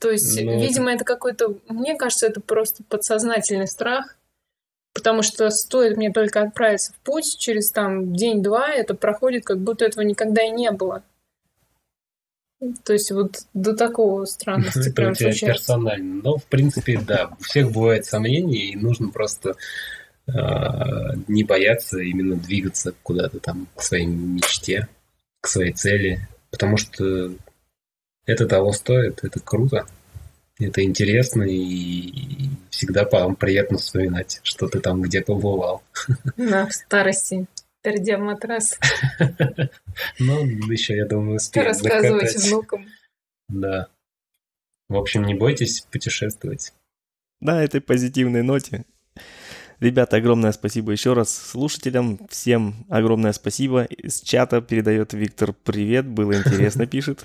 То 0.00 0.10
есть, 0.10 0.40
ну, 0.42 0.60
видимо, 0.60 0.92
это 0.92 1.04
какой-то, 1.04 1.56
мне 1.68 1.96
кажется, 1.96 2.26
это 2.26 2.40
просто 2.40 2.82
подсознательный 2.88 3.66
страх, 3.66 4.16
потому 4.92 5.22
что 5.22 5.50
стоит 5.50 5.96
мне 5.96 6.12
только 6.12 6.42
отправиться 6.42 6.92
в 6.92 6.96
путь, 7.04 7.36
через 7.38 7.70
там 7.70 8.14
день-два 8.14 8.70
это 8.70 8.94
проходит, 8.94 9.44
как 9.44 9.58
будто 9.58 9.84
этого 9.84 10.02
никогда 10.02 10.42
и 10.42 10.50
не 10.50 10.70
было. 10.70 11.02
То 12.84 12.92
есть 12.92 13.10
вот 13.10 13.38
до 13.54 13.74
такого 13.74 14.26
странности 14.26 14.92
прям 14.92 15.14
случается. 15.14 15.46
персонально. 15.46 16.22
Но, 16.22 16.36
в 16.36 16.44
принципе, 16.44 17.00
да, 17.00 17.30
у 17.38 17.42
всех 17.42 17.72
бывают 17.72 18.04
сомнения, 18.04 18.66
и 18.66 18.76
нужно 18.76 19.08
просто 19.08 19.54
э, 20.26 20.32
не 21.26 21.42
бояться 21.42 22.00
именно 22.00 22.36
двигаться 22.36 22.92
куда-то 23.02 23.40
там 23.40 23.66
к 23.74 23.82
своей 23.82 24.06
мечте, 24.06 24.88
к 25.40 25.48
своей 25.48 25.72
цели, 25.72 26.20
потому 26.50 26.76
что 26.76 27.32
это 28.30 28.46
того 28.46 28.72
стоит, 28.72 29.24
это 29.24 29.40
круто, 29.40 29.86
это 30.58 30.82
интересно 30.82 31.42
и 31.42 32.48
всегда 32.70 33.08
вам 33.10 33.34
приятно 33.34 33.78
вспоминать, 33.78 34.40
что 34.42 34.68
ты 34.68 34.78
там 34.78 35.02
где 35.02 35.20
побывал. 35.20 35.82
На 36.36 36.66
в 36.66 36.72
старости, 36.72 37.46
пердя 37.82 38.18
матрас. 38.18 38.78
Ну, 40.18 40.46
еще, 40.70 40.96
я 40.96 41.06
думаю, 41.06 41.36
успеем 41.36 41.66
Рассказывать 41.66 42.36
внукам. 42.36 42.86
Да. 43.48 43.88
В 44.88 44.96
общем, 44.96 45.24
не 45.24 45.34
бойтесь 45.34 45.82
путешествовать. 45.90 46.72
На 47.40 47.64
этой 47.64 47.80
позитивной 47.80 48.42
ноте 48.42 48.84
Ребята, 49.80 50.18
огромное 50.18 50.52
спасибо 50.52 50.92
еще 50.92 51.14
раз 51.14 51.34
слушателям. 51.34 52.20
Всем 52.28 52.84
огромное 52.90 53.32
спасибо. 53.32 53.84
Из 53.84 54.20
чата 54.20 54.60
передает 54.60 55.14
Виктор 55.14 55.54
привет. 55.54 56.06
Было 56.06 56.36
интересно, 56.36 56.86
пишет. 56.86 57.24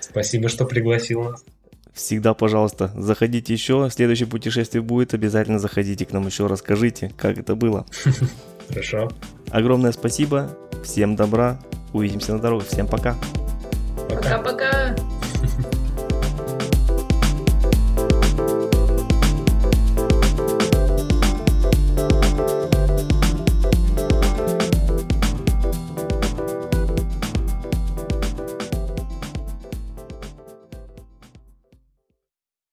Спасибо, 0.00 0.48
что 0.48 0.64
пригласил 0.66 1.22
нас. 1.22 1.44
Всегда, 1.92 2.34
пожалуйста, 2.34 2.92
заходите 2.96 3.52
еще. 3.52 3.88
Следующее 3.92 4.28
путешествие 4.28 4.82
будет. 4.82 5.14
Обязательно 5.14 5.58
заходите 5.58 6.06
к 6.06 6.12
нам 6.12 6.26
еще, 6.26 6.46
расскажите, 6.46 7.12
как 7.16 7.38
это 7.38 7.54
было. 7.54 7.86
Хорошо. 8.68 9.10
Огромное 9.50 9.92
спасибо. 9.92 10.56
Всем 10.84 11.16
добра. 11.16 11.58
Увидимся 11.92 12.34
на 12.34 12.40
дороге. 12.40 12.64
Всем 12.68 12.86
пока. 12.86 13.16
Пока-пока. 14.08 14.96